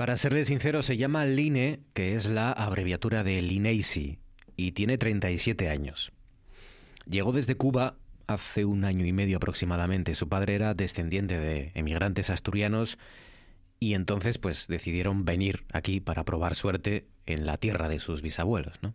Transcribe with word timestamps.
Para 0.00 0.16
serle 0.16 0.46
sincero, 0.46 0.82
se 0.82 0.96
llama 0.96 1.26
Line, 1.26 1.80
que 1.92 2.14
es 2.14 2.26
la 2.26 2.52
abreviatura 2.52 3.22
de 3.22 3.42
Lineisi, 3.42 4.18
y 4.56 4.72
tiene 4.72 4.96
37 4.96 5.68
años. 5.68 6.10
Llegó 7.04 7.32
desde 7.32 7.54
Cuba 7.54 7.98
hace 8.26 8.64
un 8.64 8.86
año 8.86 9.04
y 9.04 9.12
medio 9.12 9.36
aproximadamente. 9.36 10.14
Su 10.14 10.26
padre 10.26 10.54
era 10.54 10.72
descendiente 10.72 11.38
de 11.38 11.72
emigrantes 11.74 12.30
asturianos 12.30 12.96
y 13.78 13.92
entonces 13.92 14.38
pues 14.38 14.68
decidieron 14.68 15.26
venir 15.26 15.66
aquí 15.70 16.00
para 16.00 16.24
probar 16.24 16.54
suerte 16.54 17.06
en 17.26 17.44
la 17.44 17.58
tierra 17.58 17.90
de 17.90 17.98
sus 17.98 18.22
bisabuelos, 18.22 18.82
¿no? 18.82 18.94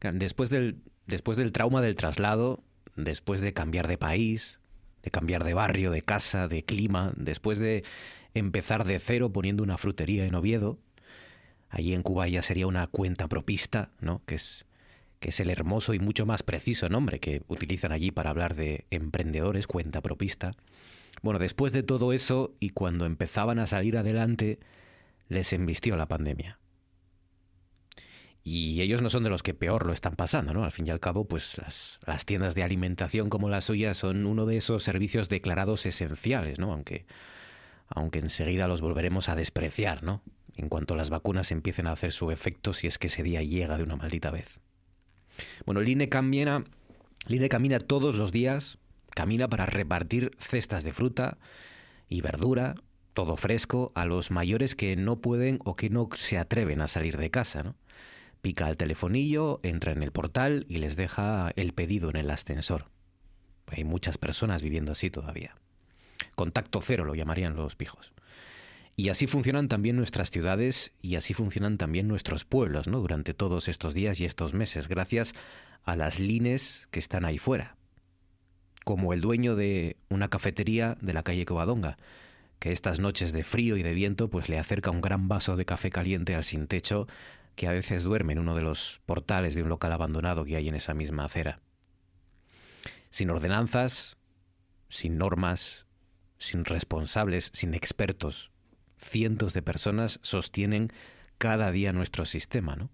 Después 0.00 0.48
del, 0.48 0.80
después 1.06 1.36
del 1.36 1.52
trauma 1.52 1.82
del 1.82 1.96
traslado, 1.96 2.64
después 2.96 3.42
de 3.42 3.52
cambiar 3.52 3.88
de 3.88 3.98
país, 3.98 4.58
de 5.02 5.10
cambiar 5.10 5.44
de 5.44 5.52
barrio, 5.52 5.90
de 5.90 6.00
casa, 6.00 6.48
de 6.48 6.62
clima, 6.62 7.12
después 7.14 7.58
de 7.58 7.84
empezar 8.34 8.84
de 8.84 8.98
cero 8.98 9.32
poniendo 9.32 9.62
una 9.62 9.78
frutería 9.78 10.24
en 10.24 10.34
Oviedo, 10.34 10.78
allí 11.68 11.94
en 11.94 12.02
Cuba 12.02 12.28
ya 12.28 12.42
sería 12.42 12.66
una 12.66 12.86
cuenta 12.86 13.28
propista, 13.28 13.90
¿no? 14.00 14.22
Que 14.26 14.36
es 14.36 14.66
que 15.20 15.28
es 15.28 15.40
el 15.40 15.50
hermoso 15.50 15.94
y 15.94 15.98
mucho 15.98 16.26
más 16.26 16.42
preciso 16.42 16.88
nombre 16.88 17.20
que 17.20 17.42
utilizan 17.46 17.92
allí 17.92 18.10
para 18.10 18.30
hablar 18.30 18.56
de 18.56 18.86
emprendedores, 18.90 19.66
cuenta 19.66 20.00
propista. 20.00 20.56
Bueno, 21.22 21.38
después 21.38 21.72
de 21.72 21.82
todo 21.82 22.14
eso 22.14 22.54
y 22.58 22.70
cuando 22.70 23.04
empezaban 23.04 23.58
a 23.58 23.66
salir 23.66 23.98
adelante, 23.98 24.58
les 25.28 25.52
embistió 25.52 25.96
la 25.96 26.08
pandemia. 26.08 26.58
Y 28.42 28.80
ellos 28.80 29.02
no 29.02 29.10
son 29.10 29.22
de 29.22 29.28
los 29.28 29.42
que 29.42 29.52
peor 29.52 29.84
lo 29.84 29.92
están 29.92 30.16
pasando, 30.16 30.54
¿no? 30.54 30.64
Al 30.64 30.72
fin 30.72 30.86
y 30.86 30.90
al 30.90 31.00
cabo, 31.00 31.28
pues 31.28 31.58
las, 31.58 32.00
las 32.06 32.24
tiendas 32.24 32.54
de 32.54 32.62
alimentación 32.62 33.28
como 33.28 33.50
la 33.50 33.60
suya 33.60 33.92
son 33.92 34.24
uno 34.24 34.46
de 34.46 34.56
esos 34.56 34.82
servicios 34.82 35.28
declarados 35.28 35.84
esenciales, 35.84 36.58
¿no? 36.58 36.72
Aunque, 36.72 37.04
aunque 37.90 38.20
enseguida 38.20 38.68
los 38.68 38.80
volveremos 38.80 39.28
a 39.28 39.34
despreciar, 39.34 40.02
¿no? 40.02 40.22
En 40.56 40.68
cuanto 40.68 40.96
las 40.96 41.10
vacunas 41.10 41.52
empiecen 41.52 41.86
a 41.86 41.92
hacer 41.92 42.12
su 42.12 42.30
efecto, 42.30 42.72
si 42.72 42.86
es 42.86 42.98
que 42.98 43.08
ese 43.08 43.22
día 43.22 43.42
llega 43.42 43.76
de 43.76 43.82
una 43.84 43.96
maldita 43.96 44.30
vez. 44.30 44.60
Bueno, 45.64 45.80
Line 45.80 46.08
camina, 46.08 46.64
camina 47.48 47.78
todos 47.78 48.14
los 48.14 48.32
días, 48.32 48.78
camina 49.10 49.48
para 49.48 49.66
repartir 49.66 50.32
cestas 50.38 50.84
de 50.84 50.92
fruta 50.92 51.38
y 52.08 52.20
verdura, 52.20 52.74
todo 53.14 53.36
fresco, 53.36 53.92
a 53.94 54.04
los 54.04 54.30
mayores 54.30 54.74
que 54.74 54.96
no 54.96 55.20
pueden 55.20 55.58
o 55.64 55.74
que 55.74 55.90
no 55.90 56.08
se 56.14 56.38
atreven 56.38 56.80
a 56.80 56.88
salir 56.88 57.16
de 57.16 57.30
casa, 57.30 57.62
¿no? 57.62 57.76
Pica 58.40 58.70
el 58.70 58.76
telefonillo, 58.76 59.60
entra 59.62 59.92
en 59.92 60.02
el 60.02 60.12
portal 60.12 60.64
y 60.68 60.78
les 60.78 60.96
deja 60.96 61.52
el 61.56 61.74
pedido 61.74 62.08
en 62.08 62.16
el 62.16 62.30
ascensor. 62.30 62.86
Hay 63.66 63.84
muchas 63.84 64.16
personas 64.16 64.62
viviendo 64.62 64.92
así 64.92 65.10
todavía. 65.10 65.54
Contacto 66.34 66.80
cero 66.80 67.04
lo 67.04 67.14
llamarían 67.14 67.56
los 67.56 67.76
pijos. 67.76 68.12
Y 68.96 69.08
así 69.08 69.26
funcionan 69.26 69.68
también 69.68 69.96
nuestras 69.96 70.30
ciudades 70.30 70.92
y 71.00 71.16
así 71.16 71.32
funcionan 71.32 71.78
también 71.78 72.08
nuestros 72.08 72.44
pueblos, 72.44 72.86
¿no? 72.86 73.00
Durante 73.00 73.34
todos 73.34 73.68
estos 73.68 73.94
días 73.94 74.20
y 74.20 74.24
estos 74.24 74.52
meses, 74.52 74.88
gracias 74.88 75.34
a 75.84 75.96
las 75.96 76.18
lines 76.18 76.88
que 76.90 77.00
están 77.00 77.24
ahí 77.24 77.38
fuera. 77.38 77.76
Como 78.84 79.12
el 79.12 79.20
dueño 79.20 79.56
de 79.56 79.96
una 80.08 80.28
cafetería 80.28 80.96
de 81.00 81.12
la 81.12 81.22
calle 81.22 81.46
Covadonga, 81.46 81.96
que 82.58 82.72
estas 82.72 83.00
noches 83.00 83.32
de 83.32 83.42
frío 83.42 83.76
y 83.76 83.82
de 83.82 83.94
viento 83.94 84.28
pues 84.28 84.48
le 84.48 84.58
acerca 84.58 84.90
un 84.90 85.00
gran 85.00 85.28
vaso 85.28 85.56
de 85.56 85.64
café 85.64 85.90
caliente 85.90 86.34
al 86.34 86.44
sin 86.44 86.66
techo 86.66 87.08
que 87.56 87.66
a 87.66 87.72
veces 87.72 88.02
duerme 88.02 88.34
en 88.34 88.38
uno 88.38 88.54
de 88.54 88.62
los 88.62 89.00
portales 89.06 89.54
de 89.54 89.62
un 89.62 89.68
local 89.68 89.92
abandonado 89.92 90.44
que 90.44 90.56
hay 90.56 90.68
en 90.68 90.74
esa 90.74 90.94
misma 90.94 91.24
acera. 91.24 91.58
Sin 93.10 93.30
ordenanzas, 93.30 94.18
sin 94.88 95.18
normas, 95.18 95.86
sin 96.40 96.64
responsables, 96.64 97.50
sin 97.52 97.74
expertos, 97.74 98.50
cientos 98.98 99.52
de 99.52 99.62
personas 99.62 100.18
sostienen 100.22 100.90
cada 101.38 101.70
día 101.70 101.92
nuestro 101.92 102.24
sistema, 102.24 102.74
¿no? 102.74 102.90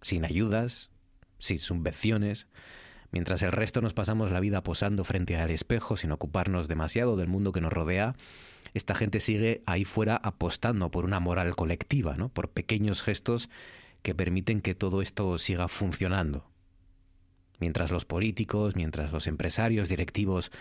Sin 0.00 0.24
ayudas, 0.24 0.90
sin 1.38 1.58
subvenciones, 1.58 2.46
mientras 3.10 3.42
el 3.42 3.52
resto 3.52 3.82
nos 3.82 3.94
pasamos 3.94 4.30
la 4.30 4.40
vida 4.40 4.62
posando 4.62 5.04
frente 5.04 5.36
al 5.36 5.50
espejo 5.50 5.96
sin 5.96 6.12
ocuparnos 6.12 6.68
demasiado 6.68 7.16
del 7.16 7.28
mundo 7.28 7.52
que 7.52 7.60
nos 7.60 7.72
rodea, 7.72 8.14
esta 8.74 8.94
gente 8.94 9.18
sigue 9.18 9.62
ahí 9.66 9.84
fuera 9.84 10.16
apostando 10.16 10.90
por 10.92 11.04
una 11.04 11.18
moral 11.18 11.56
colectiva, 11.56 12.16
¿no? 12.16 12.28
Por 12.28 12.50
pequeños 12.50 13.02
gestos 13.02 13.50
que 14.02 14.14
permiten 14.14 14.62
que 14.62 14.76
todo 14.76 15.02
esto 15.02 15.36
siga 15.38 15.66
funcionando. 15.66 16.48
Mientras 17.58 17.90
los 17.90 18.04
políticos, 18.04 18.76
mientras 18.76 19.10
los 19.10 19.26
empresarios, 19.26 19.88
directivos 19.88 20.52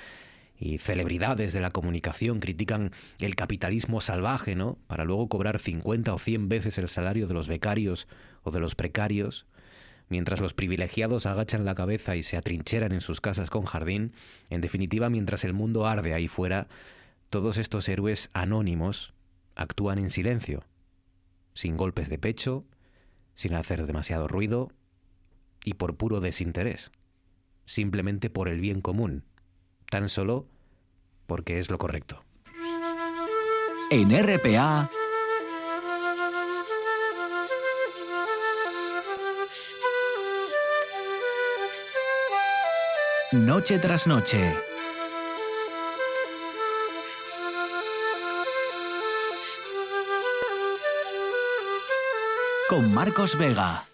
y 0.59 0.78
celebridades 0.78 1.53
de 1.53 1.62
la 1.62 1.72
comunicación 1.72 2.40
critican 2.40 2.92
el 3.20 3.36
capitalismo 3.36 4.02
salvaje, 4.02 4.56
¿no? 4.56 4.78
Para 4.88 5.06
luego 5.06 5.30
cobrar 5.30 5.58
50 5.58 6.14
o 6.14 6.20
100 6.20 6.50
veces 6.50 6.78
el 6.78 6.90
salario 6.90 7.28
de 7.28 7.34
los 7.34 7.47
becarios 7.47 8.08
o 8.44 8.52
de 8.52 8.59
los 8.59 8.75
precarios, 8.75 9.47
mientras 10.09 10.42
los 10.42 10.53
privilegiados 10.53 11.25
agachan 11.25 11.64
la 11.64 11.75
cabeza 11.75 12.18
y 12.18 12.24
se 12.24 12.36
atrincheran 12.36 12.92
en 12.92 13.02
sus 13.02 13.22
casas 13.22 13.50
con 13.50 13.64
jardín, 13.64 14.12
en 14.50 14.59
definitiva, 14.59 15.09
mientras 15.09 15.46
el 15.46 15.53
mundo 15.53 15.88
arde 15.88 16.14
ahí 16.14 16.28
fuera, 16.28 16.68
todos 17.30 17.58
estos 17.58 17.88
héroes 17.88 18.30
anónimos 18.34 19.14
actúan 19.56 19.97
en 19.97 20.09
silencio, 20.09 20.64
sin 21.53 21.78
golpes 21.78 22.09
de 22.09 22.18
pecho, 22.18 22.66
sin 23.34 23.53
hacer 23.53 23.86
demasiado 23.86 24.28
ruido 24.28 24.72
y 25.64 25.76
por 25.76 25.96
puro 25.96 26.20
desinterés, 26.20 26.91
simplemente 27.66 28.30
por 28.30 28.50
el 28.50 28.59
bien 28.59 28.81
común, 28.81 29.24
tan 29.89 30.09
solo 30.09 30.45
porque 31.27 31.59
es 31.59 31.69
lo 31.69 31.77
correcto. 31.77 32.23
En 33.91 34.11
RPA. 34.11 34.89
Noche 43.31 43.79
tras 43.79 44.07
noche. 44.07 44.55
Con 52.69 52.94
Marcos 52.94 53.38
Vega. 53.38 53.85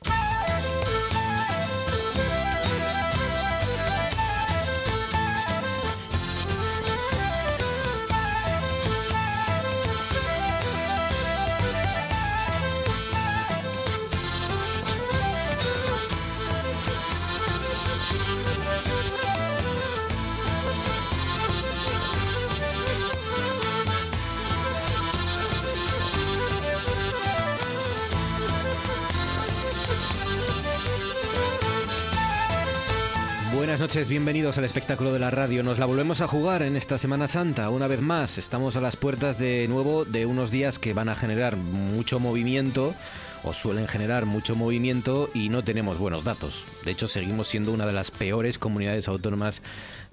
Buenas 33.75 33.93
noches, 33.93 34.07
bienvenidos 34.07 34.57
al 34.57 34.63
espectáculo 34.63 35.11
de 35.11 35.19
la 35.19 35.31
radio. 35.31 35.61
Nos 35.61 35.79
la 35.79 35.85
volvemos 35.85 36.21
a 36.21 36.29
jugar 36.29 36.61
en 36.61 36.77
esta 36.77 36.97
Semana 36.97 37.27
Santa, 37.27 37.69
una 37.69 37.87
vez 37.87 37.99
más. 37.99 38.37
Estamos 38.37 38.77
a 38.77 38.79
las 38.79 38.95
puertas 38.95 39.37
de 39.37 39.67
nuevo 39.67 40.05
de 40.05 40.25
unos 40.25 40.49
días 40.49 40.79
que 40.79 40.93
van 40.93 41.09
a 41.09 41.13
generar 41.13 41.57
mucho 41.57 42.21
movimiento 42.21 42.95
o 43.43 43.51
suelen 43.51 43.89
generar 43.89 44.25
mucho 44.25 44.55
movimiento 44.55 45.29
y 45.33 45.49
no 45.49 45.61
tenemos 45.61 45.97
buenos 45.97 46.23
datos. 46.23 46.63
De 46.85 46.91
hecho, 46.91 47.09
seguimos 47.09 47.49
siendo 47.49 47.73
una 47.73 47.85
de 47.85 47.91
las 47.91 48.11
peores 48.11 48.57
comunidades 48.57 49.09
autónomas 49.09 49.61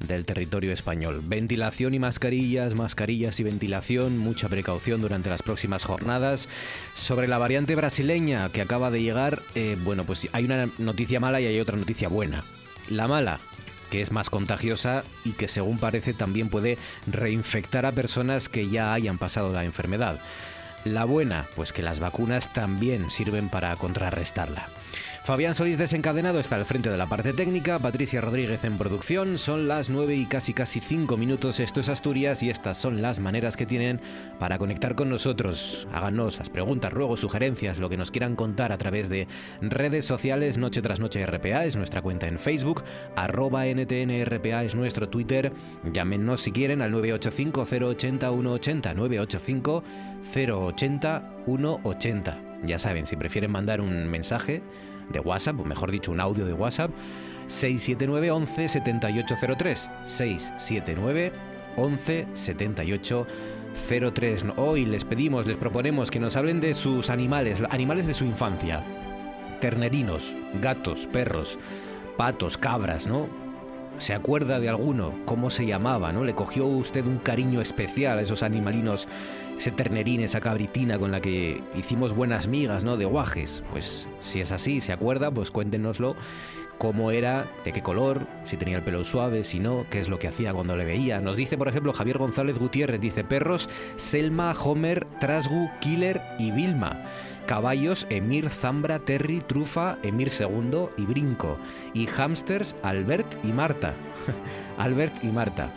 del 0.01 0.27
territorio 0.27 0.73
español. 0.73 1.23
Ventilación 1.25 1.95
y 1.95 2.01
mascarillas, 2.01 2.75
mascarillas 2.75 3.39
y 3.39 3.45
ventilación, 3.45 4.19
mucha 4.19 4.49
precaución 4.49 5.01
durante 5.01 5.31
las 5.31 5.43
próximas 5.43 5.85
jornadas. 5.85 6.49
Sobre 6.97 7.29
la 7.29 7.39
variante 7.39 7.77
brasileña 7.77 8.49
que 8.49 8.61
acaba 8.61 8.91
de 8.91 9.03
llegar, 9.03 9.39
eh, 9.55 9.77
bueno, 9.85 10.03
pues 10.03 10.27
hay 10.33 10.47
una 10.47 10.69
noticia 10.79 11.21
mala 11.21 11.41
y 11.41 11.47
hay 11.47 11.61
otra 11.61 11.77
noticia 11.77 12.09
buena. 12.09 12.43
La 12.89 13.07
mala, 13.07 13.39
que 13.93 14.01
es 14.01 14.11
más 14.11 14.31
contagiosa 14.31 15.05
y 15.23 15.33
que 15.33 15.49
según 15.49 15.77
parece 15.77 16.15
también 16.15 16.49
puede 16.49 16.79
reinfectar 17.07 17.85
a 17.85 17.93
personas 17.93 18.49
que 18.49 18.71
ya 18.71 18.95
hayan 18.95 19.19
pasado 19.19 19.53
la 19.53 19.67
enfermedad. 19.67 20.19
La 20.87 21.05
buena, 21.05 21.45
pues 21.57 21.75
que 21.75 21.83
las 21.83 22.01
vacunas 22.01 22.55
también 22.55 23.11
sirven 23.11 23.51
para 23.51 23.77
contrarrestarla. 23.77 24.67
Fabián 25.25 25.55
Solís 25.55 25.79
desencadenado 25.79 26.41
está 26.41 26.57
al 26.57 26.65
frente 26.65 26.91
de 26.91 26.97
la 26.97 27.07
parte 27.07 27.33
técnica, 27.33 27.79
Patricia 27.79 28.21
Rodríguez 28.21 28.65
en 28.65 28.77
producción, 28.77 29.39
son 29.39 29.69
las 29.69 29.89
9 29.89 30.17
y 30.17 30.27
casi 30.27 30.53
casi 30.53 30.81
5 30.81 31.17
minutos, 31.17 31.61
esto 31.61 31.79
es 31.79 31.89
Asturias 31.89 32.43
y 32.43 32.51
estas 32.51 32.77
son 32.77 33.01
las 33.03 33.21
maneras 33.21 33.57
que 33.57 33.65
tienen 33.65 34.01
para 34.41 34.59
conectar 34.59 34.97
con 34.97 35.09
nosotros. 35.09 35.87
Háganos 35.93 36.39
las 36.39 36.51
preguntas, 36.51 36.93
ruegos, 36.93 37.21
sugerencias, 37.21 37.79
lo 37.79 37.89
que 37.89 37.97
nos 37.97 38.11
quieran 38.11 38.35
contar 38.35 38.73
a 38.73 38.79
través 38.79 39.09
de 39.09 39.29
redes 39.61 40.07
sociales, 40.07 40.59
Noche 40.59 40.83
tras 40.83 40.99
Noche 40.99 41.25
RPA 41.25 41.67
es 41.67 41.77
nuestra 41.77 42.03
cuenta 42.03 42.27
en 42.27 42.41
Facebook, 42.41 42.83
arroba 43.15 43.67
NTNRPA 43.67 44.65
es 44.65 44.75
nuestro 44.75 45.09
Twitter, 45.09 45.53
llámenos 45.93 46.41
si 46.41 46.51
quieren 46.51 46.83
al 46.83 46.91
985 46.91 47.61
080 47.61 48.29
180, 48.29 48.95
985 48.95 49.85
080 50.35 51.31
180. 51.47 52.39
Ya 52.65 52.79
saben, 52.79 53.07
si 53.07 53.15
prefieren 53.17 53.51
mandar 53.51 53.81
un 53.81 54.09
mensaje, 54.09 54.63
de 55.13 55.21
WhatsApp, 55.21 55.61
o 55.61 55.65
mejor 55.65 55.91
dicho, 55.91 56.13
un 56.13 56.21
audio 56.21 56.45
de 56.45 56.53
WhatsApp, 56.53 56.91
679 57.49 58.31
11 58.31 58.69
7803. 58.69 59.91
679 60.05 61.33
11 61.77 62.27
7803. 62.35 64.45
Hoy 64.57 64.87
les 64.87 65.05
pedimos, 65.05 65.47
les 65.47 65.57
proponemos 65.57 66.11
que 66.11 66.21
nos 66.21 66.37
hablen 66.37 66.61
de 66.61 66.75
sus 66.75 67.11
animales, 67.11 67.63
animales 67.71 68.07
de 68.07 68.15
su 68.15 68.25
infancia. 68.25 68.85
Ternerinos, 69.61 70.35
gatos, 70.61 71.07
perros, 71.07 71.59
patos, 72.17 72.59
cabras, 72.59 73.07
¿no? 73.07 73.29
¿Se 73.99 74.15
acuerda 74.15 74.59
de 74.59 74.69
alguno? 74.69 75.15
¿Cómo 75.27 75.51
se 75.51 75.67
llamaba? 75.67 76.13
¿No? 76.13 76.25
¿Le 76.25 76.35
cogió 76.35 76.67
usted 76.67 77.07
un 77.07 77.19
cariño 77.19 77.61
especial 77.61 78.19
a 78.19 78.23
esos 78.23 78.43
animalinos 78.43 79.07
ese 79.63 79.71
ternerín, 79.71 80.21
esa 80.23 80.41
cabritina 80.41 80.99
con 80.99 81.13
la 81.13 81.21
que 81.21 81.63
hicimos 81.77 82.13
buenas 82.17 82.49
migas, 82.49 82.83
¿no? 82.83 82.97
De 82.97 83.05
guajes. 83.05 83.63
Pues 83.71 84.09
si 84.21 84.41
es 84.41 84.51
así, 84.51 84.81
se 84.81 84.93
acuerda, 84.93 85.31
pues 85.31 85.53
cuéntenoslo 85.53 86.17
cómo 86.79 87.13
era, 87.13 87.49
de 87.65 87.73
qué 87.73 87.81
color, 87.81 88.27
si 88.45 88.57
tenía 88.57 88.79
el 88.79 88.83
pelo 88.83 89.05
suave, 89.05 89.45
si 89.45 89.61
no, 89.61 89.87
qué 89.89 90.01
es 90.01 90.09
lo 90.09 90.19
que 90.19 90.27
hacía 90.27 90.53
cuando 90.53 90.75
le 90.75 90.85
veía. 90.85 91.21
Nos 91.21 91.37
dice, 91.37 91.57
por 91.57 91.69
ejemplo, 91.69 91.93
Javier 91.93 92.19
González 92.19 92.59
Gutiérrez, 92.59 93.01
dice 93.01 93.23
perros, 93.23 93.69
Selma, 93.95 94.51
Homer, 94.51 95.07
Trasgu, 95.21 95.71
Killer 95.81 96.21
y 96.41 96.51
Vilma. 96.51 97.01
Caballos, 97.47 98.05
Emir, 98.11 98.51
Zambra, 98.51 98.99
Terry, 98.99 99.43
Trufa, 99.47 99.97
Emir 100.03 100.33
II 100.37 100.89
y 100.97 101.03
Brinco. 101.03 101.57
Y 101.95 102.09
hamsters, 102.09 102.75
Albert 102.83 103.33
y 103.45 103.53
Marta. 103.53 103.95
Albert 104.77 105.23
y 105.23 105.29
Marta. 105.29 105.73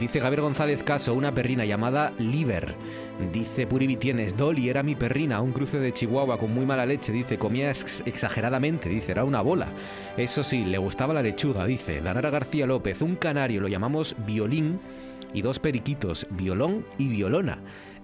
Dice 0.00 0.22
Javier 0.22 0.40
González 0.40 0.82
Caso, 0.82 1.12
una 1.12 1.34
perrina 1.34 1.66
llamada 1.66 2.14
Liver. 2.16 2.74
Dice 3.34 3.66
Puri 3.66 3.96
tienes 3.96 4.34
Dolly 4.34 4.70
era 4.70 4.82
mi 4.82 4.94
perrina, 4.96 5.42
un 5.42 5.52
cruce 5.52 5.78
de 5.78 5.92
Chihuahua 5.92 6.38
con 6.38 6.54
muy 6.54 6.64
mala 6.64 6.86
leche. 6.86 7.12
Dice, 7.12 7.38
comía 7.38 7.70
exageradamente, 7.70 8.88
dice, 8.88 9.12
era 9.12 9.24
una 9.24 9.42
bola. 9.42 9.68
Eso 10.16 10.42
sí, 10.42 10.64
le 10.64 10.78
gustaba 10.78 11.12
la 11.12 11.20
lechuga, 11.20 11.66
dice. 11.66 12.00
Danara 12.00 12.30
García 12.30 12.66
López, 12.66 13.02
un 13.02 13.14
canario, 13.14 13.60
lo 13.60 13.68
llamamos 13.68 14.16
violín. 14.26 14.80
Y 15.34 15.42
dos 15.42 15.58
periquitos, 15.58 16.26
violón 16.30 16.86
y 16.96 17.08
violona. 17.08 17.58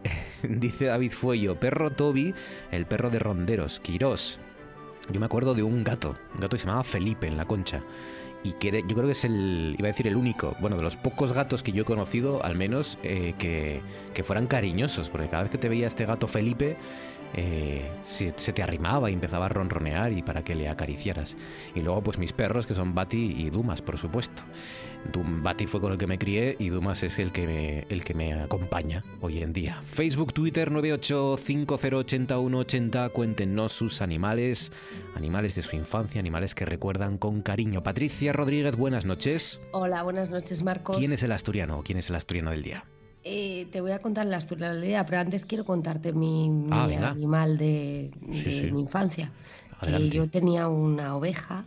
dice 0.42 0.84
David 0.84 1.12
Fuello, 1.12 1.58
perro 1.58 1.92
Toby, 1.92 2.34
el 2.72 2.84
perro 2.84 3.08
de 3.08 3.20
ronderos, 3.20 3.80
Quirós. 3.80 4.38
Yo 5.10 5.18
me 5.18 5.26
acuerdo 5.26 5.54
de 5.54 5.62
un 5.62 5.82
gato, 5.82 6.14
un 6.34 6.40
gato 6.40 6.56
que 6.56 6.58
se 6.58 6.66
llamaba 6.66 6.84
Felipe 6.84 7.26
en 7.26 7.38
la 7.38 7.46
concha 7.46 7.82
y 8.46 8.54
yo 8.60 8.94
creo 8.94 9.06
que 9.06 9.12
es 9.12 9.24
el, 9.24 9.74
iba 9.78 9.88
a 9.88 9.92
decir 9.92 10.06
el 10.06 10.16
único, 10.16 10.56
bueno, 10.60 10.76
de 10.76 10.82
los 10.82 10.96
pocos 10.96 11.32
gatos 11.32 11.62
que 11.62 11.72
yo 11.72 11.82
he 11.82 11.84
conocido, 11.84 12.44
al 12.44 12.54
menos, 12.56 12.98
eh, 13.02 13.34
que, 13.38 13.80
que, 14.14 14.22
fueran 14.22 14.46
cariñosos, 14.46 15.10
porque 15.10 15.28
cada 15.28 15.42
vez 15.42 15.52
que 15.52 15.58
te 15.58 15.68
veía 15.68 15.86
este 15.86 16.06
gato 16.06 16.28
Felipe, 16.28 16.76
eh, 17.34 17.82
se, 18.02 18.32
te 18.32 18.62
arrimaba 18.62 19.10
y 19.10 19.14
empezaba 19.14 19.46
a 19.46 19.48
ronronear 19.48 20.12
y 20.12 20.22
para 20.22 20.42
que 20.42 20.54
le 20.54 20.68
acariciaras. 20.68 21.36
Y 21.74 21.80
luego 21.80 22.02
pues 22.02 22.18
mis 22.18 22.32
perros 22.32 22.66
que 22.66 22.74
son 22.74 22.94
Bati 22.94 23.34
y 23.36 23.50
Dumas, 23.50 23.82
por 23.82 23.98
supuesto. 23.98 24.42
Bati 25.14 25.66
fue 25.66 25.80
con 25.80 25.92
el 25.92 25.98
que 25.98 26.06
me 26.06 26.18
crié 26.18 26.56
y 26.58 26.68
Dumas 26.68 27.02
es 27.02 27.18
el 27.18 27.32
que 27.32 27.46
me, 27.46 27.86
el 27.88 28.04
que 28.04 28.12
me 28.14 28.34
acompaña 28.34 29.02
hoy 29.20 29.42
en 29.42 29.52
día. 29.52 29.82
Facebook, 29.86 30.32
Twitter 30.32 30.70
985080180, 30.70 33.10
cuéntenos 33.12 33.72
sus 33.72 34.00
animales, 34.02 34.72
animales 35.14 35.54
de 35.54 35.62
su 35.62 35.76
infancia, 35.76 36.20
animales 36.20 36.54
que 36.54 36.64
recuerdan 36.64 37.18
con 37.18 37.42
cariño. 37.42 37.82
Patricia 37.82 38.32
Rodríguez, 38.32 38.76
buenas 38.76 39.04
noches. 39.04 39.60
Hola, 39.72 40.02
buenas 40.02 40.30
noches 40.30 40.62
Marcos. 40.62 40.96
¿Quién 40.96 41.12
es 41.12 41.22
el 41.22 41.32
asturiano? 41.32 41.82
¿Quién 41.84 41.98
es 41.98 42.08
el 42.10 42.16
asturiano 42.16 42.50
del 42.50 42.62
día? 42.62 42.84
Eh, 43.24 43.66
te 43.72 43.80
voy 43.80 43.90
a 43.90 43.98
contar 43.98 44.26
la 44.26 44.38
historia, 44.38 45.04
pero 45.04 45.20
antes 45.20 45.44
quiero 45.44 45.64
contarte 45.64 46.12
mi, 46.12 46.68
ah, 46.70 46.84
animal 46.84 47.58
de, 47.58 48.12
mi 48.22 48.80
infancia. 48.80 49.32
yo 50.10 50.30
tenía 50.30 50.68
una 50.68 51.16
oveja 51.16 51.64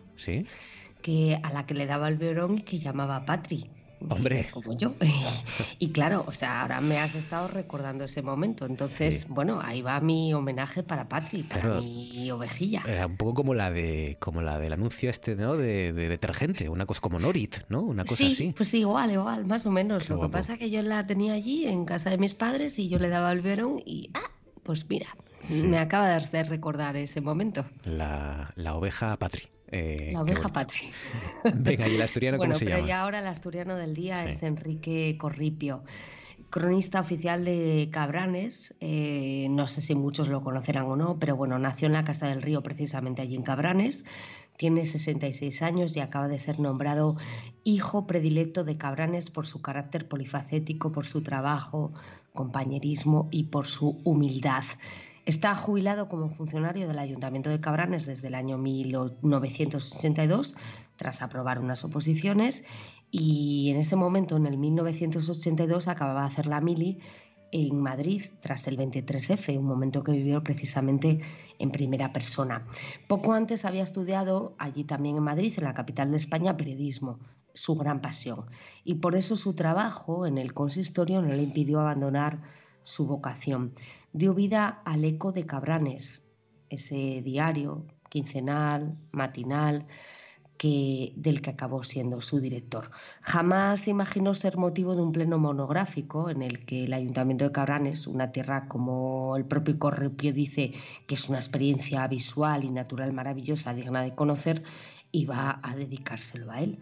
que, 1.02 1.40
a 1.42 1.52
la 1.52 1.66
que 1.66 1.74
le 1.74 1.86
daba 1.86 2.08
el 2.08 2.18
biberón 2.18 2.58
y 2.58 2.62
que 2.62 2.80
llamaba 2.80 3.26
Patri. 3.26 3.70
Hombre. 4.08 4.48
Como 4.52 4.78
yo. 4.78 4.94
y 5.80 5.90
claro, 5.90 6.24
o 6.28 6.32
sea, 6.32 6.62
ahora 6.62 6.80
me 6.80 7.00
has 7.00 7.16
estado 7.16 7.48
recordando 7.48 8.06
ese 8.06 8.22
momento. 8.22 8.66
Entonces, 8.66 9.28
bueno, 9.28 9.60
ahí 9.62 9.82
va 9.82 10.00
mi 10.00 10.34
homenaje 10.34 10.84
para 10.84 11.10
Patri, 11.10 11.44
para 11.44 11.82
mi 11.82 12.32
ovejilla. 12.32 12.84
Era 12.88 13.08
un 13.08 13.18
poco 13.18 13.34
como 13.34 13.54
la 13.54 13.72
de 13.72 14.18
como 14.20 14.42
la 14.42 14.58
del 14.58 14.74
anuncio 14.74 15.10
este, 15.10 15.36
¿no? 15.36 15.58
De, 15.58 15.92
detergente, 15.92 16.70
una 16.70 16.86
cosa 16.86 17.02
como 17.02 17.20
Norit, 17.20 17.58
¿no? 17.68 17.82
Una 17.82 18.06
cosa 18.06 18.24
sí, 18.24 18.32
así. 18.32 18.54
Pues 18.56 18.74
igual, 18.74 19.12
igual, 19.12 19.46
más 19.46 19.66
o 19.66 19.72
menos. 19.72 20.10
Lo 20.10 20.22
que 20.22 20.30
pasa 20.30 20.54
es 20.54 20.60
que 20.60 20.70
yo 20.70 20.82
la 20.82 21.06
tenía 21.06 21.34
allí 21.34 21.68
en 21.68 21.86
casa 21.86 22.10
de 22.10 22.18
mis 22.18 22.34
padres 22.34 22.80
y 22.80 22.88
yo 22.90 23.00
le 23.00 23.10
daba 23.10 23.32
el 23.32 23.42
verón 23.42 23.82
y 23.86 24.12
ah, 24.14 24.32
pues 24.64 24.86
mira, 24.90 25.08
me 25.50 25.78
acaba 25.78 26.08
de 26.08 26.44
recordar 26.44 26.96
ese 26.96 27.22
momento. 27.22 27.66
La, 27.84 28.52
la 28.56 28.76
oveja 28.76 29.18
Patri. 29.18 29.50
Eh, 29.72 30.10
la 30.12 30.22
oveja 30.22 30.50
patria. 30.50 30.90
Venga, 31.54 31.88
¿y 31.88 31.96
el 31.96 32.02
asturiano 32.02 32.38
cómo 32.38 32.56
se 32.56 32.66
pero 32.66 32.86
ya 32.86 33.02
ahora 33.02 33.20
el 33.20 33.28
asturiano 33.28 33.76
del 33.76 33.94
día 33.94 34.28
es 34.28 34.42
Enrique 34.42 35.16
Corripio, 35.20 35.84
cronista 36.50 37.00
oficial 37.00 37.46
de 37.46 37.90
Cabranes. 37.92 38.74
Eh, 38.80 39.48
no 39.50 39.68
sé 39.68 39.82
si 39.82 39.96
muchos 39.96 40.28
lo 40.28 40.42
conocerán 40.42 40.86
o 40.86 40.96
no, 40.96 41.20
pero 41.20 41.36
bueno, 41.36 41.60
nació 41.60 41.88
en 41.88 41.94
la 41.94 42.04
Casa 42.04 42.28
del 42.28 42.42
Río, 42.42 42.64
precisamente 42.64 43.22
allí 43.22 43.36
en 43.36 43.44
Cabranes. 43.44 44.06
Tiene 44.58 44.86
66 44.86 45.62
años 45.62 45.96
y 45.96 46.02
acaba 46.02 46.28
de 46.28 46.38
ser 46.38 46.60
nombrado 46.60 47.16
hijo 47.64 48.08
predilecto 48.08 48.66
de 48.66 48.78
Cabranes 48.78 49.30
por 49.30 49.48
su 49.48 49.62
carácter 49.62 50.08
polifacético, 50.08 50.92
por 50.92 51.06
su 51.06 51.22
trabajo, 51.22 51.94
compañerismo 52.34 53.30
y 53.32 53.46
por 53.46 53.68
su 53.68 54.02
humildad. 54.04 54.64
Está 55.26 55.56
jubilado 55.56 56.08
como 56.10 56.30
funcionario 56.30 56.88
del 56.88 57.00
Ayuntamiento 57.00 57.50
de 57.50 57.60
Cabranes 57.60 58.06
desde 58.06 58.28
el 58.28 58.36
año 58.36 58.58
1982, 58.58 60.56
tras 60.96 61.22
aprobar 61.22 61.60
unas 61.60 61.84
oposiciones, 61.84 62.64
y 63.12 63.70
en 63.72 63.78
ese 63.78 63.96
momento, 63.96 64.38
en 64.38 64.46
el 64.46 64.58
1982, 64.58 65.88
acababa 65.88 66.22
de 66.22 66.28
hacer 66.28 66.46
la 66.46 66.62
mili 66.62 67.00
en 67.52 67.80
Madrid 67.80 68.24
tras 68.42 68.68
el 68.68 68.78
23F, 68.78 69.58
un 69.58 69.66
momento 69.66 70.04
que 70.04 70.12
vivió 70.12 70.44
precisamente 70.44 71.20
en 71.58 71.72
primera 71.72 72.14
persona. 72.14 72.66
Poco 73.08 73.34
antes 73.34 73.66
había 73.66 73.84
estudiado 73.84 74.56
allí 74.60 74.84
también 74.84 75.18
en 75.18 75.24
Madrid, 75.24 75.54
en 75.58 75.64
la 75.64 75.74
capital 75.74 76.12
de 76.12 76.18
España, 76.18 76.58
periodismo, 76.58 77.20
su 77.54 77.76
gran 77.76 78.02
pasión. 78.02 78.46
Y 78.84 78.96
por 78.96 79.16
eso 79.16 79.36
su 79.36 79.54
trabajo 79.54 80.26
en 80.26 80.38
el 80.38 80.54
consistorio 80.54 81.22
no 81.22 81.30
le 81.30 81.44
impidió 81.44 81.80
abandonar 81.80 82.42
su 82.90 83.06
vocación 83.06 83.74
dio 84.14 84.34
vida 84.34 84.82
al 84.84 85.06
Eco 85.06 85.32
de 85.32 85.46
Cabranes, 85.46 86.24
ese 86.70 87.22
diario 87.22 87.86
quincenal, 88.10 88.98
matinal, 89.12 89.86
que, 90.58 91.14
del 91.16 91.42
que 91.42 91.52
acabó 91.52 91.84
siendo 91.84 92.20
su 92.20 92.40
director. 92.40 92.90
Jamás 93.22 93.88
imaginó 93.88 94.34
ser 94.34 94.58
motivo 94.58 94.96
de 94.96 95.04
un 95.04 95.12
pleno 95.12 95.38
monográfico 95.38 96.30
en 96.30 96.42
el 96.42 96.66
que 96.66 96.86
el 96.86 96.94
Ayuntamiento 96.94 97.46
de 97.46 97.52
Cabranes, 97.52 98.08
una 98.08 98.32
tierra 98.32 98.68
como 98.68 99.38
el 99.38 99.46
propio 99.46 99.78
Corripio 99.78 100.34
dice 100.34 100.74
que 101.08 101.16
es 101.16 101.30
una 101.30 101.38
experiencia 101.38 102.06
visual 102.08 102.64
y 102.66 102.72
natural 102.72 103.14
maravillosa, 103.14 103.74
digna 103.74 104.02
de 104.02 104.16
conocer, 104.16 104.64
iba 105.12 105.60
a 105.62 105.76
dedicárselo 105.76 106.52
a 106.52 106.60
él. 106.62 106.80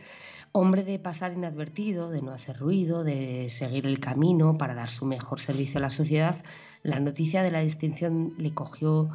Hombre 0.52 0.84
de 0.84 0.98
pasar 1.00 1.34
inadvertido, 1.34 2.10
de 2.10 2.22
no 2.22 2.32
hacer 2.32 2.58
ruido, 2.58 3.04
de 3.04 3.50
seguir 3.50 3.86
el 3.86 4.00
camino 4.00 4.58
para 4.58 4.74
dar 4.74 4.90
su 4.90 5.06
mejor 5.06 5.40
servicio 5.40 5.78
a 5.78 5.82
la 5.82 5.90
sociedad, 5.90 6.44
la 6.84 7.00
noticia 7.00 7.44
de 7.44 7.52
la 7.52 7.62
distinción 7.62 8.34
le 8.38 8.54
cogió 8.54 9.10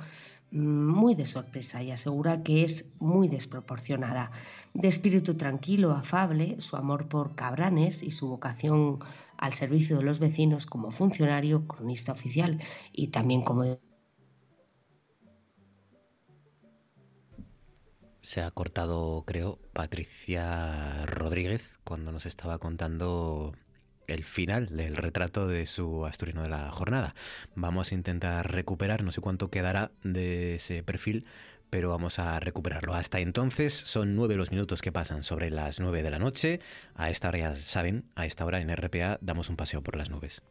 mm, 0.50 0.86
muy 0.88 1.14
de 1.14 1.26
sorpresa 1.26 1.82
y 1.82 1.90
asegura 1.90 2.42
que 2.42 2.64
es 2.64 2.92
muy 3.00 3.28
desproporcionada. 3.28 4.30
De 4.74 4.88
espíritu 4.88 5.36
tranquilo, 5.36 5.92
afable, 5.92 6.60
su 6.60 6.76
amor 6.76 7.08
por 7.08 7.34
Cabranes 7.34 8.02
y 8.02 8.10
su 8.10 8.28
vocación 8.28 8.98
al 9.36 9.54
servicio 9.54 9.96
de 9.96 10.04
los 10.04 10.18
vecinos 10.18 10.66
como 10.66 10.90
funcionario, 10.90 11.66
cronista 11.66 12.12
oficial 12.12 12.60
y 12.92 13.08
también 13.08 13.42
como... 13.42 13.78
Se 18.22 18.40
ha 18.40 18.52
cortado, 18.52 19.24
creo, 19.26 19.58
Patricia 19.72 21.04
Rodríguez 21.06 21.80
cuando 21.82 22.12
nos 22.12 22.24
estaba 22.24 22.60
contando 22.60 23.52
el 24.06 24.22
final 24.22 24.76
del 24.76 24.94
retrato 24.94 25.48
de 25.48 25.66
su 25.66 26.06
asturiano 26.06 26.44
de 26.44 26.48
la 26.48 26.70
jornada. 26.70 27.16
Vamos 27.56 27.90
a 27.90 27.96
intentar 27.96 28.52
recuperar, 28.52 29.02
no 29.02 29.10
sé 29.10 29.20
cuánto 29.20 29.50
quedará 29.50 29.90
de 30.04 30.54
ese 30.54 30.84
perfil, 30.84 31.26
pero 31.68 31.88
vamos 31.88 32.20
a 32.20 32.38
recuperarlo. 32.38 32.94
Hasta 32.94 33.18
entonces 33.18 33.74
son 33.74 34.14
nueve 34.14 34.36
los 34.36 34.52
minutos 34.52 34.82
que 34.82 34.92
pasan 34.92 35.24
sobre 35.24 35.50
las 35.50 35.80
nueve 35.80 36.04
de 36.04 36.10
la 36.10 36.20
noche. 36.20 36.60
A 36.94 37.10
esta 37.10 37.26
hora 37.28 37.38
ya 37.38 37.56
saben, 37.56 38.04
a 38.14 38.24
esta 38.24 38.46
hora 38.46 38.60
en 38.60 38.70
RPA 38.70 39.18
damos 39.20 39.48
un 39.48 39.56
paseo 39.56 39.82
por 39.82 39.96
las 39.96 40.10
nubes. 40.10 40.42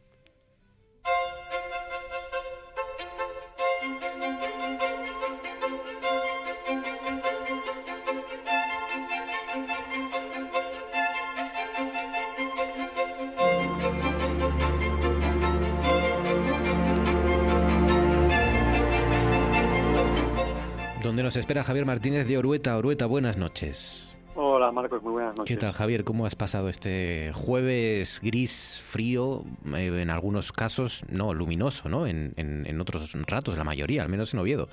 Donde 21.22 21.28
nos 21.28 21.36
espera 21.36 21.62
Javier 21.62 21.86
Martínez 21.86 22.26
de 22.26 22.36
Orueta. 22.36 22.76
Orueta, 22.76 23.06
buenas 23.06 23.38
noches. 23.38 24.12
Hola 24.34 24.72
Marcos, 24.72 25.00
muy 25.04 25.12
buenas 25.12 25.36
noches. 25.36 25.56
¿Qué 25.56 25.60
tal 25.60 25.72
Javier? 25.72 26.02
¿Cómo 26.02 26.26
has 26.26 26.34
pasado 26.34 26.68
este 26.68 27.30
jueves 27.32 28.20
gris, 28.24 28.82
frío, 28.84 29.44
eh, 29.72 30.00
en 30.02 30.10
algunos 30.10 30.50
casos, 30.50 31.04
no, 31.08 31.32
luminoso, 31.32 31.88
¿no? 31.88 32.08
En, 32.08 32.32
en, 32.36 32.80
otros 32.80 33.12
ratos, 33.28 33.56
la 33.56 33.62
mayoría, 33.62 34.02
al 34.02 34.08
menos 34.08 34.34
en 34.34 34.40
Oviedo. 34.40 34.68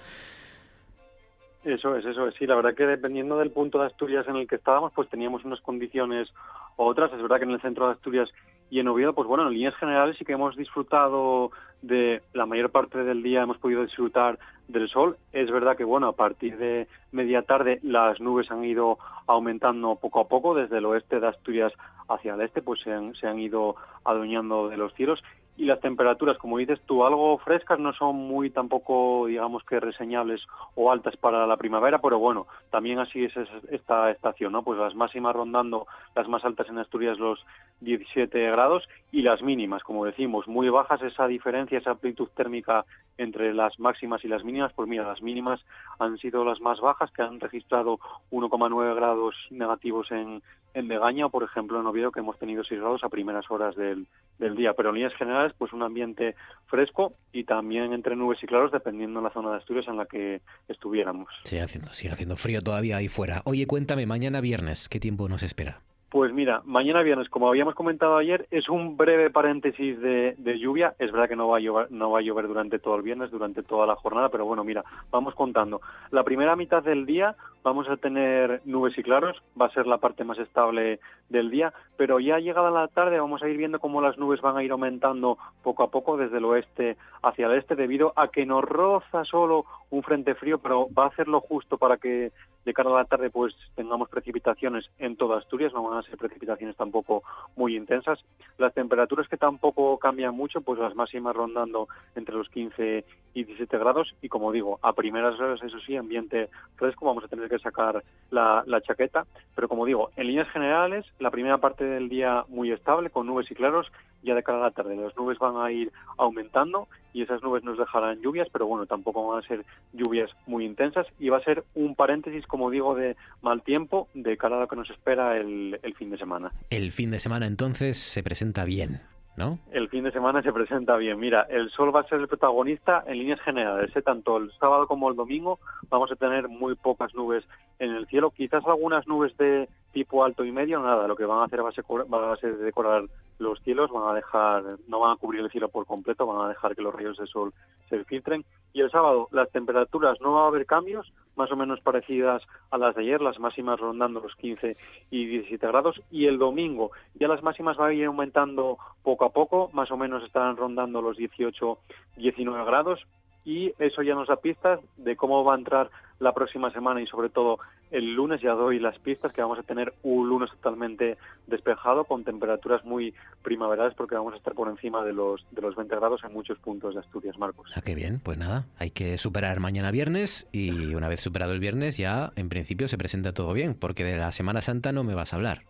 Eso 1.64 1.96
es, 1.96 2.04
eso 2.06 2.28
es. 2.28 2.34
Sí, 2.34 2.48
la 2.48 2.56
verdad 2.56 2.74
que 2.74 2.88
dependiendo 2.88 3.38
del 3.38 3.52
punto 3.52 3.78
de 3.80 3.86
Asturias 3.86 4.26
en 4.28 4.38
el 4.38 4.48
que 4.48 4.56
estábamos, 4.56 4.92
pues 4.96 5.08
teníamos 5.08 5.46
unas 5.46 5.62
condiciones 5.62 6.30
u 6.78 6.84
otras. 6.84 7.14
Es 7.14 7.22
verdad 7.22 7.38
que 7.38 7.44
en 7.44 7.52
el 7.52 7.62
centro 7.62 7.86
de 7.86 7.94
Asturias 7.94 8.30
y 8.70 8.80
en 8.80 8.88
Oviedo, 8.88 9.14
pues 9.14 9.28
bueno, 9.28 9.48
en 9.48 9.54
líneas 9.54 9.76
generales 9.76 10.18
sí 10.18 10.26
que 10.26 10.34
hemos 10.34 10.56
disfrutado 10.56 11.52
de 11.82 12.22
la 12.34 12.46
mayor 12.46 12.70
parte 12.70 13.04
del 13.04 13.24
día, 13.24 13.44
hemos 13.44 13.58
podido 13.58 13.84
disfrutar 13.84 14.38
del 14.68 14.90
sol. 14.90 15.18
Es 15.34 15.50
verdad 15.50 15.76
que, 15.76 15.84
bueno, 15.84 16.08
a 16.08 16.16
partir 16.16 16.58
de 16.58 16.88
media 17.12 17.42
tarde 17.42 17.80
las 17.84 18.20
nubes 18.20 18.52
han 18.52 18.64
ido 18.64 19.00
aumentando 19.28 19.96
poco 19.96 20.20
a 20.22 20.28
poco 20.28 20.54
desde 20.54 20.78
el 20.78 20.86
oeste 20.86 21.20
de 21.20 21.28
Asturias 21.28 21.74
hacia 22.08 22.34
el 22.34 22.42
este, 22.42 22.62
pues 22.62 22.82
se 22.82 22.92
han, 22.92 23.16
se 23.16 23.28
han 23.28 23.40
ido 23.40 23.76
adueñando 24.04 24.70
de 24.70 24.78
los 24.78 24.94
cielos 24.94 25.24
y 25.60 25.66
las 25.66 25.82
temperaturas, 25.82 26.38
como 26.38 26.58
dices 26.58 26.80
tú, 26.86 27.04
algo 27.06 27.38
frescas, 27.40 27.80
no 27.80 27.92
son 27.92 28.16
muy 28.16 28.50
tampoco, 28.50 29.26
digamos 29.28 29.62
que 29.66 29.82
reseñables 29.82 30.42
o 30.76 30.90
altas 30.90 31.18
para 31.18 31.46
la 31.46 31.58
primavera, 31.58 32.00
pero 32.00 32.18
bueno, 32.18 32.48
también 32.72 32.98
así 33.00 33.26
es 33.26 33.34
esta 33.70 34.10
estación, 34.10 34.54
¿no? 34.54 34.64
Pues 34.64 34.80
las 34.80 34.96
máximas 34.96 35.36
rondando, 35.36 35.86
las 36.16 36.30
más 36.30 36.46
altas 36.46 36.70
en 36.70 36.78
Asturias 36.78 37.20
los 37.20 37.46
17 37.82 38.40
grados 38.52 38.88
y 39.12 39.22
las 39.22 39.42
mínimas, 39.42 39.84
como 39.84 40.06
decimos, 40.06 40.48
muy 40.48 40.70
bajas 40.70 41.02
esa 41.02 41.28
diferencia, 41.28 41.78
esa 41.78 41.92
amplitud 41.92 42.30
térmica 42.34 42.86
entre 43.18 43.54
las 43.54 43.78
máximas 43.82 44.24
y 44.24 44.30
las 44.30 44.46
mínimas, 44.46 44.72
pues 44.72 44.88
mira, 44.88 45.04
las 45.04 45.22
mínimas 45.22 45.60
han 46.00 46.18
sido 46.20 46.46
las 46.46 46.62
más 46.62 46.80
bajas, 46.80 47.12
que 47.12 47.22
han 47.22 47.38
registrado 47.38 48.00
1,9 48.32 48.96
grados 48.96 49.36
negativos 49.50 50.10
en, 50.12 50.42
en 50.74 50.88
Degaña, 50.88 51.30
por 51.30 51.44
ejemplo, 51.44 51.80
en 51.80 51.88
Oviedo, 51.88 52.12
que 52.12 52.20
hemos 52.20 52.38
tenido 52.38 52.64
6 52.64 52.80
grados 52.80 53.04
a 53.04 53.10
primeras 53.10 53.50
horas 53.50 53.76
del, 53.76 54.08
día, 54.56 54.74
pero 54.74 54.90
en 54.90 54.96
líneas 54.96 55.14
generales 55.16 55.54
pues 55.58 55.74
un 55.74 55.84
ambiente 55.84 56.36
fresco 56.68 57.14
y 57.32 57.44
también 57.44 57.94
entre 57.94 58.16
nubes 58.16 58.42
y 58.44 58.48
claros 58.48 58.72
dependiendo 58.72 59.20
de 59.20 59.26
la 59.26 59.34
zona 59.34 59.52
de 59.52 59.58
Asturias 59.58 59.88
en 59.88 59.98
la 59.98 60.06
que 60.06 60.42
estuviéramos. 60.68 61.30
Sigue 61.44 61.62
haciendo 61.62 62.36
frío 62.36 62.62
todavía 62.62 62.98
ahí 62.98 63.08
fuera. 63.08 63.42
Oye, 63.46 63.68
cuéntame, 63.68 64.06
mañana 64.06 64.42
viernes, 64.42 64.90
¿qué 64.90 65.00
tiempo 65.00 65.28
nos 65.30 65.44
espera? 65.44 65.82
Pues 66.10 66.34
mira, 66.34 66.64
mañana 66.66 67.04
viernes, 67.04 67.30
como 67.30 67.50
habíamos 67.50 67.76
comentado 67.76 68.18
ayer, 68.18 68.48
es 68.50 68.68
un 68.68 68.98
breve 68.98 69.30
paréntesis 69.30 70.02
de, 70.02 70.36
lluvia. 70.60 70.96
Es 70.98 71.12
verdad 71.12 71.30
que 71.30 71.36
no 71.36 71.48
va, 71.48 71.58
a 71.58 71.60
llover, 71.60 71.92
no 71.92 72.10
va 72.10 72.18
a 72.18 72.22
llover 72.24 72.48
durante 72.48 72.80
todo 72.80 72.96
el 72.96 73.04
viernes, 73.04 73.30
durante 73.30 73.62
toda 73.62 73.86
la 73.86 73.96
jornada, 73.96 74.30
pero 74.30 74.44
bueno, 74.44 74.64
mira, 74.64 74.84
vamos 75.12 75.36
contando. 75.36 75.82
La 76.10 76.24
primera 76.24 76.56
mitad 76.56 76.82
del 76.82 77.06
día 77.06 77.36
vamos 77.64 77.88
a 77.90 77.98
tener 77.98 78.62
nubes 78.66 78.98
y 78.98 79.04
claros, 79.04 79.38
va 79.60 79.68
a 79.68 79.74
ser 79.74 79.86
la 79.86 80.00
parte 80.00 80.24
más 80.24 80.40
estable 80.40 81.00
del 81.30 81.52
día, 81.52 81.74
pero 81.96 82.20
ya 82.20 82.40
llegada 82.40 82.72
la 82.72 82.88
tarde 82.88 83.20
vamos 83.20 83.44
a 83.44 83.50
ir 83.50 83.58
viendo 83.58 83.80
cómo 83.80 84.02
las 84.02 84.18
nubes 84.18 84.42
van 84.42 84.58
a 84.58 84.64
ir 84.64 84.72
aumentando 84.72 85.38
poco 85.62 85.84
a 85.84 85.92
poco 85.92 86.18
desde 86.18 86.38
el 86.38 86.46
oeste 86.46 86.98
hacia 87.22 87.46
el 87.46 87.60
este, 87.60 87.76
debido 87.76 88.14
a 88.16 88.30
que 88.30 88.48
nos 88.48 88.64
roza 88.64 89.26
solo 89.26 89.66
un 89.92 90.02
frente 90.02 90.34
frío, 90.34 90.58
pero 90.58 90.88
va 90.98 91.06
a 91.06 91.10
hacerlo 91.10 91.42
justo 91.42 91.78
para 91.78 91.98
que 91.98 92.32
de 92.70 92.74
cara 92.74 92.92
a 92.92 92.94
la 92.94 93.06
tarde 93.06 93.32
pues 93.32 93.56
tengamos 93.76 94.10
precipitaciones 94.10 94.86
en 95.00 95.16
toda 95.16 95.40
Asturias, 95.40 95.74
no 95.74 95.82
van 95.82 95.98
a 95.98 96.04
ser 96.04 96.18
precipitaciones 96.18 96.76
tampoco 96.76 97.24
muy 97.56 97.76
intensas. 97.76 98.20
Las 98.60 98.76
temperaturas 98.76 99.28
que 99.28 99.38
tampoco 99.38 99.98
cambian 99.98 100.36
mucho, 100.36 100.62
pues 100.62 100.80
las 100.80 100.96
máximas 100.96 101.36
rondando 101.36 101.88
entre 102.16 102.36
los 102.36 102.48
15 102.50 103.04
y 103.34 103.44
17 103.44 103.76
grados. 103.80 104.14
Y 104.22 104.30
como 104.30 104.52
digo, 104.52 104.78
a 104.84 104.94
primeras 104.94 105.40
horas 105.40 105.64
eso 105.64 105.80
sí, 105.80 105.96
ambiente 105.96 106.50
fresco, 106.76 107.08
vamos 107.08 107.24
a 107.24 107.28
tener 107.28 107.50
que 107.50 107.58
sacar 107.58 108.04
la, 108.30 108.64
la 108.68 108.82
chaqueta, 108.82 109.26
pero 109.56 109.68
como 109.68 109.86
digo, 109.86 110.12
en 110.16 110.28
líneas 110.28 110.50
generales, 110.50 111.08
la 111.18 111.32
primera 111.32 111.58
parte 111.58 111.86
del 111.86 112.08
día 112.08 112.46
muy 112.50 112.72
estable 112.72 113.10
con 113.10 113.26
nubes 113.26 113.50
y 113.50 113.56
claros, 113.56 113.92
ya 114.24 114.36
de 114.36 114.44
cara 114.44 114.60
a 114.60 114.64
la 114.64 114.72
tarde 114.72 114.96
las 114.96 115.16
nubes 115.16 115.38
van 115.40 115.58
a 115.58 115.72
ir 115.72 115.92
aumentando 116.18 116.88
y 117.14 117.24
esas 117.24 117.42
nubes 117.42 117.64
nos 117.64 117.78
dejarán 117.78 118.22
lluvias, 118.22 118.48
pero 118.52 118.68
bueno, 118.68 118.86
tampoco 118.86 119.28
van 119.28 119.44
a 119.44 119.48
ser 119.48 119.66
lluvias 119.94 120.30
muy 120.46 120.66
intensas 120.66 121.08
y 121.20 121.30
va 121.30 121.38
a 121.38 121.44
ser 121.44 121.64
un 121.76 121.96
paréntesis, 121.96 122.46
como 122.46 122.70
digo, 122.70 122.96
de 122.96 123.16
mal 123.42 123.64
tiempo 123.64 124.08
de 124.14 124.38
cara 124.38 124.58
a 124.58 124.60
lo 124.62 124.68
que 124.68 124.76
nos 124.76 124.90
espera 124.90 125.38
el, 125.38 125.80
el 125.82 125.96
fin 125.96 126.10
de 126.10 126.18
semana. 126.18 126.52
El 126.70 126.92
fin 126.92 127.12
de 127.12 127.20
semana 127.20 127.48
entonces 127.48 127.98
se 127.98 128.24
presenta 128.24 128.64
bien. 128.66 129.02
¿No? 129.38 129.58
El 129.72 129.88
fin 129.88 130.04
de 130.04 130.12
semana 130.12 130.42
se 130.42 130.52
presenta 130.52 130.98
bien. 130.98 131.18
Mira, 131.18 131.44
el 131.44 131.70
sol 131.70 131.96
va 131.96 132.02
a 132.02 132.08
ser 132.10 132.20
el 132.20 132.28
protagonista 132.28 133.06
en 133.08 133.20
líneas 133.20 133.40
generales. 133.40 133.96
¿eh? 133.96 134.02
Tanto 134.02 134.36
el 134.36 134.52
sábado 134.60 134.86
como 134.86 135.10
el 135.10 135.16
domingo 135.16 135.60
vamos 135.90 136.12
a 136.12 136.18
tener 136.18 136.50
muy 136.50 136.76
pocas 136.76 137.16
nubes 137.16 137.46
en 137.78 137.92
el 137.92 138.06
cielo. 138.08 138.32
Quizás 138.32 138.66
algunas 138.66 139.08
nubes 139.08 139.38
de 139.38 139.70
tipo 139.92 140.24
alto 140.24 140.46
y 140.46 140.52
medio, 140.52 140.80
nada. 140.80 141.08
Lo 141.08 141.16
que 141.16 141.26
van 141.26 141.40
a 141.40 141.46
hacer 141.46 141.64
va 141.64 141.70
a 141.70 141.74
ser, 141.74 141.86
va 141.86 142.34
a 142.34 142.38
ser 142.38 142.58
decorar 142.58 143.06
los 143.40 143.60
cielos, 143.62 143.90
van 143.92 144.10
a 144.10 144.14
dejar, 144.14 144.64
no 144.88 145.00
van 145.00 145.14
a 145.14 145.16
cubrir 145.16 145.42
el 145.42 145.50
cielo 145.50 145.70
por 145.70 145.86
completo, 145.86 146.26
van 146.26 146.46
a 146.46 146.50
dejar 146.50 146.76
que 146.76 146.82
los 146.82 146.94
rayos 146.94 147.18
de 147.18 147.28
sol 147.28 147.54
se 147.90 148.04
filtren. 148.04 148.44
Y 148.74 148.82
el 148.82 148.92
sábado 148.92 149.28
las 149.32 149.50
temperaturas 149.50 150.20
no 150.22 150.34
va 150.34 150.44
a 150.44 150.48
haber 150.48 150.66
cambios, 150.66 151.12
más 151.36 151.52
o 151.52 151.56
menos 151.56 151.80
parecidas 151.80 152.44
a 152.70 152.78
las 152.78 152.96
de 152.96 153.02
ayer, 153.02 153.22
las 153.22 153.40
máximas 153.40 153.80
rondando 153.80 154.20
los 154.20 154.36
15 154.36 154.78
y 155.10 155.26
17 155.26 155.66
grados. 155.68 156.02
Y 156.12 156.28
el 156.28 156.38
domingo 156.38 156.92
ya 157.16 157.28
las 157.28 157.42
máximas 157.42 157.78
van 157.78 157.92
a 157.92 157.94
ir 157.94 158.06
aumentando 158.06 158.78
poco 159.02 159.26
a 159.26 159.30
poco, 159.30 159.70
más 159.74 159.90
o 159.90 159.98
menos 159.98 160.24
estarán 160.24 160.58
rondando 160.58 161.02
los 161.02 161.18
18, 161.18 161.80
19 162.18 162.66
grados. 162.66 163.06
Y 163.46 163.74
eso 163.80 164.02
ya 164.02 164.16
nos 164.16 164.28
da 164.28 164.36
pistas 164.38 164.80
de 164.98 165.16
cómo 165.16 165.44
va 165.44 165.56
a 165.56 165.58
entrar 165.58 165.90
la 166.20 166.34
próxima 166.34 166.72
semana 166.72 167.02
y 167.02 167.08
sobre 167.08 167.30
todo 167.30 167.60
el 167.92 168.14
lunes. 168.14 168.42
Ya 168.42 168.52
doy 168.52 168.80
las 168.80 169.00
pistas 169.00 169.34
que 169.34 169.42
vamos 169.42 169.58
a 169.58 169.64
tener 169.64 169.94
un 170.04 170.28
lunes 170.28 170.50
totalmente 170.52 171.18
despejado 171.48 172.04
con 172.04 172.24
temperaturas 172.24 172.84
muy 172.84 173.14
primaverales 173.42 173.96
porque 173.96 174.16
vamos 174.16 174.34
a 174.34 174.38
estar 174.38 174.54
por 174.54 174.68
encima 174.68 175.04
de 175.04 175.14
los 175.14 175.46
de 175.52 175.62
los 175.62 175.76
20 175.76 175.96
grados 175.96 176.22
en 176.24 176.34
muchos 176.34 176.60
puntos 176.60 176.94
de 176.94 177.00
Asturias, 177.00 177.38
Marcos. 177.38 177.72
Ah, 177.76 177.82
qué 177.84 177.96
bien, 177.96 178.20
pues 178.24 178.38
nada, 178.38 178.66
hay 178.78 178.92
que 178.92 179.18
superar 179.18 179.60
mañana 179.60 179.92
viernes 179.92 180.48
y 180.52 180.94
una 180.94 181.08
vez 181.08 181.22
superado 181.22 181.54
el 181.54 181.60
viernes 181.60 181.98
ya 181.98 182.32
en 182.36 182.50
principio 182.50 182.88
se 182.88 182.98
presenta 182.98 183.34
todo 183.34 183.54
bien, 183.54 183.74
porque 183.74 184.04
de 184.04 184.18
la 184.18 184.32
Semana 184.32 184.62
Santa 184.62 184.92
no 184.92 185.04
me 185.04 185.16
vas 185.16 185.34
a 185.34 185.38
hablar 185.38 185.64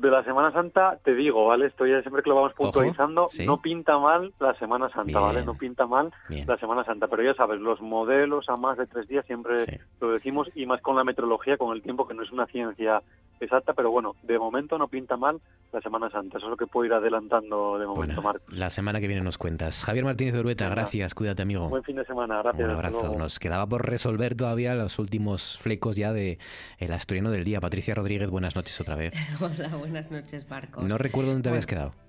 de 0.00 0.10
la 0.10 0.22
Semana 0.24 0.52
Santa, 0.52 0.98
te 1.02 1.14
digo, 1.14 1.46
¿vale? 1.46 1.66
Estoy 1.66 1.90
siempre 2.02 2.22
que 2.22 2.30
lo 2.30 2.36
vamos 2.36 2.52
puntualizando, 2.54 3.28
no 3.44 3.60
pinta 3.62 3.98
mal 3.98 4.32
la 4.38 4.54
Semana 4.54 4.88
Santa, 4.90 5.20
¿vale? 5.20 5.44
No 5.44 5.54
pinta 5.54 5.86
mal 5.86 6.12
la 6.28 6.56
Semana 6.58 6.84
Santa, 6.84 7.08
pero 7.08 7.22
ya 7.22 7.34
sabes, 7.34 7.60
los 7.60 7.80
modelos 7.80 8.48
a 8.48 8.56
más 8.56 8.76
de 8.76 8.86
tres 8.86 9.08
días 9.08 9.24
siempre 9.26 9.80
lo 10.00 10.12
decimos 10.12 10.48
y 10.54 10.66
más 10.66 10.80
con 10.82 10.96
la 10.96 11.04
meteorología, 11.04 11.56
con 11.56 11.74
el 11.74 11.82
tiempo, 11.82 12.06
que 12.06 12.14
no 12.14 12.22
es 12.22 12.32
una 12.32 12.46
ciencia 12.46 13.02
exacta, 13.40 13.72
pero 13.74 13.90
bueno, 13.90 14.16
de 14.22 14.38
momento 14.38 14.78
no 14.78 14.88
pinta 14.88 15.16
mal 15.16 15.40
la 15.72 15.80
Semana 15.80 16.10
Santa. 16.10 16.38
Eso 16.38 16.46
es 16.46 16.50
lo 16.50 16.56
que 16.56 16.66
puedo 16.66 16.86
ir 16.86 16.92
adelantando 16.92 17.78
de 17.78 17.86
momento, 17.86 18.22
Marco. 18.22 18.44
La 18.48 18.70
semana 18.70 19.00
que 19.00 19.06
viene 19.06 19.22
nos 19.22 19.38
cuentas. 19.38 19.84
Javier 19.84 20.04
Martínez 20.04 20.34
de 20.34 20.40
Urueta, 20.40 20.68
gracias, 20.68 21.14
cuídate, 21.14 21.42
amigo. 21.42 21.68
Buen 21.68 21.82
fin 21.82 21.96
de 21.96 22.04
semana, 22.04 22.42
gracias. 22.42 22.64
Un 22.64 22.74
abrazo. 22.74 23.14
Nos 23.16 23.38
quedaba 23.38 23.66
por 23.66 23.88
resolver 23.88 24.34
todavía 24.34 24.74
los 24.74 24.98
últimos 24.98 25.58
flecos 25.58 25.96
ya 25.96 26.12
de 26.12 26.38
el 26.78 26.92
asturiano 26.92 27.30
del 27.30 27.44
día. 27.44 27.60
Patricia 27.60 27.94
Rodríguez, 27.94 28.30
buenas 28.30 28.56
noches 28.56 28.80
otra 28.80 28.96
vez. 28.96 29.14
Hola, 29.40 29.76
buenas 29.76 30.10
noches, 30.10 30.48
Marcos. 30.48 30.84
No 30.84 30.98
recuerdo 30.98 31.30
dónde 31.30 31.42
te 31.44 31.48
habías 31.50 31.66
quedado. 31.66 32.05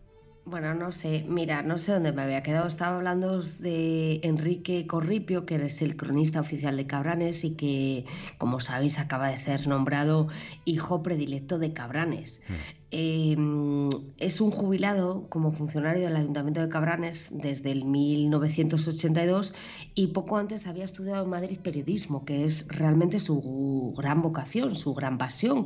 Bueno, 0.49 0.73
no 0.73 0.93
sé, 0.93 1.25
mira, 1.27 1.61
no 1.61 1.77
sé 1.77 1.91
dónde 1.91 2.13
me 2.13 2.21
había 2.21 2.41
quedado. 2.41 2.69
Estaba 2.69 2.95
hablando 2.95 3.41
de 3.41 4.21
Enrique 4.23 4.87
Corripio, 4.87 5.45
que 5.45 5.55
es 5.55 5.81
el 5.81 5.97
cronista 5.97 6.39
oficial 6.39 6.77
de 6.77 6.87
Cabranes 6.87 7.43
y 7.43 7.55
que, 7.55 8.05
como 8.37 8.61
sabéis, 8.61 8.97
acaba 8.97 9.27
de 9.27 9.35
ser 9.35 9.67
nombrado 9.67 10.29
hijo 10.63 11.03
predilecto 11.03 11.59
de 11.59 11.73
Cabranes. 11.73 12.41
Mm. 12.47 12.53
Em, 12.89 13.89
es 14.17 14.39
un 14.39 14.49
jubilado 14.49 15.27
como 15.27 15.51
funcionario 15.51 16.05
del 16.05 16.15
Ayuntamiento 16.15 16.61
de 16.61 16.69
Cabranes 16.69 17.27
desde 17.31 17.71
el 17.71 17.83
1982 17.83 19.53
y 19.93 20.07
poco 20.07 20.37
antes 20.37 20.67
había 20.67 20.85
estudiado 20.85 21.25
en 21.25 21.29
Madrid 21.29 21.59
periodismo, 21.61 22.23
que 22.23 22.45
es 22.45 22.65
realmente 22.69 23.19
su 23.19 23.93
gran 23.97 24.21
vocación, 24.21 24.77
su 24.77 24.93
gran 24.93 25.17
pasión, 25.17 25.65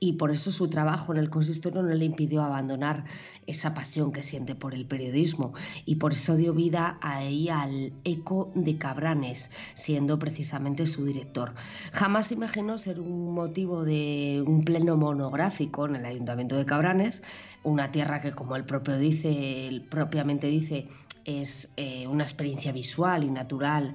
y 0.00 0.14
por 0.14 0.30
eso 0.30 0.50
su 0.50 0.68
trabajo 0.68 1.12
en 1.12 1.18
el 1.18 1.28
consistorio 1.28 1.82
no 1.82 1.92
le 1.92 2.06
impidió 2.06 2.42
abandonar 2.42 3.04
esa 3.46 3.74
pasión 3.74 4.10
que 4.10 4.22
siente 4.22 4.54
por 4.54 4.72
el 4.72 4.86
periodismo 4.86 5.52
y 5.84 5.96
por 5.96 6.12
eso 6.12 6.36
dio 6.36 6.54
vida 6.54 6.98
ahí 7.02 7.48
al 7.48 7.92
Eco 8.04 8.50
de 8.54 8.78
Cabranes, 8.78 9.50
siendo 9.74 10.18
precisamente 10.18 10.86
su 10.86 11.04
director. 11.04 11.52
Jamás 11.92 12.32
imaginó 12.32 12.78
ser 12.78 13.00
un 13.00 13.34
motivo 13.34 13.84
de 13.84 14.42
un 14.46 14.64
pleno 14.64 14.96
monográfico 14.96 15.86
en 15.86 15.96
el 15.96 16.06
Ayuntamiento 16.06 16.56
de 16.56 16.61
Cabranes, 16.66 17.22
una 17.62 17.92
tierra 17.92 18.20
que 18.20 18.32
como 18.32 18.56
él 18.56 18.64
propio 18.64 18.98
dice, 18.98 19.82
propiamente 19.90 20.46
dice, 20.46 20.88
es 21.24 21.72
eh, 21.76 22.06
una 22.06 22.24
experiencia 22.24 22.72
visual 22.72 23.24
y 23.24 23.30
natural 23.30 23.94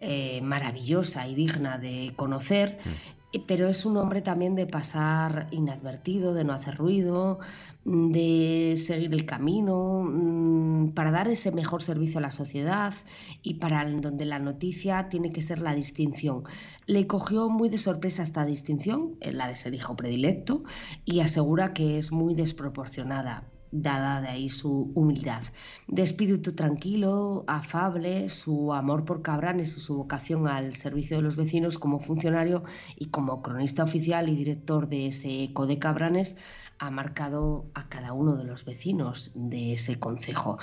eh, 0.00 0.40
maravillosa 0.42 1.26
y 1.26 1.34
digna 1.34 1.78
de 1.78 2.12
conocer, 2.16 2.78
mm. 2.84 3.23
Pero 3.40 3.68
es 3.68 3.84
un 3.84 3.96
hombre 3.96 4.22
también 4.22 4.54
de 4.54 4.66
pasar 4.66 5.48
inadvertido, 5.50 6.34
de 6.34 6.44
no 6.44 6.52
hacer 6.52 6.76
ruido, 6.76 7.40
de 7.84 8.74
seguir 8.78 9.12
el 9.12 9.26
camino, 9.26 10.02
mm, 10.04 10.90
para 10.94 11.10
dar 11.10 11.28
ese 11.28 11.52
mejor 11.52 11.82
servicio 11.82 12.18
a 12.18 12.22
la 12.22 12.32
sociedad 12.32 12.94
y 13.42 13.54
para 13.54 13.84
donde 13.88 14.24
la 14.24 14.38
noticia 14.38 15.08
tiene 15.08 15.32
que 15.32 15.42
ser 15.42 15.60
la 15.60 15.74
distinción. 15.74 16.44
Le 16.86 17.06
cogió 17.06 17.48
muy 17.48 17.68
de 17.68 17.78
sorpresa 17.78 18.22
esta 18.22 18.44
distinción, 18.46 19.16
eh, 19.20 19.32
la 19.32 19.48
de 19.48 19.56
ser 19.56 19.74
hijo 19.74 19.96
predilecto, 19.96 20.62
y 21.04 21.20
asegura 21.20 21.74
que 21.74 21.98
es 21.98 22.12
muy 22.12 22.34
desproporcionada 22.34 23.44
dada 23.74 24.20
de 24.20 24.28
ahí 24.28 24.48
su 24.48 24.92
humildad. 24.94 25.42
De 25.88 26.02
espíritu 26.02 26.54
tranquilo, 26.54 27.44
afable, 27.48 28.30
su 28.30 28.72
amor 28.72 29.04
por 29.04 29.20
Cabranes 29.20 29.76
y 29.76 29.80
su 29.80 29.96
vocación 29.96 30.46
al 30.46 30.74
servicio 30.74 31.16
de 31.16 31.22
los 31.22 31.36
vecinos 31.36 31.78
como 31.78 31.98
funcionario 31.98 32.62
y 32.96 33.06
como 33.06 33.42
cronista 33.42 33.82
oficial 33.82 34.28
y 34.28 34.36
director 34.36 34.88
de 34.88 35.08
ese 35.08 35.42
eco 35.42 35.66
de 35.66 35.78
Cabranes 35.78 36.36
ha 36.78 36.90
marcado 36.90 37.66
a 37.74 37.88
cada 37.88 38.12
uno 38.12 38.36
de 38.36 38.44
los 38.44 38.64
vecinos 38.64 39.32
de 39.34 39.74
ese 39.74 39.98
concejo. 39.98 40.58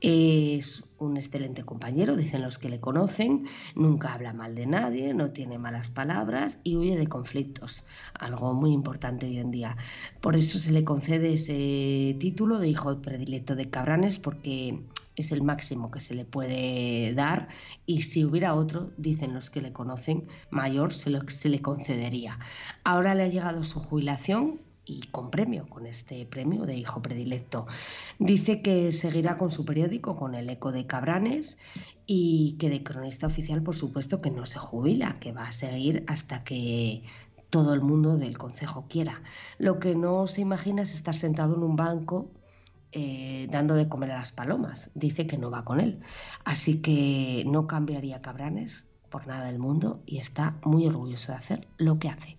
Es 0.00 0.84
un 0.98 1.16
excelente 1.16 1.64
compañero, 1.64 2.16
dicen 2.16 2.42
los 2.42 2.58
que 2.58 2.68
le 2.68 2.80
conocen, 2.80 3.46
nunca 3.74 4.14
habla 4.14 4.32
mal 4.32 4.54
de 4.54 4.66
nadie, 4.66 5.14
no 5.14 5.30
tiene 5.30 5.58
malas 5.58 5.90
palabras 5.90 6.58
y 6.64 6.76
huye 6.76 6.96
de 6.96 7.06
conflictos, 7.06 7.84
algo 8.14 8.54
muy 8.54 8.72
importante 8.72 9.26
hoy 9.26 9.38
en 9.38 9.50
día. 9.50 9.76
Por 10.20 10.36
eso 10.36 10.58
se 10.58 10.72
le 10.72 10.84
concede 10.84 11.34
ese 11.34 12.16
título 12.18 12.58
de 12.58 12.68
hijo 12.68 13.00
predilecto 13.00 13.54
de 13.54 13.70
Cabranes 13.70 14.18
porque 14.18 14.80
es 15.16 15.32
el 15.32 15.42
máximo 15.42 15.90
que 15.90 16.00
se 16.00 16.14
le 16.14 16.24
puede 16.24 17.12
dar 17.14 17.48
y 17.86 18.02
si 18.02 18.24
hubiera 18.24 18.54
otro, 18.54 18.92
dicen 18.96 19.34
los 19.34 19.50
que 19.50 19.60
le 19.60 19.72
conocen, 19.72 20.28
mayor, 20.50 20.92
se, 20.92 21.10
se 21.28 21.48
le 21.48 21.60
concedería. 21.60 22.38
Ahora 22.84 23.14
le 23.14 23.24
ha 23.24 23.28
llegado 23.28 23.64
su 23.64 23.80
jubilación 23.80 24.60
y 24.88 25.02
con 25.10 25.30
premio, 25.30 25.68
con 25.68 25.86
este 25.86 26.24
premio 26.26 26.64
de 26.64 26.74
hijo 26.74 27.02
predilecto. 27.02 27.66
Dice 28.18 28.62
que 28.62 28.90
seguirá 28.92 29.36
con 29.36 29.50
su 29.50 29.64
periódico, 29.64 30.16
con 30.16 30.34
el 30.34 30.48
Eco 30.48 30.72
de 30.72 30.86
Cabranes, 30.86 31.58
y 32.06 32.56
que 32.58 32.70
de 32.70 32.82
cronista 32.82 33.26
oficial, 33.26 33.62
por 33.62 33.76
supuesto, 33.76 34.20
que 34.20 34.30
no 34.30 34.46
se 34.46 34.58
jubila, 34.58 35.18
que 35.20 35.32
va 35.32 35.48
a 35.48 35.52
seguir 35.52 36.04
hasta 36.06 36.42
que 36.42 37.02
todo 37.50 37.74
el 37.74 37.80
mundo 37.80 38.16
del 38.16 38.38
concejo 38.38 38.86
quiera. 38.88 39.22
Lo 39.58 39.78
que 39.78 39.94
no 39.94 40.26
se 40.26 40.40
imagina 40.40 40.82
es 40.82 40.94
estar 40.94 41.14
sentado 41.14 41.56
en 41.56 41.62
un 41.62 41.76
banco 41.76 42.30
eh, 42.92 43.48
dando 43.50 43.74
de 43.74 43.88
comer 43.88 44.12
a 44.12 44.18
las 44.18 44.32
palomas. 44.32 44.90
Dice 44.94 45.26
que 45.26 45.38
no 45.38 45.50
va 45.50 45.64
con 45.64 45.80
él. 45.80 46.00
Así 46.44 46.80
que 46.80 47.44
no 47.46 47.66
cambiaría 47.66 48.22
Cabranes 48.22 48.86
por 49.10 49.26
nada 49.26 49.44
del 49.46 49.58
mundo 49.58 50.02
y 50.06 50.18
está 50.18 50.56
muy 50.64 50.86
orgulloso 50.86 51.32
de 51.32 51.38
hacer 51.38 51.68
lo 51.76 51.98
que 51.98 52.08
hace. 52.08 52.38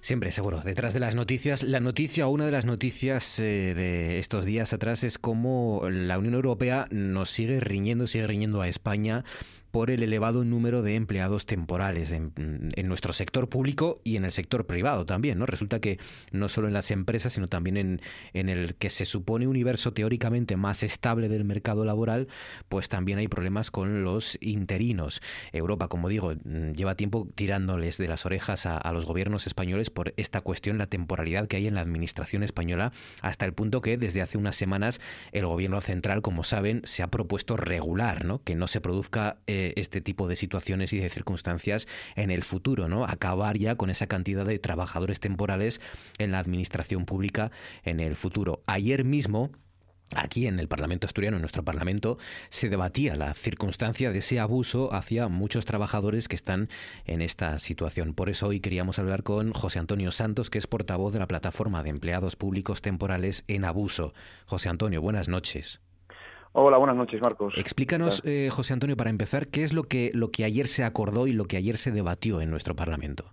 Siempre, 0.00 0.32
seguro. 0.32 0.60
Detrás 0.60 0.94
de 0.94 1.00
las 1.00 1.14
noticias, 1.14 1.62
la 1.62 1.80
noticia, 1.80 2.28
una 2.28 2.46
de 2.46 2.52
las 2.52 2.64
noticias 2.64 3.38
eh, 3.40 3.74
de 3.74 4.18
estos 4.18 4.44
días 4.44 4.72
atrás 4.72 5.02
es 5.04 5.18
cómo 5.18 5.82
la 5.90 6.18
Unión 6.18 6.34
Europea 6.34 6.86
nos 6.90 7.30
sigue 7.30 7.60
riñendo, 7.60 8.06
sigue 8.06 8.26
riñendo 8.26 8.62
a 8.62 8.68
España 8.68 9.24
por 9.70 9.90
el 9.90 10.02
elevado 10.02 10.44
número 10.44 10.82
de 10.82 10.94
empleados 10.94 11.46
temporales 11.46 12.12
en, 12.12 12.32
nuestro 12.88 13.12
sector 13.12 13.48
público 13.48 14.00
y 14.02 14.16
en 14.16 14.24
el 14.24 14.32
sector 14.32 14.66
privado 14.66 15.04
también. 15.04 15.38
¿no? 15.38 15.46
Resulta 15.46 15.80
que 15.80 15.98
no 16.32 16.48
solo 16.48 16.68
en 16.68 16.74
las 16.74 16.90
empresas, 16.90 17.34
sino 17.34 17.48
también 17.48 17.76
en, 17.76 18.00
en 18.32 18.48
el 18.48 18.74
que 18.74 18.90
se 18.90 19.04
supone 19.04 19.46
universo 19.46 19.92
teóricamente 19.92 20.56
más 20.56 20.82
estable 20.82 21.28
del 21.28 21.44
mercado 21.44 21.84
laboral, 21.84 22.28
pues 22.68 22.88
también 22.88 23.18
hay 23.18 23.28
problemas 23.28 23.70
con 23.70 24.04
los 24.04 24.38
interinos. 24.40 25.20
Europa, 25.52 25.88
como 25.88 26.08
digo, 26.08 26.34
lleva 26.74 26.94
tiempo 26.94 27.28
tirándoles 27.34 27.98
de 27.98 28.08
las 28.08 28.26
orejas 28.26 28.66
a, 28.66 28.92
los 28.92 29.06
gobiernos 29.06 29.46
españoles 29.46 29.90
por 29.90 30.14
esta 30.16 30.40
cuestión, 30.40 30.78
la 30.78 30.86
temporalidad 30.86 31.46
que 31.46 31.56
hay 31.56 31.66
en 31.66 31.74
la 31.74 31.80
administración 31.80 32.42
española, 32.42 32.92
hasta 33.20 33.44
el 33.44 33.52
punto 33.52 33.80
que 33.80 33.96
desde 33.98 34.22
hace 34.22 34.38
unas 34.38 34.56
semanas 34.56 35.00
el 35.32 35.46
gobierno 35.46 35.80
central, 35.80 36.22
como 36.22 36.42
saben, 36.42 36.82
se 36.84 37.02
ha 37.02 37.08
propuesto 37.08 37.56
regular, 37.56 38.24
¿no? 38.24 38.42
que 38.42 38.54
no 38.54 38.66
se 38.66 38.80
produzca 38.80 39.38
este 39.76 40.00
tipo 40.00 40.28
de 40.28 40.36
situaciones 40.36 40.92
y 40.92 40.98
de 40.98 41.08
circunstancias 41.08 41.88
en 42.16 42.30
el 42.30 42.42
futuro, 42.42 42.88
¿no? 42.88 43.04
Acabar 43.04 43.58
ya 43.58 43.76
con 43.76 43.90
esa 43.90 44.06
cantidad 44.06 44.44
de 44.44 44.58
trabajadores 44.58 45.20
temporales 45.20 45.80
en 46.18 46.32
la 46.32 46.38
administración 46.38 47.04
pública 47.04 47.50
en 47.84 48.00
el 48.00 48.16
futuro. 48.16 48.62
Ayer 48.66 49.04
mismo 49.04 49.50
Aquí 50.14 50.46
en 50.46 50.58
el 50.58 50.68
Parlamento 50.68 51.06
asturiano, 51.06 51.36
en 51.36 51.42
nuestro 51.42 51.64
Parlamento, 51.64 52.16
se 52.48 52.70
debatía 52.70 53.14
la 53.14 53.34
circunstancia 53.34 54.10
de 54.10 54.20
ese 54.20 54.40
abuso 54.40 54.94
hacia 54.94 55.28
muchos 55.28 55.66
trabajadores 55.66 56.28
que 56.28 56.36
están 56.36 56.70
en 57.04 57.20
esta 57.20 57.58
situación. 57.58 58.14
Por 58.14 58.30
eso 58.30 58.46
hoy 58.46 58.60
queríamos 58.60 58.98
hablar 58.98 59.22
con 59.22 59.52
José 59.52 59.78
Antonio 59.80 60.10
Santos, 60.10 60.48
que 60.48 60.56
es 60.56 60.66
portavoz 60.66 61.12
de 61.12 61.18
la 61.18 61.28
plataforma 61.28 61.82
de 61.82 61.90
empleados 61.90 62.36
públicos 62.36 62.80
temporales 62.80 63.44
en 63.48 63.66
abuso. 63.66 64.14
José 64.46 64.70
Antonio, 64.70 65.02
buenas 65.02 65.28
noches. 65.28 65.82
Hola, 66.52 66.78
buenas 66.78 66.96
noches, 66.96 67.20
Marcos. 67.20 67.54
Explícanos, 67.56 68.22
eh, 68.24 68.48
José 68.50 68.72
Antonio, 68.72 68.96
para 68.96 69.10
empezar, 69.10 69.48
qué 69.48 69.64
es 69.64 69.72
lo 69.72 69.84
que, 69.84 70.10
lo 70.14 70.30
que 70.30 70.44
ayer 70.44 70.66
se 70.66 70.82
acordó 70.82 71.26
y 71.26 71.32
lo 71.32 71.44
que 71.44 71.56
ayer 71.56 71.76
se 71.76 71.92
debatió 71.92 72.40
en 72.40 72.50
nuestro 72.50 72.74
Parlamento. 72.74 73.24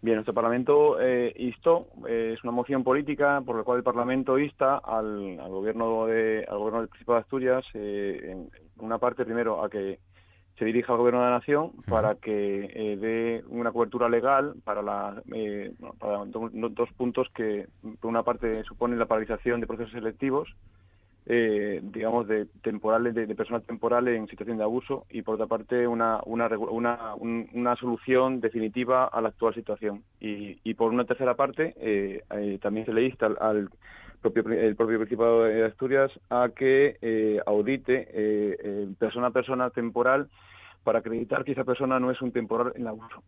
Bien, 0.00 0.16
nuestro 0.16 0.34
Parlamento 0.34 1.00
eh, 1.00 1.32
instó, 1.36 1.88
eh, 2.08 2.32
es 2.34 2.42
una 2.42 2.52
moción 2.52 2.82
política 2.82 3.40
por 3.44 3.56
la 3.56 3.62
cual 3.62 3.78
el 3.78 3.84
Parlamento 3.84 4.38
insta 4.38 4.78
al, 4.78 5.36
gobierno 5.48 6.06
de, 6.06 6.44
al 6.48 6.58
gobierno 6.58 6.80
del 6.80 6.88
Principado 6.88 7.18
de 7.18 7.22
Asturias, 7.22 7.64
en 7.74 8.48
una 8.78 8.98
parte 8.98 9.24
primero 9.24 9.62
a 9.62 9.70
que 9.70 10.00
se 10.58 10.64
dirija 10.64 10.92
al 10.92 10.98
Gobierno 10.98 11.20
de 11.20 11.26
la 11.26 11.38
Nación 11.38 11.72
para 11.88 12.16
que 12.16 12.96
dé 13.00 13.44
una 13.48 13.72
cobertura 13.72 14.08
legal 14.08 14.54
para, 14.64 14.82
la, 14.82 15.22
para 15.98 16.24
dos 16.24 16.88
puntos 16.96 17.28
que, 17.34 17.68
por 18.00 18.10
una 18.10 18.22
parte, 18.22 18.64
suponen 18.64 18.98
la 18.98 19.06
paralización 19.06 19.60
de 19.60 19.66
procesos 19.66 19.92
selectivos 19.92 20.48
eh, 21.26 21.80
digamos, 21.82 22.26
de 22.26 22.46
temporales, 22.62 23.14
de, 23.14 23.26
personas 23.34 23.64
temporales 23.64 24.16
en 24.16 24.26
situación 24.28 24.58
de 24.58 24.64
abuso 24.64 25.06
y 25.10 25.22
por 25.22 25.36
otra 25.36 25.46
parte 25.46 25.86
una, 25.86 26.20
una, 26.26 26.48
una, 26.58 27.14
una 27.14 27.76
solución 27.76 28.40
definitiva 28.40 29.06
a 29.06 29.20
la 29.20 29.28
actual 29.28 29.54
situación. 29.54 30.02
Y, 30.20 30.58
y 30.64 30.74
por 30.74 30.92
una 30.92 31.04
tercera 31.04 31.34
parte, 31.34 31.74
eh, 31.78 32.22
eh, 32.30 32.58
también 32.60 32.86
se 32.86 32.92
le 32.92 33.04
insta 33.04 33.26
al, 33.26 33.68
propio, 34.20 34.42
el 34.48 34.76
propio 34.76 34.98
Principado 34.98 35.44
de 35.44 35.64
Asturias 35.66 36.10
a 36.30 36.48
que 36.54 36.96
eh, 37.02 37.40
audite 37.46 38.08
eh, 38.12 38.88
persona 38.98 39.28
a 39.28 39.30
persona 39.30 39.70
temporal 39.70 40.28
para 40.84 41.00
acreditar 41.00 41.44
que 41.44 41.52
esa 41.52 41.64
persona 41.64 42.00
no 42.00 42.10
es 42.10 42.20
un 42.22 42.32
temporal 42.32 42.72
en 42.74 42.86
abuso. 42.86 43.22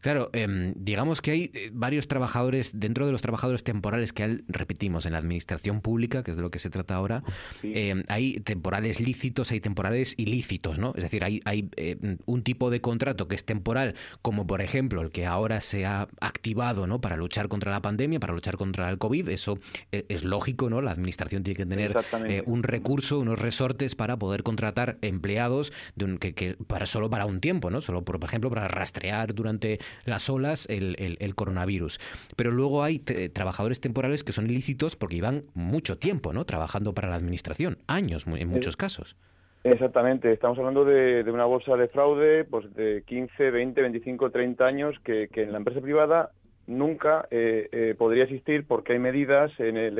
Claro, 0.00 0.30
em, 0.32 0.74
digamos 0.76 1.22
que 1.22 1.30
hay 1.30 1.50
eh, 1.54 1.70
varios 1.72 2.08
trabajadores, 2.08 2.78
dentro 2.78 3.06
de 3.06 3.12
los 3.12 3.22
trabajadores 3.22 3.64
temporales 3.64 4.12
que 4.12 4.42
repetimos 4.48 5.06
en 5.06 5.12
la 5.12 5.18
administración 5.18 5.80
pública, 5.80 6.22
que 6.22 6.32
es 6.32 6.36
de 6.36 6.42
lo 6.42 6.50
que 6.50 6.58
se 6.58 6.70
trata 6.70 6.94
ahora, 6.94 7.22
em, 7.62 8.04
hay 8.08 8.40
temporales 8.40 9.00
lícitos, 9.00 9.50
hay 9.50 9.60
temporales 9.60 10.14
ilícitos, 10.16 10.78
¿no? 10.78 10.92
Es 10.96 11.02
decir, 11.02 11.24
hay, 11.24 11.40
hay 11.44 11.68
em, 11.76 12.18
un 12.26 12.42
tipo 12.42 12.70
de 12.70 12.80
contrato 12.80 13.28
que 13.28 13.34
es 13.34 13.44
temporal, 13.44 13.94
como 14.22 14.46
por 14.46 14.60
ejemplo 14.60 15.02
el 15.02 15.10
que 15.10 15.26
ahora 15.26 15.60
se 15.60 15.86
ha 15.86 16.08
activado, 16.20 16.86
¿no? 16.86 17.00
Para 17.00 17.16
luchar 17.16 17.48
contra 17.48 17.72
la 17.72 17.82
pandemia, 17.82 18.20
para 18.20 18.32
luchar 18.32 18.56
contra 18.56 18.88
el 18.90 18.98
COVID, 18.98 19.28
eso 19.28 19.58
eh, 19.92 20.04
es 20.08 20.24
lógico, 20.24 20.70
¿no? 20.70 20.80
La 20.80 20.90
administración 20.90 21.42
tiene 21.42 21.56
que 21.56 21.66
tener 21.66 21.96
eh, 22.26 22.42
un 22.46 22.62
recurso, 22.62 23.18
unos 23.18 23.38
resortes 23.38 23.94
para 23.94 24.18
poder 24.18 24.42
contratar 24.42 24.98
empleados 25.02 25.72
de 25.96 26.04
un, 26.04 26.18
que, 26.18 26.34
que, 26.34 26.56
para 26.66 26.86
solo 26.86 27.10
para 27.10 27.26
un 27.26 27.40
tiempo, 27.40 27.70
¿no? 27.70 27.80
Solo 27.80 28.04
por, 28.04 28.18
por 28.18 28.28
ejemplo 28.28 28.50
para 28.50 28.68
rastrear 28.68 29.34
durante 29.34 29.67
las 30.04 30.28
olas 30.30 30.66
el, 30.68 31.16
el, 31.20 31.34
coronavirus. 31.34 32.00
Pero 32.36 32.50
luego 32.50 32.82
hay 32.82 32.98
trabajadores 32.98 33.80
temporales 33.80 34.24
que 34.24 34.32
son 34.32 34.46
ilícitos 34.46 34.96
porque 34.96 35.16
llevan 35.16 35.44
mucho 35.54 35.98
tiempo 35.98 36.32
¿no? 36.32 36.44
trabajando 36.44 36.94
para 36.94 37.08
la 37.08 37.16
administración, 37.16 37.78
años 37.86 38.26
en 38.26 38.48
muchos 38.48 38.76
casos. 38.76 39.16
Exactamente, 39.64 40.32
estamos 40.32 40.56
hablando 40.58 40.84
de, 40.84 41.24
de, 41.24 41.30
una 41.30 41.44
bolsa 41.44 41.76
de 41.76 41.88
fraude 41.88 42.44
pues 42.44 42.72
de 42.74 43.02
15, 43.06 43.50
20, 43.50 43.82
25, 43.82 44.30
30 44.30 44.64
años 44.64 44.96
que, 45.04 45.28
que 45.28 45.42
en 45.42 45.52
la 45.52 45.58
empresa 45.58 45.80
privada 45.80 46.30
nunca 46.66 47.28
podría 47.98 48.24
existir 48.24 48.66
porque 48.66 48.92
hay 48.92 48.98
medidas 48.98 49.50
en 49.58 49.76
el 49.76 49.98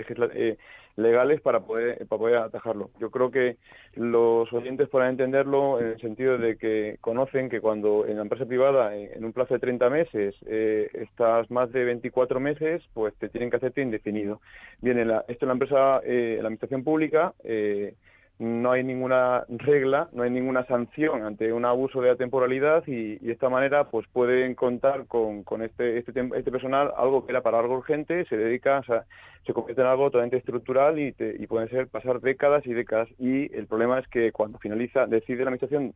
legales 0.98 1.40
para 1.40 1.60
poder, 1.60 2.06
para 2.08 2.18
poder 2.18 2.36
atajarlo. 2.36 2.90
Yo 2.98 3.10
creo 3.10 3.30
que 3.30 3.56
los 3.94 4.52
oyentes 4.52 4.88
podrán 4.88 5.10
entenderlo 5.10 5.80
en 5.80 5.86
el 5.86 6.00
sentido 6.00 6.38
de 6.38 6.56
que 6.56 6.98
conocen 7.00 7.48
que 7.48 7.60
cuando 7.60 8.04
en 8.04 8.16
la 8.16 8.22
empresa 8.22 8.46
privada, 8.46 8.96
en, 8.96 9.24
un 9.24 9.32
plazo 9.32 9.54
de 9.54 9.60
30 9.60 9.90
meses, 9.90 10.34
eh, 10.46 10.90
estás 10.94 11.50
más 11.52 11.70
de 11.72 11.84
24 11.84 12.40
meses, 12.40 12.82
pues 12.94 13.14
te 13.14 13.28
tienen 13.28 13.48
que 13.48 13.56
hacerte 13.56 13.80
indefinido. 13.80 14.40
Bien, 14.80 14.98
en 14.98 15.08
la, 15.08 15.24
esto 15.28 15.44
en 15.44 15.48
la 15.48 15.52
empresa, 15.52 16.00
eh, 16.04 16.38
la 16.40 16.48
administración 16.48 16.82
pública, 16.82 17.32
eh, 17.44 17.94
no 18.38 18.70
hay 18.70 18.84
ninguna 18.84 19.44
regla, 19.48 20.08
no 20.12 20.22
hay 20.22 20.30
ninguna 20.30 20.64
sanción 20.66 21.24
ante 21.24 21.52
un 21.52 21.64
abuso 21.64 22.00
de 22.00 22.10
la 22.10 22.16
temporalidad 22.16 22.84
y, 22.86 23.16
de 23.16 23.32
esta 23.32 23.48
manera 23.48 23.90
pues 23.90 24.06
pueden 24.12 24.54
contar 24.54 25.06
con, 25.06 25.42
con 25.42 25.62
este, 25.62 25.98
este, 25.98 26.12
este, 26.36 26.52
personal 26.52 26.92
algo 26.96 27.26
que 27.26 27.32
era 27.32 27.42
para 27.42 27.58
algo 27.58 27.76
urgente, 27.76 28.24
se 28.26 28.36
dedica, 28.36 28.78
o 28.78 28.84
sea, 28.84 29.04
se 29.44 29.52
convierte 29.52 29.82
en 29.82 29.88
algo 29.88 30.10
totalmente 30.10 30.36
estructural 30.36 30.98
y, 31.00 31.14
y 31.18 31.46
pueden 31.46 31.68
ser 31.68 31.88
pasar 31.88 32.20
décadas 32.20 32.64
y 32.66 32.72
décadas. 32.74 33.08
Y 33.18 33.52
el 33.56 33.66
problema 33.66 33.98
es 33.98 34.06
que 34.08 34.30
cuando 34.30 34.58
finaliza, 34.58 35.06
decide 35.06 35.38
la 35.38 35.50
administración 35.50 35.94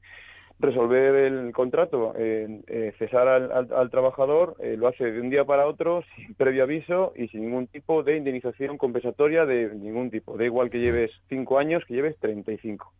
resolver 0.62 1.16
el 1.16 1.52
contrato, 1.52 2.14
eh, 2.16 2.94
cesar 2.98 3.28
al, 3.28 3.90
trabajador, 3.90 4.56
eh, 4.60 4.76
lo 4.78 4.88
hace 4.88 5.10
de 5.10 5.20
un 5.20 5.28
día 5.28 5.44
para 5.44 5.66
otro, 5.66 6.02
sin 6.16 6.32
previo 6.34 6.62
aviso 6.62 7.12
y 7.16 7.28
sin 7.28 7.42
ningún 7.42 7.66
tipo 7.66 8.02
de 8.02 8.16
indemnización 8.16 8.78
compensatoria 8.78 9.44
de 9.44 9.74
ningún 9.74 10.10
tipo. 10.10 10.38
Da 10.38 10.44
igual 10.44 10.70
que 10.70 10.78
lleves 10.78 11.10
cinco 11.28 11.58
años, 11.58 11.82
que 11.86 11.92
lleves 11.94 12.16
35. 12.20 12.90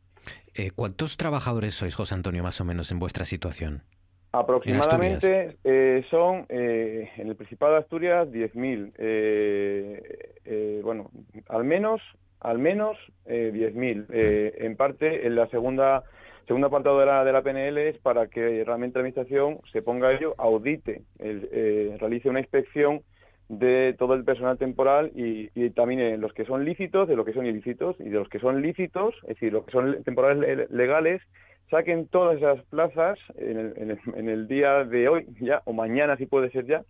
Eh, 0.55 0.71
¿Cuántos 0.75 1.17
trabajadores 1.17 1.75
sois, 1.75 1.95
José 1.95 2.13
Antonio, 2.15 2.43
más 2.43 2.61
o 2.61 2.65
menos 2.65 2.93
en 2.93 2.99
vuestra 2.99 3.25
situación? 3.25 3.81
Aproximadamente 4.33 5.57
eh, 5.63 6.05
son 6.11 6.45
en 6.49 7.29
el 7.29 7.37
Principado 7.37 7.75
de 7.75 7.79
Asturias 7.81 8.27
10.000. 8.29 10.83
bueno, 10.83 11.11
al 11.49 11.65
menos, 11.65 12.01
al 12.41 12.59
menos 12.59 12.97
10.000. 13.27 14.07
en 14.11 14.77
parte, 14.77 15.27
en 15.27 15.37
la 15.37 15.49
segunda 15.49 16.05
segundo 16.47 16.67
apartado 16.67 16.99
de 16.99 17.07
la, 17.07 17.25
de 17.25 17.33
la 17.33 17.43
PNL 17.43 17.79
es 17.79 17.99
para 17.99 18.27
que 18.27 18.65
realmente 18.65 18.99
la 18.99 19.03
Administración 19.03 19.61
se 19.73 19.83
ponga 19.83 20.13
ello, 20.13 20.35
audite, 20.39 21.03
eh, 21.19 21.97
realice 21.99 22.29
una 22.29 22.41
inspección 22.41 23.03
de 23.49 23.95
todo 23.99 24.15
el 24.15 24.25
personal 24.25 24.57
temporal 24.57 25.13
y, 25.15 25.49
también 25.71 26.21
los 26.21 26.33
que 26.33 26.45
son 26.45 26.65
lícitos, 26.65 27.09
de 27.09 27.17
los 27.17 27.27
que 27.27 27.35
son 27.35 27.47
ilícitos 27.47 27.97
y 28.01 28.05
de 28.05 28.19
los 28.19 28.29
que 28.29 28.39
son 28.39 28.63
lícitos, 28.63 29.15
es 29.23 29.29
decir, 29.29 29.53
los 29.53 29.65
que 29.65 29.73
son 29.73 30.03
temporales 30.05 30.71
legales, 30.71 31.21
saquen 31.71 32.07
todas 32.09 32.39
esas 32.39 32.63
plazas 32.67 33.19
en 33.37 33.59
el, 33.59 33.73
en 33.77 33.91
el, 33.91 33.99
en 34.15 34.29
el 34.29 34.49
día 34.49 34.85
de 34.85 35.09
hoy 35.09 35.27
ya 35.41 35.63
o 35.65 35.73
mañana 35.73 36.17
si 36.17 36.27
puede 36.27 36.51
ser 36.51 36.67
ya 36.67 36.83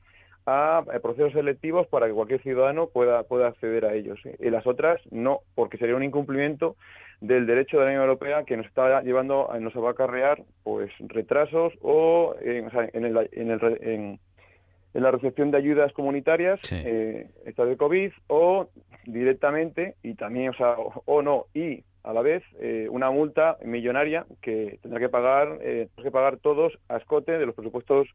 a 0.47 0.85
procesos 1.03 1.33
selectivos 1.33 1.87
para 1.87 2.07
que 2.07 2.13
cualquier 2.13 2.43
ciudadano 2.43 2.89
pueda, 2.89 3.23
pueda 3.25 3.49
acceder 3.49 3.85
a 3.85 3.95
ellos. 3.95 4.19
Y 4.39 4.51
las 4.51 4.67
otras 4.67 5.01
no, 5.11 5.41
porque 5.55 5.79
sería 5.79 5.97
un 5.97 6.03
incumplimiento 6.03 6.77
del 7.23 7.47
derecho 7.47 7.79
de 7.79 7.85
la 7.85 7.91
Unión 7.91 8.03
Europea 8.03 8.45
que 8.45 8.57
nos 8.57 8.67
está 8.67 9.01
llevando, 9.03 9.49
nos 9.61 9.73
va 9.77 9.89
a 9.89 9.93
acarrear 9.93 10.43
pues 10.65 10.91
retrasos 10.99 11.73
o, 11.81 12.35
en, 12.41 12.69
en, 12.93 13.05
el, 13.05 13.29
en, 13.33 13.51
el, 13.51 13.79
en, 13.81 14.19
la 14.95 15.13
recepción 15.13 15.53
de 15.53 15.59
ayudas 15.59 15.93
comunitarias, 15.93 16.61
eh, 16.73 17.29
estas 17.47 17.69
de 17.69 17.77
COVID, 17.77 18.11
o 18.27 18.69
directamente, 19.07 19.95
y 20.03 20.15
también, 20.15 20.51
o 20.51 20.55
sea, 20.55 20.75
o, 20.77 21.23
no, 21.23 21.47
y 21.55 21.85
a 22.03 22.13
la 22.13 22.23
vez 22.23 22.43
eh, 22.59 22.89
una 22.91 23.11
multa 23.11 23.57
millonaria 23.65 24.27
que 24.41 24.81
tendrá 24.83 24.99
que 24.99 25.09
pagar, 25.09 25.59
eh, 25.63 25.89
que 26.03 26.11
pagar 26.11 26.39
todos 26.39 26.77
a 26.89 26.97
escote 26.97 27.39
de 27.39 27.47
los 27.47 27.55
presupuestos 27.55 28.09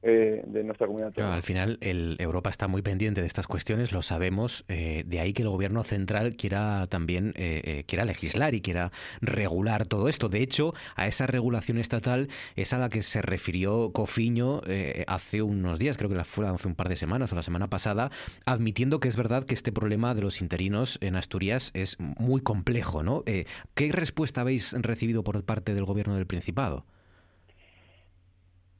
eh, 0.00 0.44
de 0.46 0.62
nuestra 0.62 0.86
comunidad. 0.86 1.12
al 1.18 1.42
final, 1.42 1.76
el, 1.80 2.14
Europa 2.20 2.50
está 2.50 2.68
muy 2.68 2.82
pendiente 2.82 3.20
de 3.20 3.26
estas 3.26 3.48
cuestiones, 3.48 3.90
lo 3.90 4.02
sabemos, 4.02 4.64
eh, 4.68 5.02
de 5.04 5.18
ahí 5.18 5.32
que 5.32 5.42
el 5.42 5.48
gobierno 5.48 5.82
central 5.82 6.36
quiera 6.36 6.86
también 6.86 7.32
eh, 7.34 7.82
quiera 7.88 8.04
legislar 8.04 8.54
y 8.54 8.60
quiera 8.60 8.92
regular 9.20 9.86
todo 9.86 10.08
esto. 10.08 10.28
De 10.28 10.40
hecho, 10.40 10.72
a 10.94 11.08
esa 11.08 11.26
regulación 11.26 11.78
estatal 11.78 12.28
es 12.54 12.72
a 12.72 12.78
la 12.78 12.90
que 12.90 13.02
se 13.02 13.22
refirió 13.22 13.90
Cofiño 13.92 14.62
hace 15.08 15.42
unos 15.42 15.80
días, 15.80 15.96
creo 15.98 16.10
que 16.10 16.22
fue 16.22 16.46
hace 16.46 16.68
un 16.68 16.76
par 16.76 16.88
de 16.88 16.94
semanas 16.94 17.32
o 17.32 17.34
la 17.34 17.42
semana 17.42 17.68
pasada, 17.68 18.12
admitiendo 18.46 19.00
que 19.00 19.08
es 19.08 19.16
verdad 19.16 19.44
que 19.44 19.54
este 19.54 19.72
problema 19.72 20.14
de 20.14 20.22
los 20.22 20.40
interinos 20.40 20.98
en 21.00 21.16
Asturias 21.16 21.72
es 21.74 21.98
muy 21.98 22.40
complejo. 22.40 23.02
¿no? 23.02 23.24
¿Qué 23.24 23.92
respuesta 23.92 24.42
habéis 24.42 24.74
recibido 24.74 25.24
por 25.24 25.42
parte 25.44 25.74
del 25.74 25.84
gobierno 25.84 26.14
del 26.14 26.26
Principado? 26.26 26.84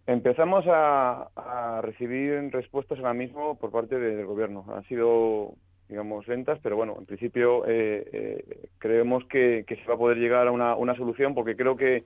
Empezamos 0.09 0.65
a, 0.67 1.83
recibir 1.83 2.51
respuestas 2.51 2.99
ahora 2.99 3.13
mismo 3.13 3.59
por 3.59 3.71
parte 3.71 3.99
del 3.99 4.25
gobierno. 4.25 4.65
Han 4.75 4.83
sido, 4.85 5.53
digamos, 5.87 6.27
lentas, 6.27 6.59
pero 6.63 6.77
bueno, 6.77 6.97
en 6.99 7.05
principio 7.05 7.67
eh, 7.67 8.09
eh, 8.11 8.69
creemos 8.79 9.23
que, 9.27 9.67
se 9.69 9.87
va 9.87 9.97
a 9.97 9.99
poder 9.99 10.17
llegar 10.17 10.49
a 10.49 10.51
una, 10.51 10.77
una 10.77 10.97
solución 10.97 11.35
porque 11.35 11.57
creo 11.57 11.77
que 11.77 12.05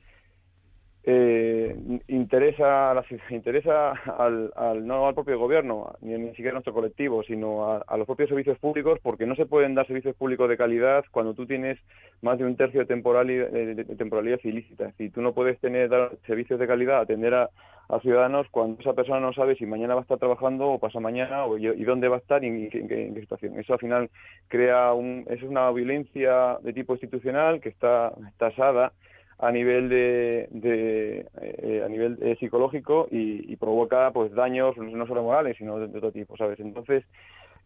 eh, 1.04 1.76
interesa, 2.08 2.92
interesa 3.30 3.92
al, 3.92 4.52
al, 4.56 4.84
no 4.84 5.06
al 5.06 5.14
propio 5.14 5.38
gobierno, 5.38 5.94
ni, 6.00 6.18
ni 6.18 6.30
siquiera 6.30 6.50
a 6.50 6.54
nuestro 6.54 6.74
colectivo, 6.74 7.22
sino 7.22 7.72
a, 7.86 7.96
los 7.96 8.06
propios 8.06 8.30
servicios 8.30 8.58
públicos, 8.58 8.98
porque 9.00 9.26
no 9.26 9.36
se 9.36 9.46
pueden 9.46 9.76
dar 9.76 9.86
servicios 9.86 10.16
públicos 10.16 10.48
de 10.48 10.56
calidad 10.56 11.04
cuando 11.12 11.34
tú 11.34 11.46
tienes 11.46 11.78
más 12.20 12.36
de 12.36 12.46
un 12.46 12.56
tercio 12.56 12.80
de, 12.80 12.86
temporalidad, 12.86 13.48
de, 13.48 13.84
temporalidad 13.96 14.40
ilícita. 14.42 14.90
Si 14.98 15.08
tú 15.08 15.22
no 15.22 15.34
puedes 15.34 15.60
tener 15.60 15.88
dar 15.88 16.10
servicios 16.26 16.58
de 16.58 16.66
calidad, 16.66 17.02
atender 17.02 17.34
a, 17.34 17.50
a 17.92 18.00
ciudadanos 18.00 18.46
cuando 18.50 18.80
esa 18.80 18.94
persona 18.94 19.20
no 19.20 19.34
sabe 19.34 19.54
si 19.54 19.66
mañana 19.66 19.94
va 19.94 20.00
a 20.00 20.02
estar 20.02 20.18
trabajando 20.18 20.66
o 20.66 20.78
pasa 20.78 20.98
mañana 20.98 21.44
o, 21.44 21.58
y, 21.58 21.84
dónde 21.84 22.08
va 22.08 22.16
a 22.16 22.20
estar 22.20 22.42
y 22.42 22.46
en, 22.46 22.70
qué, 22.70 23.12
situación. 23.20 23.58
Eso 23.60 23.74
al 23.74 23.80
final 23.80 24.10
crea 24.48 24.94
un, 24.94 25.24
eso 25.26 25.44
es 25.44 25.50
una 25.50 25.70
violencia 25.70 26.56
de 26.62 26.72
tipo 26.72 26.94
institucional 26.94 27.60
que 27.60 27.68
está 27.68 28.14
tasada 28.38 28.92
a 29.38 29.52
nivel 29.52 29.90
de, 29.90 30.48
eh, 30.54 31.82
a 31.84 31.88
nivel 31.88 32.16
eh, 32.22 32.36
psicológico 32.40 33.08
y, 33.10 33.54
provoca 33.56 34.10
pues 34.12 34.32
daños 34.32 34.76
no 34.78 35.06
solo 35.06 35.22
morales 35.22 35.56
sino 35.58 35.78
de, 35.78 35.96
otro 35.98 36.10
tipo 36.10 36.36
sabes 36.36 36.58
entonces 36.58 37.04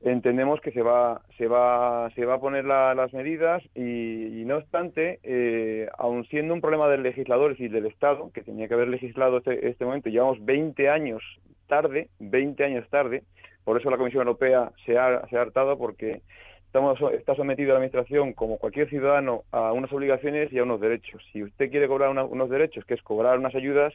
entendemos 0.03 0.61
que 0.61 0.73
se 0.73 0.83
va 0.83 1.23
se 1.39 1.47
va 1.47 2.11
se 2.15 2.25
va 2.25 2.35
a 2.35 2.41
poner 2.41 2.65
las 2.65 3.13
medidas 3.13 3.63
y, 3.75 4.45
no 4.47 4.59
obstante 4.59 5.19
eh, 5.25 5.89
aun 5.99 6.25
siendo 6.27 6.55
un 6.55 6.61
problema 6.61 6.89
del 6.89 7.03
legislador 7.03 7.57
y 7.59 7.69
del 7.69 7.87
Estado 7.87 8.31
que 8.33 8.43
tenía 8.43 8.69
que 8.69 8.75
haber 8.75 8.89
legislado 8.89 9.39
este, 9.39 9.69
este 9.69 9.85
momento 9.85 10.09
llevamos 10.09 10.45
20 10.45 10.89
años 10.89 11.23
tarde 11.67 12.09
20 12.21 12.63
años 12.63 12.89
tarde 12.91 13.25
por 13.67 13.81
eso 13.81 13.91
la 13.91 13.97
Comisión 13.97 14.21
Europea 14.21 14.71
se 14.85 14.97
ha, 14.97 15.27
se 15.27 15.37
ha 15.37 15.41
hartado 15.41 15.77
porque 15.77 16.21
estamos, 16.67 17.01
está 17.15 17.35
sometido 17.35 17.71
a 17.71 17.73
la 17.73 17.79
Administración, 17.79 18.33
como 18.33 18.59
cualquier 18.59 18.89
ciudadano, 18.89 19.43
a 19.51 19.73
unas 19.73 19.93
obligaciones 19.93 20.53
y 20.53 20.59
a 20.59 20.63
unos 20.63 20.81
derechos. 20.81 21.21
Si 21.33 21.43
usted 21.43 21.69
quiere 21.69 21.89
cobrar 21.89 22.11
unos 22.11 22.49
derechos, 22.49 22.85
que 22.85 22.95
es 22.95 23.03
cobrar 23.03 23.39
unas 23.39 23.57
ayudas, 23.57 23.93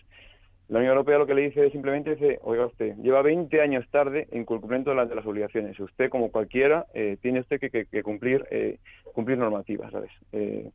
la 0.72 0.80
Unión 0.80 0.94
Europea 0.94 1.20
lo 1.20 1.28
que 1.28 1.36
le 1.36 1.44
dice 1.44 1.66
es 1.68 1.72
simplemente 1.72 2.16
dice, 2.16 2.40
oiga 2.42 2.66
usted, 2.66 2.96
lleva 2.96 3.22
20 3.22 3.62
años 3.62 3.86
tarde 3.92 4.28
en 4.32 4.46
cumplimiento 4.46 4.90
de 4.90 4.96
las, 4.96 5.10
de 5.10 5.16
las 5.16 5.26
obligaciones. 5.26 5.80
Usted, 5.80 6.10
como 6.10 6.32
cualquiera, 6.32 6.86
eh, 6.94 7.18
tiene 7.22 7.42
usted 7.42 7.60
que, 7.60 8.04
cumplir 8.04 8.46
eh, 8.52 8.80
cumplir 9.14 9.38
normativas, 9.38 9.92
¿sabes? 9.92 10.12
Eh, 10.32 10.70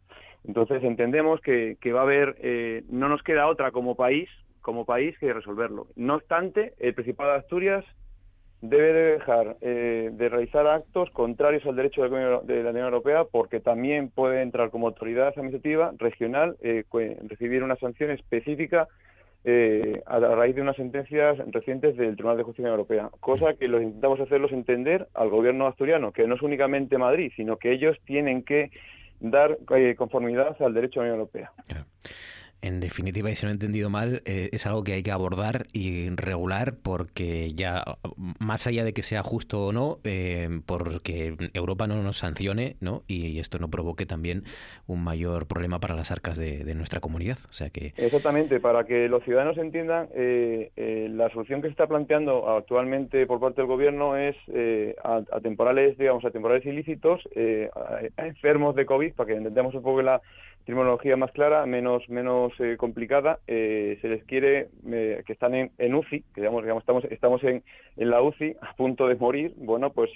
entonces 0.45 0.85
entendemos 0.85 1.41
que, 1.41 1.77
que 1.81 1.93
va 1.93 2.01
a 2.01 2.05
haber, 2.05 2.37
no 2.89 3.09
nos 3.09 3.23
queda 3.23 3.49
otra 3.49 3.73
como 3.73 3.97
país, 3.97 4.29
como 4.61 4.85
país 4.85 5.19
que 5.19 5.33
resolverlo. 5.33 5.89
No 5.97 6.17
obstante, 6.17 6.75
el 6.79 6.95
Principado 6.95 7.33
de 7.33 7.39
Asturias 7.39 7.85
debe 8.61 8.93
de 8.93 9.13
dejar 9.13 9.57
eh, 9.61 10.11
de 10.13 10.29
realizar 10.29 10.67
actos 10.67 11.11
contrarios 11.11 11.65
al 11.67 11.77
derecho 11.77 12.03
de 12.03 12.63
la 12.63 12.71
Unión 12.71 12.87
Europea 12.87 13.25
porque 13.31 13.61
también 13.61 14.11
puede 14.11 14.43
entrar 14.43 14.71
como 14.71 14.89
autoridad 14.89 15.29
administrativa 15.29 15.93
regional 15.99 16.57
eh, 16.63 16.85
recibir 17.29 17.63
una 17.63 17.77
sanción 17.77 18.11
específica 18.11 18.89
eh, 19.49 20.03
a 20.07 20.19
raíz 20.19 20.57
de 20.57 20.63
unas 20.63 20.75
sentencias 20.75 21.39
recientes 21.53 21.97
del 21.97 22.17
Tribunal 22.17 22.37
de 22.37 22.43
Justicia 22.43 22.69
Europea, 22.69 23.11
cosa 23.21 23.55
que 23.55 23.69
lo 23.69 23.81
intentamos 23.81 24.19
hacerlos 24.19 24.51
entender 24.51 25.07
al 25.15 25.31
gobierno 25.31 25.69
asturiano, 25.69 26.11
que 26.11 26.27
no 26.27 26.35
es 26.35 26.43
únicamente 26.43 26.99
Madrid, 26.99 27.31
sino 27.37 27.57
que 27.57 27.71
ellos 27.71 27.97
tienen 28.05 28.43
que 28.43 28.73
dar 29.21 29.57
conformidad 29.97 30.61
al 30.61 30.75
derecho 30.75 31.01
de 31.01 31.07
la 31.07 31.13
Unión 31.13 31.21
Europea. 31.21 31.53
En 32.63 32.81
definitiva, 32.81 33.31
y 33.31 33.37
si 33.37 33.45
no 33.45 33.51
he 33.51 33.55
entendido 33.55 33.91
mal, 33.91 34.23
eh, 34.25 34.49
es 34.53 34.67
algo 34.67 34.83
que 34.83 34.95
hay 34.95 35.03
que 35.03 35.13
abordar 35.13 35.67
y 35.73 36.09
regular 36.11 36.75
porque 36.83 37.51
ya, 37.55 37.85
más 38.39 38.67
allá 38.67 38.83
de 38.83 38.93
que 38.93 39.03
sea 39.03 39.23
justo 39.23 39.67
o 39.67 39.73
no, 39.73 39.99
eh, 40.05 40.61
porque 40.65 41.37
Europa 41.55 41.87
no 41.87 42.03
nos 42.03 42.19
sancione 42.19 42.77
¿no? 42.81 43.03
y 43.07 43.39
esto 43.39 43.59
no 43.59 43.69
provoque 43.69 44.07
también 44.07 44.45
un 44.87 45.05
mayor 45.05 45.47
problema 45.47 45.81
para 45.81 45.95
las 45.95 46.11
arcas 46.11 46.39
de, 46.39 46.75
nuestra 46.75 47.01
comunidad. 47.01 47.39
O 47.49 47.53
sea 47.53 47.71
que... 47.71 47.95
Exactamente, 47.97 48.61
para 48.61 48.85
que 48.85 49.09
los 49.09 49.23
ciudadanos 49.25 49.57
entiendan, 49.59 50.09
eh, 50.15 51.09
la 51.11 51.31
solución 51.31 51.63
que 51.63 51.69
se 51.69 51.73
está 51.73 51.87
planteando 51.87 52.51
actualmente 52.51 53.27
por 53.27 53.41
parte 53.41 53.61
del 53.61 53.69
Gobierno 53.69 54.17
es 54.17 54.37
a, 55.05 55.23
temporales, 55.41 55.97
digamos, 55.97 56.25
a 56.25 56.31
temporales 56.31 56.67
ilícitos, 56.67 57.23
a, 58.17 58.25
enfermos 58.27 58.75
de 58.75 58.87
COVID, 58.87 59.15
para 59.15 59.29
que 59.29 59.37
entendamos 59.37 59.75
un 59.75 59.83
poco 59.83 60.03
la 60.03 60.21
terminología 60.67 61.17
más 61.17 61.31
clara, 61.31 61.65
menos 61.65 62.07
menos 62.09 62.53
eh, 62.59 62.77
complicada, 62.77 63.39
eh, 63.47 63.99
se 64.03 64.09
les 64.09 64.25
quiere 64.25 64.69
que 64.85 65.33
están 65.33 65.55
en, 65.55 65.71
en, 65.79 65.95
UCI, 65.95 66.23
que 66.35 66.41
digamos, 66.41 66.63
digamos 66.65 66.83
estamos 66.83 67.05
estamos 67.05 67.43
en, 67.45 67.63
en, 67.97 68.11
la 68.11 68.21
UCI 68.21 68.57
a 68.61 68.75
punto 68.75 69.07
de 69.07 69.15
morir, 69.15 69.55
bueno, 69.57 69.91
pues 69.91 70.11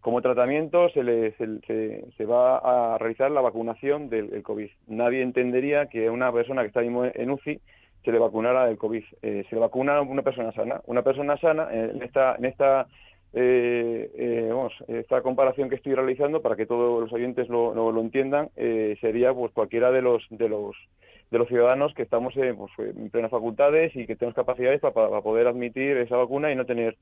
como 0.00 0.20
tratamiento 0.20 0.88
se, 0.90 1.04
les, 1.04 1.34
se, 1.36 2.04
se, 2.16 2.26
va 2.26 2.58
a 2.58 2.98
realizar 2.98 3.30
la 3.30 3.40
vacunación 3.40 4.10
del 4.10 4.42
COVID. 4.42 4.68
Nadie 4.88 5.22
entendería 5.22 5.86
que 5.86 6.10
una 6.10 6.32
persona 6.32 6.62
que 6.62 6.68
está 6.68 6.82
en 6.82 7.30
UCI 7.30 7.60
se 8.04 8.12
le 8.12 8.18
vacunara 8.18 8.66
del 8.66 8.76
COVID. 8.76 9.04
se 9.22 9.46
le 9.50 9.58
vacuna 9.58 10.02
una 10.02 10.22
persona 10.22 10.52
sana. 10.52 10.82
Una 10.86 11.02
persona 11.02 11.38
sana 11.38 11.68
en 11.72 12.02
esta 12.02 12.34
en 12.34 12.44
esta 12.44 12.88
eh, 13.36 14.10
eh, 14.16 14.48
vamos, 14.48 14.72
esta 14.86 15.20
comparación 15.20 15.68
que 15.68 15.74
estoy 15.74 15.94
realizando 15.94 16.40
para 16.40 16.54
que 16.54 16.66
todos 16.66 17.02
los 17.02 17.12
oyentes 17.12 17.48
lo, 17.48 17.74
lo, 17.74 18.00
entiendan 18.00 18.50
eh, 18.54 18.96
sería 19.00 19.34
pues 19.34 19.52
cualquiera 19.52 19.90
de 19.90 20.02
los 20.02 20.22
de 20.30 20.48
los 20.48 20.76
de 21.32 21.38
los 21.38 21.48
ciudadanos 21.48 21.92
que 21.94 22.02
estamos 22.02 22.32
pues, 22.34 22.96
en 22.96 23.10
plenas 23.10 23.32
facultades 23.32 23.94
y 23.96 24.06
que 24.06 24.14
tenemos 24.14 24.36
capacidades 24.36 24.80
para, 24.80 25.20
poder 25.20 25.48
admitir 25.48 25.96
esa 25.96 26.16
vacuna 26.16 26.52
y 26.52 26.54
no 26.54 26.64
tener 26.64 26.96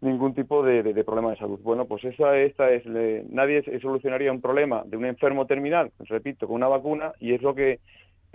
ningún 0.00 0.34
tipo 0.34 0.64
de, 0.64 0.82
de, 0.82 1.04
problema 1.04 1.30
de 1.30 1.36
salud. 1.36 1.60
Bueno, 1.62 1.84
pues 1.84 2.04
esa 2.04 2.36
esta 2.36 2.68
es 2.70 2.84
nadie 3.30 3.62
solucionaría 3.80 4.32
un 4.32 4.40
problema 4.40 4.82
de 4.86 4.96
un 4.96 5.06
enfermo 5.06 5.46
terminal, 5.46 5.92
repito, 6.00 6.48
con 6.48 6.56
una 6.56 6.68
vacuna 6.68 7.12
y 7.20 7.32
es 7.32 7.42
lo 7.42 7.54
que 7.54 7.78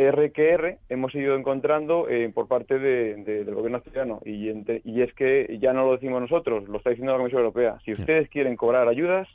RQR 0.10 0.78
hemos 0.90 1.14
ido 1.14 1.36
encontrando 1.36 2.10
eh, 2.10 2.32
por 2.34 2.48
parte 2.48 2.80
del 2.80 3.54
gobierno 3.54 3.78
asturiano 3.78 4.22
y, 4.26 4.50
y 4.50 5.02
es 5.02 5.14
que 5.14 5.58
ya 5.62 5.74
no 5.74 5.86
lo 5.86 5.94
decimos 5.94 6.22
nosotros, 6.22 6.68
lo 6.68 6.78
está 6.78 6.92
diciendo 6.92 7.12
la 7.12 7.20
Comisión 7.20 7.42
Europea. 7.42 7.78
Si 7.86 7.94
ustedes 7.94 8.30
quieren 8.30 8.56
cobrar 8.56 8.88
ayudas, 8.88 9.28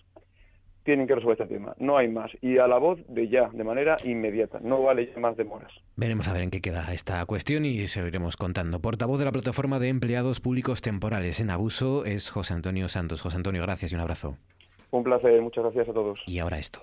tienen 0.87 1.07
que 1.07 1.17
resolver 1.17 1.39
este 1.41 1.53
tema. 1.53 1.75
No 1.79 1.99
hay 1.99 2.09
más. 2.09 2.31
Y 2.41 2.59
a 2.59 2.67
la 2.67 2.79
voz 2.79 3.01
de 3.09 3.29
ya, 3.29 3.51
de 3.53 3.65
manera 3.65 3.97
inmediata. 4.05 4.61
No 4.63 4.83
vale 4.83 5.13
más 5.19 5.37
demoras. 5.37 5.73
Veremos 5.97 6.29
a 6.29 6.33
ver 6.33 6.43
en 6.43 6.51
qué 6.51 6.63
queda 6.63 6.95
esta 6.95 7.27
cuestión 7.27 7.67
y 7.67 7.87
se 7.89 8.01
lo 8.01 8.07
iremos 8.07 8.37
contando. 8.37 8.81
Portavoz 8.81 9.19
de 9.19 9.25
la 9.27 9.33
Plataforma 9.33 9.79
de 9.79 9.89
Empleados 9.89 10.41
Públicos 10.41 10.81
Temporales 10.81 11.41
en 11.41 11.51
Abuso 11.51 12.05
es 12.05 12.31
José 12.31 12.55
Antonio 12.55 12.89
Santos. 12.89 13.21
José 13.21 13.37
Antonio, 13.37 13.61
gracias 13.63 13.93
y 13.93 13.97
un 13.97 14.01
abrazo. 14.01 14.39
Un 14.93 15.03
placer. 15.03 15.43
Muchas 15.43 15.65
gracias 15.65 15.89
a 15.89 15.93
todos. 15.93 16.23
Y 16.27 16.39
ahora 16.39 16.59
esto. 16.59 16.81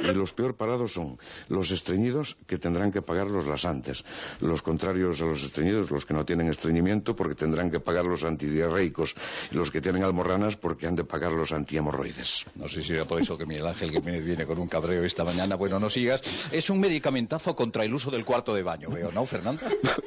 Y 0.00 0.12
los 0.12 0.32
peor 0.32 0.56
parados 0.56 0.92
son 0.92 1.18
los 1.48 1.70
estreñidos 1.70 2.36
que 2.46 2.58
tendrán 2.58 2.92
que 2.92 3.02
pagar 3.02 3.26
los 3.26 3.46
lasantes, 3.46 4.04
los 4.40 4.62
contrarios 4.62 5.20
a 5.20 5.24
los 5.24 5.42
estreñidos, 5.42 5.90
los 5.90 6.06
que 6.06 6.14
no 6.14 6.24
tienen 6.24 6.48
estreñimiento 6.48 7.16
porque 7.16 7.34
tendrán 7.34 7.70
que 7.70 7.80
pagar 7.80 8.06
los 8.06 8.24
antidiarreicos, 8.24 9.14
y 9.50 9.54
los 9.54 9.70
que 9.70 9.80
tienen 9.80 10.04
almorranas 10.04 10.56
porque 10.56 10.86
han 10.86 10.96
de 10.96 11.04
pagar 11.04 11.32
los 11.32 11.52
antihemorroides. 11.52 12.46
No 12.54 12.68
sé 12.68 12.82
si 12.82 12.92
era 12.92 13.04
por 13.04 13.20
eso 13.20 13.36
que 13.36 13.46
Miguel 13.46 13.66
Ángel 13.66 13.90
Jiménez 13.90 14.24
viene 14.24 14.46
con 14.46 14.58
un 14.58 14.68
cabreo 14.68 15.04
esta 15.04 15.24
mañana. 15.24 15.56
Bueno, 15.56 15.78
no 15.78 15.90
sigas. 15.90 16.22
Es 16.52 16.70
un 16.70 16.80
medicamentazo 16.80 17.54
contra 17.56 17.84
el 17.84 17.92
uso 17.92 18.10
del 18.10 18.24
cuarto 18.24 18.54
de 18.54 18.62
baño, 18.62 18.88
veo, 18.90 19.10
¿no, 19.12 19.24
Fernando? 19.26 19.62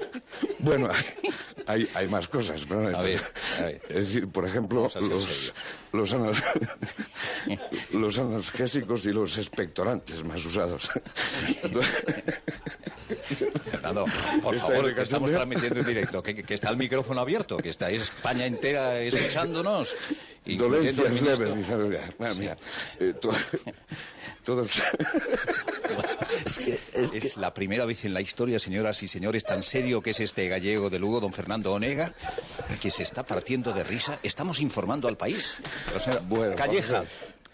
bueno, 0.59 0.89
hay, 1.65 1.87
hay, 1.93 2.07
más 2.07 2.27
cosas. 2.27 2.67
¿no? 2.69 2.79
A 2.79 3.01
ver, 3.01 3.21
Es 3.89 4.07
decir, 4.07 4.27
por 4.27 4.45
ejemplo, 4.45 4.87
los, 5.01 5.53
los, 5.93 6.15
los 7.91 8.19
analgésicos 8.19 9.05
y 9.05 9.11
los 9.11 9.37
espectros 9.37 10.01
más 10.23 10.45
usados. 10.45 10.89
Fernando, 13.71 14.05
por 14.41 14.55
favor, 14.57 14.93
que 14.93 15.01
estamos 15.01 15.31
transmitiendo 15.31 15.79
en 15.79 15.85
directo, 15.85 16.23
que, 16.23 16.43
está 16.49 16.69
el 16.69 16.77
micrófono 16.77 17.21
abierto, 17.21 17.57
que 17.57 17.69
está 17.69 17.89
España 17.89 18.45
entera 18.45 18.99
escuchándonos. 18.99 19.95
Dolencias 20.45 21.21
leves, 21.21 21.53
mira, 22.37 22.57
eh, 22.99 23.13
todos... 24.43 24.71
es, 26.93 27.37
la 27.37 27.53
primera 27.53 27.85
vez 27.85 28.05
en 28.05 28.13
la 28.13 28.21
historia, 28.21 28.59
señoras 28.59 29.01
y 29.03 29.07
señores, 29.07 29.43
tan 29.43 29.63
serio 29.63 30.01
que 30.01 30.11
es 30.11 30.19
este 30.19 30.47
gallego 30.47 30.89
de 30.89 30.99
Lugo, 30.99 31.19
don 31.19 31.33
Fernando 31.33 31.73
Onega, 31.73 32.13
que 32.81 32.91
se 32.91 33.03
está 33.03 33.23
partiendo 33.23 33.73
de 33.73 33.83
risa. 33.83 34.19
Estamos 34.23 34.59
informando 34.59 35.07
al 35.07 35.17
país. 35.17 35.57
bueno, 36.27 36.55
Calleja, 36.55 37.03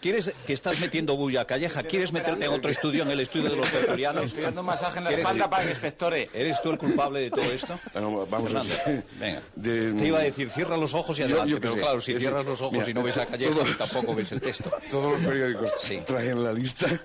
¿Quieres 0.00 0.32
que 0.46 0.52
estás 0.52 0.78
metiendo 0.80 1.16
bulla, 1.16 1.44
Calleja? 1.44 1.82
¿Quieres 1.82 2.12
meterte 2.12 2.44
en 2.44 2.52
otro 2.52 2.70
estudio, 2.70 3.02
en 3.02 3.10
el 3.10 3.18
estudio 3.18 3.50
de 3.50 3.56
los 3.56 3.68
tertulianos? 3.68 4.26
Estoy 4.26 4.44
dando 4.44 4.62
masaje 4.62 4.98
en 4.98 5.04
la 5.04 5.10
espalda 5.10 5.50
para 5.50 5.64
que 5.64 5.70
inspectore. 5.70 6.30
¿Eres 6.32 6.62
tú 6.62 6.70
el 6.70 6.78
culpable 6.78 7.22
de 7.22 7.30
todo 7.30 7.44
esto? 7.44 7.80
Bueno, 7.92 8.24
vamos 8.30 8.54
a 8.54 8.62
ver. 8.62 9.02
Venga. 9.18 9.42
Te 9.60 10.06
iba 10.06 10.20
a 10.20 10.22
decir, 10.22 10.48
cierra 10.50 10.76
los 10.76 10.94
ojos 10.94 11.18
y 11.18 11.22
adelante, 11.22 11.56
pero 11.60 11.74
claro, 11.74 12.00
si 12.00 12.16
cierras 12.16 12.46
los 12.46 12.62
ojos 12.62 12.86
y 12.86 12.94
no 12.94 13.02
ves 13.02 13.18
a 13.18 13.26
Calleja, 13.26 13.56
tampoco 13.76 14.14
ves 14.14 14.30
el 14.30 14.40
texto. 14.40 14.70
Todos 14.88 15.12
los 15.12 15.22
periódicos 15.22 15.72
traen 16.06 16.44
la 16.44 16.52
lista 16.52 16.86
de 16.86 17.00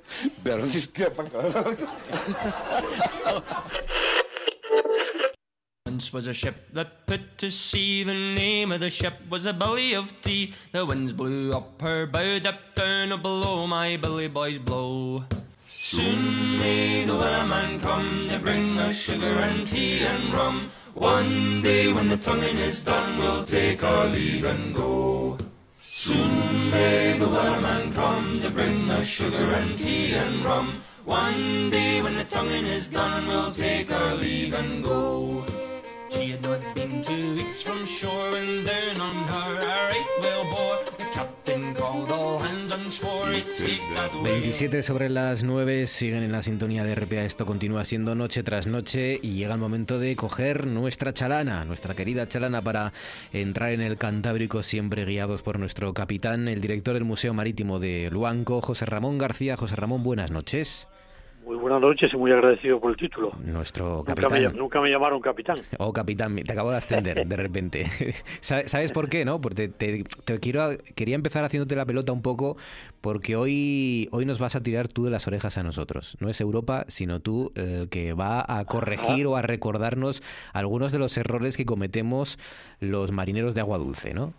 que 0.94 1.04
Once 6.04 6.12
was 6.12 6.28
a 6.28 6.34
ship 6.34 6.68
that 6.74 7.06
put 7.06 7.38
to 7.38 7.50
sea. 7.50 8.04
The 8.04 8.14
name 8.14 8.74
of 8.74 8.82
the 8.82 8.90
ship 8.90 9.14
was 9.30 9.46
a 9.46 9.54
billy 9.54 9.94
of 9.94 10.12
tea. 10.22 10.54
The 10.74 10.86
winds 10.86 11.14
blew 11.14 11.54
up 11.54 11.82
her 11.82 12.06
bow, 12.06 12.40
up 12.44 12.76
down 12.76 13.22
below 13.22 13.66
my 13.68 13.96
billy 13.96 14.28
boys 14.28 14.60
blow. 14.60 15.24
Soon 15.66 16.60
may 16.60 17.06
the 17.06 17.14
wellerman 17.14 17.80
come 17.80 18.28
to 18.28 18.38
bring 18.38 18.78
us 18.80 18.98
sugar 18.98 19.40
and 19.48 19.66
tea 19.66 20.00
and 20.00 20.34
rum. 20.34 20.72
One 20.94 21.62
day 21.62 21.94
when 21.94 22.10
the 22.10 22.18
tonguing 22.18 22.58
is 22.58 22.84
done, 22.84 23.18
we'll 23.18 23.46
take 23.46 23.82
our 23.82 24.08
leave 24.08 24.44
and 24.44 24.76
go. 24.76 25.38
Soon 25.82 26.70
may 26.70 27.18
the 27.18 27.30
wellerman 27.30 27.94
come 27.94 28.42
to 28.42 28.50
bring 28.50 28.90
us 28.90 29.06
sugar 29.06 29.54
and 29.54 29.80
tea 29.80 30.12
and 30.16 30.44
rum. 30.44 30.82
One 31.06 31.70
day 31.70 32.02
when 32.02 32.16
the 32.16 32.26
tonguing 32.26 32.66
is 32.66 32.88
done, 32.88 33.26
we'll 33.26 33.54
take 33.54 33.90
our 33.90 34.16
leave 34.16 34.54
and 34.54 34.84
go. 34.84 35.63
27 44.24 44.84
sobre 44.84 45.10
las 45.10 45.44
9 45.44 45.88
siguen 45.88 46.24
en 46.24 46.32
la 46.32 46.42
sintonía 46.42 46.84
de 46.84 46.96
RPA. 46.96 47.24
Esto 47.24 47.46
continúa 47.46 47.86
siendo 47.86 48.16
noche 48.16 48.44
tras 48.44 48.68
noche 48.68 49.20
y 49.22 49.36
llega 49.36 49.54
el 49.54 49.60
momento 49.60 50.00
de 50.00 50.16
coger 50.16 50.68
nuestra 50.68 51.14
chalana, 51.14 51.66
nuestra 51.66 51.96
querida 51.96 52.28
chalana, 52.28 52.62
para 52.62 52.94
entrar 53.32 53.72
en 53.72 53.82
el 53.82 53.98
Cantábrico, 53.98 54.64
siempre 54.64 55.06
guiados 55.06 55.42
por 55.42 55.60
nuestro 55.60 55.94
capitán, 55.94 56.48
el 56.48 56.62
director 56.62 56.94
del 56.94 57.04
Museo 57.04 57.34
Marítimo 57.34 57.80
de 57.80 58.10
Luanco, 58.12 58.62
José 58.62 58.86
Ramón 58.86 59.18
García. 59.18 59.58
José 59.58 59.76
Ramón, 59.76 60.04
buenas 60.04 60.32
noches. 60.32 60.88
Muy 61.46 61.58
buenas 61.58 61.82
noches 61.82 62.10
y 62.14 62.18
muy 62.18 62.32
agradecido 62.32 62.80
por 62.80 62.92
el 62.92 62.98
título. 62.98 63.32
Nuestro 63.44 64.04
capitán. 64.06 64.56
Nunca 64.56 64.80
me, 64.80 64.90
llamaron 64.90 65.20
capitán. 65.20 65.60
Oh, 65.78 65.92
capitán, 65.92 66.36
te 66.36 66.52
acabo 66.52 66.72
de 66.72 66.78
ascender 66.78 67.28
de 67.28 67.36
repente. 67.36 67.86
¿Sabes 68.42 68.92
por 68.94 69.10
qué, 69.10 69.26
no? 69.26 69.42
Porque 69.42 69.68
te, 69.68 70.04
quiero, 70.40 70.70
quería 70.96 71.16
empezar 71.16 71.44
haciéndote 71.44 71.76
la 71.76 71.86
pelota 71.86 72.14
un 72.14 72.22
poco 72.22 72.56
porque 73.02 73.36
hoy, 73.36 74.08
hoy 74.12 74.26
nos 74.26 74.40
vas 74.40 74.56
a 74.56 74.64
tirar 74.64 74.88
tú 74.88 75.04
de 75.06 75.12
las 75.12 75.28
orejas 75.28 75.58
a 75.58 75.64
nosotros. 75.64 76.16
No 76.22 76.30
es 76.30 76.40
Europa, 76.40 76.86
sino 76.88 77.20
tú 77.20 77.52
el 77.56 77.90
que 77.90 78.14
va 78.14 78.46
a 78.48 78.64
corregir 78.66 79.28
o 79.28 79.36
a 79.36 79.42
recordarnos 79.42 80.24
algunos 80.54 80.94
de 80.94 81.00
los 81.00 81.18
errores 81.18 81.58
que 81.58 81.66
cometemos 81.66 82.40
los 82.80 83.12
marineros 83.12 83.54
de 83.54 83.62
agua 83.62 83.78
dulce, 83.78 84.14
¿no? 84.14 84.34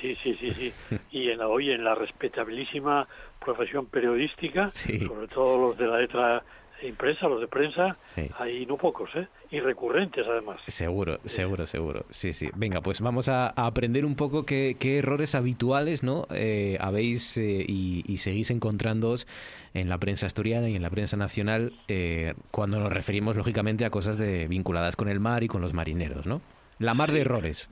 Sí, 0.00 0.16
sí, 0.22 0.36
sí, 0.40 0.52
sí. 0.54 0.72
Y 1.10 1.30
en, 1.30 1.40
hoy 1.40 1.70
en 1.70 1.84
la 1.84 1.94
respetabilísima 1.94 3.06
profesión 3.38 3.86
periodística, 3.86 4.70
sobre 4.70 5.28
todo 5.28 5.68
los 5.68 5.78
de 5.78 5.86
la 5.86 5.98
letra 5.98 6.42
impresa, 6.82 7.28
los 7.28 7.40
de 7.40 7.48
prensa, 7.48 7.96
hay 8.38 8.64
no 8.66 8.76
pocos, 8.76 9.10
¿eh? 9.14 9.26
Y 9.50 9.60
recurrentes 9.60 10.26
además. 10.26 10.60
Seguro, 10.66 11.18
seguro, 11.24 11.66
seguro. 11.66 12.04
Sí, 12.10 12.32
sí. 12.32 12.48
Venga, 12.54 12.80
pues 12.80 13.00
vamos 13.00 13.28
a, 13.28 13.48
aprender 13.48 14.04
un 14.04 14.16
poco 14.16 14.46
qué, 14.46 14.76
errores 14.80 15.34
habituales 15.34 16.02
¿no? 16.02 16.26
Eh, 16.30 16.78
habéis 16.80 17.36
eh, 17.36 17.64
y, 17.66 18.16
seguís 18.18 18.50
encontrándoos 18.50 19.26
en 19.74 19.88
la 19.88 19.98
prensa 19.98 20.26
asturiana 20.26 20.68
y 20.68 20.76
en 20.76 20.82
la 20.82 20.90
prensa 20.90 21.16
nacional 21.16 21.72
eh, 21.88 22.34
cuando 22.50 22.78
nos 22.78 22.92
referimos, 22.92 23.36
lógicamente, 23.36 23.84
a 23.84 23.90
cosas 23.90 24.18
de, 24.18 24.46
vinculadas 24.48 24.96
con 24.96 25.08
el 25.08 25.20
mar 25.20 25.42
y 25.42 25.48
con 25.48 25.60
los 25.60 25.72
marineros, 25.72 26.26
¿no? 26.26 26.40
La 26.78 26.94
mar 26.94 27.12
de 27.12 27.20
errores. 27.20 27.68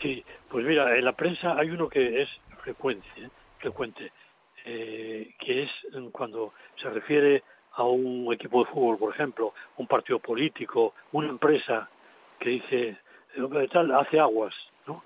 Sí, 0.00 0.24
pues 0.48 0.64
mira, 0.64 0.96
en 0.96 1.04
la 1.04 1.12
prensa 1.12 1.56
hay 1.58 1.70
uno 1.70 1.88
que 1.88 2.22
es 2.22 2.28
frecuente, 2.62 3.06
frecuente 3.58 4.12
eh, 4.64 5.34
que 5.38 5.62
es 5.62 5.70
cuando 6.12 6.52
se 6.80 6.90
refiere 6.90 7.42
a 7.72 7.84
un 7.84 8.32
equipo 8.32 8.64
de 8.64 8.70
fútbol, 8.70 8.98
por 8.98 9.14
ejemplo, 9.14 9.54
un 9.76 9.86
partido 9.86 10.18
político, 10.18 10.94
una 11.12 11.28
empresa 11.28 11.88
que 12.38 12.50
dice, 12.50 12.96
de 13.36 13.68
tal 13.68 13.92
hace 13.94 14.18
aguas, 14.18 14.54
¿no? 14.86 15.02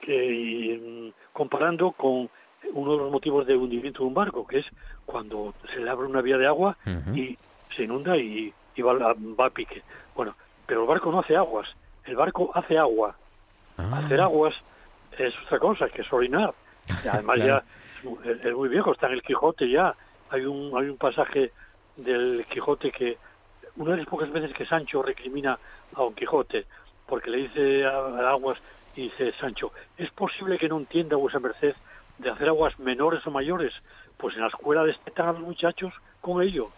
Que, 0.00 0.78
mm, 0.80 1.32
comparando 1.32 1.92
con 1.92 2.28
uno 2.72 2.92
de 2.92 2.98
los 2.98 3.12
motivos 3.12 3.46
de 3.46 3.56
hundimiento 3.56 4.00
de 4.00 4.06
un 4.06 4.14
barco, 4.14 4.46
que 4.46 4.58
es 4.58 4.66
cuando 5.06 5.54
se 5.72 5.80
le 5.80 5.90
abre 5.90 6.06
una 6.06 6.20
vía 6.20 6.38
de 6.38 6.46
agua 6.46 6.76
y 7.14 7.36
se 7.76 7.84
inunda 7.84 8.16
y, 8.16 8.52
va, 8.80 8.94
va, 8.94 9.46
a 9.46 9.50
pique. 9.50 9.82
Bueno, 10.14 10.34
pero 10.66 10.82
el 10.82 10.88
barco 10.88 11.10
no 11.10 11.20
hace 11.20 11.36
aguas, 11.36 11.68
el 12.04 12.16
barco 12.16 12.50
hace 12.54 12.76
agua. 12.78 13.16
Ah. 13.80 14.02
Hacer 14.04 14.20
aguas 14.20 14.54
es 15.18 15.34
otra 15.46 15.58
cosa 15.58 15.88
que 15.88 16.02
es 16.02 16.12
orinar. 16.12 16.54
Y 17.04 17.08
además 17.08 17.38
ya 17.44 17.62
es 18.24 18.54
muy 18.54 18.68
viejo, 18.68 18.92
está 18.92 19.06
en 19.06 19.14
el 19.14 19.22
Quijote 19.22 19.68
ya. 19.68 19.94
Hay 20.30 20.44
un, 20.44 20.72
hay 20.76 20.88
un 20.88 20.96
pasaje 20.96 21.52
del 21.96 22.44
Quijote 22.48 22.90
que 22.92 23.18
una 23.76 23.92
de 23.92 23.98
las 23.98 24.06
pocas 24.06 24.30
veces 24.30 24.52
que 24.52 24.66
Sancho 24.66 25.02
recrimina 25.02 25.58
a 25.94 26.00
Don 26.00 26.14
Quijote 26.14 26.66
porque 27.10 27.30
le 27.30 27.38
dice 27.38 27.84
a, 27.84 28.30
Aguas 28.30 28.58
y 28.94 29.02
dice 29.02 29.32
Sancho, 29.40 29.72
¿es 29.98 30.10
posible 30.10 30.58
que 30.58 30.68
no 30.68 30.78
entienda 30.78 31.16
vuesa 31.16 31.40
merced 31.40 31.74
de 32.18 32.30
hacer 32.30 32.48
aguas 32.48 32.78
menores 32.78 33.26
o 33.26 33.30
mayores? 33.30 33.72
Pues 34.16 34.34
en 34.36 34.42
la 34.42 34.48
escuela 34.48 34.84
destetan 34.84 35.28
a 35.28 35.32
los 35.32 35.40
muchachos 35.42 35.92
con 36.20 36.42
ello. 36.42 36.68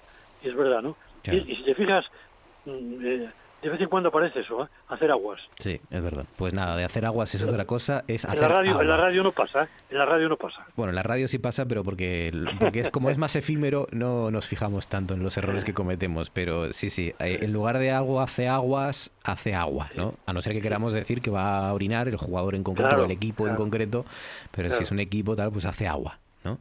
Y 0.43 0.49
es 0.49 0.57
verdad, 0.57 0.83
¿no? 0.83 0.97
Y, 1.25 1.37
y, 1.37 1.57
si 1.57 1.62
te 1.65 1.75
fijas, 1.75 2.05
mm, 2.65 3.05
eh, 3.05 3.31
de 3.62 3.68
vez 3.68 3.81
en 3.81 3.88
cuando 3.88 4.09
aparece 4.09 4.40
eso, 4.40 4.64
¿eh? 4.64 4.68
hacer 4.88 5.11
aguas. 5.12 5.40
Sí, 5.57 5.81
es 5.88 6.03
verdad. 6.03 6.27
Pues 6.37 6.53
nada, 6.53 6.77
de 6.77 6.85
hacer 6.85 7.07
aguas 7.07 7.33
es 7.37 7.44
otra 7.44 7.64
cosa, 7.64 8.03
es 8.09 8.25
hacer 8.25 8.38
en 8.38 8.42
la 8.42 8.48
radio, 8.48 8.81
En 8.81 8.88
la 8.88 8.96
radio 8.96 9.22
no 9.22 9.31
pasa, 9.31 9.64
¿eh? 9.64 9.68
en 9.90 9.98
la 9.98 10.05
radio 10.05 10.29
no 10.29 10.37
pasa. 10.37 10.66
Bueno, 10.75 10.90
en 10.90 10.96
la 10.96 11.05
radio 11.05 11.29
sí 11.29 11.38
pasa, 11.38 11.64
pero 11.64 11.85
porque, 11.85 12.33
porque 12.59 12.81
es 12.81 12.90
como 12.90 13.09
es 13.09 13.18
más 13.18 13.37
efímero, 13.37 13.87
no 13.92 14.33
nos 14.33 14.48
fijamos 14.48 14.88
tanto 14.88 15.14
en 15.14 15.22
los 15.22 15.37
errores 15.37 15.64
que 15.64 15.75
cometemos. 15.75 16.31
Pero 16.31 16.72
sí, 16.72 16.90
sí, 16.90 17.14
eh, 17.20 17.38
en 17.42 17.53
lugar 17.53 17.79
de 17.79 17.92
agua 17.92 18.25
hace 18.25 18.48
aguas, 18.48 19.12
hace 19.22 19.55
agua, 19.55 19.90
¿no? 19.94 20.14
A 20.27 20.33
no 20.33 20.40
ser 20.40 20.55
que 20.55 20.61
queramos 20.61 20.92
decir 20.92 21.20
que 21.20 21.31
va 21.31 21.68
a 21.68 21.72
orinar 21.72 22.09
el 22.09 22.16
jugador 22.16 22.57
en 22.57 22.64
concreto, 22.64 22.96
o 22.96 23.05
el 23.05 23.12
equipo 23.12 23.46
en 23.46 23.55
concreto, 23.55 24.05
pero 24.51 24.70
si 24.70 24.83
es 24.83 24.90
un 24.90 24.98
equipo 24.98 25.37
tal, 25.37 25.53
pues 25.53 25.66
hace 25.66 25.87
agua, 25.87 26.18
¿no? 26.42 26.59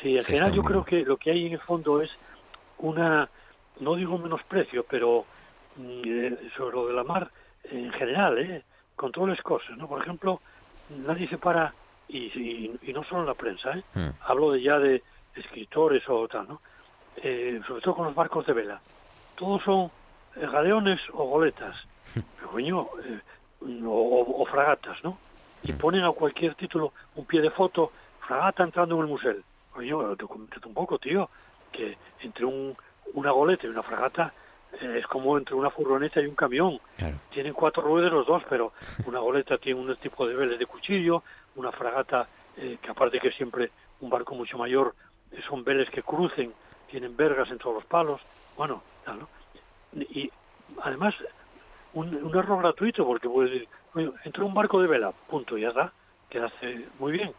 Sí, 0.00 0.16
en 0.16 0.24
general 0.24 0.52
yo 0.52 0.62
creo 0.62 0.84
que 0.84 1.02
lo 1.02 1.16
que 1.16 1.32
hay 1.32 1.46
en 1.46 1.54
el 1.54 1.60
fondo 1.60 2.00
es 2.00 2.10
una, 2.78 3.28
no 3.80 3.96
digo 3.96 4.18
menosprecio, 4.18 4.84
pero 4.88 5.26
sobre 6.56 6.76
lo 6.76 6.86
de 6.86 6.92
la 6.92 7.04
mar 7.04 7.30
en 7.64 7.92
general, 7.92 8.38
¿eh? 8.38 8.62
con 8.96 9.12
todas 9.12 9.30
las 9.30 9.42
cosas, 9.42 9.76
¿no? 9.76 9.88
Por 9.88 10.02
ejemplo, 10.02 10.40
nadie 10.90 11.28
se 11.28 11.38
para, 11.38 11.72
y, 12.08 12.26
y, 12.82 12.92
no 12.92 13.04
solo 13.04 13.22
en 13.22 13.26
la 13.26 13.34
prensa, 13.34 13.76
¿eh? 13.76 13.82
Hmm. 13.94 14.10
hablo 14.26 14.52
de 14.52 14.62
ya 14.62 14.78
de 14.78 15.02
escritores 15.34 16.02
o 16.08 16.28
tal, 16.28 16.48
¿no? 16.48 16.60
Eh, 17.16 17.60
sobre 17.66 17.82
todo 17.82 17.96
con 17.96 18.06
los 18.06 18.14
barcos 18.14 18.46
de 18.46 18.52
vela. 18.52 18.80
Todos 19.36 19.62
son 19.62 19.90
eh, 20.36 20.46
galeones 20.46 21.00
o 21.12 21.24
goletas, 21.24 21.76
coño, 22.50 22.88
o, 23.86 24.46
fragatas, 24.50 25.02
¿no? 25.02 25.18
Y 25.62 25.72
hmm. 25.72 25.78
ponen 25.78 26.04
a 26.04 26.12
cualquier 26.12 26.54
título 26.54 26.92
un 27.16 27.24
pie 27.24 27.40
de 27.40 27.50
foto, 27.50 27.92
fragata 28.20 28.64
entrando 28.64 28.96
en 28.96 29.02
el 29.02 29.06
museo. 29.08 29.36
Coño, 29.72 30.16
te, 30.16 30.24
un 30.24 30.74
poco, 30.74 30.98
tío, 30.98 31.30
que 31.70 31.96
entre 32.20 32.44
un, 32.44 32.76
una 33.14 33.30
goleta 33.30 33.66
y 33.66 33.70
una 33.70 33.82
fragata 33.82 34.26
eh, 34.26 34.32
es 34.80 35.06
como 35.06 35.36
entre 35.38 35.54
una 35.54 35.70
furgoneta 35.70 36.20
y 36.20 36.26
un 36.26 36.34
camión. 36.34 36.80
Tienen 37.30 37.52
cuatro 37.52 37.82
ruedas 37.82 38.12
los 38.12 38.26
dos, 38.26 38.42
pero 38.48 38.72
una 39.06 39.20
goleta 39.20 39.58
tiene 39.58 39.80
un 39.80 39.94
tipo 39.96 40.26
de 40.26 40.34
veles 40.34 40.58
de 40.58 40.66
cuchillo, 40.66 41.22
una 41.56 41.72
fragata, 41.72 42.28
eh, 42.56 42.78
que 42.80 42.90
aparte 42.90 43.20
que 43.20 43.30
siempre 43.32 43.70
un 44.00 44.10
barco 44.10 44.34
mucho 44.34 44.58
mayor, 44.58 44.94
eh, 45.30 45.40
son 45.48 45.62
veles 45.64 45.88
que 45.90 46.02
crucen, 46.02 46.52
tienen 46.90 47.16
vergas 47.16 47.50
en 47.50 47.58
todos 47.58 47.76
los 47.76 47.84
palos. 47.84 48.20
Bueno, 48.56 48.82
Y 50.14 50.30
además, 50.82 51.14
un, 51.94 52.34
error 52.34 52.58
gratuito, 52.60 53.06
porque 53.06 53.28
puedes 53.28 53.52
decir, 53.52 53.68
entre 54.24 54.42
un 54.42 54.54
barco 54.54 54.80
de 54.80 54.88
vela, 54.88 55.12
punto, 55.12 55.58
ya 55.58 55.68
está, 55.68 55.92
que 56.28 56.38
hace 56.38 56.86
muy 56.98 57.12
bien. 57.12 57.32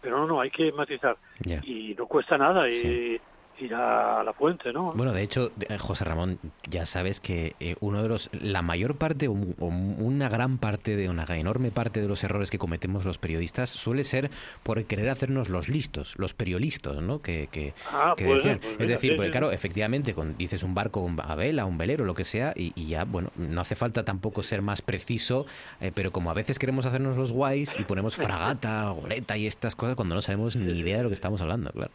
Pero 0.00 0.18
no, 0.18 0.26
no, 0.26 0.40
hay 0.40 0.50
que 0.50 0.72
matizar. 0.72 1.16
Y 1.44 1.94
no 1.96 2.06
cuesta 2.06 2.38
nada. 2.38 2.68
Y 2.68 3.20
ir 3.60 3.74
a 3.74 4.22
la 4.22 4.32
fuente, 4.32 4.72
¿no? 4.72 4.92
Bueno, 4.92 5.12
de 5.12 5.22
hecho, 5.22 5.52
José 5.78 6.04
Ramón, 6.04 6.38
ya 6.68 6.86
sabes 6.86 7.20
que 7.20 7.54
eh, 7.60 7.76
uno 7.80 8.02
de 8.02 8.08
los, 8.08 8.30
la 8.32 8.62
mayor 8.62 8.96
parte 8.96 9.28
o 9.28 9.32
una 9.32 10.28
gran 10.28 10.58
parte 10.58 10.96
de 10.96 11.08
una 11.08 11.24
enorme 11.28 11.70
parte 11.70 12.00
de 12.00 12.08
los 12.08 12.24
errores 12.24 12.50
que 12.50 12.58
cometemos 12.58 13.04
los 13.04 13.18
periodistas 13.18 13.70
suele 13.70 14.04
ser 14.04 14.30
por 14.62 14.84
querer 14.84 15.08
hacernos 15.08 15.48
los 15.48 15.68
listos, 15.68 16.14
los 16.16 16.34
periodistas, 16.34 16.96
¿no? 16.96 17.20
Que, 17.20 17.48
que, 17.50 17.74
ah, 17.92 18.14
pues, 18.16 18.42
pues 18.42 18.60
es 18.78 18.88
decir, 18.88 19.16
porque 19.16 19.30
claro, 19.30 19.52
efectivamente, 19.52 20.14
con, 20.14 20.36
dices 20.36 20.62
un 20.62 20.74
barco 20.74 21.10
a 21.22 21.34
vela, 21.34 21.64
un 21.64 21.78
velero, 21.78 22.04
lo 22.04 22.14
que 22.14 22.24
sea, 22.24 22.52
y, 22.56 22.72
ya, 22.86 23.04
bueno, 23.04 23.30
no 23.36 23.60
hace 23.60 23.74
falta 23.74 24.04
tampoco 24.04 24.42
ser 24.42 24.62
más 24.62 24.82
preciso, 24.82 25.46
eh, 25.80 25.92
pero 25.94 26.10
como 26.10 26.30
a 26.30 26.34
veces 26.34 26.58
queremos 26.58 26.86
hacernos 26.86 27.16
los 27.16 27.32
guays 27.32 27.78
y 27.78 27.84
ponemos 27.84 28.16
fragata, 28.16 28.90
goleta 28.90 29.36
y 29.36 29.46
estas 29.46 29.74
cosas 29.76 29.96
cuando 29.96 30.14
no 30.14 30.22
sabemos 30.22 30.56
ni 30.56 30.78
idea 30.78 30.98
de 30.98 31.02
lo 31.04 31.08
que 31.08 31.14
estamos 31.14 31.40
hablando, 31.42 31.70
claro. 31.70 31.92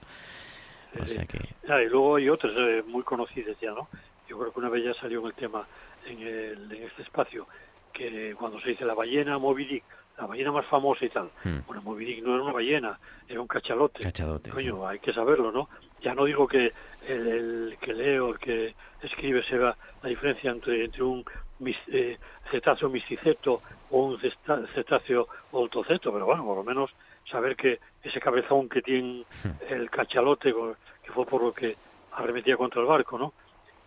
Ah, 1.68 1.82
y 1.82 1.90
luego 1.90 2.16
hay 2.16 2.30
otras 2.30 2.54
eh, 2.58 2.84
muy 2.88 3.04
conocidas 3.04 3.58
ya, 3.60 3.72
¿no? 3.72 3.88
Yo 4.28 4.40
creo 4.40 4.52
que 4.52 4.60
una 4.60 4.70
vez 4.70 4.84
ya 4.84 4.94
salió 4.96 5.22
en 5.22 5.28
el 5.28 5.34
tema 5.34 5.68
en, 6.06 6.20
el, 6.22 6.72
en 6.72 6.84
este 6.84 7.04
espacio, 7.04 7.48
que 7.94 8.36
cuando 8.38 8.60
se 8.60 8.70
dice 8.70 8.86
la 8.86 8.94
ballena 8.94 9.38
Moby 9.38 9.66
Dick, 9.66 9.84
la 10.18 10.26
ballena 10.28 10.52
más 10.52 10.66
famosa 10.68 11.06
y 11.06 11.10
tal. 11.10 11.30
Hmm. 11.44 11.60
Bueno, 11.68 11.82
Moby 11.82 12.06
Dick 12.06 12.24
no 12.24 12.36
era 12.36 12.44
una 12.44 12.54
ballena, 12.54 13.00
era 13.28 13.42
un 13.42 13.48
cachalote. 13.48 14.04
Cachalote. 14.04 14.50
Coño, 14.50 14.88
hay 14.88 15.00
que 15.00 15.14
saberlo, 15.14 15.52
¿no? 15.52 15.70
Ya 16.02 16.14
no 16.14 16.26
digo 16.26 16.48
que 16.48 16.72
el, 17.08 17.78
que 17.82 17.94
lee 17.94 18.18
o 18.18 18.32
el 18.32 18.40
que 18.40 18.76
escribe 19.02 19.44
sepa 19.44 19.76
la 20.02 20.10
diferencia 20.10 20.52
entre, 20.52 20.86
entre 20.86 21.04
un 21.04 21.26
eh, 21.88 22.18
cetáceo 22.52 22.90
misticeto 22.90 23.62
o 23.92 24.06
un 24.06 24.20
cetáceo 24.74 25.28
oltoceto, 25.52 26.12
pero 26.12 26.26
bueno, 26.26 26.44
por 26.44 26.58
lo 26.58 26.64
menos 26.64 26.92
saber 27.30 27.56
que 27.56 27.80
ese 28.04 28.20
cabezón 28.20 28.70
que 28.70 28.82
tiene 28.82 29.26
hmm. 29.44 29.74
el 29.74 29.90
cachalote, 29.90 30.54
que 31.06 31.12
fue 31.12 31.26
por 31.26 31.42
lo 31.42 31.54
que 31.54 31.76
arremetía 32.14 32.58
contra 32.58 32.82
el 32.82 32.88
barco, 32.88 33.18
¿no? 33.18 33.34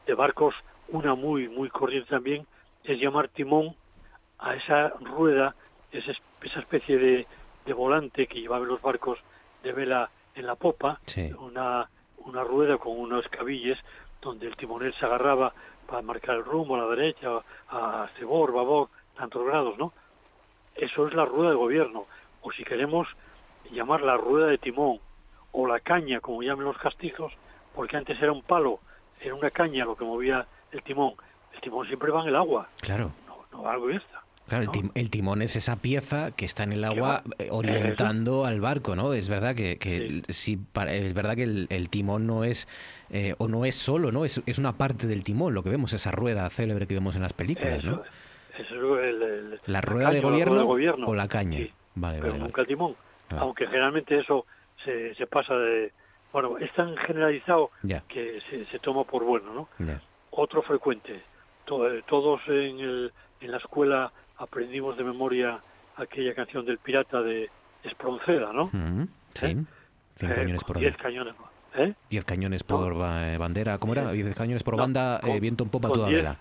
De 0.07 0.15
barcos, 0.15 0.55
una 0.89 1.15
muy, 1.15 1.49
muy 1.49 1.69
corriente 1.69 2.09
también 2.09 2.47
es 2.85 2.99
llamar 2.99 3.29
timón 3.29 3.75
a 4.39 4.55
esa 4.55 4.89
rueda, 5.01 5.55
esa, 5.91 6.13
esa 6.43 6.61
especie 6.61 6.97
de, 6.97 7.27
de 7.67 7.73
volante 7.73 8.27
que 8.27 8.41
llevaba 8.41 8.65
los 8.65 8.81
barcos 8.81 9.19
de 9.63 9.73
vela 9.73 10.11
en 10.35 10.47
la 10.47 10.55
popa, 10.55 11.01
una, 11.39 11.89
una 12.19 12.45
rueda 12.45 12.79
con 12.79 12.99
unos 12.99 13.27
cabilles 13.29 13.79
donde 14.23 14.47
el 14.47 14.57
timonel 14.57 14.95
se 14.95 15.05
agarraba 15.05 15.53
para 15.87 16.03
marcar 16.03 16.37
el 16.37 16.45
rumbo 16.45 16.77
a 16.77 16.79
la 16.79 16.87
derecha, 16.87 17.29
a 17.71 18.09
cebor, 18.19 18.53
babor, 18.53 18.89
tantos 19.17 19.45
grados, 19.45 19.77
¿no? 19.79 19.93
Eso 20.75 21.09
es 21.09 21.15
la 21.15 21.25
rueda 21.25 21.51
de 21.51 21.57
gobierno. 21.57 22.07
O 22.43 22.53
si 22.53 22.63
queremos 22.63 23.09
llamar 23.73 24.03
la 24.03 24.17
rueda 24.17 24.47
de 24.47 24.59
timón 24.59 25.01
o 25.53 25.67
la 25.67 25.81
caña, 25.81 26.21
como 26.21 26.43
llaman 26.43 26.65
los 26.65 26.79
castizos, 26.79 27.33
porque 27.75 27.97
antes 27.97 28.21
era 28.21 28.33
un 28.33 28.43
palo, 28.43 28.81
era 29.21 29.35
una 29.35 29.51
caña 29.51 29.85
lo 29.85 29.97
que 29.97 30.05
movía 30.05 30.47
el 30.73 30.83
timón. 30.83 31.15
El 31.53 31.61
timón 31.61 31.87
siempre 31.87 32.11
va 32.11 32.23
en 32.23 32.29
el 32.29 32.37
agua. 32.37 32.69
Claro. 32.81 33.13
No, 33.27 33.45
no 33.53 33.69
algo 33.69 33.91
esta. 33.91 34.23
Claro, 34.49 34.73
el, 34.95 35.11
timón 35.11 35.43
es 35.43 35.57
esa 35.57 35.77
pieza 35.77 36.31
que 36.35 36.47
está 36.47 36.63
en 36.63 36.73
el 36.73 36.83
agua 36.83 37.23
eh, 37.39 37.49
orientando 37.51 38.47
al 38.47 38.63
barco, 38.63 38.97
¿no? 38.97 39.13
Es 39.13 39.29
verdad 39.29 39.55
que, 39.55 39.77
que 39.77 40.23
sí. 40.29 40.59
es 40.89 41.15
verdad 41.15 41.37
que 41.37 41.43
el, 41.43 41.89
timón 41.91 42.27
no 42.27 42.45
es 42.45 42.67
eh, 43.11 43.35
o 43.37 43.47
no 43.47 43.67
es 43.67 43.77
solo, 43.77 44.11
¿no? 44.11 44.25
Es, 44.25 44.41
es, 44.47 44.59
una 44.59 44.73
parte 44.73 45.07
del 45.07 45.23
timón, 45.23 45.53
lo 45.53 45.63
que 45.63 45.69
vemos, 45.69 45.93
esa 45.93 46.13
rueda 46.13 46.49
célebre 46.49 46.87
que 46.87 46.95
vemos 46.95 47.15
en 47.15 47.23
las 47.23 47.35
películas, 47.35 47.85
¿no? 47.85 48.03
la 49.67 49.81
rueda 49.83 50.11
de 50.11 50.21
gobierno, 50.21 51.07
o 51.07 51.15
la 51.15 51.29
caña. 51.29 51.67
Vale, 51.95 52.19
pero 52.21 52.39
nunca 52.39 52.63
el 52.63 52.67
timón. 52.67 52.97
Ah. 53.31 53.41
aunque 53.41 53.67
generalmente 53.67 54.19
eso 54.19 54.47
se, 54.85 55.15
se 55.15 55.27
pasa 55.27 55.55
de... 55.55 55.93
Bueno, 56.33 56.59
es 56.59 56.73
tan 56.75 56.97
generalizado 56.97 57.71
que 58.09 58.41
se, 58.51 58.67
se, 58.67 58.79
toma 58.81 59.05
por 59.05 59.25
bueno, 59.25 59.53
¿no? 59.55 59.69
Otro 60.31 60.63
frecuente. 60.63 61.23
todos 61.65 62.41
en, 62.49 62.81
el, 62.81 63.13
en 63.41 63.51
la 63.51 63.57
escuela 63.57 64.13
aprendimos 64.37 64.97
de 64.97 65.05
memoria 65.05 65.61
aquella 65.97 66.35
canción 66.35 66.65
del 66.67 66.79
pirata 66.79 67.23
de 67.23 67.51
Espronceda, 67.83 68.53
¿no? 68.53 68.71
Sí. 69.35 69.47
¿Eh? 69.47 69.57
Cien 70.17 70.35
cañones 70.35 70.65
por 70.65 70.79
diez 70.79 70.97
cañones. 70.97 71.35
¿eh? 71.77 71.95
Diez 72.11 72.25
cañones 72.25 72.63
por 72.63 72.93
eh, 72.93 73.39
bandera. 73.39 73.79
¿Cómo 73.79 73.93
era? 73.93 74.11
Diez 74.11 74.35
cañones 74.35 74.63
por 74.65 74.77
banda, 74.77 75.21
eh, 75.23 75.41
viento 75.41 75.65
en 75.65 75.71
popa 75.71 75.89
toda 75.89 76.09
vela. 76.09 76.37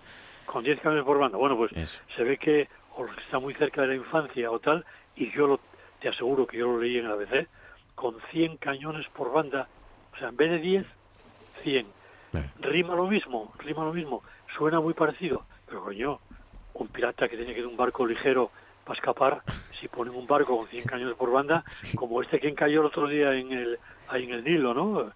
Con 0.45 0.63
diez 0.63 0.79
cañones 0.81 1.05
por 1.05 1.19
banda. 1.19 1.37
Bueno, 1.37 1.55
pues 1.55 1.71
se 2.15 2.23
ve 2.23 2.37
que 2.37 2.67
o 2.95 3.05
está 3.23 3.39
muy 3.39 3.53
cerca 3.53 3.81
de 3.81 3.89
la 3.89 3.95
infancia 3.95 4.49
o 4.49 4.59
tal, 4.59 4.83
y 5.15 5.31
yo 5.31 5.45
lo 5.47 5.59
te 5.99 6.09
aseguro 6.09 6.47
que 6.47 6.57
yo 6.57 6.67
lo 6.67 6.81
leí 6.81 6.97
en 6.97 7.05
el 7.05 7.11
ABC, 7.11 7.47
con 7.97 8.15
100 8.31 8.57
cañones 8.57 9.07
por 9.09 9.33
banda, 9.33 9.67
o 10.13 10.17
sea, 10.19 10.29
en 10.29 10.37
vez 10.37 10.51
de 10.51 10.59
10, 10.59 10.85
100. 11.63 11.87
Rima 12.59 12.93
lo 12.93 13.07
mismo, 13.07 13.51
rima 13.57 13.83
lo 13.83 13.91
mismo, 13.91 14.21
suena 14.55 14.79
muy 14.79 14.93
parecido, 14.93 15.43
pero 15.65 15.83
coño, 15.83 16.19
un 16.75 16.87
pirata 16.89 17.27
que 17.27 17.35
tiene 17.35 17.55
que 17.55 17.61
ir 17.61 17.65
un 17.65 17.75
barco 17.75 18.05
ligero 18.05 18.51
para 18.85 18.99
escapar, 18.99 19.41
si 19.81 19.87
ponen 19.87 20.13
un 20.13 20.27
barco 20.27 20.55
con 20.55 20.67
100 20.67 20.85
cañones 20.85 21.15
por 21.15 21.31
banda, 21.31 21.63
como 21.95 22.21
este 22.21 22.39
que 22.39 22.53
cayó 22.53 22.81
el 22.81 22.85
otro 22.85 23.07
día 23.07 23.33
en 23.33 23.51
el, 23.51 23.79
ahí 24.09 24.25
en 24.25 24.31
el 24.31 24.43
Nilo, 24.43 24.75
¿no? 24.75 25.11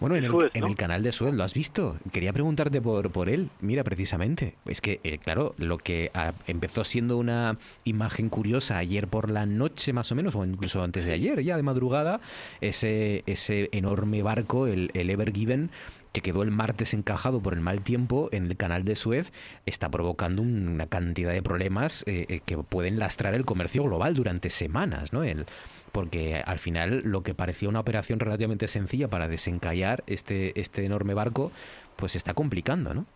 Bueno, 0.00 0.16
en, 0.16 0.64
el, 0.64 0.76
canal 0.76 1.02
de 1.02 1.12
Suez, 1.12 1.34
¿lo 1.34 1.44
has 1.44 1.54
visto? 1.54 1.96
Quería 2.12 2.32
preguntarte 2.32 2.80
por, 2.80 3.10
por 3.10 3.28
él. 3.28 3.50
Mira, 3.60 3.84
precisamente. 3.84 4.54
Es 4.66 4.80
que, 4.80 5.00
eh, 5.04 5.18
claro, 5.18 5.54
lo 5.58 5.78
que 5.78 6.10
empezó 6.46 6.84
siendo 6.84 7.16
una 7.16 7.58
imagen 7.84 8.28
curiosa 8.28 8.78
ayer 8.78 9.08
por 9.08 9.30
la 9.30 9.46
noche, 9.46 9.92
más 9.92 10.10
o 10.12 10.14
menos, 10.14 10.34
o 10.34 10.44
incluso 10.44 10.82
antes 10.82 11.06
de 11.06 11.12
ayer, 11.12 11.42
ya 11.42 11.56
de 11.56 11.62
madrugada, 11.62 12.20
ese, 12.60 13.22
ese 13.26 13.68
enorme 13.72 14.22
barco, 14.22 14.66
el, 14.66 14.90
el 14.94 15.10
Ever 15.10 15.32
Given, 15.32 15.70
que 16.14 16.20
quedó 16.20 16.44
el 16.44 16.52
martes 16.52 16.94
encajado 16.94 17.40
por 17.40 17.54
el 17.54 17.60
mal 17.60 17.82
tiempo 17.82 18.28
en 18.30 18.46
el 18.46 18.56
canal 18.56 18.84
de 18.84 18.94
Suez, 18.94 19.32
está 19.66 19.90
provocando 19.90 20.42
una 20.42 20.86
cantidad 20.86 21.32
de 21.32 21.42
problemas 21.42 22.04
eh, 22.06 22.26
eh, 22.28 22.40
que 22.46 22.56
pueden 22.56 23.00
lastrar 23.00 23.34
el 23.34 23.44
comercio 23.44 23.82
global 23.82 24.14
durante 24.14 24.48
semanas, 24.48 25.12
¿no? 25.12 25.24
El, 25.24 25.44
porque 25.94 26.42
al 26.44 26.58
final 26.58 27.02
lo 27.04 27.22
que 27.22 27.34
parecía 27.34 27.68
una 27.68 27.78
operación 27.78 28.18
relativamente 28.18 28.66
sencilla 28.66 29.06
para 29.06 29.28
desencallar 29.28 30.02
este, 30.08 30.58
este 30.60 30.84
enorme 30.84 31.14
barco, 31.14 31.52
pues 31.94 32.12
se 32.12 32.18
está 32.18 32.34
complicando, 32.34 32.94
¿no? 32.94 33.06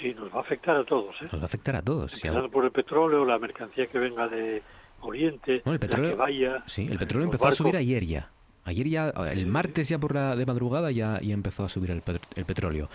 Sí, 0.00 0.14
nos 0.14 0.32
va 0.32 0.38
a 0.38 0.40
afectar 0.40 0.76
a 0.76 0.84
todos. 0.84 1.14
¿eh? 1.20 1.28
Nos 1.30 1.40
va 1.40 1.42
a 1.42 1.44
afectar 1.44 1.76
a 1.76 1.82
todos. 1.82 2.14
Empezando 2.14 2.50
por 2.50 2.64
el 2.64 2.70
petróleo, 2.70 3.26
la 3.26 3.38
mercancía 3.38 3.86
que 3.86 3.98
venga 3.98 4.28
de 4.28 4.62
Oriente, 5.02 5.60
el 5.62 5.78
petróleo, 5.78 6.04
la 6.04 6.10
que 6.12 6.16
vaya. 6.16 6.62
Sí, 6.64 6.88
el 6.90 6.98
petróleo 6.98 7.26
empezó 7.26 7.48
a 7.48 7.52
subir 7.52 7.76
ayer 7.76 8.06
ya. 8.06 8.30
Ayer 8.64 8.88
ya, 8.88 9.08
el 9.30 9.46
martes 9.46 9.90
ya 9.90 9.98
por 9.98 10.14
la 10.14 10.36
de 10.36 10.46
madrugada 10.46 10.90
ya, 10.90 11.20
ya 11.20 11.34
empezó 11.34 11.64
a 11.64 11.68
subir 11.68 11.90
el, 11.90 12.02
el, 12.34 12.44
petróleo. 12.46 12.88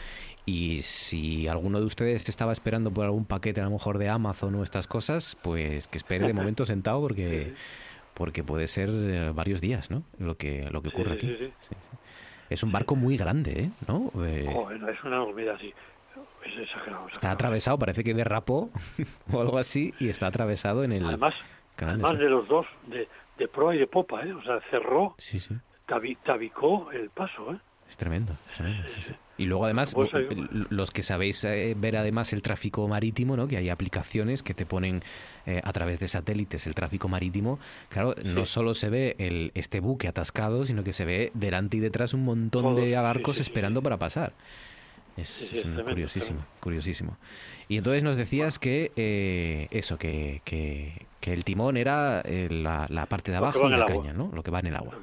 Y 0.48 0.82
si 0.82 1.48
alguno 1.48 1.80
de 1.80 1.86
ustedes 1.86 2.28
estaba 2.28 2.54
esperando 2.54 2.92
por 2.92 3.06
algún 3.06 3.26
paquete 3.26 3.62
a 3.62 3.66
lo 3.66 3.72
mejor 3.72 4.00
de 4.00 4.10
Amazon 4.10 4.56
o 4.56 4.64
estas 4.64 4.88
cosas, 4.88 5.38
pues 5.44 5.88
que 5.88 6.00
espere 6.00 6.26
de 6.26 6.34
momento 6.34 6.66
sentado 6.66 7.02
porque 7.02 7.54
porque 8.16 8.44
puede 8.44 8.68
ser 8.68 8.90
eh, 8.90 9.32
varios 9.34 9.62
días, 9.62 9.92
¿no? 9.92 10.04
Lo 10.18 10.36
que 10.36 10.68
lo 10.72 10.82
que 10.82 10.90
ocurre 10.90 11.14
aquí. 11.14 11.54
Es 12.50 12.64
un 12.64 12.72
barco 12.72 12.96
muy 12.96 13.18
grande, 13.18 13.64
¿eh? 13.64 13.70
¿No? 13.88 14.12
Eh... 14.24 14.48
es 14.48 15.04
una 15.04 15.18
enormidad, 15.18 15.58
sí. 15.60 15.74
Es 16.46 16.60
exagerado, 16.60 17.08
Está 17.12 17.32
atravesado, 17.32 17.78
parece 17.78 18.04
que 18.04 18.14
derrapó 18.14 18.70
o 19.32 19.42
algo 19.42 19.58
así 19.58 19.94
y 20.00 20.10
está 20.10 20.28
atravesado 20.28 20.84
en 20.84 20.94
el. 20.94 21.06
Además, 21.06 21.34
además 21.78 22.18
de 22.18 22.30
los 22.30 22.48
dos, 22.48 22.66
de, 22.88 23.08
de 23.38 23.48
proa 23.48 23.76
y 23.76 23.80
de 23.80 23.88
popa, 23.88 24.24
¿eh? 24.24 24.34
O 24.34 24.42
sea, 24.44 24.62
cerró, 24.70 25.16
sí, 25.18 25.40
sí. 25.40 25.56
tabicó 26.24 26.92
el 26.92 27.10
paso, 27.10 27.54
¿eh? 27.54 27.60
Es 27.90 27.98
tremendo, 27.98 28.34
es 28.48 28.54
tremendo 28.54 28.88
sí, 28.88 29.02
sí. 29.08 29.14
Y 29.38 29.46
luego 29.46 29.66
además, 29.66 29.94
pues 29.94 30.12
los 30.70 30.92
que 30.92 31.04
sabéis 31.04 31.44
eh, 31.44 31.76
ver 31.78 31.98
además 31.98 32.32
el 32.32 32.42
tráfico 32.42 32.88
marítimo, 32.88 33.36
¿no? 33.36 33.48
que 33.48 33.58
hay 33.58 33.70
aplicaciones 33.70 34.44
que 34.44 34.54
te 34.54 34.66
ponen 34.66 35.04
eh, 35.46 35.62
a 35.64 35.74
través 35.74 36.00
de 36.00 36.08
satélites 36.08 36.68
el 36.68 36.76
tráfico 36.76 37.10
marítimo, 37.10 37.60
claro, 37.90 38.16
no 38.24 38.46
solo 38.46 38.74
se 38.74 38.90
ve 38.90 39.16
el, 39.20 39.52
este 39.54 39.82
buque 39.82 40.08
atascado, 40.08 40.66
sino 40.66 40.86
que 40.86 40.94
se 40.94 41.04
ve 41.04 41.32
delante 41.34 41.78
y 41.78 41.80
detrás 41.82 42.14
un 42.14 42.24
montón 42.24 42.76
de 42.76 42.96
barcos 42.96 43.40
esperando 43.42 43.82
para 43.82 43.98
pasar. 43.98 44.34
Es, 45.18 45.66
curiosísimo, 45.86 46.46
curiosísimo. 46.60 47.18
Y 47.68 47.78
entonces 47.78 48.04
nos 48.04 48.18
decías 48.18 48.60
que 48.60 48.92
eh, 48.96 49.68
eso, 49.72 49.98
que, 49.98 50.42
que, 50.44 51.08
el 51.22 51.44
timón 51.44 51.76
era 51.76 52.22
la, 52.24 52.86
la, 52.88 53.06
parte 53.08 53.32
de 53.32 53.38
abajo 53.38 53.68
de 53.68 53.78
la 53.78 53.86
caña, 53.86 54.14
¿no? 54.14 54.30
Lo 54.32 54.44
que 54.44 54.52
va 54.52 54.60
en 54.60 54.68
el 54.68 54.76
agua. 54.76 54.94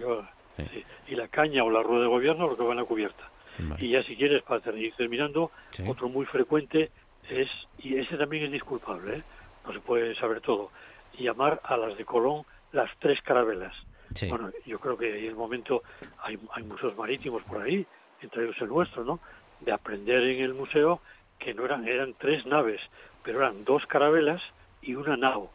Y 1.08 1.14
la 1.14 1.28
caña 1.28 1.64
o 1.64 1.70
la 1.70 1.82
rueda 1.82 2.02
de 2.02 2.08
gobierno 2.08 2.48
lo 2.48 2.56
que 2.56 2.62
va 2.62 2.72
en 2.72 2.78
la 2.78 2.84
cubierta. 2.84 3.28
Y 3.78 3.90
ya 3.90 4.02
si 4.02 4.16
quieres, 4.16 4.42
para 4.42 4.76
ir 4.76 4.94
terminando, 4.94 5.50
otro 5.86 6.08
muy 6.08 6.26
frecuente 6.26 6.90
es, 7.28 7.48
y 7.78 7.96
ese 7.96 8.16
también 8.16 8.44
es 8.44 8.52
disculpable, 8.52 9.18
¿eh? 9.18 9.22
no 9.66 9.72
se 9.72 9.80
puede 9.80 10.14
saber 10.16 10.40
todo, 10.40 10.70
llamar 11.18 11.60
a 11.64 11.76
las 11.76 11.96
de 11.96 12.04
Colón 12.04 12.44
las 12.72 12.90
tres 12.98 13.20
carabelas. 13.22 13.74
Bueno, 14.28 14.50
yo 14.66 14.78
creo 14.78 14.96
que 14.96 15.18
en 15.18 15.26
el 15.26 15.34
momento 15.34 15.82
hay, 16.22 16.38
hay 16.52 16.62
museos 16.64 16.96
marítimos 16.96 17.42
por 17.44 17.62
ahí, 17.62 17.86
entre 18.20 18.44
ellos 18.44 18.56
el 18.60 18.68
nuestro, 18.68 19.04
¿no? 19.04 19.20
De 19.60 19.72
aprender 19.72 20.22
en 20.22 20.42
el 20.42 20.54
museo 20.54 21.00
que 21.38 21.54
no 21.54 21.64
eran, 21.64 21.86
eran 21.86 22.14
tres 22.18 22.44
naves, 22.46 22.80
pero 23.22 23.38
eran 23.38 23.64
dos 23.64 23.86
carabelas 23.86 24.42
y 24.80 24.94
una 24.94 25.16
nao. 25.16 25.50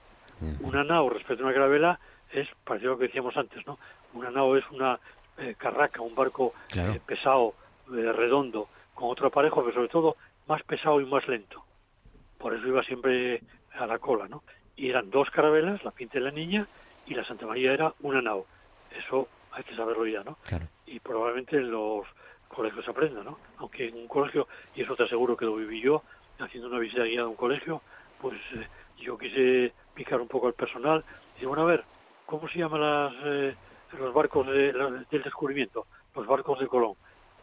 Una 0.61 0.83
nao 0.83 1.09
respecto 1.09 1.43
a 1.43 1.47
una 1.47 1.53
carabela 1.53 1.99
es 2.31 2.47
parecido 2.63 2.91
a 2.91 2.93
lo 2.93 2.99
que 2.99 3.07
decíamos 3.07 3.35
antes, 3.37 3.65
¿no? 3.65 3.79
Una 4.18 4.32
nao 4.32 4.57
es 4.57 4.65
una 4.72 4.99
eh, 5.38 5.53
carraca, 5.57 6.01
un 6.01 6.15
barco 6.15 6.53
eh, 6.74 6.99
pesado 7.05 7.53
eh, 7.93 8.11
redondo 8.11 8.68
con 8.95 9.11
otro 9.11 9.28
aparejo, 9.28 9.61
pero 9.61 9.76
sobre 9.76 9.89
todo 9.89 10.18
más 10.47 10.63
pesado 10.63 10.99
y 10.99 11.05
más 11.05 11.28
lento. 11.28 11.63
Por 12.39 12.55
eso 12.55 12.68
iba 12.68 12.84
siempre 12.84 13.43
a 13.74 13.86
la 13.86 13.99
cola, 13.99 14.28
¿no? 14.28 14.41
Y 14.76 14.89
eran 14.89 15.11
dos 15.11 15.30
carabelas, 15.30 15.84
la 15.84 15.91
Pinta 15.91 16.18
y 16.18 16.22
la 16.22 16.32
Niña, 16.32 16.68
y 17.05 17.13
la 17.13 17.24
Santa 17.26 17.45
María 17.45 17.74
era 17.74 17.93
una 18.01 18.22
nao. 18.22 18.47
Eso 18.91 19.28
hay 19.51 19.63
que 19.63 19.76
saberlo 19.76 20.07
ya, 20.07 20.24
¿no? 20.24 20.38
Y 20.88 20.99
probablemente 20.99 21.57
en 21.57 21.70
los 21.70 22.07
colegios 22.47 22.84
se 22.84 22.91
aprenda, 22.91 23.24
¿no? 23.24 23.38
Aunque 23.57 23.88
en 23.88 23.95
un 23.97 24.07
colegio, 24.07 24.47
y 24.76 24.82
eso 24.82 24.95
te 24.95 25.03
aseguro 25.03 25.38
que 25.38 25.45
lo 25.45 25.55
viví 25.55 25.80
yo, 25.80 26.01
haciendo 26.39 26.70
una 26.70 26.80
visita 26.80 27.03
guiada 27.03 27.28
a 27.28 27.30
un 27.30 27.36
colegio, 27.36 27.82
pues 28.20 28.39
eh, 28.55 28.68
yo 28.97 29.15
quise 29.15 29.74
picar 29.93 30.20
un 30.20 30.28
poco 30.28 30.47
al 30.47 30.53
personal 30.53 31.03
y 31.39 31.45
bueno, 31.45 31.63
a 31.63 31.65
ver, 31.65 31.84
¿cómo 32.26 32.47
se 32.49 32.59
llaman 32.59 32.82
las, 32.82 33.13
eh, 33.26 33.55
los 33.99 34.13
barcos 34.13 34.47
del 34.47 35.23
descubrimiento? 35.23 35.85
Los 36.15 36.25
barcos 36.25 36.59
de 36.59 36.67
Colón 36.67 36.93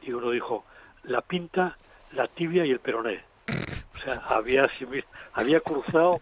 y 0.02 0.12
uno 0.12 0.30
dijo 0.30 0.64
la 1.04 1.20
pinta, 1.20 1.76
la 2.12 2.28
tibia 2.28 2.64
y 2.64 2.70
el 2.70 2.80
peroné. 2.80 3.22
O 3.94 3.98
sea, 4.04 4.22
había, 4.28 4.68
había 5.34 5.60
cruzado 5.60 6.20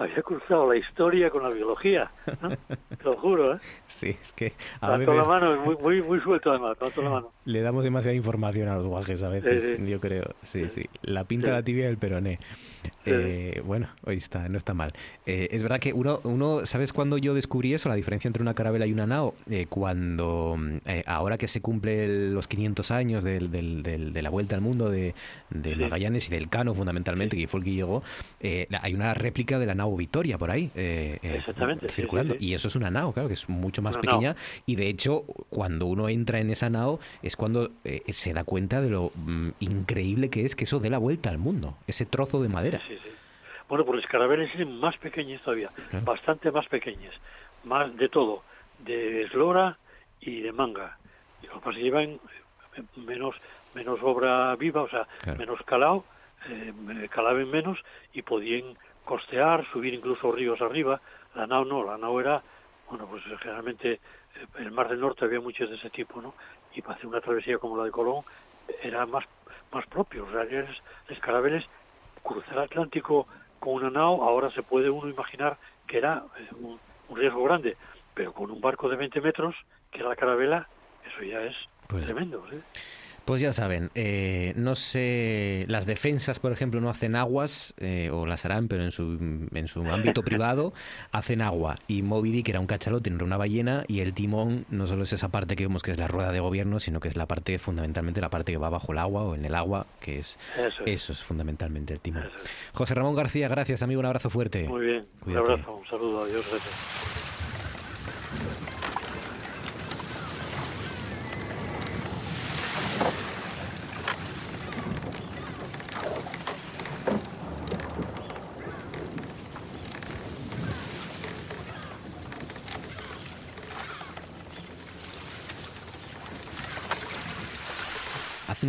había 0.00 0.22
cruzado 0.22 0.72
la 0.72 0.78
historia 0.78 1.28
con 1.28 1.42
la 1.42 1.50
biología, 1.50 2.10
Te 2.24 3.04
lo 3.04 3.16
juro, 3.16 3.54
¿eh? 3.54 3.58
Sí, 3.86 4.16
es 4.20 4.32
que 4.32 4.54
a 4.80 4.96
veces... 4.96 5.14
la 5.14 5.24
mano, 5.24 5.56
muy, 5.56 5.76
muy, 5.76 6.02
muy 6.02 6.20
suelto 6.20 6.50
además, 6.50 6.78
la 6.96 7.10
mano. 7.10 7.32
Le 7.44 7.62
damos 7.62 7.84
demasiada 7.84 8.14
información 8.14 8.68
a 8.68 8.74
los 8.76 8.86
guajes 8.86 9.22
a 9.22 9.28
veces, 9.28 9.78
yo 9.86 10.00
creo. 10.00 10.34
Sí, 10.42 10.68
sí. 10.68 10.84
La 11.02 11.24
pinta, 11.24 11.52
la 11.52 11.62
tibia 11.62 11.86
y 11.86 11.88
el 11.88 11.96
peroné. 11.96 12.38
Eh, 13.06 13.62
bueno, 13.64 13.88
hoy 14.04 14.16
está, 14.16 14.48
no 14.48 14.58
está 14.58 14.74
mal. 14.74 14.92
Eh, 15.26 15.48
es 15.50 15.62
verdad 15.62 15.80
que 15.80 15.92
uno, 15.92 16.20
uno, 16.24 16.66
¿sabes 16.66 16.92
cuándo 16.92 17.16
yo 17.18 17.34
descubrí 17.34 17.72
eso? 17.72 17.88
La 17.88 17.94
diferencia 17.94 18.28
entre 18.28 18.42
una 18.42 18.54
carabela 18.54 18.86
y 18.86 18.92
una 18.92 19.06
nao. 19.06 19.34
Eh, 19.50 19.66
cuando, 19.68 20.58
ahora 21.06 21.38
que 21.38 21.48
se 21.48 21.60
cumple 21.60 22.30
los 22.30 22.46
500 22.46 22.90
años 22.90 23.24
del, 23.24 23.50
del, 23.50 24.12
de 24.12 24.22
la 24.22 24.30
vuelta 24.30 24.54
al 24.54 24.60
mundo 24.60 24.90
de, 24.90 25.14
de 25.48 25.76
Magallanes 25.76 26.28
y 26.28 26.30
del 26.30 26.48
Cano, 26.48 26.74
fundamentalmente, 26.74 27.36
que 27.36 27.48
fue 27.48 27.60
el 27.60 27.64
que 27.64 27.72
llegó, 27.72 28.02
hay 28.42 28.94
una 28.94 29.14
réplica 29.14 29.58
de 29.58 29.66
la 29.66 29.74
nao 29.74 29.96
Victoria 29.96 30.36
por 30.36 30.50
ahí 30.50 30.70
circulando. 31.88 32.36
Y 32.38 32.54
eso 32.54 32.68
es 32.68 32.76
una 32.76 32.90
nao, 32.90 33.12
claro, 33.12 33.28
que 33.28 33.34
es 33.34 33.48
mucho 33.48 33.82
más 33.82 33.96
pequeña. 33.96 34.36
Y 34.66 34.76
de 34.76 34.88
hecho, 34.88 35.24
cuando 35.48 35.86
uno 35.86 36.08
entra 36.08 36.38
en 36.38 36.50
esa 36.50 36.68
nao, 36.68 37.00
es 37.30 37.36
cuando 37.36 37.70
se 38.08 38.32
da 38.32 38.44
cuenta 38.44 38.80
de 38.80 38.90
lo 38.90 39.12
mm, 39.14 39.50
increíble 39.60 40.30
que 40.30 40.44
es 40.44 40.56
que 40.56 40.64
eso 40.64 40.80
dé 40.80 40.90
la 40.90 40.98
vuelta 40.98 41.30
al 41.30 41.38
mundo, 41.38 41.76
ese 41.86 42.04
trozo 42.06 42.42
de 42.42 42.48
madera. 42.48 42.80
Bueno, 43.68 43.84
pues 43.84 44.02
los 44.02 44.06
carabeles 44.06 44.52
eran 44.54 44.78
más 44.80 44.96
pequeños 44.98 45.40
todavía, 45.42 45.70
bastante 46.02 46.50
más 46.50 46.66
pequeños, 46.66 47.14
más 47.62 47.96
de 47.96 48.08
todo, 48.08 48.42
de 48.80 49.22
eslora 49.22 49.78
y 50.20 50.40
de 50.40 50.52
manga. 50.52 50.98
Y 51.42 51.46
lo 51.46 51.60
que 51.60 51.72
llevan 51.72 52.18
eh, 52.76 52.82
menos 52.96 53.36
menos 53.74 54.00
obra 54.02 54.54
viva, 54.56 54.82
o 54.82 54.88
sea, 54.88 55.06
menos 55.38 55.62
calado, 55.62 56.04
eh, 56.48 56.72
calaban 57.10 57.48
menos 57.50 57.78
y 58.12 58.22
podían 58.22 58.76
costear, 59.04 59.64
subir 59.72 59.94
incluso 59.94 60.32
ríos 60.32 60.60
arriba. 60.60 61.00
La 61.34 61.46
nao 61.46 61.64
no, 61.64 61.84
la 61.84 61.96
nao 61.96 62.20
era, 62.20 62.42
bueno, 62.88 63.06
pues 63.06 63.22
generalmente 63.40 63.92
eh, 63.92 64.00
en 64.58 64.64
el 64.64 64.72
Mar 64.72 64.88
del 64.88 65.00
Norte 65.00 65.24
había 65.24 65.40
muchos 65.40 65.70
de 65.70 65.76
ese 65.76 65.90
tipo, 65.90 66.20
¿no? 66.20 66.34
Y 66.74 66.82
para 66.82 66.94
hacer 66.94 67.06
una 67.06 67.20
travesía 67.20 67.58
como 67.58 67.76
la 67.76 67.84
de 67.84 67.90
Colón 67.90 68.22
era 68.82 69.04
más 69.06 69.24
más 69.72 69.86
propio. 69.86 70.24
O 70.24 70.30
sea, 70.30 70.44
los 70.44 71.18
carabeles 71.20 71.64
cruzar 72.22 72.54
el 72.54 72.64
Atlántico 72.64 73.26
con 73.58 73.74
una 73.74 73.90
nao, 73.90 74.22
ahora 74.22 74.50
se 74.50 74.62
puede 74.62 74.90
uno 74.90 75.08
imaginar 75.08 75.56
que 75.86 75.98
era 75.98 76.24
eh, 76.38 76.48
un, 76.60 76.78
riesgo 77.16 77.42
grande, 77.42 77.76
pero 78.14 78.32
con 78.32 78.50
un 78.50 78.60
barco 78.60 78.88
de 78.88 78.96
20 78.96 79.20
metros, 79.20 79.54
que 79.90 79.98
era 79.98 80.10
la 80.10 80.16
carabela, 80.16 80.68
eso 81.04 81.24
ya 81.24 81.42
es 81.42 81.56
pues 81.88 82.04
tremendo. 82.04 82.44
¿sí? 82.50 82.56
Pues 83.30 83.40
ya 83.40 83.52
saben, 83.52 83.92
eh, 83.94 84.54
no 84.56 84.74
sé, 84.74 85.64
las 85.68 85.86
defensas, 85.86 86.40
por 86.40 86.50
ejemplo, 86.50 86.80
no 86.80 86.90
hacen 86.90 87.14
aguas, 87.14 87.74
eh, 87.78 88.10
o 88.12 88.26
las 88.26 88.44
harán, 88.44 88.66
pero 88.66 88.82
en 88.82 88.90
su, 88.90 89.16
en 89.54 89.68
su 89.68 89.88
ámbito 89.88 90.24
privado, 90.24 90.72
hacen 91.12 91.40
agua. 91.40 91.78
Y 91.86 92.02
Moby 92.02 92.32
Dick 92.32 92.48
era 92.48 92.58
un 92.58 92.66
cachalote, 92.66 93.08
no 93.08 93.14
era 93.14 93.24
una 93.26 93.36
ballena, 93.36 93.84
y 93.86 94.00
el 94.00 94.14
timón 94.14 94.66
no 94.68 94.88
solo 94.88 95.04
es 95.04 95.12
esa 95.12 95.28
parte 95.28 95.54
que 95.54 95.62
vemos 95.62 95.84
que 95.84 95.92
es 95.92 95.98
la 95.98 96.08
rueda 96.08 96.32
de 96.32 96.40
gobierno, 96.40 96.80
sino 96.80 96.98
que 96.98 97.06
es 97.06 97.16
la 97.16 97.26
parte, 97.26 97.60
fundamentalmente, 97.60 98.20
la 98.20 98.30
parte 98.30 98.50
que 98.50 98.58
va 98.58 98.68
bajo 98.68 98.90
el 98.90 98.98
agua 98.98 99.22
o 99.22 99.36
en 99.36 99.44
el 99.44 99.54
agua, 99.54 99.86
que 100.00 100.18
es 100.18 100.36
eso 100.84 101.12
es, 101.12 101.22
fundamentalmente 101.22 101.94
el 101.94 102.00
timón. 102.00 102.28
José 102.74 102.96
Ramón 102.96 103.14
García, 103.14 103.46
gracias, 103.46 103.80
amigo, 103.84 104.00
un 104.00 104.06
abrazo 104.06 104.28
fuerte. 104.28 104.66
Muy 104.66 104.86
bien, 104.86 105.06
un 105.24 105.36
abrazo, 105.36 105.76
un 105.76 105.86
saludo, 105.86 106.24
adiós, 106.24 106.44
gracias. 106.50 107.29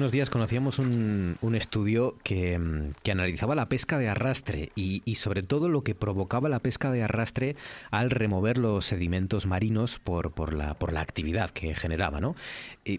Unos 0.01 0.11
días 0.11 0.31
conocíamos 0.31 0.79
un, 0.79 1.37
estudio 1.53 2.17
que, 2.23 2.59
analizaba 3.11 3.53
la 3.53 3.69
pesca 3.69 3.99
de 3.99 4.09
arrastre 4.09 4.71
y, 4.75 5.13
sobre 5.13 5.43
todo 5.43 5.69
lo 5.69 5.83
que 5.83 5.93
provocaba 5.93 6.49
la 6.49 6.57
pesca 6.57 6.89
de 6.89 7.03
arrastre 7.03 7.55
al 7.91 8.09
remover 8.09 8.57
los 8.57 8.83
sedimentos 8.83 9.45
marinos 9.45 9.99
por, 9.99 10.31
por, 10.31 10.53
la, 10.53 10.73
por 10.73 10.91
la 10.91 11.01
actividad 11.01 11.51
que 11.51 11.75
generaba. 11.75 12.19
¿no? 12.19 12.35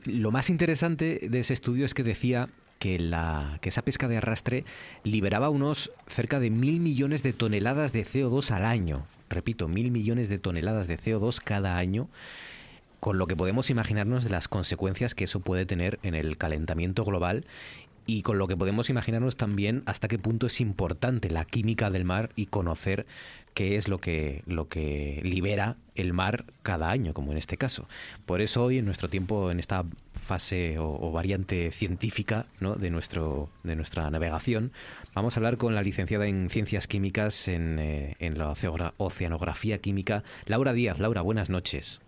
lo 0.05 0.31
más 0.31 0.49
interesante 0.49 1.27
de 1.29 1.41
ese 1.41 1.55
estudio 1.55 1.87
es 1.87 1.93
que 1.93 2.05
decía 2.05 2.49
que, 2.79 3.01
la, 3.01 3.59
que 3.61 3.71
esa 3.71 3.83
pesca 3.83 4.07
de 4.07 4.19
arrastre 4.19 4.65
liberaba 5.03 5.49
unos 5.51 5.91
cerca 6.07 6.39
de 6.39 6.51
mil 6.51 6.79
millones 6.79 7.25
de 7.25 7.33
toneladas 7.33 7.93
de 7.93 8.07
CO2 8.07 8.53
al 8.53 8.65
año 8.65 9.07
repito, 9.29 9.67
mil 9.67 9.91
millones 9.91 10.29
de 10.29 10.39
toneladas 10.39 10.87
de 10.87 11.01
CO2 11.01 11.41
cada 11.43 11.79
año 11.79 12.09
con 13.03 13.19
lo 13.19 13.27
que 13.27 13.35
podemos 13.35 13.69
imaginarnos 13.69 14.23
de 14.23 14.31
las 14.31 14.47
consecuencias 14.47 15.17
que 15.17 15.25
eso 15.25 15.41
puede 15.41 15.67
tener 15.67 15.99
en 16.05 16.15
el 16.15 16.37
calentamiento 16.37 17.05
global 17.05 17.47
y 18.07 18.23
con 18.23 18.39
lo 18.39 18.47
que 18.47 18.57
podemos 18.57 18.91
imaginarnos 18.91 19.37
también 19.37 19.83
hasta 19.87 20.07
qué 20.07 20.21
punto 20.21 20.47
es 20.47 20.61
importante 20.61 21.29
la 21.29 21.45
química 21.45 21.91
del 21.91 22.05
mar 22.05 22.31
y 22.37 22.47
conocer 22.47 23.05
qué 23.55 23.75
es 23.75 23.89
lo 23.89 23.99
que, 23.99 24.45
lo 24.47 24.69
que 24.69 25.21
libera 25.25 25.79
el 25.97 26.13
mar 26.13 26.45
cada 26.63 26.91
año, 26.91 27.13
como 27.13 27.33
en 27.33 27.39
este 27.39 27.57
caso. 27.57 27.89
Por 28.25 28.41
eso 28.41 28.63
hoy, 28.63 28.79
en 28.79 28.85
nuestro 28.85 29.09
tiempo, 29.09 29.51
en 29.51 29.59
esta 29.59 29.85
fase 30.13 30.77
o, 30.79 31.11
variante 31.11 31.73
científica 31.73 32.47
¿no? 32.61 32.77
de, 32.77 32.91
nuestro, 32.91 33.51
de 33.65 33.75
nuestra 33.75 34.09
navegación, 34.13 34.71
vamos 35.13 35.37
a 35.37 35.41
hablar 35.41 35.57
con 35.57 35.75
la 35.75 35.83
licenciada 35.83 36.29
en 36.29 36.49
Ciencias 36.51 36.87
Químicas 36.87 37.49
en, 37.49 37.81
eh, 37.81 38.15
en 38.21 38.39
la 38.39 38.55
Oceanografía 38.97 39.79
Química, 39.79 40.23
Laura 40.47 40.73
Díaz. 40.73 41.01
Laura, 41.01 41.23
buenas 41.23 41.51
noches. 41.51 42.01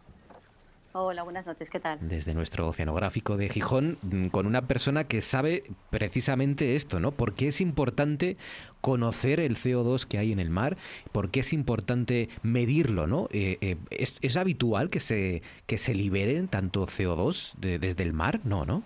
Hola, 0.96 1.24
buenas 1.24 1.44
noches, 1.44 1.70
¿qué 1.70 1.80
tal? 1.80 1.98
Desde 2.02 2.34
nuestro 2.34 2.68
oceanográfico 2.68 3.36
de 3.36 3.48
Gijón, 3.48 3.98
mm, 4.02 4.28
con 4.28 4.46
una 4.46 4.68
persona 4.68 5.02
que 5.02 5.22
sabe 5.22 5.64
precisamente 5.90 6.76
esto, 6.76 7.00
¿no? 7.00 7.10
¿Por 7.10 7.34
qué 7.34 7.48
es 7.48 7.60
importante 7.60 8.36
conocer 8.80 9.40
el 9.40 9.56
CO2 9.56 10.06
que 10.06 10.18
hay 10.18 10.30
en 10.30 10.38
el 10.38 10.50
mar? 10.50 10.76
¿Por 11.10 11.32
qué 11.32 11.40
es 11.40 11.52
importante 11.52 12.28
medirlo, 12.44 13.08
¿no? 13.08 13.26
Eh, 13.32 13.58
eh, 13.60 13.76
¿es, 13.90 14.36
habitual 14.36 14.88
que 14.88 15.00
se, 15.00 15.42
que 15.66 15.78
se 15.78 15.94
liberen 15.94 16.46
tanto 16.46 16.86
CO2 16.86 17.54
desde 17.56 18.04
el 18.04 18.12
mar? 18.12 18.38
No, 18.44 18.64
¿no? 18.64 18.84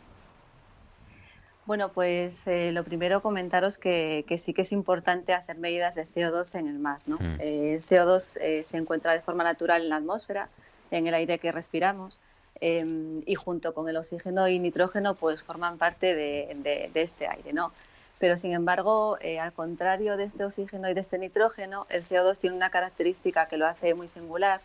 Bueno, 1.66 1.92
pues 1.92 2.46
eh, 2.46 2.72
lo 2.72 2.84
primero 2.84 3.20
comentaros 3.20 3.76
que, 3.76 4.24
sí 4.38 4.54
que 4.54 4.62
es 4.62 4.72
importante 4.72 5.34
hacer 5.34 5.58
medidas 5.58 5.96
de 5.96 6.04
CO2 6.04 6.58
en 6.58 6.68
el 6.68 6.78
mar. 6.78 7.00
¿no? 7.04 7.16
Mm. 7.16 7.36
el 7.38 7.80
CO2 7.80 8.62
se 8.64 8.76
encuentra 8.78 9.12
de 9.12 9.20
forma 9.20 9.44
natural 9.44 9.82
en 9.82 9.90
la 9.90 9.96
atmósfera, 9.96 10.48
en 10.90 11.06
el 11.06 11.14
aire 11.14 11.38
que 11.38 11.52
respiramos 11.52 12.18
em, 12.60 13.22
y 13.26 13.34
junto 13.34 13.74
con 13.74 13.88
el 13.88 13.96
oxígeno 13.96 14.48
y 14.48 14.58
nitrógeno 14.58 15.14
pues 15.14 15.42
forman 15.42 15.78
parte 15.78 16.14
de, 16.14 16.90
este 16.94 17.26
aire, 17.28 17.52
¿no? 17.52 17.72
Pero 18.18 18.36
sin 18.36 18.52
embargo, 18.52 19.16
eh, 19.20 19.38
al 19.38 19.52
contrario 19.52 20.16
de 20.16 20.24
este 20.24 20.44
oxígeno 20.44 20.90
y 20.90 20.94
de 20.94 21.00
este 21.00 21.18
nitrógeno, 21.18 21.86
el 21.88 22.04
CO2 22.04 22.38
tiene 22.38 22.56
una 22.56 22.70
característica 22.70 23.46
que 23.46 23.56
lo 23.56 23.66
hace 23.66 23.94
muy 23.94 24.08
singular 24.08 24.60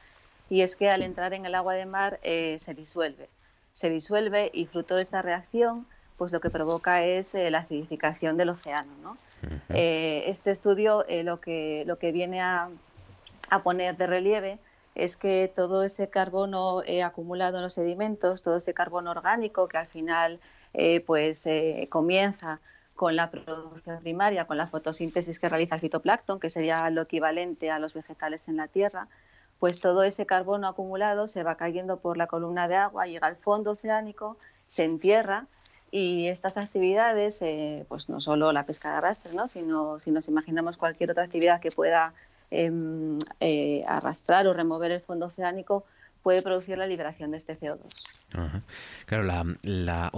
y 0.50 0.62
es 0.62 0.76
que 0.76 0.90
al 0.90 1.04
entrar 1.04 1.34
en 1.34 1.46
el 1.46 1.54
agua 1.54 1.76
de 1.76 1.86
mar 1.86 2.20
eh, 2.24 2.58
se 2.60 2.74
disuelve. 2.74 3.30
Se 3.74 3.90
disuelve 3.90 4.50
y 4.54 4.66
fruto 4.66 4.96
de 4.96 5.04
esa 5.04 5.22
reacción, 5.22 5.86
pues 6.18 6.32
lo 6.32 6.42
que 6.42 6.50
provoca 6.50 7.04
es 7.04 7.36
eh, 7.36 7.52
la 7.52 7.60
acidificación 7.60 8.38
del 8.38 8.50
océano. 8.50 8.92
¿no? 9.02 9.18
este 9.68 10.52
estudio 10.52 11.04
lo, 11.10 11.42
que, 11.42 11.84
lo 11.86 11.98
que 11.98 12.14
viene 12.14 12.40
a, 12.40 12.70
a 13.50 13.62
poner 13.62 13.98
de 13.98 14.08
relieve 14.08 14.58
es 14.96 15.18
que 15.18 15.52
todo 15.54 15.84
ese 15.84 16.10
carbono 16.10 16.84
eh, 16.84 17.04
acumulado 17.04 17.58
en 17.58 17.64
los 17.64 17.74
sedimentos, 17.74 18.42
todo 18.44 18.58
ese 18.58 18.74
carbono 18.74 19.12
orgánico 19.12 19.68
que 19.68 19.78
al 19.78 19.88
final 19.88 20.40
eh, 20.74 21.02
pues 21.02 21.46
eh, 21.48 21.88
comienza 21.90 22.60
con 22.96 23.16
la 23.16 23.32
producción 23.32 24.00
primaria, 24.02 24.46
con 24.46 24.58
la 24.58 24.68
fotosíntesis 24.68 25.40
que 25.40 25.50
realiza 25.50 25.76
el 25.76 25.82
fitoplancton, 25.82 26.40
que 26.40 26.50
sería 26.50 26.90
lo 26.92 27.02
equivalente 27.02 27.72
a 27.72 27.80
los 27.80 27.96
vegetales 27.96 28.48
en 28.48 28.58
la 28.58 28.68
Tierra, 28.68 29.08
pues 29.60 29.80
todo 29.80 30.04
ese 30.04 30.26
carbono 30.26 30.68
acumulado 30.68 31.28
se 31.28 31.42
va 31.42 31.56
cayendo 31.56 31.98
por 32.00 32.18
la 32.18 32.28
columna 32.28 32.68
de 32.68 32.76
agua, 32.76 33.08
llega 33.08 33.28
al 33.28 33.38
fondo 33.38 33.72
oceánico, 33.72 34.38
se 34.68 34.84
entierra 34.84 35.48
y 35.90 36.28
estas 36.28 36.58
actividades, 36.58 37.40
pues 37.88 38.10
no 38.10 38.20
solo 38.20 38.52
la 38.52 38.66
pesca 38.66 38.92
de 38.92 38.98
arrastre, 38.98 39.34
¿no? 39.34 39.48
sino 39.48 40.00
si 40.00 40.12
nos 40.12 40.28
imaginamos 40.28 40.78
cualquier 40.78 41.12
otra 41.12 41.26
actividad 41.26 41.62
que 41.62 41.72
pueda 41.72 42.14
eh, 42.54 43.84
arrastrar 43.88 44.48
o 44.48 44.54
remover 44.54 44.92
el 44.92 45.02
fondo 45.02 45.26
oceánico 45.26 45.86
puede 46.24 46.42
producir 46.42 46.78
la 46.78 46.88
liberación 46.88 47.32
de 47.32 47.38
este 47.38 47.60
CO2. 47.60 47.80
Claro, 49.06 49.24
la, 49.62 50.10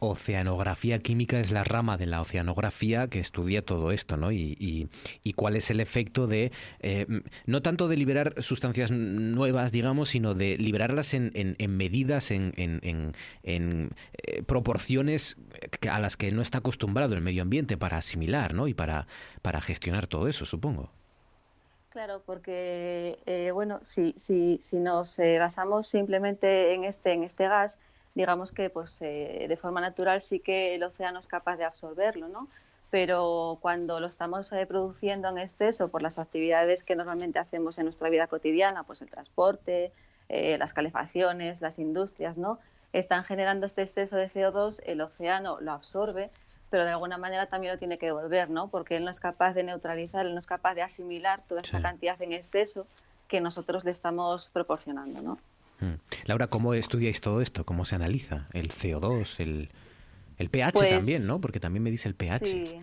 oceanografía 0.00 0.98
química 0.98 1.40
es 1.40 1.50
la 1.50 1.64
rama 1.64 1.96
de 1.96 2.04
la 2.06 2.20
oceanografía 2.20 3.08
que 3.08 3.20
estudia 3.20 3.62
todo 3.62 3.90
esto, 3.90 4.18
¿no? 4.18 4.32
Y, 4.32 4.90
cuál 5.34 5.56
es 5.56 5.70
el 5.70 5.80
efecto 5.80 6.26
de, 6.26 6.52
eh, 6.80 7.06
no 7.46 7.62
tanto 7.62 7.88
de 7.88 7.96
liberar 7.96 8.34
sustancias 8.42 8.90
nuevas, 8.90 9.72
digamos, 9.72 10.10
sino 10.10 10.34
de 10.34 10.58
liberarlas 10.58 11.14
en, 11.14 11.32
medidas, 11.70 12.30
en, 12.30 12.52
eh, 13.44 14.42
proporciones 14.46 15.38
a 15.90 16.00
las 16.00 16.16
que 16.16 16.32
no 16.32 16.42
está 16.42 16.58
acostumbrado 16.58 17.14
el 17.14 17.22
medio 17.22 17.42
ambiente 17.42 17.78
para 17.78 17.96
asimilar, 17.96 18.52
¿no? 18.52 18.68
Y 18.68 18.74
para 18.74 19.06
gestionar 19.62 20.06
todo 20.06 20.28
eso, 20.28 20.44
supongo. 20.44 20.90
Claro, 21.94 22.24
porque 22.26 23.20
eh, 23.24 23.52
bueno, 23.52 23.78
si, 23.82 24.14
si, 24.16 24.58
si 24.60 24.80
nos 24.80 25.16
eh, 25.20 25.38
basamos 25.38 25.86
simplemente 25.86 26.74
en 26.74 26.82
este, 26.82 27.12
en 27.12 27.22
este 27.22 27.46
gas, 27.46 27.78
digamos 28.16 28.50
que 28.50 28.68
pues 28.68 29.00
eh, 29.00 29.46
de 29.48 29.56
forma 29.56 29.80
natural 29.80 30.20
sí 30.20 30.40
que 30.40 30.74
el 30.74 30.82
océano 30.82 31.20
es 31.20 31.28
capaz 31.28 31.56
de 31.56 31.62
absorberlo, 31.64 32.26
¿no? 32.26 32.48
Pero 32.90 33.58
cuando 33.62 34.00
lo 34.00 34.08
estamos 34.08 34.50
produciendo 34.66 35.28
en 35.28 35.38
exceso 35.38 35.86
por 35.86 36.02
las 36.02 36.18
actividades 36.18 36.82
que 36.82 36.96
normalmente 36.96 37.38
hacemos 37.38 37.78
en 37.78 37.84
nuestra 37.84 38.08
vida 38.10 38.26
cotidiana, 38.26 38.82
pues 38.82 39.00
el 39.00 39.08
transporte, 39.10 39.92
las 40.28 40.72
calefacciones, 40.72 41.60
las 41.62 41.78
industrias, 41.78 42.38
¿no? 42.38 42.58
Están 42.92 43.22
generando 43.24 43.66
este 43.66 43.82
exceso 43.82 44.16
de 44.16 44.28
CO2, 44.30 44.82
el 44.86 45.00
océano 45.00 45.60
lo 45.60 45.72
absorbe 45.72 46.30
pero 46.74 46.86
de 46.86 46.90
alguna 46.90 47.18
manera 47.18 47.46
también 47.46 47.72
lo 47.72 47.78
tiene 47.78 47.98
que 47.98 48.06
devolver, 48.06 48.50
¿no? 48.50 48.66
Porque 48.66 48.96
él 48.96 49.04
no 49.04 49.10
es 49.12 49.20
capaz 49.20 49.52
de 49.52 49.62
neutralizar, 49.62 50.26
él 50.26 50.32
no 50.32 50.40
es 50.40 50.46
capaz 50.48 50.74
de 50.74 50.82
asimilar 50.82 51.40
toda 51.46 51.60
esa 51.60 51.80
cantidad 51.80 52.20
en 52.20 52.32
exceso 52.32 52.88
que 53.28 53.40
nosotros 53.40 53.84
le 53.84 53.92
estamos 53.92 54.50
proporcionando, 54.52 55.22
¿no? 55.22 55.38
Mm. 55.78 56.00
Laura, 56.24 56.48
¿cómo 56.48 56.74
estudiáis 56.74 57.20
todo 57.20 57.40
esto? 57.40 57.64
¿Cómo 57.64 57.84
se 57.84 57.94
analiza? 57.94 58.46
El 58.52 58.72
CO2, 58.72 59.38
el, 59.38 59.70
el 60.36 60.50
pH 60.50 60.72
pues 60.72 60.90
también, 60.90 61.28
¿no? 61.28 61.38
Porque 61.38 61.60
también 61.60 61.84
me 61.84 61.92
dice 61.92 62.08
el 62.08 62.16
pH. 62.16 62.44
Sí, 62.44 62.80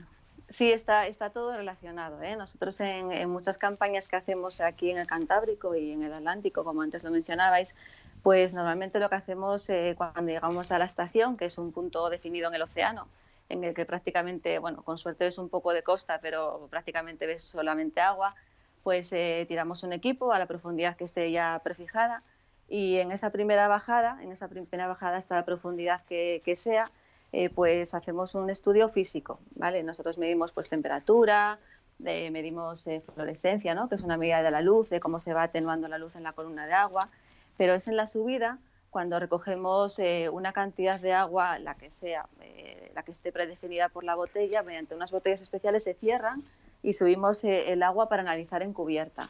sí 0.48 0.72
está, 0.72 1.06
está 1.08 1.32
todo 1.32 1.58
relacionado. 1.58 2.24
¿eh? 2.24 2.38
Nosotros 2.38 2.80
en, 2.80 3.30
muchas 3.30 3.58
campañas 3.58 4.08
que 4.08 4.16
hacemos 4.16 4.62
aquí 4.62 4.90
en 4.90 5.00
el 5.00 5.08
Cantábrico 5.08 5.76
y 5.76 5.92
en 5.92 6.04
el 6.04 6.14
Atlántico, 6.14 6.64
como 6.64 6.82
antes 6.82 7.04
lo 7.04 7.12
mencionabais, 7.12 7.76
pues 8.24 8.54
normalmente 8.54 9.00
lo 9.00 9.10
que 9.10 9.16
hacemos 9.16 9.70
eh, 9.70 9.96
cuando 9.98 10.32
llegamos 10.32 10.72
a 10.72 10.80
la 10.80 10.86
estación, 10.86 11.36
que 11.36 11.44
es 11.44 11.58
un 11.58 11.74
punto 11.74 12.10
definido 12.10 12.48
en 12.48 12.56
el 12.56 12.62
océano, 12.62 13.10
en 13.52 13.64
el 13.64 13.74
que 13.74 13.86
prácticamente, 13.86 14.60
bueno, 14.60 14.84
con 14.84 14.98
suerte 14.98 15.26
ves 15.26 15.38
un 15.38 15.50
poco 15.50 15.74
de 15.74 15.84
costa, 15.84 16.20
pero 16.22 16.68
prácticamente 16.70 17.28
ves 17.28 17.44
solamente 17.44 18.00
agua, 18.00 18.36
pues 18.84 19.12
eh, 19.14 19.46
tiramos 19.48 19.84
un 19.84 19.94
equipo 19.94 20.32
a 20.32 20.40
la 20.40 20.46
profundidad 20.46 20.96
que 20.96 21.04
esté 21.04 21.32
ya 21.32 21.60
prefijada 21.64 22.24
y 22.68 22.98
en 22.98 23.12
esa 23.12 23.30
primera 23.30 23.68
bajada, 23.68 24.18
en 24.24 24.32
esa 24.32 24.48
primera 24.48 24.88
bajada 24.88 25.18
hasta 25.18 25.36
la 25.36 25.46
profundidad 25.46 26.04
que, 26.06 26.54
sea, 26.56 26.86
eh, 27.34 27.50
pues 27.50 27.94
hacemos 27.94 28.34
un 28.34 28.50
estudio 28.50 28.88
físico, 28.88 29.40
¿vale? 29.56 29.84
Nosotros 29.84 30.18
medimos 30.18 30.52
pues 30.54 30.70
temperatura, 30.70 31.60
eh, 32.06 32.32
medimos 32.32 32.88
fluorescencia, 33.14 33.76
¿no? 33.76 33.90
Que 33.90 33.96
es 33.96 34.02
una 34.02 34.18
medida 34.18 34.42
de 34.42 34.52
la 34.52 34.62
luz, 34.62 34.90
de 34.90 35.00
cómo 35.00 35.20
se 35.20 35.34
va 35.34 35.44
atenuando 35.44 35.88
la 35.90 35.98
luz 35.98 36.16
en 36.16 36.24
la 36.24 36.34
columna 36.34 36.66
de 36.66 36.74
agua, 36.74 37.10
pero 37.58 37.74
es 37.74 37.88
en 37.88 37.98
la 37.98 38.08
subida 38.08 38.58
cuando 38.92 39.20
recogemos 39.20 39.98
eh, 40.00 40.30
una 40.30 40.52
cantidad 40.52 41.00
de 41.00 41.14
agua, 41.14 41.58
la 41.60 41.76
que 41.76 41.90
sea, 41.92 42.28
eh, 42.42 42.92
la 42.94 43.04
que 43.04 43.14
esté 43.14 43.32
predefinida 43.32 43.88
por 43.88 44.04
la 44.04 44.16
botella, 44.16 44.62
mediante 44.64 44.94
unas 44.94 45.12
botellas 45.12 45.42
especiales 45.42 45.86
se 45.86 45.94
cierran 45.94 46.44
y 46.84 46.94
subimos 46.94 47.44
eh, 47.46 47.72
el 47.72 47.84
agua 47.84 48.10
para 48.10 48.22
analizar 48.22 48.62
en 48.62 48.74
cubierta. 48.74 49.30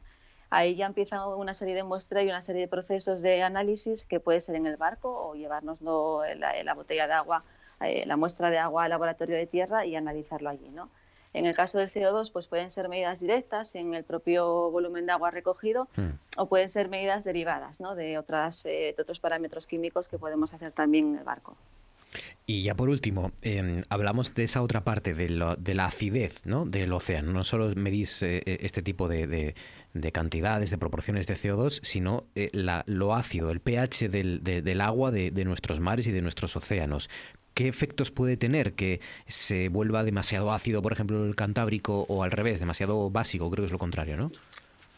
Ahí 0.49 0.75
ya 0.75 0.87
empieza 0.87 1.27
una 1.27 1.53
serie 1.53 1.75
de 1.75 1.83
muestras 1.83 2.23
y 2.23 2.27
una 2.27 2.41
serie 2.41 2.63
de 2.63 2.67
procesos 2.67 3.21
de 3.21 3.43
análisis 3.43 4.03
que 4.03 4.19
puede 4.19 4.41
ser 4.41 4.55
en 4.55 4.65
el 4.65 4.77
barco 4.77 5.29
o 5.29 5.35
llevarnos 5.35 5.81
la, 5.81 6.63
la, 6.63 6.73
botella 6.73 7.07
de 7.07 7.13
agua, 7.13 7.43
la 7.79 8.17
muestra 8.17 8.49
de 8.49 8.57
agua 8.57 8.83
al 8.83 8.89
laboratorio 8.89 9.37
de 9.37 9.47
tierra 9.47 9.85
y 9.85 9.95
analizarlo 9.95 10.49
allí. 10.49 10.67
¿no? 10.69 10.89
En 11.33 11.45
el 11.45 11.55
caso 11.55 11.79
del 11.79 11.89
CO2, 11.89 12.31
pues 12.31 12.47
pueden 12.47 12.69
ser 12.71 12.89
medidas 12.89 13.19
directas 13.19 13.75
en 13.75 13.93
el 13.93 14.03
propio 14.03 14.69
volumen 14.69 15.05
de 15.05 15.13
agua 15.13 15.31
recogido 15.31 15.87
hmm. 15.95 16.09
o 16.37 16.47
pueden 16.47 16.67
ser 16.67 16.89
medidas 16.89 17.23
derivadas 17.23 17.79
¿no? 17.79 17.95
de, 17.95 18.17
otras, 18.17 18.65
eh, 18.65 18.93
de 18.95 19.01
otros 19.01 19.19
parámetros 19.19 19.65
químicos 19.65 20.09
que 20.09 20.17
podemos 20.17 20.53
hacer 20.53 20.71
también 20.73 21.13
en 21.13 21.19
el 21.19 21.23
barco. 21.23 21.55
Y 22.45 22.63
ya 22.63 22.75
por 22.75 22.89
último, 22.89 23.31
em, 23.41 23.83
hablamos 23.87 24.33
de 24.33 24.43
esa 24.43 24.61
otra 24.61 24.83
parte, 24.83 25.13
de, 25.13 25.29
la 25.29 25.85
acidez 25.85 26.45
¿no? 26.45 26.65
del 26.65 26.91
océano. 26.91 27.31
No 27.31 27.45
solo 27.45 27.73
medís 27.75 28.21
eh, 28.23 28.41
eh, 28.45 28.57
este 28.61 28.81
tipo 28.81 29.07
de, 29.07 29.55
cantidades, 30.11 30.69
de 30.69 30.77
proporciones 30.77 31.27
de 31.27 31.35
CO2, 31.35 31.79
sino 31.83 32.25
lo 32.85 33.15
ácido, 33.15 33.51
el 33.51 33.61
pH 33.61 34.09
del, 34.09 34.43
del 34.43 34.81
agua 34.81 35.11
de, 35.11 35.45
nuestros 35.45 35.79
mares 35.79 36.07
y 36.07 36.11
de 36.11 36.21
nuestros 36.21 36.57
océanos. 36.57 37.09
¿Qué 37.53 37.67
efectos 37.67 38.11
puede 38.11 38.37
tener 38.37 38.73
que 38.73 39.01
se 39.27 39.69
vuelva 39.69 40.03
demasiado 40.03 40.51
ácido, 40.51 40.81
por 40.81 40.93
ejemplo, 40.93 41.25
el 41.25 41.35
Cantábrico, 41.35 42.05
o 42.07 42.23
al 42.23 42.31
revés, 42.31 42.59
demasiado 42.59 43.09
básico? 43.09 43.49
Creo 43.49 43.63
que 43.63 43.67
es 43.67 43.71
lo 43.71 43.79
contrario, 43.79 44.17
¿no? 44.17 44.31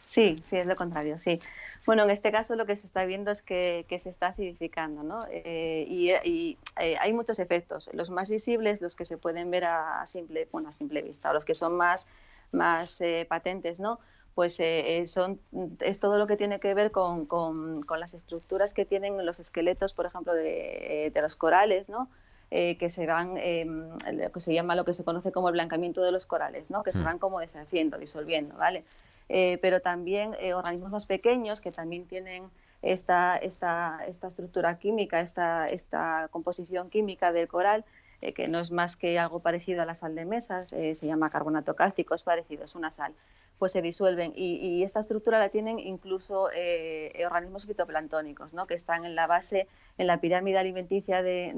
Sí, 0.06 0.36
sí, 0.44 0.58
es 0.58 0.66
lo 0.66 0.76
contrario, 0.76 1.18
sí. 1.18 1.40
Bueno, 1.86 2.04
en 2.04 2.10
este 2.10 2.30
caso 2.30 2.54
lo 2.54 2.64
que 2.66 2.76
se 2.76 2.86
está 2.86 3.04
viendo 3.04 3.30
es 3.30 3.42
que, 3.42 3.84
se 3.98 4.08
está 4.08 4.28
acidificando, 4.28 5.02
¿no? 5.02 5.26
Eh, 5.30 5.84
y, 5.88 6.56
eh, 6.80 6.96
hay 6.98 7.12
muchos 7.12 7.38
efectos. 7.40 7.90
Los 7.92 8.10
más 8.10 8.30
visibles, 8.30 8.80
los 8.80 8.94
que 8.96 9.04
se 9.04 9.18
pueden 9.18 9.50
ver 9.50 9.64
a 9.64 10.06
simple, 10.06 10.48
bueno, 10.52 10.68
a 10.68 10.72
simple 10.72 11.02
vista, 11.02 11.30
o 11.30 11.34
los 11.34 11.44
que 11.44 11.54
son 11.54 11.76
más, 11.76 12.06
más 12.52 13.00
eh, 13.00 13.26
patentes, 13.28 13.80
¿no? 13.80 13.98
pues 14.34 14.58
eh, 14.58 15.04
son, 15.06 15.38
es 15.78 16.00
todo 16.00 16.18
lo 16.18 16.26
que 16.26 16.36
tiene 16.36 16.58
que 16.58 16.74
ver 16.74 16.90
con, 16.90 17.24
con, 17.26 17.84
las 18.00 18.14
estructuras 18.14 18.74
que 18.74 18.84
tienen 18.84 19.24
los 19.24 19.38
esqueletos, 19.38 19.92
por 19.92 20.06
ejemplo, 20.06 20.34
de, 20.34 21.12
de 21.14 21.22
los 21.22 21.36
corales, 21.36 21.88
¿no? 21.88 22.08
Eh, 22.56 22.76
que 22.76 22.88
se 22.88 23.04
van, 23.04 23.36
em, 23.36 23.88
lo 24.12 24.30
que 24.30 24.38
se 24.38 24.54
llama 24.54 24.76
lo 24.76 24.84
que 24.84 24.92
se 24.92 25.02
conoce 25.02 25.32
como 25.32 25.48
el 25.48 25.54
blancamiento 25.54 26.04
de 26.04 26.12
los 26.12 26.24
corales, 26.24 26.70
¿no? 26.70 26.84
que 26.84 26.92
se 26.92 27.00
mm. 27.00 27.04
van 27.04 27.18
como 27.18 27.40
deshaciendo, 27.40 27.98
disolviendo, 27.98 28.56
¿vale? 28.56 28.84
Eh, 29.28 29.58
pero 29.60 29.80
también 29.80 30.36
eh, 30.38 30.54
organismos 30.54 30.92
más 30.92 31.04
pequeños 31.04 31.60
que 31.60 31.72
también 31.72 32.06
tienen 32.06 32.48
esta, 32.80 33.36
esta, 33.38 33.98
esta 34.06 34.28
estructura 34.28 34.78
química, 34.78 35.18
esta, 35.20 35.66
esta 35.66 36.28
composición 36.30 36.90
química 36.90 37.32
del 37.32 37.48
coral, 37.48 37.84
que 38.32 38.48
no 38.48 38.60
es 38.60 38.70
más 38.70 38.96
que 38.96 39.18
algo 39.18 39.40
parecido 39.40 39.82
a 39.82 39.86
la 39.86 39.94
sal 39.94 40.14
de 40.14 40.24
mesas, 40.24 40.70
se 40.70 41.06
llama 41.06 41.30
carbonato 41.30 41.76
cálcico, 41.76 42.14
es 42.14 42.22
parecido, 42.22 42.64
es 42.64 42.74
una 42.74 42.90
sal 42.90 43.14
pues 43.58 43.72
se 43.72 43.82
disuelven. 43.82 44.32
Y, 44.36 44.82
esta 44.82 45.00
estructura 45.00 45.38
la 45.38 45.48
tienen 45.48 45.78
incluso 45.78 46.50
eh, 46.54 47.22
organismos 47.24 47.66
fitoplanctónicos, 47.66 48.54
¿no? 48.54 48.66
que 48.66 48.74
están 48.74 49.04
en 49.04 49.14
la 49.14 49.26
base, 49.26 49.68
en 49.98 50.06
la 50.06 50.20
pirámide 50.20 50.58
alimenticia 50.58 51.22
de, 51.22 51.52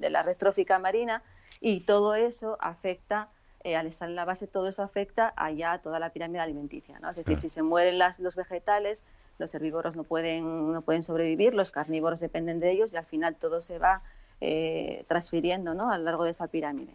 la 0.00 0.22
red 0.22 0.36
trófica 0.36 0.78
marina, 0.78 1.22
y 1.60 1.80
todo 1.80 2.14
eso 2.14 2.56
afecta, 2.60 3.28
eh, 3.64 3.76
al 3.76 3.86
estar 3.86 4.08
en 4.08 4.16
la 4.16 4.24
base, 4.24 4.46
todo 4.46 4.68
eso 4.68 4.82
afecta 4.82 5.32
allá 5.36 5.72
a 5.72 5.78
toda 5.80 5.98
la 5.98 6.10
pirámide 6.10 6.40
alimenticia. 6.40 6.98
¿no? 7.00 7.10
Es 7.10 7.16
decir, 7.16 7.38
si 7.38 7.48
se 7.48 7.62
mueren 7.62 7.98
las, 7.98 8.20
los 8.20 8.36
vegetales, 8.36 9.02
los 9.38 9.54
herbívoros 9.54 9.96
no 9.96 10.04
pueden, 10.04 10.72
no 10.72 10.82
pueden 10.82 11.02
sobrevivir, 11.02 11.54
los 11.54 11.70
carnívoros 11.70 12.20
dependen 12.20 12.60
de 12.60 12.72
ellos 12.72 12.92
y 12.92 12.96
al 12.96 13.06
final 13.06 13.36
todo 13.36 13.60
se 13.60 13.78
va 13.78 14.02
eh, 14.40 15.04
transfiriendo 15.08 15.74
¿no? 15.74 15.90
a 15.90 15.98
lo 15.98 16.04
largo 16.04 16.24
de 16.24 16.30
esa 16.30 16.48
pirámide. 16.48 16.92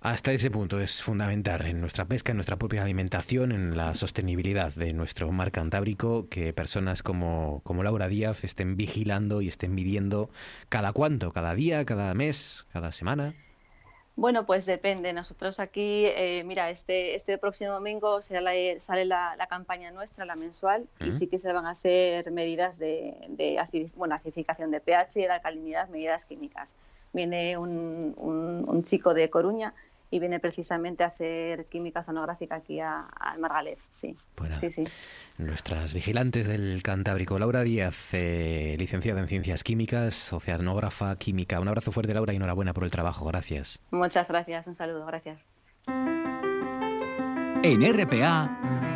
Hasta 0.00 0.32
ese 0.32 0.50
punto 0.50 0.78
es 0.78 1.02
fundamental 1.02 1.66
en 1.66 1.80
nuestra 1.80 2.04
pesca, 2.04 2.30
en 2.30 2.36
nuestra 2.36 2.56
propia 2.56 2.82
alimentación, 2.82 3.50
en 3.50 3.76
la 3.76 3.94
sostenibilidad 3.94 4.72
de 4.72 4.92
nuestro 4.92 5.32
mar 5.32 5.50
Cantábrico, 5.50 6.28
que 6.28 6.52
personas 6.52 7.02
como, 7.02 7.60
como 7.64 7.82
Laura 7.82 8.06
Díaz 8.06 8.44
estén 8.44 8.76
vigilando 8.76 9.40
y 9.40 9.48
estén 9.48 9.74
midiendo 9.74 10.30
cada 10.68 10.92
cuánto, 10.92 11.32
cada 11.32 11.54
día, 11.54 11.84
cada 11.84 12.12
mes, 12.14 12.66
cada 12.72 12.92
semana. 12.92 13.34
Bueno, 14.16 14.46
pues 14.46 14.64
depende. 14.64 15.12
Nosotros 15.12 15.60
aquí, 15.60 16.06
eh, 16.06 16.42
mira, 16.46 16.70
este, 16.70 17.14
este 17.14 17.36
próximo 17.36 17.72
domingo 17.72 18.22
sale, 18.22 18.80
sale 18.80 19.04
la, 19.04 19.46
campaña 19.48 19.90
nuestra, 19.90 20.24
la 20.24 20.36
mensual, 20.36 20.88
y 21.04 21.12
sí 21.12 21.26
que 21.26 21.38
se 21.38 21.52
van 21.52 21.66
a 21.66 21.70
hacer 21.70 22.30
medidas 22.32 22.78
de, 22.78 23.14
de 23.28 23.62
bueno, 23.94 24.14
acidificación 24.14 24.70
de 24.70 24.80
pH 24.80 25.20
y 25.20 25.22
de 25.22 25.30
alcalinidad, 25.30 25.88
medidas 25.90 26.24
químicas. 26.24 26.74
Viene 27.12 27.58
un, 27.58 28.14
un 28.16 28.82
chico 28.82 29.12
de 29.12 29.28
Coruña 29.28 29.74
y 30.10 30.18
viene 30.20 30.40
precisamente 30.40 31.04
a 31.04 31.08
hacer 31.08 31.66
química 31.66 32.02
sonográfica 32.02 32.56
aquí 32.56 32.80
a, 32.80 33.06
Margalef. 33.38 33.80
Sí. 33.90 34.16
sí, 34.60 34.70
sí. 34.70 34.84
Nuestras 35.38 35.94
vigilantes 35.94 36.46
del 36.46 36.82
Cantábrico, 36.82 37.38
Laura 37.38 37.62
Díaz, 37.62 38.12
eh, 38.12 38.76
licenciada 38.78 39.20
en 39.20 39.28
Ciencias 39.28 39.64
Químicas, 39.64 40.32
oceanógrafa 40.32 41.16
química. 41.16 41.60
Un 41.60 41.68
abrazo 41.68 41.92
fuerte, 41.92 42.14
Laura, 42.14 42.32
y 42.32 42.36
enhorabuena 42.36 42.72
por 42.72 42.84
el 42.84 42.90
trabajo. 42.90 43.24
Gracias. 43.26 43.80
Muchas 43.90 44.28
gracias. 44.28 44.66
Un 44.66 44.74
saludo. 44.74 45.04
Gracias. 45.06 45.46
En 47.62 47.82
RPA. 47.82 48.95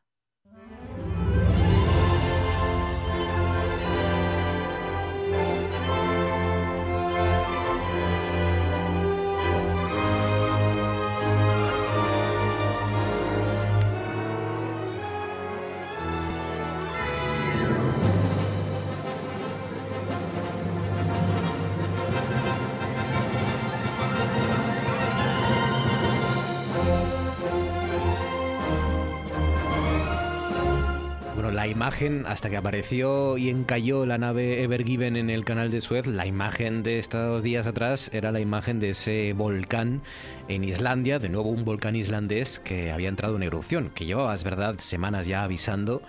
Imagen, 31.81 32.27
hasta 32.27 32.51
que 32.51 32.57
apareció 32.57 33.39
y 33.39 33.49
encalló 33.49 34.05
la 34.05 34.19
nave 34.19 34.61
Ever 34.61 34.85
Given 34.85 35.15
en 35.15 35.31
el 35.31 35.43
canal 35.43 35.71
de 35.71 35.81
Suez, 35.81 36.05
la 36.05 36.27
imagen 36.27 36.83
de 36.83 36.99
estos 36.99 37.41
días 37.41 37.65
atrás 37.65 38.11
era 38.13 38.31
la 38.31 38.39
imagen 38.39 38.79
de 38.79 38.91
ese 38.91 39.33
volcán 39.33 40.03
en 40.47 40.63
Islandia, 40.63 41.17
de 41.17 41.29
nuevo 41.29 41.49
un 41.49 41.65
volcán 41.65 41.95
islandés 41.95 42.59
que 42.59 42.91
había 42.91 43.09
entrado 43.09 43.35
en 43.35 43.41
erupción, 43.41 43.89
que 43.95 44.05
llevaba, 44.05 44.31
es 44.35 44.43
verdad, 44.43 44.75
semanas 44.77 45.25
ya 45.25 45.41
avisando 45.41 46.03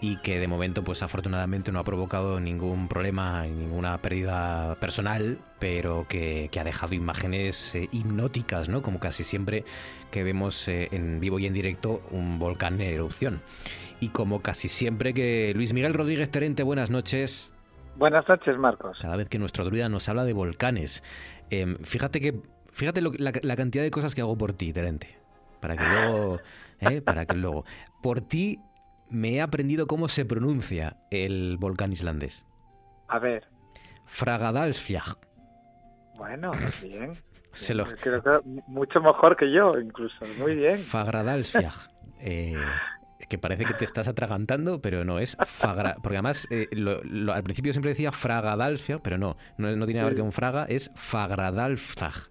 y 0.00 0.16
que 0.16 0.40
de 0.40 0.48
momento 0.48 0.82
pues 0.82 1.02
afortunadamente 1.02 1.72
no 1.72 1.78
ha 1.78 1.84
provocado 1.84 2.40
ningún 2.40 2.88
problema, 2.88 3.44
ninguna 3.44 4.00
pérdida 4.00 4.76
personal, 4.76 5.40
pero 5.58 6.06
que, 6.08 6.48
ha 6.58 6.64
dejado 6.64 6.94
imágenes 6.94 7.74
eh, 7.74 7.86
hipnóticas, 7.92 8.70
¿no? 8.70 8.80
Como 8.80 8.98
casi 8.98 9.24
siempre 9.24 9.66
que 10.10 10.24
vemos 10.24 10.66
eh, 10.68 10.88
en 10.90 11.20
vivo 11.20 11.38
y 11.38 11.44
en 11.44 11.52
directo 11.52 12.00
un 12.10 12.38
volcán 12.38 12.80
en 12.80 12.94
erupción. 12.94 13.42
Y 14.02 14.08
como 14.08 14.42
casi 14.42 14.68
siempre 14.68 15.14
que 15.14 15.52
Luis 15.54 15.72
Miguel 15.72 15.94
Rodríguez 15.94 16.28
Terente, 16.28 16.64
buenas 16.64 16.90
noches. 16.90 17.52
Buenas 17.94 18.28
noches, 18.28 18.58
Marcos. 18.58 18.98
Cada 19.00 19.14
vez 19.14 19.28
que 19.28 19.38
nuestro 19.38 19.64
druida 19.64 19.88
nos 19.88 20.08
habla 20.08 20.24
de 20.24 20.32
volcanes, 20.32 21.04
em, 21.50 21.76
fíjate 21.84 22.20
que 22.20 22.34
fíjate 22.72 23.00
la, 23.00 23.54
cantidad 23.54 23.84
de 23.84 23.92
cosas 23.92 24.16
que 24.16 24.20
hago 24.20 24.36
por 24.36 24.54
ti, 24.54 24.72
Terente, 24.72 25.16
para 25.60 25.76
que 25.76 25.84
luego, 25.84 26.40
eh, 26.80 27.00
para 27.00 27.26
que 27.26 27.36
luego, 27.36 27.64
por 28.02 28.20
ti 28.22 28.58
me 29.08 29.34
he 29.34 29.40
aprendido 29.40 29.86
cómo 29.86 30.08
se 30.08 30.24
pronuncia 30.24 30.96
el 31.12 31.56
volcán 31.56 31.92
islandés. 31.92 32.44
A 33.06 33.20
ver. 33.20 33.46
Fragadalsfjall. 34.06 35.16
Bueno, 36.16 36.50
bien. 36.82 37.12
Se 37.52 37.72
lo... 37.72 37.84
Creo 37.84 38.20
que 38.20 38.40
mucho 38.66 39.00
mejor 39.00 39.36
que 39.36 39.52
yo, 39.52 39.78
incluso. 39.78 40.24
Muy 40.40 40.56
bien. 40.56 40.78
Fagradalsfjall. 40.78 41.70
Eh, 42.24 42.54
que 43.28 43.38
parece 43.38 43.64
que 43.64 43.74
te 43.74 43.84
estás 43.84 44.08
atragantando, 44.08 44.80
pero 44.80 45.04
no, 45.04 45.18
es 45.18 45.36
Fagra... 45.44 45.96
Porque 46.02 46.16
además, 46.16 46.48
eh, 46.50 46.68
al 47.32 47.42
principio 47.42 47.72
siempre 47.72 47.90
decía 47.90 48.12
Fragadalfia, 48.12 48.98
pero 48.98 49.18
no, 49.18 49.36
no, 49.58 49.68
tiene 49.86 50.00
nada 50.00 50.10
que 50.10 50.14
ver 50.14 50.22
con 50.22 50.32
Fraga, 50.32 50.64
es 50.68 50.90
Fagradalfjag. 50.94 52.30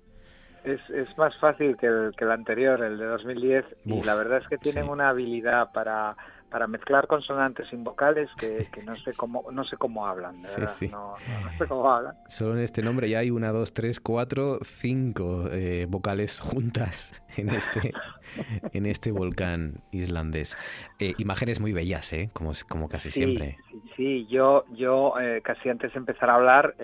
Es, 0.64 0.80
es 0.92 1.18
más 1.18 1.36
fácil 1.38 1.76
que 1.78 1.88
el, 1.88 2.12
que 2.16 2.24
el 2.24 2.32
anterior, 2.32 2.84
el 2.84 2.98
de 2.98 3.06
2010, 3.06 3.66
y 3.86 4.04
la 4.04 4.14
verdad 4.16 4.40
es 4.40 4.48
que 4.48 4.58
tienen 4.58 4.90
una 4.90 5.10
habilidad 5.10 5.72
para 5.72 6.16
para 6.52 6.68
mezclar 6.68 7.08
consonantes 7.08 7.68
sin 7.70 7.84
vocales 7.84 8.30
que, 8.38 8.68
no 8.86 8.96
sé 8.98 9.14
cómo 9.16 9.46
no 9.52 9.64
sé 9.64 9.78
cómo 9.78 10.06
hablan, 10.06 10.36
de 10.42 10.50
verdad. 10.50 10.76
No, 10.92 11.16
sé 11.58 11.68
cómo 11.68 11.90
hablan. 11.90 12.16
Solo 12.28 12.58
en 12.58 12.64
este 12.64 12.84
nombre 12.84 13.10
ya 13.10 13.20
hay 13.20 13.32
una, 13.32 13.52
dos, 13.52 13.74
tres, 13.74 14.02
cuatro, 14.02 14.60
cinco 14.62 15.46
eh, 15.50 15.88
vocales 15.90 16.42
juntas 16.42 17.24
en 17.38 17.50
este 17.50 17.94
en 18.74 18.86
este 18.86 19.12
volcán 19.12 19.82
islandés. 19.92 20.58
Eh, 21.00 21.14
imágenes 21.18 21.62
muy 21.62 21.72
bellas, 21.72 22.12
¿eh? 22.12 22.30
Como, 22.34 22.52
como 22.68 22.90
casi 22.90 23.10
siempre. 23.10 23.58
Sí, 23.96 24.28
yo 24.28 24.66
yo 24.72 25.14
eh, 25.20 25.42
casi 25.42 25.70
antes 25.70 25.94
de 25.94 26.00
empezar 26.00 26.30
a 26.30 26.36
hablar, 26.36 26.76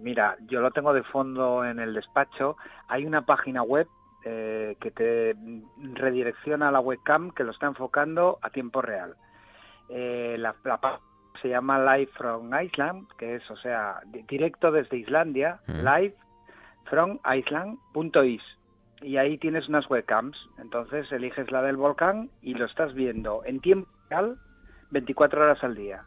mira, 0.00 0.36
yo 0.48 0.60
lo 0.60 0.70
tengo 0.70 0.94
de 0.94 1.02
fondo 1.02 1.64
en 1.66 1.78
el 1.78 1.92
despacho. 1.92 2.56
Hay 2.88 3.04
una 3.04 3.26
página 3.26 3.62
web 3.62 3.86
eh, 4.24 4.76
que 4.80 4.90
te 4.90 5.34
redirecciona 5.94 6.68
a 6.68 6.72
la 6.72 6.80
webcam 6.80 7.30
que 7.32 7.44
lo 7.44 7.52
está 7.52 7.66
enfocando 7.66 8.38
a 8.42 8.50
tiempo 8.50 8.82
real. 8.82 9.16
Eh, 9.88 10.36
la, 10.38 10.54
la, 10.64 11.00
se 11.40 11.48
llama 11.48 11.96
Live 11.96 12.10
from 12.16 12.50
Iceland, 12.54 13.08
que 13.18 13.36
es, 13.36 13.50
o 13.50 13.56
sea, 13.56 14.00
directo 14.28 14.70
desde 14.70 14.96
Islandia, 14.98 15.60
live 15.66 16.14
from 16.88 17.18
Iceland.is. 17.24 18.42
Y 19.02 19.16
ahí 19.16 19.36
tienes 19.38 19.68
unas 19.68 19.90
webcams. 19.90 20.36
Entonces 20.58 21.10
eliges 21.10 21.50
la 21.50 21.62
del 21.62 21.76
volcán 21.76 22.30
y 22.40 22.54
lo 22.54 22.66
estás 22.66 22.94
viendo 22.94 23.42
en 23.44 23.60
tiempo 23.60 23.90
real 24.08 24.38
24 24.90 25.42
horas 25.42 25.64
al 25.64 25.74
día. 25.74 26.04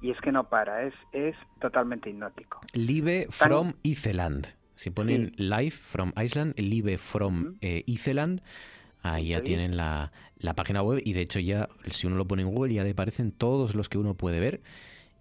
Y 0.00 0.10
es 0.10 0.20
que 0.20 0.32
no 0.32 0.48
para, 0.48 0.82
es, 0.82 0.94
es 1.12 1.36
totalmente 1.60 2.10
hipnótico. 2.10 2.60
Live 2.74 3.28
from 3.30 3.74
Iceland. 3.84 4.48
Si 4.82 4.90
ponen 4.90 5.32
Live 5.36 5.70
from 5.70 6.12
Iceland, 6.16 6.58
Live 6.58 6.98
from 6.98 7.56
eh, 7.60 7.84
Iceland, 7.86 8.42
Ahí 9.04 9.28
ya 9.28 9.42
tienen 9.42 9.76
la, 9.76 10.10
la, 10.38 10.54
página 10.54 10.82
web 10.82 11.00
y 11.04 11.12
de 11.12 11.22
hecho 11.22 11.38
ya, 11.40 11.68
si 11.90 12.06
uno 12.06 12.16
lo 12.16 12.24
pone 12.24 12.42
en 12.42 12.52
Google, 12.52 12.72
ya 12.72 12.84
le 12.84 12.90
aparecen 12.90 13.32
todos 13.32 13.74
los 13.74 13.88
que 13.88 13.98
uno 13.98 14.14
puede 14.14 14.38
ver 14.38 14.60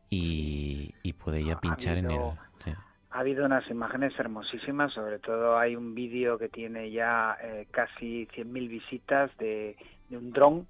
y, 0.09 0.93
puede 1.23 1.43
ya 1.43 1.59
pinchar 1.59 1.97
en 1.97 2.09
el... 2.11 2.19
Ha 3.11 3.19
habido 3.19 3.45
unas 3.45 3.69
imágenes 3.69 4.17
hermosísimas, 4.17 4.93
sobre 4.93 5.19
todo 5.19 5.57
hay 5.57 5.75
un 5.75 5.93
vídeo 5.93 6.37
que 6.37 6.47
tiene 6.47 6.89
ya 6.91 7.37
eh, 7.43 7.67
casi 7.69 8.27
100.000 8.27 8.69
visitas 8.69 9.37
de, 9.37 9.75
de 10.09 10.17
un 10.17 10.31
dron 10.31 10.65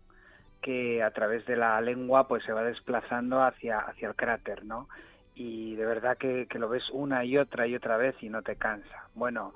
que 0.61 1.01
a 1.03 1.11
través 1.11 1.45
de 1.45 1.55
la 1.55 1.79
lengua 1.81 2.27
pues 2.27 2.43
se 2.43 2.51
va 2.51 2.63
desplazando 2.63 3.41
hacia, 3.43 3.79
hacia 3.79 4.09
el 4.09 4.15
cráter, 4.15 4.65
¿no? 4.65 4.87
Y 5.35 5.75
de 5.75 5.85
verdad 5.85 6.17
que, 6.17 6.47
que 6.47 6.59
lo 6.59 6.69
ves 6.69 6.83
una 6.91 7.23
y 7.23 7.37
otra 7.37 7.67
y 7.67 7.75
otra 7.75 7.97
vez 7.97 8.15
y 8.21 8.29
no 8.29 8.41
te 8.41 8.55
cansa. 8.57 9.07
Bueno, 9.15 9.53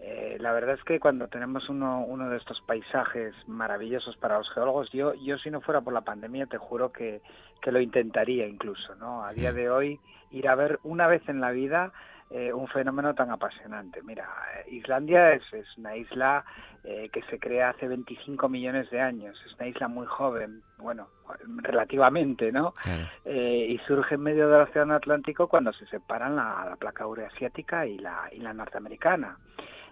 eh, 0.00 0.36
la 0.40 0.52
verdad 0.52 0.74
es 0.74 0.84
que 0.84 1.00
cuando 1.00 1.28
tenemos 1.28 1.68
uno, 1.68 2.04
uno 2.04 2.28
de 2.28 2.36
estos 2.36 2.60
paisajes 2.62 3.34
maravillosos 3.46 4.16
para 4.18 4.38
los 4.38 4.50
geólogos, 4.50 4.90
yo, 4.92 5.14
yo 5.14 5.38
si 5.38 5.50
no 5.50 5.60
fuera 5.60 5.80
por 5.80 5.92
la 5.92 6.02
pandemia 6.02 6.46
te 6.46 6.58
juro 6.58 6.92
que, 6.92 7.22
que 7.62 7.72
lo 7.72 7.80
intentaría 7.80 8.46
incluso, 8.46 8.94
¿no? 8.96 9.24
A 9.24 9.32
día 9.32 9.52
de 9.52 9.70
hoy 9.70 9.98
ir 10.30 10.48
a 10.48 10.54
ver 10.54 10.78
una 10.82 11.06
vez 11.06 11.26
en 11.28 11.40
la 11.40 11.50
vida 11.50 11.92
eh, 12.28 12.52
un 12.52 12.66
fenómeno 12.66 13.14
tan 13.14 13.30
apasionante. 13.30 14.02
Mira, 14.02 14.28
Islandia 14.68 15.32
es, 15.32 15.42
es 15.52 15.66
una 15.78 15.96
isla 15.96 16.44
eh, 16.82 17.08
que 17.12 17.22
se 17.22 17.38
crea 17.38 17.70
hace 17.70 17.86
25 17.86 18.48
millones 18.48 18.90
de 18.90 19.00
años, 19.00 19.40
es 19.46 19.54
una 19.54 19.68
isla 19.68 19.86
muy 19.86 20.06
joven, 20.06 20.62
bueno, 20.78 21.06
relativamente, 21.58 22.50
¿no? 22.50 22.74
Eh, 23.24 23.66
y 23.68 23.78
surge 23.86 24.16
en 24.16 24.22
medio 24.22 24.48
del 24.48 24.62
Océano 24.62 24.94
Atlántico 24.94 25.46
cuando 25.46 25.72
se 25.72 25.86
separan 25.86 26.34
la, 26.34 26.66
la 26.68 26.76
placa 26.76 27.04
euroasiática 27.04 27.86
y 27.86 27.98
la, 27.98 28.28
y 28.32 28.40
la 28.40 28.52
norteamericana. 28.52 29.38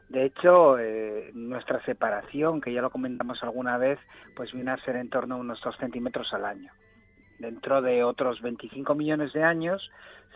De 0.08 0.24
hecho, 0.24 0.76
nuestra 1.32 1.82
separación, 1.84 2.60
que 2.60 2.72
ya 2.72 2.82
lo 2.82 2.90
comentamos 2.90 3.42
alguna 3.42 3.78
vez, 3.78 3.98
pues 4.36 4.52
viene 4.52 4.72
a 4.72 4.76
ser 4.78 4.96
en 4.96 5.08
torno 5.08 5.36
a 5.36 5.38
unos 5.38 5.60
2 5.62 5.76
centímetros 5.78 6.32
al 6.34 6.44
año 6.44 6.72
dentro 7.44 7.82
de 7.82 8.02
otros 8.02 8.40
25 8.40 8.94
millones 8.94 9.32
de 9.32 9.42
años, 9.42 9.90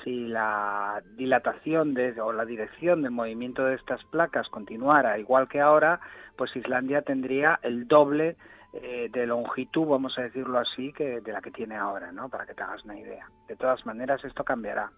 si 0.05 0.29
la 0.29 1.03
dilatación 1.17 1.95
de, 1.95 2.21
o 2.21 2.33
la 2.33 2.45
dirección 2.45 3.03
del 3.03 3.11
movimiento 3.11 3.65
de 3.65 3.75
estas 3.75 4.05
placas 4.05 4.49
continuara 4.49 5.19
igual 5.19 5.49
que 5.49 5.61
ahora, 5.61 6.01
pues 6.37 6.55
Islandia 6.55 7.03
tendría 7.03 7.59
el 7.63 7.89
doble 7.89 8.37
eh, 8.75 9.09
de 9.11 9.27
longitud, 9.27 9.87
vamos 9.87 10.19
a 10.19 10.23
decirlo 10.23 10.59
así, 10.59 10.93
que 10.93 11.21
de 11.21 11.33
la 11.33 11.41
que 11.41 11.51
tiene 11.51 11.77
ahora, 11.77 12.13
¿no? 12.13 12.29
Para 12.29 12.47
que 12.47 12.55
te 12.55 12.63
hagas 12.63 12.85
una 12.85 12.99
idea. 12.99 13.27
De 13.49 13.57
todas 13.57 13.85
maneras, 13.87 14.23
esto 14.25 14.45
cambiará. 14.45 14.91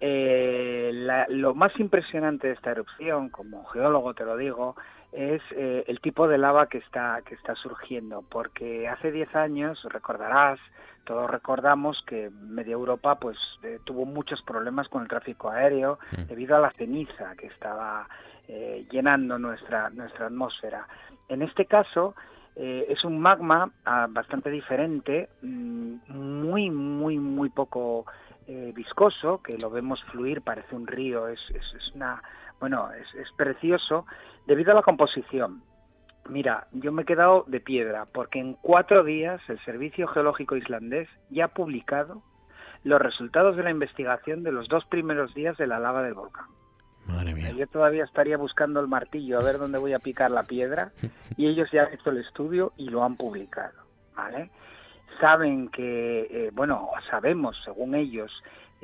Eh, 0.00 0.90
lo 1.28 1.54
más 1.54 1.78
impresionante 1.78 2.48
de 2.48 2.54
esta 2.54 2.72
erupción, 2.72 3.28
como 3.28 3.64
geólogo 3.66 4.14
te 4.14 4.24
lo 4.24 4.36
digo, 4.36 4.74
es 5.12 5.42
eh, 5.52 5.84
el 5.86 6.00
tipo 6.00 6.26
de 6.26 6.38
lava 6.38 6.68
que 6.68 6.78
está 6.78 7.20
que 7.22 7.34
está 7.34 7.54
surgiendo, 7.54 8.22
porque 8.22 8.88
hace 8.88 9.12
10 9.12 9.36
años, 9.36 9.82
recordarás, 9.90 10.58
todos 11.04 11.28
recordamos 11.28 12.02
que 12.06 12.30
media 12.30 12.72
Europa 12.72 13.16
pues 13.16 13.36
eh, 13.62 13.78
tuvo 13.84 14.04
muchos 14.04 14.40
problemas 14.42 14.88
con 14.88 15.02
el 15.02 15.08
tráfico 15.08 15.50
aéreo 15.50 15.98
mm. 16.12 16.22
debido 16.28 16.56
a 16.56 16.60
la 16.60 16.70
ceniza 16.72 17.34
que 17.36 17.48
estaba 17.48 18.08
eh, 18.48 18.86
llenando 18.90 19.38
nuestra 19.38 19.90
nuestra 19.90 20.26
atmósfera. 20.26 20.86
En 21.28 21.42
este 21.42 21.66
caso 21.66 22.14
eh, 22.54 22.86
es 22.88 23.04
un 23.04 23.18
magma 23.18 23.70
ah, 23.84 24.06
bastante 24.08 24.50
diferente, 24.50 25.28
mm, 25.42 25.96
muy 26.08 26.70
muy 26.70 27.18
muy 27.18 27.50
poco 27.50 28.06
viscoso, 28.74 29.40
que 29.40 29.56
lo 29.56 29.70
vemos 29.70 30.02
fluir, 30.10 30.42
parece 30.42 30.74
un 30.74 30.86
río, 30.86 31.28
es, 31.28 31.40
es, 31.54 31.62
es 31.74 31.94
una 31.94 32.20
bueno 32.62 32.92
es, 32.92 33.12
es 33.16 33.28
precioso 33.36 34.06
debido 34.46 34.70
a 34.70 34.76
la 34.76 34.82
composición. 34.82 35.64
Mira, 36.28 36.68
yo 36.70 36.92
me 36.92 37.02
he 37.02 37.04
quedado 37.04 37.44
de 37.48 37.58
piedra 37.58 38.06
porque 38.06 38.38
en 38.38 38.54
cuatro 38.54 39.02
días 39.02 39.40
el 39.48 39.58
Servicio 39.64 40.06
Geológico 40.06 40.54
Islandés 40.54 41.08
ya 41.28 41.46
ha 41.46 41.48
publicado 41.48 42.22
los 42.84 43.02
resultados 43.02 43.56
de 43.56 43.64
la 43.64 43.70
investigación 43.70 44.44
de 44.44 44.52
los 44.52 44.68
dos 44.68 44.84
primeros 44.84 45.34
días 45.34 45.56
de 45.56 45.66
la 45.66 45.80
lava 45.80 46.04
del 46.04 46.14
volcán. 46.14 46.46
Madre 47.06 47.34
mía. 47.34 47.50
Yo 47.50 47.66
todavía 47.66 48.04
estaría 48.04 48.36
buscando 48.36 48.78
el 48.78 48.86
martillo 48.86 49.40
a 49.40 49.42
ver 49.42 49.58
dónde 49.58 49.78
voy 49.78 49.92
a 49.92 49.98
picar 49.98 50.30
la 50.30 50.44
piedra 50.44 50.92
y 51.36 51.48
ellos 51.48 51.68
ya 51.72 51.82
han 51.82 51.94
hecho 51.94 52.10
el 52.10 52.18
estudio 52.18 52.72
y 52.76 52.90
lo 52.90 53.02
han 53.02 53.16
publicado, 53.16 53.82
¿vale? 54.14 54.50
Saben 55.20 55.68
que, 55.70 56.28
eh, 56.30 56.50
bueno, 56.52 56.90
sabemos, 57.10 57.60
según 57.64 57.96
ellos, 57.96 58.30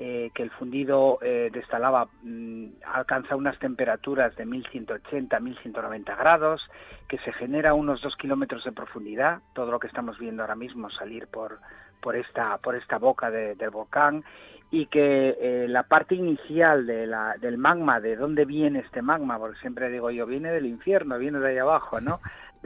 eh, 0.00 0.30
que 0.32 0.44
el 0.44 0.50
fundido 0.52 1.18
eh, 1.22 1.50
de 1.52 1.58
esta 1.58 1.80
lava 1.80 2.06
mm, 2.22 2.66
alcanza 2.94 3.34
unas 3.34 3.58
temperaturas 3.58 4.32
de 4.36 4.46
1180, 4.46 5.40
1190 5.40 6.14
grados, 6.14 6.62
que 7.08 7.18
se 7.18 7.32
genera 7.32 7.74
unos 7.74 8.00
dos 8.00 8.14
kilómetros 8.14 8.62
de 8.62 8.70
profundidad, 8.70 9.40
todo 9.54 9.72
lo 9.72 9.80
que 9.80 9.88
estamos 9.88 10.16
viendo 10.16 10.44
ahora 10.44 10.54
mismo 10.54 10.88
salir 10.88 11.26
por, 11.26 11.58
por, 12.00 12.14
esta, 12.14 12.58
por 12.58 12.76
esta 12.76 12.98
boca 12.98 13.28
del 13.32 13.70
volcán, 13.70 14.22
y 14.70 14.86
que 14.86 15.36
eh, 15.40 15.66
la 15.66 15.82
parte 15.82 16.14
inicial 16.14 16.86
de 16.86 17.12
del 17.40 17.58
magma, 17.58 17.98
de 17.98 18.14
dónde 18.14 18.44
viene 18.44 18.78
este 18.78 19.02
magma, 19.02 19.36
porque 19.36 19.58
siempre 19.58 19.90
digo 19.90 20.12
yo, 20.12 20.26
viene 20.26 20.52
del 20.52 20.66
infierno, 20.66 21.18
viene 21.18 21.40
de 21.40 21.48
ahí 21.48 21.58
abajo, 21.58 22.00
¿no? 22.00 22.20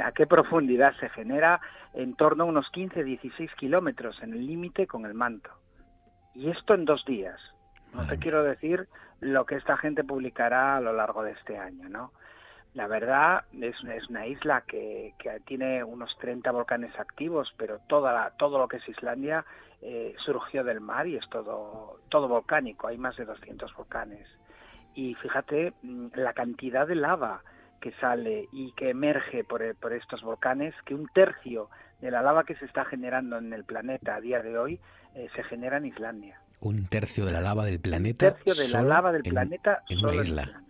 ¿A 0.05 0.12
qué 0.12 0.26
profundidad 0.26 0.93
se 1.01 1.09
genera? 1.09 1.62
En 1.95 2.14
torno 2.14 2.45
a 2.45 2.47
unos 2.49 2.70
15-16 2.72 3.55
kilómetros 3.57 4.22
en 4.22 4.35
el 4.35 4.47
límite 4.47 4.87
con 4.87 5.07
el 5.07 5.14
manto. 5.14 5.49
Y 6.35 6.51
esto 6.51 6.74
en 6.74 6.85
dos 6.85 7.05
días. 7.05 7.41
No 7.93 8.07
te 8.07 8.18
quiero 8.18 8.43
decir 8.43 8.89
lo 9.20 9.45
que 9.45 9.57
esta 9.57 9.76
gente 9.76 10.03
publicará 10.03 10.76
a 10.76 10.80
lo 10.80 10.93
largo 10.93 11.22
de 11.22 11.33
este 11.33 11.59
año, 11.59 11.89
¿no? 11.89 12.12
La 12.74 12.87
verdad 12.87 13.45
es, 13.53 13.76
es 13.85 14.09
una 14.09 14.26
isla 14.26 14.62
que, 14.62 15.14
que, 15.18 15.41
tiene 15.41 15.85
unos 15.85 16.16
30 16.18 16.51
volcanes 16.53 16.99
activos, 16.99 17.53
pero 17.59 17.80
toda 17.87 18.14
la, 18.14 18.30
todo 18.30 18.59
lo 18.59 18.66
que 18.66 18.78
es 18.78 18.89
Islandia 18.89 19.45
eh, 19.83 20.14
surgió 20.24 20.64
del 20.64 20.80
mar 20.80 21.07
y 21.07 21.16
es 21.16 21.28
todo, 21.28 21.99
todo 22.09 22.28
volcánico. 22.28 22.89
Hay 22.89 22.97
más 22.97 23.16
de 23.16 23.26
200 23.26 23.74
volcanes. 23.74 24.26
Y 24.95 25.14
fíjate 25.16 25.74
mm, 25.83 26.07
la 26.14 26.33
cantidad 26.33 26.87
de 26.87 26.95
lava 26.95 27.43
que 27.80 27.93
sale 28.01 28.49
y 28.53 28.72
que 28.72 28.91
emerge 28.91 29.45
por, 29.45 29.62
por 29.76 29.93
estos 29.93 30.22
volcanes, 30.22 30.74
que 30.87 30.95
un 30.95 31.09
tercio 31.09 31.68
de 32.01 32.11
la 32.11 32.22
lava 32.22 32.45
que 32.45 32.55
se 32.55 32.64
está 32.64 32.87
generando 32.87 33.37
en 33.37 33.53
el 33.53 33.64
planeta 33.64 34.14
a 34.14 34.20
día 34.20 34.41
de 34.41 34.57
hoy 34.57 34.80
eh, 35.15 35.29
se 35.35 35.43
genera 35.45 35.77
en 35.77 35.87
Islandia. 35.87 36.41
Un 36.61 36.87
tercio 36.87 37.25
de 37.25 37.33
la 37.33 37.41
lava 37.41 37.65
del 37.65 37.81
planeta. 37.81 38.29
Un 38.29 38.35
tercio 38.35 38.55
de 38.55 38.69
la 38.69 38.83
lava 38.83 39.13
del 39.13 39.23
planeta 39.23 39.83
en 39.89 40.05
una 40.05 40.15
isla. 40.23 40.63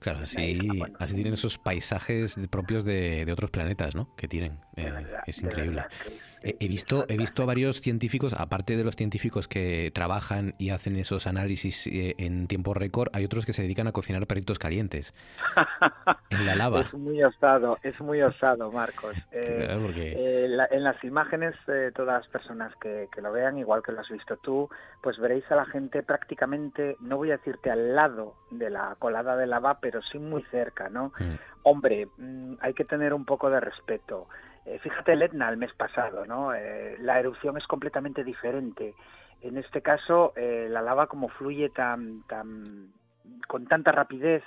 Claro, 0.00 0.20
así, 0.20 0.60
así 1.00 1.14
tienen 1.14 1.34
esos 1.34 1.58
paisajes 1.58 2.38
propios 2.50 2.84
de, 2.84 3.24
de, 3.24 3.32
otros 3.32 3.50
planetas, 3.50 3.96
¿no? 3.96 4.14
Que 4.14 4.28
tienen. 4.28 4.58
Eh, 4.76 4.92
es 5.26 5.42
increíble. 5.42 5.84
He 6.42 6.68
visto, 6.68 7.04
he 7.08 7.16
visto 7.16 7.42
a 7.42 7.46
varios 7.46 7.80
científicos, 7.80 8.34
aparte 8.34 8.76
de 8.76 8.84
los 8.84 8.96
científicos 8.96 9.48
que 9.48 9.90
trabajan 9.94 10.54
y 10.58 10.70
hacen 10.70 10.96
esos 10.96 11.26
análisis 11.26 11.86
eh, 11.86 12.14
en 12.18 12.46
tiempo 12.46 12.74
récord, 12.74 13.08
hay 13.12 13.24
otros 13.24 13.44
que 13.44 13.52
se 13.52 13.62
dedican 13.62 13.86
a 13.88 13.92
cocinar 13.92 14.26
perritos 14.26 14.58
calientes 14.58 15.14
en 16.30 16.46
la 16.46 16.54
lava. 16.54 16.82
Es 16.82 16.94
muy 16.94 17.22
osado, 17.22 17.78
es 17.82 18.00
muy 18.00 18.22
osado, 18.22 18.70
Marcos. 18.70 19.16
Eh, 19.32 19.66
eh, 19.96 20.66
en 20.70 20.84
las 20.84 21.02
imágenes, 21.04 21.54
todas 21.94 22.22
las 22.22 22.28
personas 22.28 22.74
que, 22.76 23.08
lo 23.20 23.32
vean, 23.32 23.58
igual 23.58 23.82
que 23.82 23.92
lo 23.92 24.00
has 24.00 24.08
visto 24.08 24.36
tú, 24.36 24.68
pues 25.02 25.18
veréis 25.18 25.44
a 25.50 25.56
la 25.56 25.66
gente 25.66 26.02
prácticamente, 26.02 26.96
no 27.00 27.16
voy 27.16 27.30
a 27.30 27.38
decirte 27.38 27.70
al 27.70 27.94
lado 27.94 28.34
de 28.50 28.70
la 28.70 28.96
colada 28.98 29.36
de 29.36 29.46
lava, 29.46 29.80
pero 29.80 30.00
sí 30.02 30.18
muy 30.18 30.42
cerca, 30.50 30.88
¿no? 30.88 31.12
Mm. 31.18 31.34
Hombre, 31.64 32.08
mm, 32.16 32.54
hay 32.60 32.74
que 32.74 32.84
tener 32.84 33.12
un 33.12 33.24
poco 33.24 33.50
de 33.50 33.60
respeto. 33.60 34.28
Eh, 34.68 34.78
fíjate 34.80 35.14
el 35.14 35.22
Etna 35.22 35.48
el 35.48 35.56
mes 35.56 35.72
pasado, 35.72 36.26
¿no? 36.26 36.52
Eh, 36.52 36.96
la 37.00 37.18
erupción 37.18 37.56
es 37.56 37.66
completamente 37.66 38.22
diferente. 38.22 38.94
En 39.40 39.56
este 39.56 39.80
caso, 39.80 40.34
eh, 40.36 40.66
la 40.68 40.82
lava 40.82 41.06
como 41.06 41.28
fluye 41.30 41.70
tan, 41.70 42.22
tan, 42.24 42.92
con 43.46 43.66
tanta 43.66 43.92
rapidez 43.92 44.42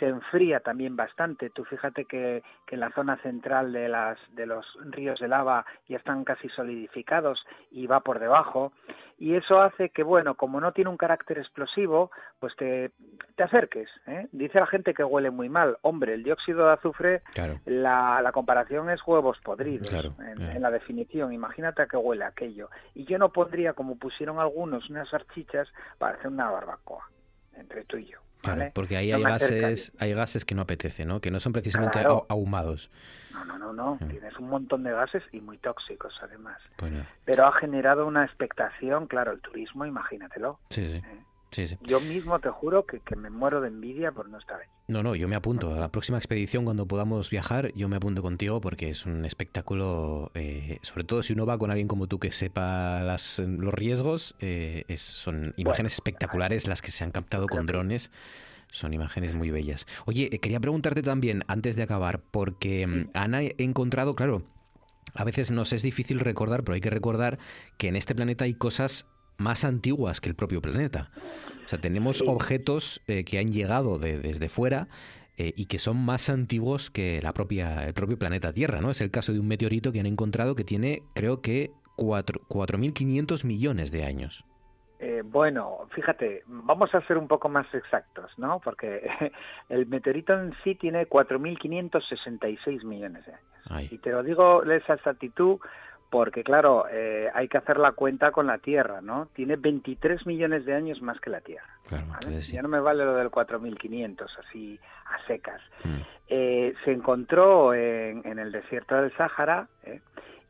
se 0.00 0.08
enfría 0.08 0.60
también 0.60 0.96
bastante. 0.96 1.50
Tú 1.50 1.64
fíjate 1.64 2.06
que, 2.06 2.42
que, 2.66 2.74
en 2.74 2.80
la 2.80 2.90
zona 2.90 3.18
central 3.18 3.72
de, 3.72 3.88
las, 3.88 4.18
de 4.32 4.46
los 4.46 4.66
ríos 4.86 5.20
de 5.20 5.28
lava 5.28 5.64
ya 5.88 5.98
están 5.98 6.24
casi 6.24 6.48
solidificados 6.48 7.44
y 7.70 7.86
va 7.86 8.00
por 8.00 8.18
debajo. 8.18 8.72
Y 9.18 9.34
eso 9.34 9.60
hace 9.60 9.90
que, 9.90 10.02
bueno, 10.02 10.34
como 10.34 10.60
no 10.62 10.72
tiene 10.72 10.88
un 10.88 10.96
carácter 10.96 11.38
explosivo, 11.38 12.10
pues 12.38 12.56
te, 12.56 12.90
te 13.36 13.42
acerques. 13.42 13.88
¿eh? 14.06 14.26
Dice 14.32 14.58
la 14.58 14.66
gente 14.66 14.94
que 14.94 15.04
huele 15.04 15.30
muy 15.30 15.50
mal. 15.50 15.76
Hombre, 15.82 16.14
el 16.14 16.24
dióxido 16.24 16.66
de 16.66 16.72
azufre, 16.72 17.22
la, 17.66 18.22
la, 18.22 18.32
comparación 18.32 18.88
es 18.88 19.06
huevos 19.06 19.38
podridos 19.44 19.92
en, 19.92 20.40
en, 20.40 20.62
la 20.62 20.70
definición. 20.70 21.34
Imagínate 21.34 21.82
a 21.82 21.86
qué 21.86 21.98
huele 21.98 22.24
aquello. 22.24 22.70
Y 22.94 23.04
yo 23.04 23.18
no 23.18 23.28
pondría, 23.28 23.74
como 23.74 23.98
pusieron 23.98 24.38
algunos, 24.38 24.88
unas 24.88 25.12
archichas 25.12 25.68
para 25.98 26.16
hacer 26.16 26.28
una 26.28 26.50
barbacoa 26.50 27.06
entre 27.54 27.84
tú 27.84 27.98
y 27.98 28.06
yo. 28.06 28.20
Claro, 28.42 28.70
porque 28.74 28.96
ahí 28.96 29.12
hay 29.12 29.22
gases, 29.22 29.92
hay 29.98 30.14
gases 30.14 30.44
que 30.44 30.54
no 30.54 30.62
apetece, 30.62 31.04
¿no? 31.04 31.20
Que 31.20 31.30
no 31.30 31.40
son 31.40 31.52
precisamente 31.52 32.00
ahumados. 32.28 32.90
No, 33.32 33.44
no, 33.44 33.58
no, 33.58 33.72
no. 33.72 33.94
Mm. 34.00 34.08
Tienes 34.08 34.36
un 34.38 34.48
montón 34.48 34.82
de 34.82 34.92
gases 34.92 35.22
y 35.32 35.40
muy 35.40 35.58
tóxicos 35.58 36.14
además. 36.22 36.58
Pero 37.24 37.46
ha 37.46 37.52
generado 37.52 38.06
una 38.06 38.24
expectación, 38.24 39.06
claro, 39.06 39.32
el 39.32 39.40
turismo, 39.40 39.84
imagínatelo. 39.84 40.58
Sí, 40.70 40.86
sí. 40.86 40.96
¿Eh? 40.96 41.24
Yo 41.82 42.00
mismo 42.00 42.38
te 42.38 42.48
juro 42.48 42.86
que, 42.86 43.00
que, 43.00 43.16
me 43.16 43.28
muero 43.28 43.60
de 43.60 43.68
envidia 43.68 44.12
por 44.12 44.28
no 44.28 44.38
estar 44.38 44.60
ahí. 44.60 44.68
No, 44.86 45.02
no, 45.02 45.14
yo 45.14 45.26
me 45.26 45.36
apunto. 45.36 45.74
A 45.74 45.78
la 45.78 45.88
próxima 45.88 46.18
expedición, 46.18 46.64
cuando 46.64 46.86
podamos 46.86 47.30
viajar, 47.30 47.72
yo 47.74 47.88
me 47.88 47.96
apunto 47.96 48.22
contigo 48.22 48.60
porque 48.60 48.90
es 48.90 49.04
un 49.06 49.24
espectáculo, 49.24 50.30
eh, 50.34 50.78
sobre 50.82 51.04
todo 51.04 51.22
si 51.22 51.32
uno 51.32 51.46
va 51.46 51.58
con 51.58 51.70
alguien 51.70 51.88
como 51.88 52.06
tú 52.06 52.18
que 52.18 52.30
sepa 52.30 53.02
las, 53.02 53.40
los 53.40 53.74
riesgos, 53.74 54.36
eh, 54.38 54.84
es, 54.88 55.02
son 55.02 55.54
imágenes 55.56 55.94
espectaculares 55.94 56.68
las 56.68 56.82
que 56.82 56.90
se 56.90 57.04
han 57.04 57.10
captado 57.10 57.46
con 57.46 57.66
drones. 57.66 58.10
Son 58.72 58.94
imágenes 58.94 59.34
muy 59.34 59.50
bellas. 59.50 59.86
Oye, 60.06 60.28
eh, 60.32 60.38
quería 60.38 60.60
preguntarte 60.60 61.02
también, 61.02 61.42
antes 61.48 61.74
de 61.74 61.82
acabar, 61.82 62.20
porque 62.30 62.86
mm, 62.86 63.10
Ana 63.14 63.42
he 63.42 63.56
encontrado, 63.58 64.14
claro, 64.14 64.44
a 65.14 65.24
veces 65.24 65.50
nos 65.50 65.72
es 65.72 65.82
difícil 65.82 66.20
recordar, 66.20 66.62
pero 66.62 66.74
hay 66.74 66.80
que 66.80 66.90
recordar 66.90 67.38
que 67.78 67.88
en 67.88 67.96
este 67.96 68.14
planeta 68.14 68.44
hay 68.44 68.54
cosas 68.54 69.08
más 69.40 69.64
antiguas 69.64 70.20
que 70.20 70.28
el 70.28 70.34
propio 70.34 70.60
planeta. 70.60 71.10
O 71.64 71.68
sea, 71.68 71.80
tenemos 71.80 72.22
objetos 72.26 73.02
eh, 73.06 73.24
que 73.24 73.38
han 73.38 73.52
llegado 73.52 73.98
desde 73.98 74.48
fuera 74.48 74.88
eh, 75.36 75.52
y 75.56 75.66
que 75.66 75.78
son 75.78 75.96
más 75.96 76.28
antiguos 76.28 76.90
que 76.90 77.20
la 77.22 77.32
propia, 77.32 77.84
el 77.86 77.94
propio 77.94 78.18
planeta 78.18 78.52
Tierra, 78.52 78.80
¿no? 78.80 78.90
Es 78.90 79.00
el 79.00 79.10
caso 79.10 79.32
de 79.32 79.40
un 79.40 79.48
meteorito 79.48 79.92
que 79.92 80.00
han 80.00 80.06
encontrado 80.06 80.54
que 80.54 80.64
tiene, 80.64 81.02
creo 81.14 81.40
que, 81.40 81.70
4.500 81.96 83.44
millones 83.44 83.92
de 83.92 84.04
años. 84.04 84.44
Eh, 84.98 85.22
bueno, 85.24 85.86
fíjate, 85.94 86.42
vamos 86.46 86.94
a 86.94 87.00
ser 87.06 87.16
un 87.16 87.26
poco 87.26 87.48
más 87.48 87.66
exactos, 87.74 88.30
¿no? 88.36 88.60
Porque 88.60 89.08
el 89.70 89.86
meteorito 89.86 90.34
en 90.34 90.52
sí 90.62 90.74
tiene 90.74 91.08
4.566 91.08 92.84
millones 92.84 93.24
de 93.24 93.32
años. 93.32 93.92
Y 93.92 93.98
te 93.98 94.10
lo 94.10 94.22
digo 94.22 94.62
esa 94.64 94.94
exactitud 94.94 95.58
porque, 96.10 96.42
claro, 96.42 96.86
eh, 96.90 97.30
hay 97.32 97.48
que 97.48 97.58
hacer 97.58 97.78
la 97.78 97.92
cuenta 97.92 98.32
con 98.32 98.46
la 98.46 98.58
Tierra, 98.58 99.00
¿no? 99.00 99.28
Tiene 99.32 99.56
23 99.56 100.26
millones 100.26 100.64
de 100.64 100.74
años 100.74 101.00
más 101.00 101.20
que 101.20 101.30
la 101.30 101.40
Tierra. 101.40 101.68
Ya 102.52 102.62
no 102.62 102.68
me 102.68 102.80
vale 102.80 103.04
lo 103.04 103.14
del 103.14 103.30
4.500, 103.30 104.26
así 104.38 104.78
a 105.06 105.26
secas. 105.26 105.60
Mm. 105.84 106.00
Eh, 106.28 106.74
se 106.84 106.92
encontró 106.92 107.74
en, 107.74 108.22
en, 108.24 108.38
el 108.38 108.52
desierto 108.52 108.96
del 108.96 109.12
Sáhara, 109.16 109.68
¿eh? 109.84 110.00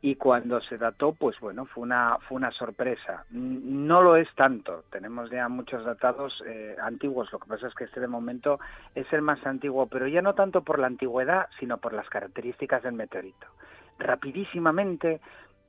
y 0.01 0.15
cuando 0.15 0.59
se 0.61 0.77
dató, 0.77 1.13
pues 1.13 1.39
bueno, 1.39 1.65
fue 1.65 1.83
una, 1.83 2.17
fue 2.27 2.37
una 2.37 2.51
sorpresa. 2.51 3.25
No 3.29 4.01
lo 4.01 4.15
es 4.15 4.27
tanto, 4.35 4.83
tenemos 4.91 5.29
ya 5.29 5.47
muchos 5.47 5.85
datados 5.85 6.43
eh, 6.47 6.75
antiguos, 6.81 7.31
lo 7.31 7.37
que 7.37 7.47
pasa 7.47 7.67
es 7.67 7.75
que 7.75 7.83
este 7.83 7.99
de 7.99 8.07
momento 8.07 8.59
es 8.95 9.05
el 9.13 9.21
más 9.21 9.45
antiguo, 9.45 9.85
pero 9.85 10.07
ya 10.07 10.23
no 10.23 10.33
tanto 10.33 10.63
por 10.63 10.79
la 10.79 10.87
antigüedad, 10.87 11.47
sino 11.59 11.77
por 11.77 11.93
las 11.93 12.09
características 12.09 12.81
del 12.81 12.93
meteorito. 12.93 13.45
Rapidísimamente, 13.99 15.21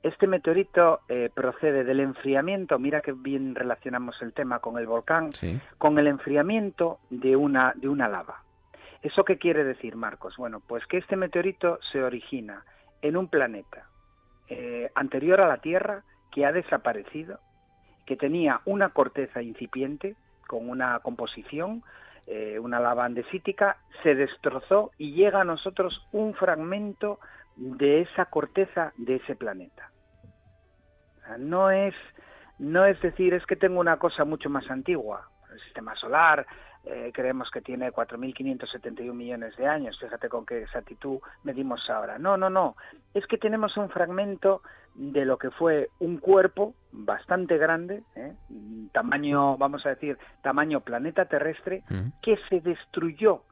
este 0.03 0.27
meteorito 0.27 0.99
eh, 1.07 1.29
procede 1.33 1.85
del 1.85 2.01
enfriamiento, 2.01 2.77
mira 2.77 2.99
que 2.99 3.13
bien 3.13 3.55
relacionamos 3.55 4.21
el 4.21 4.33
tema 4.33 4.59
con 4.59 4.77
el 4.77 4.85
volcán, 4.85 5.29
con 5.77 5.97
el 5.97 6.07
enfriamiento 6.07 6.99
de 7.09 7.37
una, 7.37 7.71
de 7.75 7.87
una 7.87 8.09
lava. 8.09 8.43
¿Eso 9.01 9.23
qué 9.23 9.37
quiere 9.37 9.63
decir, 9.63 9.95
Marcos? 9.95 10.35
Bueno, 10.37 10.59
pues 10.59 10.85
que 10.87 10.97
este 10.97 11.15
meteorito 11.15 11.79
se 11.91 12.03
origina 12.03 12.65
en 13.01 13.15
un 13.15 13.29
planeta 13.29 13.87
eh, 14.49 14.91
anterior 14.93 15.39
a 15.39 15.47
la 15.47 15.57
Tierra 15.57 16.03
que 16.31 16.45
ha 16.45 16.51
desaparecido, 16.51 17.39
que 18.05 18.17
tenía 18.17 18.59
una 18.65 18.89
corteza 18.89 19.41
incipiente 19.41 20.17
con 20.47 20.69
una 20.69 20.99
composición, 20.99 21.81
eh, 22.27 22.59
una 22.59 22.81
lava 22.81 23.05
andesítica, 23.05 23.77
se 24.03 24.15
destrozó 24.15 24.91
y 24.97 25.13
llega 25.13 25.41
a 25.41 25.45
nosotros 25.45 26.05
un 26.11 26.33
fragmento 26.33 27.19
de 27.55 28.01
esa 28.01 28.25
corteza 28.25 28.91
de 28.97 29.15
ese 29.15 29.35
planeta. 29.35 29.92
No 31.37 31.71
es 31.71 31.93
no 32.59 32.85
es 32.85 32.99
decir 33.01 33.33
es 33.33 33.45
que 33.45 33.55
tengo 33.55 33.79
una 33.79 33.97
cosa 33.97 34.25
mucho 34.25 34.49
más 34.49 34.69
antigua, 34.69 35.27
el 35.51 35.59
sistema 35.61 35.95
solar, 35.95 36.45
eh, 36.85 37.11
creemos 37.13 37.49
que 37.49 37.61
tiene 37.61 37.91
4.571 37.91 39.13
millones 39.13 39.55
de 39.55 39.65
años, 39.65 39.97
fíjate 39.99 40.27
con 40.27 40.45
qué 40.45 40.63
exactitud 40.63 41.19
medimos 41.43 41.89
ahora. 41.89 42.19
No, 42.19 42.35
no, 42.37 42.49
no, 42.49 42.75
es 43.13 43.25
que 43.27 43.37
tenemos 43.37 43.77
un 43.77 43.89
fragmento 43.89 44.61
de 44.93 45.25
lo 45.25 45.37
que 45.37 45.49
fue 45.49 45.89
un 45.99 46.17
cuerpo 46.17 46.75
bastante 46.91 47.57
grande, 47.57 48.03
¿eh? 48.15 48.33
tamaño, 48.91 49.57
vamos 49.57 49.85
a 49.85 49.89
decir, 49.89 50.17
tamaño 50.41 50.81
planeta 50.81 51.25
terrestre, 51.25 51.83
que 52.21 52.37
se 52.49 52.59
destruyó 52.59 53.43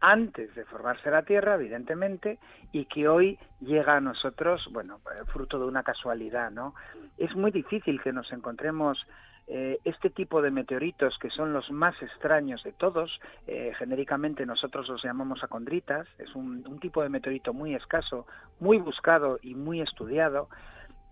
antes 0.00 0.54
de 0.54 0.64
formarse 0.64 1.10
la 1.10 1.22
Tierra, 1.22 1.54
evidentemente, 1.54 2.38
y 2.72 2.86
que 2.86 3.08
hoy 3.08 3.38
llega 3.60 3.96
a 3.96 4.00
nosotros, 4.00 4.66
bueno, 4.72 5.00
fruto 5.32 5.58
de 5.58 5.66
una 5.66 5.82
casualidad, 5.82 6.50
¿no? 6.50 6.74
Es 7.18 7.34
muy 7.36 7.50
difícil 7.50 8.00
que 8.00 8.12
nos 8.12 8.32
encontremos 8.32 9.06
eh, 9.52 9.80
este 9.84 10.10
tipo 10.10 10.40
de 10.42 10.52
meteoritos, 10.52 11.18
que 11.18 11.28
son 11.28 11.52
los 11.52 11.72
más 11.72 12.00
extraños 12.00 12.62
de 12.62 12.70
todos, 12.70 13.20
eh, 13.48 13.72
genéricamente 13.76 14.46
nosotros 14.46 14.88
los 14.88 15.02
llamamos 15.02 15.42
acondritas, 15.42 16.06
es 16.18 16.32
un, 16.36 16.62
tipo 16.78 17.02
de 17.02 17.08
meteorito 17.08 17.52
muy 17.52 17.74
escaso, 17.74 18.26
muy 18.60 18.78
buscado 18.78 19.40
y 19.42 19.56
muy 19.56 19.80
estudiado, 19.80 20.48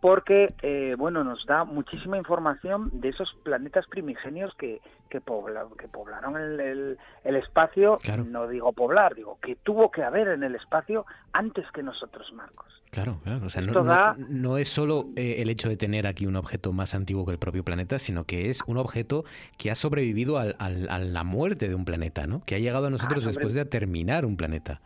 porque 0.00 0.54
eh, 0.62 0.94
bueno 0.96 1.24
nos 1.24 1.44
da 1.46 1.64
muchísima 1.64 2.16
información 2.16 2.90
de 2.92 3.08
esos 3.08 3.34
planetas 3.42 3.86
primigenios 3.86 4.54
que, 4.54 4.80
que, 5.08 5.20
que 5.20 5.88
poblaron 5.88 6.36
el, 6.36 6.98
el, 7.24 7.36
espacio, 7.36 7.98
no 8.26 8.48
digo 8.48 8.72
poblar, 8.72 9.14
digo 9.14 9.38
que 9.42 9.56
tuvo 9.56 9.90
que 9.90 10.02
haber 10.02 10.28
en 10.28 10.42
el 10.42 10.54
espacio 10.54 11.06
antes 11.32 11.64
que 11.72 11.82
nosotros, 11.82 12.32
Marcos. 12.32 12.66
Claro, 12.90 13.20
claro. 13.22 13.46
O 13.46 13.50
sea, 13.50 13.60
no, 13.60 14.14
no, 14.16 14.56
es 14.56 14.70
solo 14.70 15.08
eh, 15.14 15.36
el 15.38 15.50
hecho 15.50 15.68
de 15.68 15.76
tener 15.76 16.06
aquí 16.06 16.26
un 16.26 16.36
objeto 16.36 16.72
más 16.72 16.94
antiguo 16.94 17.26
que 17.26 17.32
el 17.32 17.38
propio 17.38 17.62
planeta, 17.62 17.98
sino 17.98 18.24
que 18.24 18.48
es 18.48 18.62
un 18.66 18.78
objeto 18.78 19.24
que 19.58 19.70
ha 19.70 19.74
sobrevivido 19.74 20.38
al, 20.38 20.56
a 20.58 20.98
la 20.98 21.24
muerte 21.24 21.68
de 21.68 21.74
un 21.74 21.84
planeta, 21.84 22.26
¿no? 22.26 22.42
Que 22.46 22.54
ha 22.54 22.58
llegado 22.58 22.86
a 22.86 22.90
nosotros 22.90 23.24
ah, 23.24 23.28
después 23.28 23.52
de 23.52 23.64
terminar 23.66 24.24
un 24.24 24.36
planeta. 24.36 24.80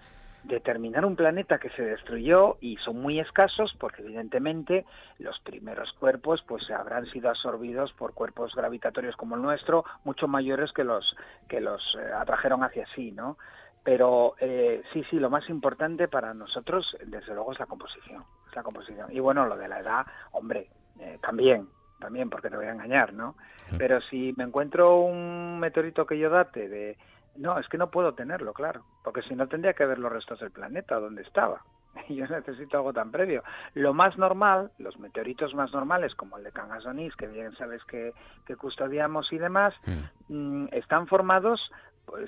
Determinar 0.45 1.05
un 1.05 1.17
planeta 1.17 1.59
que 1.59 1.71
se 1.71 1.83
destruyó 1.83 2.57
y 2.61 2.77
son 2.79 3.01
muy 3.01 3.21
escasos 3.21 3.75
porque 3.79 4.03
evidentemente 4.03 4.85
los 5.19 5.39
primeros 5.41 5.93
cuerpos 5.93 6.43
pues 6.49 6.69
habrán 6.71 7.07
sido 7.07 7.31
absorbidos 7.31 7.93
por 7.93 8.13
cuerpos 8.13 8.55
gravitatorios 8.55 9.17
como 9.17 9.37
el 9.37 9.43
nuestro 9.43 9.85
mucho 10.05 10.27
mayores 10.27 10.73
que 10.73 10.85
los 10.85 11.17
que 11.49 11.61
los 11.61 11.81
eh, 11.99 12.13
atrajeron 12.13 12.65
hacia 12.65 12.87
sí, 12.95 13.13
¿no? 13.13 13.37
Pero 13.85 14.35
eh, 14.39 14.83
sí, 14.93 15.03
sí, 15.11 15.19
lo 15.19 15.29
más 15.29 15.49
importante 15.49 16.07
para 16.07 16.35
nosotros, 16.35 16.97
desde 17.05 17.35
luego, 17.35 17.53
es 17.53 17.59
la 17.59 17.67
composición. 17.67 18.25
la 18.55 18.63
composición. 18.63 19.11
Y 19.11 19.19
bueno, 19.19 19.47
lo 19.47 19.57
de 19.57 19.69
la 19.69 19.81
edad, 19.81 20.07
hombre, 20.33 20.69
eh, 21.01 21.19
también, 21.21 21.69
también, 21.99 22.31
porque 22.31 22.49
te 22.49 22.57
voy 22.57 22.67
a 22.67 22.73
engañar, 22.73 23.13
¿no? 23.13 23.35
Pero 23.79 24.01
si 24.03 24.35
me 24.37 24.45
encuentro 24.45 25.01
un 25.01 25.59
meteorito 25.59 26.07
que 26.07 26.19
yo 26.19 26.31
date 26.31 26.69
de... 26.69 26.99
No, 27.37 27.59
es 27.59 27.69
que 27.69 27.79
no 27.79 27.91
puedo 27.91 28.15
tenerlo, 28.15 28.53
claro, 28.53 28.85
porque 29.03 29.23
si 29.23 29.35
no 29.35 29.49
tendría 29.49 29.73
que 29.73 29.87
ver 29.87 29.99
los 29.99 30.13
restos 30.13 30.41
del 30.41 30.51
planeta 30.51 31.01
donde 31.01 31.23
estaba. 31.23 31.63
Y 32.09 32.15
yo 32.17 32.27
necesito 32.27 32.79
algo 32.79 32.93
tan 32.93 33.11
previo. 33.11 33.43
Lo 33.75 33.95
más 33.95 34.17
normal, 34.19 34.71
los 34.79 34.99
meteoritos 34.99 35.55
más 35.55 35.73
normales, 35.73 36.15
como 36.15 36.39
el 36.39 36.45
de 36.45 36.53
Cangasonis, 36.53 37.15
que 37.17 37.27
bien 37.27 37.55
sabes 37.57 37.83
que, 37.85 38.13
que 38.47 38.57
custodiamos 38.57 39.33
y 39.33 39.39
demás, 39.39 39.75
mm. 39.87 40.35
Mm, 40.35 40.69
están 40.73 41.07
formados 41.07 41.61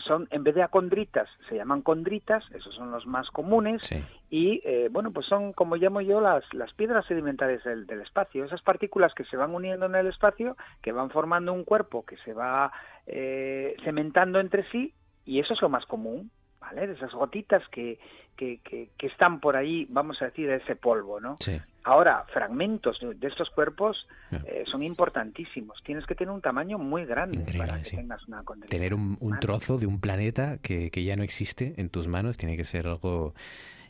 son 0.07 0.29
en 0.31 0.45
vez 0.45 0.55
de 0.55 0.63
acondritas 0.63 1.29
se 1.49 1.57
llaman 1.57 1.83
condritas 1.83 2.45
esos 2.55 2.75
son 2.75 2.91
los 2.91 3.07
más 3.07 3.29
comunes 3.31 3.83
y 4.31 4.61
eh, 4.65 4.89
bueno 4.91 5.13
pues 5.13 5.27
son 5.27 5.53
como 5.53 5.77
llamo 5.77 6.01
yo 6.01 6.21
las 6.21 6.43
las 6.53 6.73
piedras 6.75 7.05
sedimentarias 7.07 7.63
del, 7.65 7.89
espacio 8.01 8.45
esas 8.45 8.63
partículas 8.63 9.15
que 9.15 9.25
se 9.25 9.37
van 9.37 9.55
uniendo 9.55 9.87
en 9.87 9.95
el 9.95 10.07
espacio 10.07 10.57
que 10.83 10.93
van 10.93 11.11
formando 11.11 11.53
un 11.53 11.65
cuerpo 11.65 12.05
que 12.05 12.17
se 12.19 12.33
va 12.33 12.73
eh, 13.07 13.77
cementando 13.85 14.41
entre 14.41 14.69
sí 14.71 14.93
y 15.25 15.41
eso 15.41 15.55
es 15.55 15.63
lo 15.63 15.69
más 15.69 15.85
común 15.87 16.31
vale 16.61 16.87
de 16.87 16.95
esas 16.95 17.13
gotitas 17.13 17.63
que 17.69 17.99
que, 18.37 18.59
que, 18.59 19.07
están 19.07 19.39
por 19.39 19.57
ahí 19.57 19.87
vamos 19.91 20.21
a 20.21 20.27
decir 20.27 20.51
ese 20.51 20.77
polvo 20.77 21.21
no 21.21 21.37
Ahora, 21.85 22.25
fragmentos 22.33 22.99
de, 22.99 23.29
estos 23.29 23.51
cuerpos 23.51 24.09
eh, 24.33 24.65
son 24.71 24.83
importantísimos. 24.83 25.83
Tienes 25.85 26.07
que 26.07 26.15
tener 26.15 26.33
un 26.33 26.41
tamaño 26.41 26.79
muy 26.79 27.05
grande 27.05 27.45
para 27.59 27.81
que 27.83 27.91
tengas 27.91 28.27
una 28.27 28.43
Tener 28.71 28.95
un, 28.95 29.39
trozo 29.39 29.77
de 29.77 29.87
un 29.87 30.01
planeta 30.01 30.59
que, 30.63 30.91
ya 30.91 31.15
no 31.15 31.23
existe 31.23 31.75
en 31.77 31.91
tus 31.91 32.09
manos 32.09 32.39
tiene 32.39 32.57
que 32.57 32.65
ser 32.65 32.87
algo 32.87 33.35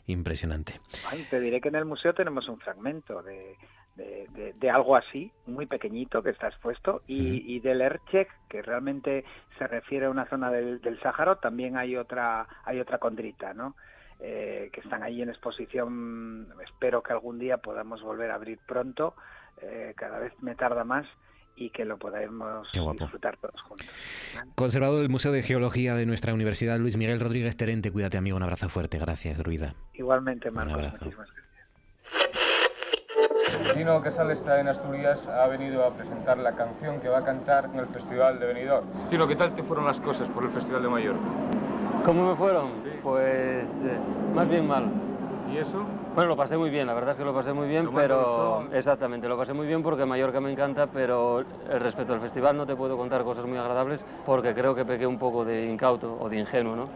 impresionante. 0.07 0.79
Ay, 1.09 1.25
te 1.29 1.39
diré 1.39 1.61
que 1.61 1.69
en 1.69 1.75
el 1.75 1.85
museo 1.85 2.13
tenemos 2.13 2.49
un 2.49 2.59
fragmento 2.59 3.23
de, 3.23 3.55
de, 3.95 4.69
algo 4.69 4.97
así, 4.97 5.31
muy 5.45 5.65
pequeñito, 5.65 6.21
que 6.21 6.31
está 6.31 6.47
expuesto, 6.49 7.01
y, 7.07 7.59
del 7.61 7.79
Erchek, 7.79 8.27
que 8.49 8.61
realmente 8.61 9.23
se 9.57 9.67
refiere 9.67 10.07
a 10.07 10.09
una 10.09 10.25
zona 10.25 10.51
del, 10.51 10.81
del 10.81 10.99
Sáhara, 10.99 11.35
también 11.35 11.77
hay 11.77 11.95
otra, 11.95 12.45
hay 12.65 12.81
otra 12.81 12.97
condrita, 12.97 13.53
¿no? 13.53 13.75
Eh, 14.21 14.69
que 14.71 14.79
están 14.79 15.03
ahí 15.03 15.21
en 15.21 15.29
exposición. 15.29 16.47
Espero 16.63 17.03
que 17.03 17.13
algún 17.13 17.37
día 17.37 17.57
podamos 17.57 18.01
volver 18.01 18.31
a 18.31 18.35
abrir 18.35 18.59
pronto. 18.65 19.13
Eh, 19.61 19.93
cada 19.95 20.19
vez 20.19 20.33
me 20.41 20.55
tarda 20.55 20.83
más 20.83 21.05
y 21.57 21.69
que 21.69 21.85
lo 21.85 21.97
podamos 21.97 22.67
disfrutar 22.71 23.37
todos 23.37 23.61
juntos. 23.61 23.87
Conservador 24.55 24.99
del 24.99 25.09
Museo 25.09 25.31
de 25.31 25.43
Geología 25.43 25.95
de 25.95 26.05
nuestra 26.05 26.33
Universidad, 26.33 26.77
Luis 26.79 26.97
Miguel 26.97 27.19
Rodríguez 27.19 27.55
Terente. 27.55 27.91
Cuídate, 27.91 28.17
amigo. 28.17 28.37
Un 28.37 28.43
abrazo 28.43 28.69
fuerte. 28.69 28.97
Gracias, 28.97 29.37
Druida. 29.37 29.75
Igualmente, 29.93 30.51
Marcos. 30.51 30.73
Un 30.73 30.79
abrazo. 30.79 31.05
Tino 33.73 34.01
Casal 34.01 34.31
está 34.31 34.59
en 34.59 34.67
Asturias, 34.67 35.19
ha 35.27 35.47
venido 35.47 35.85
a 35.85 35.93
presentar 35.95 36.37
la 36.37 36.55
canción 36.55 36.99
que 37.01 37.09
va 37.09 37.19
a 37.19 37.25
cantar 37.25 37.65
en 37.65 37.79
el 37.79 37.87
Festival 37.87 38.39
de 38.39 38.47
Benidorm. 38.47 38.87
Tino, 39.09 39.27
¿qué 39.27 39.35
tal 39.35 39.55
te 39.55 39.63
fueron 39.63 39.85
las 39.85 39.99
cosas 39.99 40.29
por 40.29 40.43
el 40.43 40.51
Festival 40.51 40.83
de 40.83 40.89
Mallorca? 40.89 41.54
¿Cómo 42.05 42.29
me 42.29 42.35
fueron? 42.35 42.83
Pues 43.01 43.67
eh, 43.81 43.99
más 44.31 44.47
bien 44.47 44.67
mal. 44.67 44.91
¿Y 45.49 45.57
eso? 45.57 45.87
Bueno, 46.13 46.29
lo 46.29 46.35
pasé 46.37 46.55
muy 46.55 46.69
bien, 46.69 46.85
la 46.85 46.93
verdad 46.93 47.11
es 47.11 47.17
que 47.17 47.25
lo 47.25 47.33
pasé 47.33 47.51
muy 47.51 47.67
bien, 47.67 47.89
pero 47.93 48.69
exactamente, 48.71 49.27
lo 49.27 49.35
pasé 49.37 49.53
muy 49.53 49.65
bien 49.65 49.81
porque 49.81 50.05
Mallorca 50.05 50.39
me 50.39 50.51
encanta, 50.51 50.85
pero 50.87 51.43
respecto 51.79 52.13
al 52.13 52.21
festival 52.21 52.55
no 52.55 52.65
te 52.67 52.75
puedo 52.75 52.95
contar 52.95 53.23
cosas 53.23 53.45
muy 53.45 53.57
agradables 53.57 54.01
porque 54.23 54.53
creo 54.53 54.75
que 54.75 54.85
pequé 54.85 55.07
un 55.07 55.17
poco 55.17 55.43
de 55.43 55.65
incauto 55.65 56.15
o 56.19 56.29
de 56.29 56.37
ingenuo, 56.37 56.75
¿no? 56.75 56.89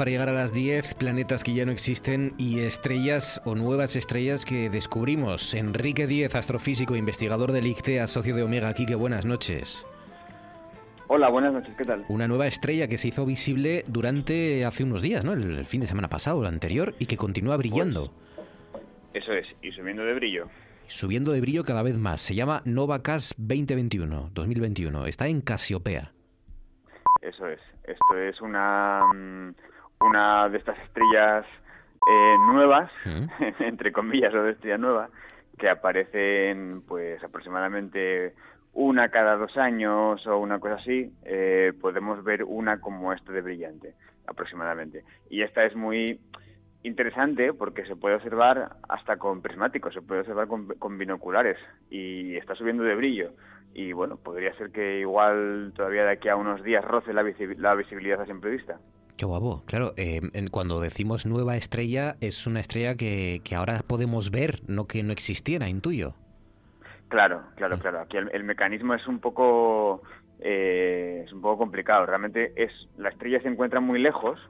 Para 0.00 0.12
llegar 0.12 0.30
a 0.30 0.32
las 0.32 0.54
10, 0.54 0.94
planetas 0.94 1.44
que 1.44 1.52
ya 1.52 1.66
no 1.66 1.72
existen 1.72 2.32
y 2.38 2.60
estrellas 2.60 3.42
o 3.44 3.54
nuevas 3.54 3.96
estrellas 3.96 4.46
que 4.46 4.70
descubrimos. 4.70 5.52
Enrique 5.52 6.06
Díez, 6.06 6.34
astrofísico 6.34 6.94
e 6.94 6.98
investigador 6.98 7.52
del 7.52 7.66
ICTEA, 7.66 8.06
socio 8.06 8.34
de 8.34 8.42
Omega 8.42 8.72
Quique, 8.72 8.94
buenas 8.94 9.26
noches. 9.26 9.86
Hola, 11.06 11.28
buenas 11.28 11.52
noches, 11.52 11.74
¿qué 11.76 11.84
tal? 11.84 12.06
Una 12.08 12.26
nueva 12.28 12.46
estrella 12.46 12.88
que 12.88 12.96
se 12.96 13.08
hizo 13.08 13.26
visible 13.26 13.84
durante 13.88 14.64
hace 14.64 14.84
unos 14.84 15.02
días, 15.02 15.22
¿no? 15.22 15.34
El, 15.34 15.66
fin 15.66 15.82
de 15.82 15.86
semana 15.86 16.08
pasado, 16.08 16.40
el 16.40 16.46
anterior, 16.46 16.94
y 16.98 17.04
que 17.04 17.18
continúa 17.18 17.58
brillando. 17.58 18.10
Pues, 18.72 18.84
eso 19.12 19.34
es, 19.34 19.48
y 19.60 19.70
subiendo 19.72 20.02
de 20.02 20.14
brillo. 20.14 20.48
Subiendo 20.86 21.30
de 21.32 21.42
brillo 21.42 21.62
cada 21.64 21.82
vez 21.82 21.98
más. 21.98 22.22
Se 22.22 22.34
llama 22.34 22.62
Novacas 22.64 23.34
2021, 23.36 24.30
2021. 24.32 25.04
Está 25.04 25.26
en 25.26 25.42
Casiopea. 25.42 26.12
Eso 27.20 27.46
es. 27.48 27.60
Esto 27.84 28.16
es 28.16 28.40
una, 28.40 29.02
mm, 29.12 29.52
una 30.00 30.48
de 30.48 30.58
estas 30.58 30.78
estrellas 30.80 31.46
eh, 32.06 32.36
nuevas, 32.52 32.90
entre 33.60 33.92
comillas, 33.92 34.34
o 34.34 34.42
de 34.42 34.52
estrella 34.52 34.78
nueva, 34.78 35.08
que 35.58 35.68
aparecen 35.68 36.82
pues 36.86 37.22
aproximadamente 37.22 38.34
una 38.72 39.08
cada 39.08 39.36
dos 39.36 39.56
años 39.56 40.26
o 40.26 40.38
una 40.38 40.58
cosa 40.58 40.76
así, 40.76 41.12
eh, 41.24 41.72
podemos 41.80 42.22
ver 42.24 42.44
una 42.44 42.80
como 42.80 43.12
esta 43.12 43.32
de 43.32 43.42
brillante, 43.42 43.94
aproximadamente. 44.26 45.04
Y 45.28 45.42
esta 45.42 45.64
es 45.64 45.74
muy 45.74 46.20
interesante 46.82 47.52
porque 47.52 47.84
se 47.84 47.96
puede 47.96 48.16
observar 48.16 48.76
hasta 48.88 49.18
con 49.18 49.42
prismáticos, 49.42 49.92
se 49.92 50.02
puede 50.02 50.20
observar 50.20 50.48
con 50.48 50.98
binoculares 50.98 51.58
y 51.90 52.36
está 52.36 52.54
subiendo 52.54 52.84
de 52.84 52.94
brillo 52.94 53.32
y 53.74 53.92
bueno, 53.92 54.16
podría 54.16 54.54
ser 54.54 54.70
que 54.70 55.00
igual 55.00 55.72
todavía 55.76 56.04
de 56.04 56.12
aquí 56.12 56.28
a 56.28 56.36
unos 56.36 56.62
días 56.62 56.84
roce 56.84 57.12
la, 57.12 57.22
visibilidad 57.22 58.20
a 58.20 58.26
simple 58.26 58.50
vista. 58.50 58.78
Qué 59.20 59.26
guapo. 59.26 59.62
Claro, 59.66 59.92
eh, 59.98 60.22
cuando 60.50 60.80
decimos 60.80 61.26
nueva 61.26 61.54
estrella, 61.54 62.16
es 62.22 62.46
una 62.46 62.60
estrella 62.60 62.94
que, 62.94 63.42
que, 63.44 63.54
ahora 63.54 63.80
podemos 63.86 64.30
ver, 64.30 64.60
no 64.66 64.86
que 64.86 65.02
no 65.02 65.12
existiera, 65.12 65.68
intuyo. 65.68 66.14
Claro, 67.08 67.42
claro, 67.56 67.76
mm. 67.76 67.80
claro. 67.80 68.00
Aquí 68.00 68.16
el, 68.16 68.44
mecanismo 68.44 68.94
es 68.94 69.06
un 69.06 69.20
poco 69.20 70.00
eh, 70.38 71.24
es 71.26 71.32
un 71.34 71.42
poco 71.42 71.58
complicado. 71.58 72.06
Realmente 72.06 72.54
es 72.56 72.72
la 72.96 73.10
estrella 73.10 73.42
se 73.42 73.48
encuentra 73.48 73.78
muy 73.80 74.00
lejos, 74.00 74.40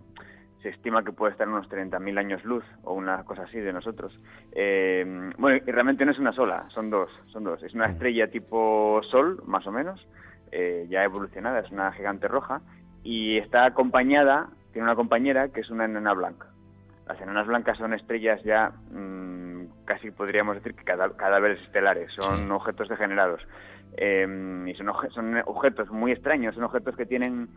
se 0.63 0.69
estima 0.69 1.03
que 1.03 1.11
puede 1.11 1.33
estar 1.33 1.49
unos 1.49 1.69
30.000 1.69 2.17
años 2.21 2.45
luz 2.45 2.65
o 2.85 2.95
una 2.95 3.25
cosa 3.25 3.43
así 3.43 3.59
de 3.59 3.73
nosotros. 3.73 4.17
Eh, 4.53 5.33
bueno, 5.37 5.65
y 5.67 5.69
realmente 5.73 6.05
no 6.05 6.13
es 6.13 6.19
una 6.21 6.33
sola, 6.33 6.69
son 6.73 6.91
dos, 6.91 7.11
son 7.33 7.43
dos. 7.43 7.61
Es 7.65 7.75
una 7.75 7.89
mm. 7.89 7.91
estrella 7.91 8.31
tipo 8.31 9.01
Sol, 9.11 9.43
más 9.47 9.67
o 9.67 9.73
menos, 9.73 10.07
eh, 10.53 10.87
ya 10.89 11.03
evolucionada, 11.03 11.59
es 11.59 11.73
una 11.73 11.91
gigante 11.91 12.29
roja, 12.29 12.61
y 13.03 13.39
está 13.39 13.65
acompañada, 13.65 14.51
tiene 14.73 14.87
una 14.87 14.97
compañera 14.97 15.49
que 15.49 15.61
es 15.61 15.71
una 15.71 15.85
enana 15.85 16.13
blanca. 16.15 16.47
Las 17.07 17.21
enanas 17.21 17.47
blancas 17.47 17.79
son 17.79 17.93
estrellas 17.93 18.41
ya, 18.45 18.73
mm, 18.93 19.85
casi 19.85 20.11
podríamos 20.11 20.57
decir 20.57 20.75
que 20.75 20.85
cadáveres 20.85 21.61
estelares, 21.63 22.13
son 22.13 22.51
objetos 22.53 22.89
degenerados. 22.89 23.43
Eh, 23.97 24.65
y 24.67 24.75
son, 24.75 24.87
son 25.11 25.43
objetos 25.47 25.91
muy 25.91 26.13
extraños, 26.13 26.55
son 26.55 26.65
objetos 26.65 26.97
que 26.97 27.07
tienen 27.07 27.49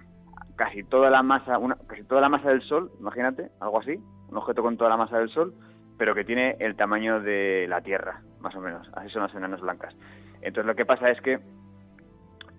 casi 0.55 0.83
toda 0.83 1.09
la 1.09 1.23
masa, 1.23 1.57
una, 1.57 1.77
casi 1.87 2.03
toda 2.03 2.21
la 2.21 2.29
masa 2.29 2.49
del 2.49 2.61
Sol, 2.63 2.91
imagínate, 2.99 3.49
algo 3.59 3.79
así, 3.79 3.99
un 4.29 4.37
objeto 4.37 4.61
con 4.61 4.77
toda 4.77 4.89
la 4.89 4.97
masa 4.97 5.19
del 5.19 5.29
Sol, 5.29 5.53
pero 5.97 6.15
que 6.15 6.23
tiene 6.23 6.57
el 6.59 6.75
tamaño 6.75 7.21
de 7.21 7.67
la 7.69 7.81
Tierra, 7.81 8.21
más 8.39 8.55
o 8.55 8.59
menos. 8.59 8.89
Así 8.95 9.09
son 9.09 9.23
las 9.23 9.35
enanas 9.35 9.61
blancas. 9.61 9.95
Entonces 10.41 10.65
lo 10.65 10.75
que 10.75 10.85
pasa 10.85 11.09
es 11.09 11.21
que 11.21 11.39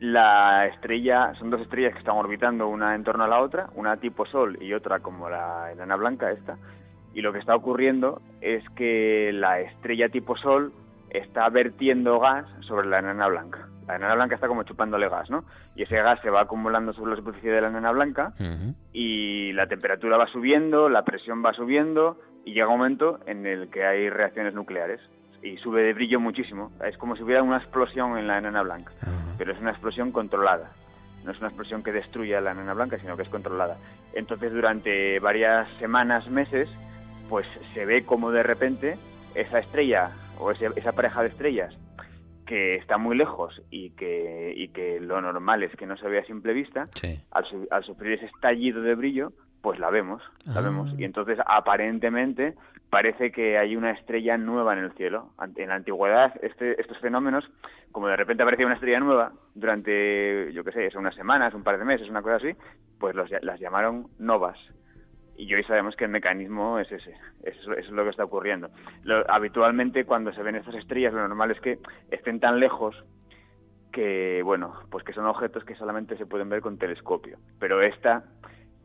la 0.05 0.67
estrella, 0.67 1.33
son 1.39 1.49
dos 1.49 1.63
estrellas 1.63 1.95
que 1.95 2.01
están 2.01 2.17
orbitando 2.17 2.69
una 2.69 2.95
en 2.95 3.05
torno 3.05 3.25
a 3.25 3.29
la 3.29 3.41
otra, 3.41 3.71
una 3.75 3.97
tipo 3.97 4.27
Sol 4.27 4.59
y 4.61 4.75
otra 4.75 5.01
como 5.01 5.31
la 5.31 5.73
enana 5.73 5.97
blanca 5.97 6.31
esta, 6.31 6.59
y 7.15 7.23
lo 7.23 7.33
que 7.33 7.39
está 7.39 7.57
ocurriendo 7.57 8.21
es 8.43 8.63
que 8.77 9.31
la 9.33 9.61
estrella 9.61 10.11
tipo 10.11 10.37
Sol 10.37 10.75
está 11.09 11.49
vertiendo 11.49 12.21
gas 12.21 12.45
sobre 12.67 12.87
la 12.87 12.99
enana 12.99 13.29
blanca. 13.29 13.69
La 13.87 13.97
enana 13.97 14.15
blanca 14.15 14.35
está 14.35 14.47
como 14.47 14.65
chupándole 14.65 15.09
gas, 15.09 15.31
¿no? 15.31 15.45
Y 15.75 15.85
ese 15.85 15.97
gas 15.97 16.21
se 16.21 16.29
va 16.29 16.43
acumulando 16.43 16.93
sobre 16.93 17.13
la 17.13 17.17
superficie 17.17 17.51
de 17.51 17.63
la 17.63 17.69
enana 17.69 17.93
blanca 17.93 18.35
y 18.93 19.53
la 19.53 19.69
temperatura 19.69 20.19
va 20.19 20.27
subiendo, 20.27 20.91
la 20.91 21.05
presión 21.05 21.43
va 21.43 21.55
subiendo 21.55 22.19
y 22.45 22.53
llega 22.53 22.69
un 22.69 22.79
momento 22.79 23.21
en 23.25 23.47
el 23.47 23.71
que 23.71 23.87
hay 23.87 24.11
reacciones 24.11 24.53
nucleares 24.53 25.01
y 25.45 25.59
sube 25.59 25.83
de 25.83 25.93
brillo 25.93 26.19
muchísimo. 26.19 26.73
Es 26.85 26.97
como 26.97 27.17
si 27.17 27.23
hubiera 27.23 27.43
una 27.43 27.59
explosión 27.59 28.17
en 28.17 28.27
la 28.27 28.39
enana 28.39 28.63
blanca, 28.63 28.93
pero 29.37 29.53
es 29.53 29.61
una 29.61 29.71
explosión 29.71 30.11
controlada. 30.11 30.73
No 31.23 31.33
es 31.33 31.39
una 31.39 31.49
explosión 31.49 31.83
que 31.83 31.93
destruya 31.93 32.41
la 32.41 32.53
enana 32.53 32.73
blanca, 32.73 32.99
sino 32.99 33.17
que 33.17 33.23
es 33.23 33.29
controlada. 33.29 33.77
Entonces, 34.15 34.53
durante 34.53 35.21
varias 35.21 35.69
semanas, 35.79 36.29
meses, 36.29 36.69
pues 37.29 37.47
se 37.75 37.85
ve 37.85 38.05
como 38.05 38.31
de 38.31 38.43
repente 38.43 38.97
esa 39.35 39.59
estrella 39.59 40.11
o 40.39 40.51
esa 40.51 40.93
pareja 40.93 41.23
de 41.23 41.29
estrellas 41.29 41.75
que 42.47 42.73
está 42.73 42.99
muy 42.99 43.17
lejos 43.17 43.63
y 43.71 43.91
que, 43.91 44.53
y 44.57 44.69
que 44.69 45.01
lo 45.01 45.21
normal 45.21 45.63
es 45.63 45.75
que 45.77 45.87
no 45.87 45.97
se 45.97 46.09
vea 46.09 46.23
a 46.23 46.27
simple 46.27 46.53
vista, 46.53 46.89
al, 47.31 47.45
al, 47.71 47.85
sufrir 47.85 48.13
ese 48.13 48.27
estallido 48.27 48.83
de 48.83 48.95
brillo, 48.95 49.33
pues 49.63 49.79
la 49.79 49.91
vemos, 49.91 50.23
la 50.45 50.61
ah. 50.61 50.63
vemos. 50.63 50.95
Y 50.99 51.05
entonces 51.05 51.39
aparentemente 51.47 52.55
parece 52.95 53.33
que 53.33 53.59
hay 53.59 53.75
una 53.75 53.91
estrella 53.91 54.39
nueva 54.39 54.73
en 54.73 54.79
el 54.79 54.93
cielo. 54.93 55.31
En 55.57 55.69
la 55.69 55.75
antigüedad 55.75 56.33
este, 56.43 56.81
estos 56.81 56.97
fenómenos, 56.99 57.45
como 57.91 58.07
de 58.07 58.15
repente 58.15 58.45
aparecía 58.45 58.67
una 58.67 58.77
estrella 58.77 59.01
nueva 59.01 59.33
durante, 59.53 60.53
yo 60.53 60.63
qué 60.63 60.71
sé, 60.71 60.97
unas 60.97 61.17
semanas, 61.17 61.55
un 61.55 61.65
par 61.65 61.77
de 61.77 61.85
meses, 61.85 62.09
una 62.09 62.23
cosa 62.23 62.37
así, 62.37 62.53
pues 63.01 63.17
los, 63.17 63.29
las 63.43 63.59
llamaron 63.59 64.07
novas 64.21 64.57
y 65.37 65.53
hoy 65.53 65.65
sabemos 65.65 65.97
que 65.97 66.05
el 66.05 66.13
mecanismo 66.13 66.79
es 66.79 66.93
ese, 66.93 67.17
eso, 67.43 67.73
es 67.73 67.91
lo 67.91 68.05
que 68.05 68.11
está 68.11 68.23
ocurriendo. 68.23 68.71
habitualmente 69.27 70.05
cuando 70.05 70.33
se 70.33 70.45
ven 70.45 70.55
estas 70.55 70.77
estrellas 70.77 71.13
lo 71.13 71.27
normal 71.27 71.51
es 71.51 71.61
que 71.61 71.81
estén 72.13 72.39
tan 72.39 72.61
lejos 72.61 72.95
que, 73.91 74.41
bueno, 74.45 74.73
pues 74.93 75.03
que 75.03 75.13
son 75.13 75.27
objetos 75.27 75.65
que 75.65 75.75
solamente 75.75 76.17
se 76.17 76.27
pueden 76.27 76.49
ver 76.49 76.61
con 76.61 76.79
telescopio. 76.79 77.39
Pero 77.59 77.83
esta 77.83 78.23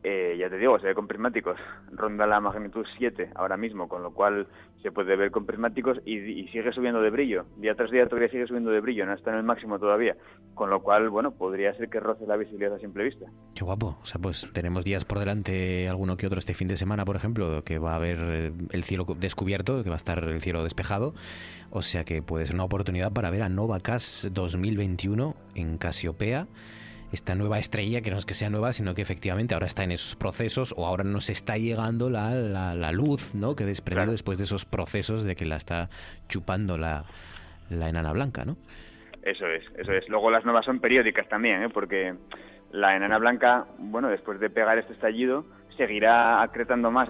eh, 0.02 0.36
ya 0.38 0.48
te 0.48 0.56
digo, 0.56 0.78
se 0.78 0.86
ve 0.86 0.94
con 0.94 1.06
prismáticos, 1.06 1.58
ronda 1.92 2.26
la 2.26 2.40
magnitud 2.40 2.86
7 2.96 3.32
ahora 3.34 3.58
mismo, 3.58 3.86
con 3.86 4.02
lo 4.02 4.12
cual 4.14 4.46
se 4.82 4.90
puede 4.92 5.14
ver 5.14 5.30
con 5.30 5.44
prismáticos 5.44 5.98
y, 6.06 6.46
sigue 6.48 6.72
subiendo 6.72 7.02
de 7.02 7.10
brillo. 7.10 7.44
Día 7.58 7.74
tras 7.74 7.90
día 7.90 8.06
todavía 8.06 8.30
sigue 8.30 8.46
subiendo 8.46 8.70
de 8.70 8.80
brillo, 8.80 9.04
no 9.04 9.12
está 9.12 9.30
en 9.30 9.36
el 9.36 9.42
máximo 9.42 9.78
todavía, 9.78 10.16
con 10.54 10.70
lo 10.70 10.80
cual, 10.80 11.10
bueno, 11.10 11.32
podría 11.32 11.74
ser 11.74 11.90
que 11.90 12.00
roce 12.00 12.26
la 12.26 12.36
visibilidad 12.36 12.74
a 12.74 12.78
simple 12.78 13.04
vista. 13.04 13.26
Qué 13.54 13.62
guapo, 13.62 13.98
o 14.00 14.06
sea, 14.06 14.18
pues 14.20 14.50
tenemos 14.54 14.84
días 14.84 15.04
por 15.04 15.18
delante, 15.18 15.86
alguno 15.86 16.16
que 16.16 16.26
otro 16.26 16.38
este 16.38 16.54
fin 16.54 16.68
de 16.68 16.78
semana, 16.78 17.04
por 17.04 17.16
ejemplo, 17.16 17.62
que 17.62 17.78
va 17.78 17.92
a 17.92 17.96
haber 17.96 18.18
eh, 18.20 18.52
el 18.70 18.84
cielo 18.84 19.04
descubierto, 19.18 19.82
que 19.82 19.90
va 19.90 19.96
a 19.96 19.98
estar 19.98 20.24
el 20.24 20.40
cielo 20.40 20.62
despejado, 20.62 21.12
o 21.70 21.82
sea 21.82 22.04
que 22.04 22.22
puede 22.22 22.46
ser 22.46 22.54
una 22.54 22.64
oportunidad 22.64 23.12
para 23.12 23.30
ver 23.30 23.42
a 23.42 23.50
Novacas 23.50 24.28
2021 24.32 25.34
en 25.54 25.76
Casiopea 25.76 26.46
esta 27.12 27.34
nueva 27.34 27.58
estrella, 27.58 28.00
que 28.02 28.10
no 28.10 28.18
es 28.18 28.26
que 28.26 28.34
sea 28.34 28.50
nueva, 28.50 28.72
sino 28.72 28.94
que 28.94 29.02
efectivamente 29.02 29.54
ahora 29.54 29.66
está 29.66 29.84
en 29.84 29.92
esos 29.92 30.16
procesos 30.16 30.74
o 30.76 30.86
ahora 30.86 31.04
nos 31.04 31.30
está 31.30 31.56
llegando 31.58 32.10
la, 32.10 32.34
la, 32.34 32.92
luz 32.92 33.34
¿no? 33.34 33.56
que 33.56 33.64
desprendió 33.64 34.10
después 34.10 34.38
de 34.38 34.44
esos 34.44 34.64
procesos 34.64 35.24
de 35.24 35.36
que 35.36 35.44
la 35.44 35.56
está 35.56 35.88
chupando 36.28 36.78
la, 36.78 37.04
la 37.68 37.88
enana 37.88 38.12
blanca, 38.12 38.44
¿no? 38.44 38.56
Eso 39.22 39.46
es, 39.46 39.64
eso 39.76 39.92
es. 39.92 40.08
Luego 40.08 40.30
las 40.30 40.44
nuevas 40.44 40.64
son 40.64 40.80
periódicas 40.80 41.28
también, 41.28 41.62
¿eh? 41.62 41.68
porque 41.68 42.14
la 42.72 42.96
enana 42.96 43.18
blanca, 43.18 43.66
bueno, 43.78 44.08
después 44.08 44.40
de 44.40 44.48
pegar 44.48 44.78
este 44.78 44.94
estallido, 44.94 45.44
seguirá 45.76 46.42
acretando 46.42 46.90
más, 46.90 47.08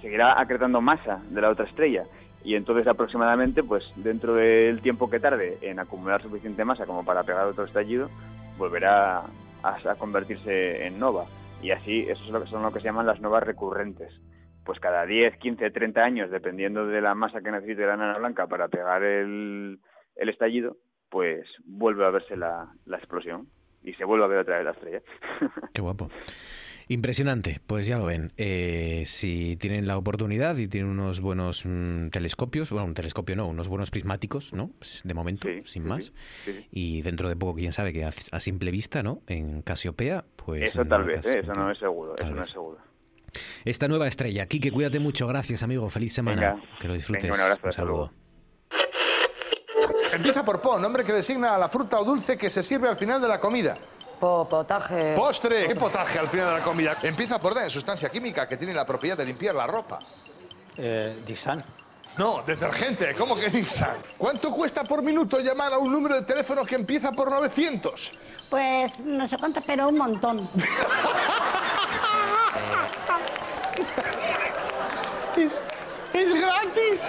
seguirá 0.00 0.40
acretando 0.40 0.80
masa 0.80 1.22
de 1.30 1.40
la 1.40 1.50
otra 1.50 1.66
estrella 1.66 2.04
y 2.42 2.54
entonces 2.54 2.86
aproximadamente, 2.86 3.62
pues 3.62 3.84
dentro 3.96 4.34
del 4.34 4.80
tiempo 4.80 5.10
que 5.10 5.20
tarde 5.20 5.58
en 5.60 5.78
acumular 5.78 6.22
suficiente 6.22 6.64
masa 6.64 6.86
como 6.86 7.04
para 7.04 7.22
pegar 7.22 7.46
otro 7.46 7.64
estallido, 7.64 8.08
volverá 8.60 9.24
a, 9.62 9.94
convertirse 9.98 10.86
en 10.86 10.98
nova. 10.98 11.26
Y 11.62 11.72
así, 11.72 12.02
eso 12.08 12.22
es 12.22 12.30
lo 12.30 12.42
que 12.42 12.50
son 12.50 12.62
lo 12.62 12.72
que 12.72 12.80
se 12.80 12.84
llaman 12.84 13.06
las 13.06 13.20
novas 13.20 13.42
recurrentes. 13.42 14.12
Pues 14.64 14.78
cada 14.78 15.06
10, 15.06 15.38
15, 15.38 15.70
30 15.70 16.00
años, 16.00 16.30
dependiendo 16.30 16.86
de 16.86 17.00
la 17.00 17.14
masa 17.14 17.40
que 17.40 17.50
necesite 17.50 17.86
la 17.86 17.96
nana 17.96 18.18
blanca 18.18 18.46
para 18.46 18.68
pegar 18.68 19.02
el, 19.02 19.80
el 20.14 20.28
estallido, 20.28 20.76
pues 21.08 21.46
vuelve 21.64 22.04
a 22.06 22.10
verse 22.10 22.36
la, 22.36 22.72
la 22.84 22.98
explosión 22.98 23.48
y 23.82 23.94
se 23.94 24.04
vuelve 24.04 24.26
a 24.26 24.28
ver 24.28 24.38
otra 24.38 24.56
vez 24.56 24.64
la 24.66 24.72
estrella. 24.72 25.02
Qué 25.74 25.80
guapo. 25.80 26.10
Impresionante, 26.90 27.60
pues 27.68 27.86
ya 27.86 27.98
lo 27.98 28.06
ven. 28.06 28.32
Eh, 28.36 29.04
si 29.06 29.56
tienen 29.58 29.86
la 29.86 29.96
oportunidad 29.96 30.56
y 30.56 30.66
tienen 30.66 30.90
unos 30.90 31.20
buenos 31.20 31.62
mm, 31.64 32.08
telescopios, 32.08 32.72
bueno, 32.72 32.84
un 32.86 32.94
telescopio 32.94 33.36
no, 33.36 33.46
unos 33.46 33.68
buenos 33.68 33.92
prismáticos, 33.92 34.52
¿no? 34.52 34.72
Pues, 34.76 35.00
de 35.04 35.14
momento, 35.14 35.46
sin 35.66 35.86
más. 35.86 36.12
y 36.72 37.00
dentro 37.02 37.28
de 37.28 37.36
poco, 37.36 37.54
quién 37.54 37.72
sabe 37.72 37.92
que 37.92 38.04
a, 38.04 38.40
simple 38.40 38.72
vista, 38.72 39.04
¿no? 39.04 39.22
En 39.28 39.62
Casiopea, 39.62 40.24
pues... 40.34 40.70
Eso 40.70 40.84
tal 40.84 41.04
vez, 41.04 41.24
¿eh? 41.26 41.42
eso 41.44 41.52
no 41.52 41.70
es 41.70 41.78
seguro, 41.78 42.16
eso 42.18 42.28
no 42.28 42.42
es 42.42 42.50
seguro. 42.50 42.78
Esta 43.64 43.86
nueva 43.86 44.08
estrella. 44.08 44.46
Quique, 44.46 44.72
cuídate 44.72 44.98
mucho. 44.98 45.28
Gracias, 45.28 45.62
amigo. 45.62 45.88
Feliz 45.90 46.12
semana. 46.12 46.60
que 46.80 46.88
lo 46.88 46.94
disfrutes. 46.94 47.30
un 47.32 47.40
abrazo. 47.40 47.66
Un 47.66 47.72
saludo. 47.72 48.12
Empieza 50.12 50.44
por 50.44 50.60
po, 50.60 50.76
nombre 50.76 51.04
que 51.04 51.12
designa 51.12 51.54
a 51.54 51.58
la 51.58 51.68
fruta 51.68 52.00
o 52.00 52.04
dulce 52.04 52.36
que 52.36 52.50
se 52.50 52.64
sirve 52.64 52.88
al 52.88 52.96
final 52.96 53.22
de 53.22 53.28
la 53.28 53.38
comida 53.38 53.78
potaje. 54.20 55.14
Postre. 55.16 55.66
¿Qué 55.68 55.74
potaje 55.74 56.18
al 56.18 56.28
final 56.28 56.46
de 56.54 56.58
la 56.58 56.64
comida? 56.64 56.98
Empieza 57.02 57.38
por 57.38 57.54
D, 57.54 57.68
sustancia 57.70 58.08
química 58.08 58.46
que 58.46 58.56
tiene 58.56 58.74
la 58.74 58.84
propiedad 58.84 59.16
de 59.16 59.24
limpiar 59.24 59.54
la 59.54 59.66
ropa. 59.66 59.98
Eh, 60.76 61.22
Dixan. 61.26 61.62
No, 62.18 62.42
detergente. 62.42 63.14
¿Cómo 63.14 63.36
que 63.36 63.48
Dixan? 63.48 63.98
¿Cuánto 64.18 64.50
cuesta 64.52 64.84
por 64.84 65.02
minuto 65.02 65.38
llamar 65.38 65.72
a 65.72 65.78
un 65.78 65.90
número 65.92 66.16
de 66.16 66.22
teléfono 66.22 66.64
que 66.64 66.74
empieza 66.74 67.12
por 67.12 67.30
900? 67.30 68.12
Pues 68.48 68.98
no 69.00 69.28
sé 69.28 69.36
cuánto, 69.38 69.60
pero 69.66 69.88
un 69.88 69.96
montón. 69.96 70.48
es, 75.36 75.52
es 76.12 76.34
gratis. 76.34 77.04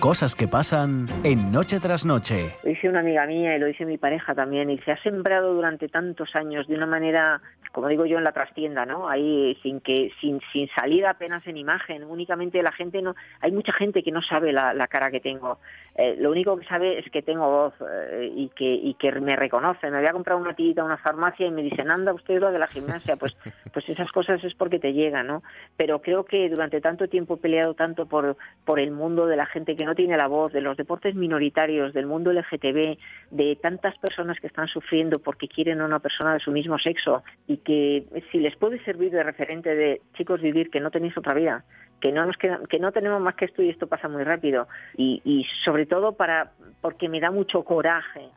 Cosas 0.00 0.36
que 0.36 0.46
pasan 0.46 1.06
en 1.24 1.50
Noche 1.50 1.80
tras 1.80 2.06
Noche. 2.06 2.54
Lo 2.62 2.70
dice 2.70 2.88
una 2.88 3.00
amiga 3.00 3.26
mía 3.26 3.56
y 3.56 3.58
lo 3.58 3.66
dice 3.66 3.84
mi 3.84 3.98
pareja 3.98 4.32
también. 4.32 4.70
Y 4.70 4.78
se 4.78 4.92
ha 4.92 5.02
sembrado 5.02 5.52
durante 5.52 5.88
tantos 5.88 6.36
años 6.36 6.68
de 6.68 6.76
una 6.76 6.86
manera, 6.86 7.40
como 7.72 7.88
digo 7.88 8.06
yo, 8.06 8.16
en 8.18 8.22
la 8.22 8.30
trastienda, 8.30 8.86
¿no? 8.86 9.08
Ahí 9.08 9.58
sin 9.60 9.80
que, 9.80 10.12
sin, 10.20 10.40
sin 10.52 10.68
salir 10.68 11.04
apenas 11.04 11.44
en 11.48 11.56
imagen. 11.56 12.04
Únicamente 12.04 12.62
la 12.62 12.70
gente 12.70 13.02
no, 13.02 13.16
hay 13.40 13.50
mucha 13.50 13.72
gente 13.72 14.04
que 14.04 14.12
no 14.12 14.22
sabe 14.22 14.52
la, 14.52 14.72
la 14.72 14.86
cara 14.86 15.10
que 15.10 15.18
tengo. 15.18 15.58
Eh, 15.96 16.14
lo 16.16 16.30
único 16.30 16.56
que 16.56 16.64
sabe 16.66 17.00
es 17.00 17.10
que 17.10 17.22
tengo 17.22 17.50
voz 17.50 17.74
eh, 17.90 18.30
y 18.32 18.50
que 18.50 18.72
y 18.72 18.94
que 18.94 19.10
me 19.20 19.34
reconoce. 19.34 19.90
Me 19.90 19.98
voy 19.98 20.06
a 20.06 20.12
comprar 20.12 20.36
una 20.36 20.54
tirita 20.54 20.82
a 20.82 20.84
una 20.84 20.98
farmacia 20.98 21.44
y 21.44 21.50
me 21.50 21.62
dicen, 21.62 21.90
anda 21.90 22.14
usted 22.14 22.38
lo 22.38 22.52
de 22.52 22.60
la 22.60 22.68
gimnasia. 22.68 23.16
Pues, 23.16 23.36
pues 23.72 23.88
esas 23.88 24.12
cosas 24.12 24.44
es 24.44 24.54
porque 24.54 24.78
te 24.78 24.92
llegan, 24.92 25.26
¿no? 25.26 25.42
Pero 25.76 26.00
creo 26.00 26.24
que 26.24 26.48
durante 26.48 26.80
tanto 26.80 27.08
tiempo 27.08 27.34
he 27.34 27.38
peleado 27.38 27.74
tanto 27.74 28.06
por, 28.06 28.36
por 28.64 28.78
el 28.78 28.92
mundo 28.92 29.26
de 29.26 29.36
la 29.36 29.46
gente 29.46 29.74
que 29.74 29.87
no 29.88 29.94
tiene 29.94 30.18
la 30.18 30.26
voz, 30.26 30.52
de 30.52 30.60
los 30.60 30.76
deportes 30.76 31.14
minoritarios, 31.14 31.94
del 31.94 32.06
mundo 32.06 32.30
LGTB, 32.30 32.98
de 33.30 33.56
tantas 33.56 33.96
personas 33.96 34.38
que 34.38 34.46
están 34.46 34.68
sufriendo 34.68 35.18
porque 35.18 35.48
quieren 35.48 35.80
a 35.80 35.86
una 35.86 35.98
persona 35.98 36.34
de 36.34 36.40
su 36.40 36.52
mismo 36.52 36.78
sexo 36.78 37.24
y 37.46 37.56
que 37.56 38.04
si 38.30 38.38
les 38.38 38.54
puede 38.56 38.84
servir 38.84 39.12
de 39.12 39.22
referente 39.22 39.74
de 39.74 40.02
chicos 40.12 40.42
vivir 40.42 40.68
que 40.70 40.80
no 40.80 40.90
tenéis 40.90 41.16
otra 41.16 41.32
vida, 41.32 41.64
que 42.02 42.12
no 42.12 42.26
nos 42.26 42.36
que 42.36 42.78
no 42.78 42.92
tenemos 42.92 43.20
más 43.22 43.34
que 43.34 43.46
esto 43.46 43.62
y 43.62 43.70
esto 43.70 43.86
pasa 43.86 44.08
muy 44.08 44.24
rápido. 44.24 44.68
Y, 44.94 45.22
y 45.24 45.46
sobre 45.64 45.86
todo 45.86 46.12
para 46.12 46.52
porque 46.82 47.08
me 47.08 47.18
da 47.18 47.30
mucho 47.30 47.64
coraje 47.64 48.28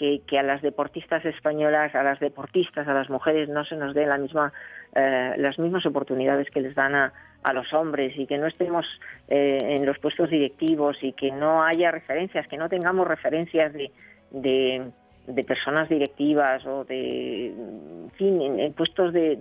que, 0.00 0.22
que, 0.26 0.38
a 0.38 0.42
las 0.42 0.62
deportistas 0.62 1.22
españolas, 1.26 1.94
a 1.94 2.02
las 2.02 2.18
deportistas, 2.20 2.88
a 2.88 2.94
las 2.94 3.10
mujeres 3.10 3.50
no 3.50 3.66
se 3.66 3.76
nos 3.76 3.92
dé 3.92 4.06
la 4.06 4.16
misma, 4.16 4.50
eh, 4.94 5.34
las 5.36 5.58
mismas 5.58 5.84
oportunidades 5.84 6.48
que 6.48 6.62
les 6.62 6.74
dan 6.74 6.94
a, 6.94 7.12
a 7.42 7.52
los 7.52 7.70
hombres 7.74 8.14
y 8.16 8.26
que 8.26 8.38
no 8.38 8.46
estemos 8.46 8.86
eh, 9.28 9.58
en 9.60 9.84
los 9.84 9.98
puestos 9.98 10.30
directivos 10.30 10.96
y 11.02 11.12
que 11.12 11.30
no 11.30 11.62
haya 11.62 11.90
referencias, 11.90 12.48
que 12.48 12.56
no 12.56 12.70
tengamos 12.70 13.06
referencias 13.06 13.74
de, 13.74 13.92
de, 14.30 15.44
personas 15.44 15.90
directivas 15.90 16.64
o 16.64 16.84
de, 16.84 17.48
en 17.48 18.10
fin, 18.14 18.58
en, 18.58 18.72
puestos 18.72 19.12
de, 19.12 19.36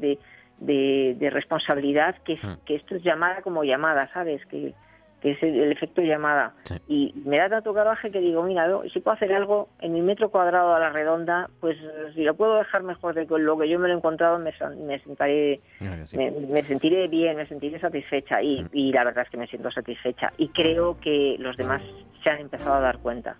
de, 0.59 1.29
responsabilidad, 1.31 2.17
que, 2.25 2.35
hmm. 2.35 2.65
que 2.65 2.75
esto 2.75 2.97
es 2.97 3.03
llamada 3.03 3.41
como 3.43 3.63
llamada, 3.63 4.09
¿sabes? 4.11 4.45
Que, 4.47 4.73
que 5.21 5.31
es 5.31 5.43
el, 5.43 5.71
efecto 5.71 6.01
llamada. 6.01 6.53
Y 6.87 7.13
me 7.25 7.37
da 7.37 7.49
tanto 7.49 7.73
coraje 7.73 8.11
que 8.11 8.19
digo, 8.19 8.43
mira, 8.43 8.67
si 8.91 8.99
puedo 8.99 9.15
hacer 9.15 9.33
algo 9.33 9.69
en 9.81 9.93
mi 9.93 10.01
metro 10.01 10.29
cuadrado 10.29 10.73
a 10.73 10.79
la 10.79 10.89
redonda, 10.89 11.49
pues 11.59 11.77
si 12.15 12.23
lo 12.23 12.35
puedo 12.35 12.55
dejar 12.55 12.83
mejor 12.83 13.15
de 13.15 13.25
lo 13.39 13.57
que 13.57 13.69
yo 13.69 13.79
me 13.79 13.87
lo 13.87 13.93
he 13.93 13.97
encontrado, 13.97 14.39
me, 14.39 14.53
me, 14.85 14.99
sentaré, 14.99 15.59
me, 15.79 16.63
sentiré 16.63 17.07
bien, 17.07 17.37
me 17.37 17.47
sentiré 17.47 17.79
satisfecha. 17.79 18.41
Y, 18.41 18.63
mm. 18.63 18.69
y 18.73 18.91
la 18.93 19.03
verdad 19.03 19.23
es 19.25 19.29
que 19.29 19.37
me 19.37 19.47
siento 19.47 19.71
satisfecha. 19.71 20.31
Y 20.37 20.49
creo 20.49 20.99
que 20.99 21.35
los 21.39 21.57
demás 21.57 21.81
se 22.23 22.29
han 22.29 22.39
empezado 22.39 22.75
a 22.75 22.79
dar 22.79 22.99
cuenta. 22.99 23.37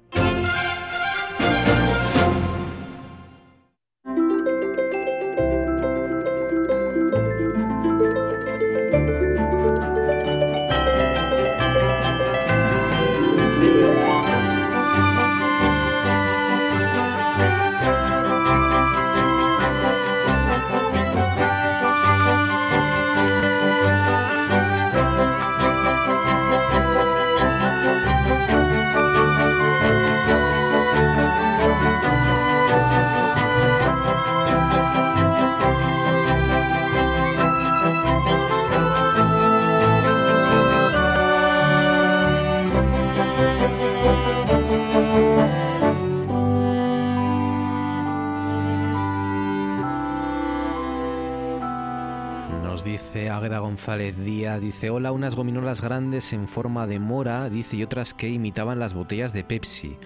González 53.14 54.16
Díaz 54.18 54.62
dice, 54.62 54.92
hola, 54.92 55.12
unas 55.12 55.36
gominolas 55.36 55.82
grandes 55.82 56.32
en 56.32 56.48
forma 56.48 56.86
de 56.86 57.00
mora, 57.00 57.50
dice, 57.50 57.76
y 57.76 57.84
otras 57.84 58.14
que 58.14 58.30
imitaban 58.30 58.80
las 58.80 58.94
botellas 58.94 59.34
de 59.34 59.44
Pepsi. 59.44 59.98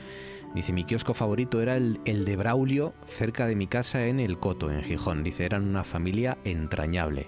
Dice, 0.55 0.71
mi 0.71 0.85
kiosco 0.85 1.13
favorito 1.13 1.61
era 1.61 1.75
el, 1.75 1.99
el, 2.05 2.23
de 2.23 2.37
Braulio, 2.37 2.93
cerca 3.05 3.45
de 3.45 3.55
mi 3.55 3.67
casa 3.67 4.05
en 4.05 4.19
El 4.19 4.39
Coto, 4.39 4.71
en 4.71 4.83
Gijón. 4.83 5.23
Dice, 5.23 5.45
eran 5.45 5.67
una 5.67 5.83
familia 5.83 6.37
entrañable. 6.45 7.27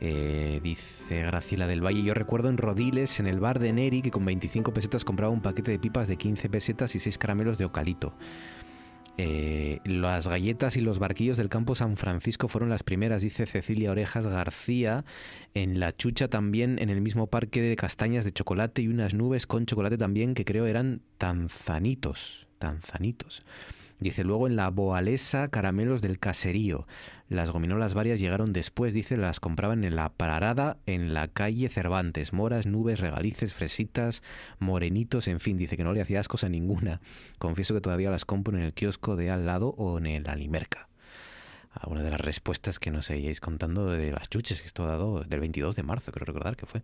Eh, 0.00 0.58
dice 0.62 1.20
Graciela 1.22 1.66
del 1.66 1.84
Valle, 1.84 2.02
yo 2.02 2.14
recuerdo 2.14 2.48
en 2.48 2.56
Rodiles, 2.56 3.20
en 3.20 3.26
el 3.26 3.40
bar 3.40 3.58
de 3.58 3.72
Neri, 3.72 4.02
que 4.02 4.10
con 4.10 4.24
25 4.24 4.72
pesetas 4.72 5.04
compraba 5.04 5.32
un 5.32 5.42
paquete 5.42 5.70
de 5.70 5.78
pipas 5.78 6.08
de 6.08 6.16
15 6.16 6.48
pesetas 6.48 6.94
y 6.94 6.98
6 6.98 7.18
caramelos 7.18 7.58
de 7.58 7.66
ocalito. 7.66 8.14
Eh, 9.18 9.80
las 9.84 10.26
galletas 10.26 10.76
y 10.76 10.80
los 10.80 10.98
barquillos 10.98 11.36
del 11.36 11.50
campo 11.50 11.74
San 11.74 11.96
Francisco 11.96 12.48
fueron 12.48 12.70
las 12.70 12.82
primeras, 12.82 13.22
dice 13.22 13.46
Cecilia 13.46 13.90
Orejas 13.90 14.26
García. 14.26 15.04
En 15.54 15.80
la 15.80 15.94
chucha 15.94 16.28
también, 16.28 16.78
en 16.78 16.88
el 16.88 17.00
mismo 17.00 17.26
parque 17.26 17.60
de 17.60 17.76
castañas 17.76 18.24
de 18.24 18.32
chocolate 18.32 18.82
y 18.82 18.88
unas 18.88 19.14
nubes 19.14 19.46
con 19.46 19.66
chocolate 19.66 19.98
también 19.98 20.34
que 20.34 20.44
creo 20.44 20.66
eran 20.66 21.02
tanzanitos. 21.18 22.46
Tanzanitos. 22.58 23.42
Dice 24.02 24.24
luego 24.24 24.48
en 24.48 24.56
la 24.56 24.68
Boalesa 24.68 25.46
caramelos 25.46 26.02
del 26.02 26.18
caserío. 26.18 26.88
Las 27.28 27.52
gominolas 27.52 27.94
varias 27.94 28.18
llegaron 28.18 28.52
después, 28.52 28.92
dice, 28.92 29.16
las 29.16 29.38
compraban 29.38 29.84
en 29.84 29.94
la 29.94 30.08
parada 30.08 30.76
en 30.86 31.14
la 31.14 31.28
calle 31.28 31.68
Cervantes. 31.68 32.32
Moras, 32.32 32.66
nubes, 32.66 32.98
regalices, 32.98 33.54
fresitas, 33.54 34.24
morenitos, 34.58 35.28
en 35.28 35.38
fin, 35.38 35.56
dice 35.56 35.76
que 35.76 35.84
no 35.84 35.92
le 35.92 36.00
hacía 36.00 36.18
ascos 36.18 36.42
a 36.42 36.48
ninguna. 36.48 37.00
Confieso 37.38 37.74
que 37.74 37.80
todavía 37.80 38.10
las 38.10 38.24
compro 38.24 38.58
en 38.58 38.64
el 38.64 38.74
kiosco 38.74 39.14
de 39.14 39.30
al 39.30 39.46
lado 39.46 39.68
o 39.78 39.98
en 39.98 40.06
el 40.06 40.28
Alimerca. 40.28 40.88
Alguna 41.74 42.02
de 42.02 42.10
las 42.10 42.20
respuestas 42.20 42.78
que 42.78 42.90
nos 42.90 43.06
seguíais 43.06 43.40
contando 43.40 43.86
de 43.86 44.12
las 44.12 44.28
chuches 44.28 44.60
que 44.60 44.66
esto 44.66 44.84
ha 44.84 44.88
dado 44.88 45.20
del 45.24 45.40
22 45.40 45.74
de 45.74 45.82
marzo, 45.82 46.12
creo 46.12 46.26
recordar 46.26 46.56
que 46.56 46.66
fue. 46.66 46.82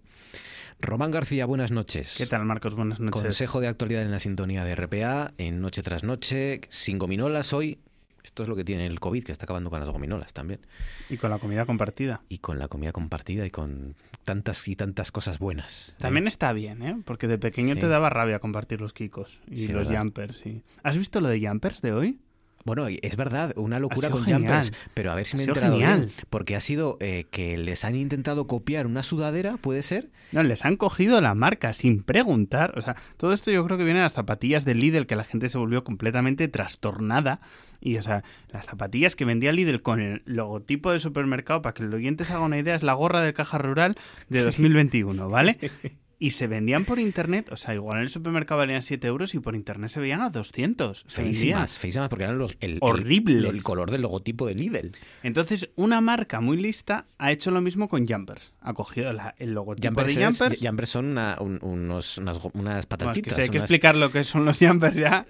Román 0.80 1.10
García, 1.10 1.44
buenas 1.46 1.70
noches. 1.72 2.14
¿Qué 2.16 2.26
tal, 2.26 2.44
Marcos? 2.44 2.74
Buenas 2.74 2.98
noches. 2.98 3.20
Consejo 3.22 3.60
de 3.60 3.68
actualidad 3.68 4.02
en 4.02 4.10
la 4.10 4.20
sintonía 4.20 4.64
de 4.64 4.74
RPA, 4.74 5.32
en 5.36 5.60
Noche 5.60 5.82
tras 5.82 6.04
Noche, 6.04 6.60
sin 6.70 6.98
gominolas 6.98 7.52
hoy, 7.52 7.78
Esto 8.24 8.42
es 8.42 8.48
lo 8.48 8.56
que 8.56 8.64
tiene 8.64 8.84
el 8.86 9.00
COVID, 9.00 9.24
que 9.24 9.32
está 9.32 9.44
acabando 9.46 9.70
con 9.70 9.80
las 9.80 9.88
gominolas 9.88 10.32
también. 10.34 10.60
Y 11.08 11.16
con 11.16 11.30
la 11.30 11.38
comida 11.38 11.64
compartida. 11.64 12.20
Y 12.28 12.38
con 12.38 12.58
la 12.58 12.68
comida 12.68 12.92
compartida 12.92 13.46
y 13.46 13.50
con 13.50 13.94
tantas 14.24 14.68
y 14.68 14.76
tantas 14.76 15.12
cosas 15.12 15.38
buenas. 15.38 15.94
También 15.98 16.26
está 16.26 16.52
bien, 16.52 16.82
¿eh? 16.82 17.00
Porque 17.06 17.26
de 17.26 17.38
pequeño 17.38 17.74
Sí. 17.74 17.80
te 17.80 17.88
daba 17.88 18.10
rabia 18.10 18.38
compartir 18.38 18.80
los 18.82 18.92
kikos 18.92 19.38
y 19.50 19.66
Sí, 19.66 19.68
los 19.72 19.86
¿verdad? 19.86 20.00
jumpers. 20.02 20.42
¿Has 20.82 20.98
visto 20.98 21.20
lo 21.22 21.28
de 21.28 21.40
jumpers 21.46 21.80
de 21.80 21.92
hoy? 21.92 22.18
Bueno, 22.64 22.86
es 22.88 23.16
verdad, 23.16 23.52
una 23.56 23.78
locura 23.78 24.10
con 24.10 24.22
genial. 24.22 24.40
jumpers, 24.42 24.72
pero 24.94 25.10
a 25.10 25.14
ver 25.14 25.24
si 25.26 25.36
me 25.36 25.44
he 25.44 25.46
enterado 25.46 25.72
genial. 25.74 25.98
bien, 26.00 26.12
porque 26.28 26.54
ha 26.56 26.60
sido 26.60 26.96
eh, 27.00 27.26
que 27.30 27.56
les 27.56 27.84
han 27.84 27.94
intentado 27.96 28.46
copiar 28.46 28.86
una 28.86 29.02
sudadera, 29.02 29.56
¿puede 29.56 29.82
ser? 29.82 30.10
No, 30.32 30.42
les 30.42 30.64
han 30.66 30.76
cogido 30.76 31.20
la 31.22 31.34
marca 31.34 31.72
sin 31.72 32.02
preguntar. 32.02 32.74
O 32.76 32.82
sea, 32.82 32.96
todo 33.16 33.32
esto 33.32 33.50
yo 33.50 33.64
creo 33.64 33.78
que 33.78 33.84
viene 33.84 34.00
de 34.00 34.04
las 34.04 34.12
zapatillas 34.12 34.64
de 34.66 34.74
Lidl, 34.74 35.06
que 35.06 35.16
la 35.16 35.24
gente 35.24 35.48
se 35.48 35.56
volvió 35.56 35.82
completamente 35.84 36.48
trastornada. 36.48 37.40
Y, 37.80 37.96
o 37.96 38.02
sea, 38.02 38.24
las 38.52 38.66
zapatillas 38.66 39.16
que 39.16 39.24
vendía 39.24 39.52
Lidl 39.52 39.80
con 39.80 40.00
el 40.00 40.22
logotipo 40.26 40.90
del 40.90 41.00
supermercado, 41.00 41.62
para 41.62 41.72
que 41.74 41.84
el 41.84 41.94
oyente 41.94 42.24
se 42.24 42.32
haga 42.34 42.42
una 42.42 42.58
idea, 42.58 42.74
es 42.74 42.82
la 42.82 42.92
gorra 42.92 43.22
de 43.22 43.32
caja 43.32 43.56
rural 43.58 43.94
de 44.28 44.40
Sí. 44.40 44.44
2021, 44.44 45.28
¿vale? 45.30 45.58
Y 46.20 46.32
se 46.32 46.48
vendían 46.48 46.84
por 46.84 46.98
internet, 46.98 47.48
o 47.52 47.56
sea, 47.56 47.74
igual 47.74 47.98
en 47.98 48.02
el 48.02 48.08
supermercado 48.08 48.58
valían 48.58 48.82
7 48.82 49.06
euros 49.06 49.36
y 49.36 49.38
por 49.38 49.54
internet 49.54 49.88
se 49.88 50.00
veían 50.00 50.20
a 50.20 50.30
200. 50.30 51.04
Se 51.06 51.22
vendían. 51.22 51.34
Feísimas, 51.34 51.78
feísimas, 51.78 52.08
porque 52.08 52.24
eran 52.24 52.38
los, 52.38 52.56
el, 52.60 52.78
Horribles. 52.80 53.44
el 53.54 53.62
color 53.62 53.92
del 53.92 54.02
logotipo 54.02 54.48
de 54.48 54.54
Lidl. 54.56 54.96
Entonces, 55.22 55.70
una 55.76 56.00
marca 56.00 56.40
muy 56.40 56.56
lista 56.56 57.06
ha 57.18 57.30
hecho 57.30 57.52
lo 57.52 57.60
mismo 57.60 57.88
con 57.88 58.04
Jumpers. 58.08 58.52
Ha 58.62 58.74
cogido 58.74 59.12
la- 59.12 59.36
el 59.38 59.52
logotipo 59.54 59.86
Jumpers, 59.88 60.14
de 60.16 60.24
es- 60.24 60.38
Jumpers. 60.38 60.60
jumpers 60.60 60.90
son 60.90 61.04
una- 61.06 61.36
un- 61.40 61.60
unos, 61.62 62.18
unas, 62.18 62.42
Bueno, 62.52 62.76
es 62.76 62.86
patatitas. 62.86 63.22
que 63.22 63.34
si 63.36 63.40
hay 63.42 63.48
que 63.50 63.58
explicar 63.58 63.94
lo 63.94 64.10
que 64.10 64.24
son 64.24 64.44
los 64.44 64.58
jumpers 64.58 64.96
ya. 64.96 65.24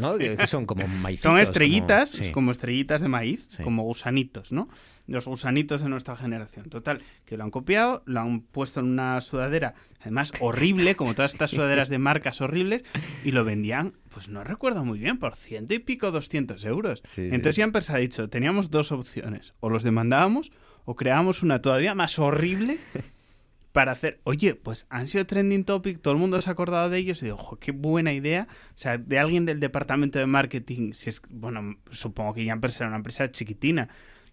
¿no? 0.00 0.16
Que 0.18 0.46
son 0.48 0.66
como 0.66 0.84
maicitos. 0.88 1.30
Son 1.30 1.38
estrellitas, 1.38 2.20
como- 2.32 2.50
estrellitas 2.50 3.00
de 3.00 3.06
maíz, 3.06 3.46
Sí. 3.48 3.62
como 3.62 3.84
gusanitos, 3.84 4.50
¿no? 4.50 4.68
Los 5.06 5.26
gusanitos 5.26 5.82
de 5.82 5.88
nuestra 5.88 6.16
generación. 6.16 6.70
Total, 6.70 7.02
que 7.24 7.36
lo 7.36 7.44
han 7.44 7.50
copiado, 7.50 8.02
lo 8.06 8.20
han 8.20 8.40
puesto 8.40 8.80
en 8.80 8.86
una 8.86 9.20
sudadera, 9.20 9.74
además 10.00 10.32
horrible, 10.40 10.94
como 10.94 11.14
todas 11.14 11.32
estas 11.32 11.50
sudaderas 11.52 11.88
de 11.88 11.98
marcas 11.98 12.40
horribles, 12.40 12.84
y 13.24 13.32
lo 13.32 13.44
vendían, 13.44 13.94
pues 14.10 14.28
no 14.28 14.44
recuerdo 14.44 14.84
muy 14.84 14.98
bien, 14.98 15.18
por 15.18 15.36
ciento 15.36 15.74
y 15.74 15.78
pico, 15.80 16.10
200 16.10 16.64
euros. 16.64 17.02
Sí, 17.04 17.22
Entonces 17.22 17.56
sí. 17.56 17.62
Jumpers 17.62 17.90
ha 17.90 17.96
dicho, 17.96 18.28
teníamos 18.28 18.70
dos 18.70 18.92
opciones, 18.92 19.54
o 19.60 19.70
los 19.70 19.82
demandábamos 19.82 20.52
o 20.84 20.96
creábamos 20.96 21.42
una 21.42 21.62
todavía 21.62 21.94
más 21.94 22.18
horrible 22.18 22.78
para 23.72 23.92
hacer, 23.92 24.20
oye, 24.24 24.54
pues 24.54 24.86
han 24.90 25.08
sido 25.08 25.26
trending 25.26 25.64
topic, 25.64 26.00
todo 26.00 26.14
el 26.14 26.20
mundo 26.20 26.40
se 26.42 26.50
ha 26.50 26.52
acordado 26.52 26.90
de 26.90 26.98
ellos 26.98 27.22
y 27.22 27.26
digo, 27.26 27.36
ojo, 27.36 27.58
qué 27.58 27.72
buena 27.72 28.12
idea. 28.12 28.46
O 28.50 28.78
sea, 28.78 28.98
de 28.98 29.18
alguien 29.18 29.46
del 29.46 29.60
departamento 29.60 30.18
de 30.18 30.26
marketing, 30.26 30.92
si 30.92 31.08
es, 31.08 31.22
bueno, 31.30 31.76
supongo 31.90 32.34
que 32.34 32.48
Jumpers 32.48 32.74
será 32.74 32.88
una 32.88 32.98
empresa 32.98 33.30
chiquitina, 33.30 33.88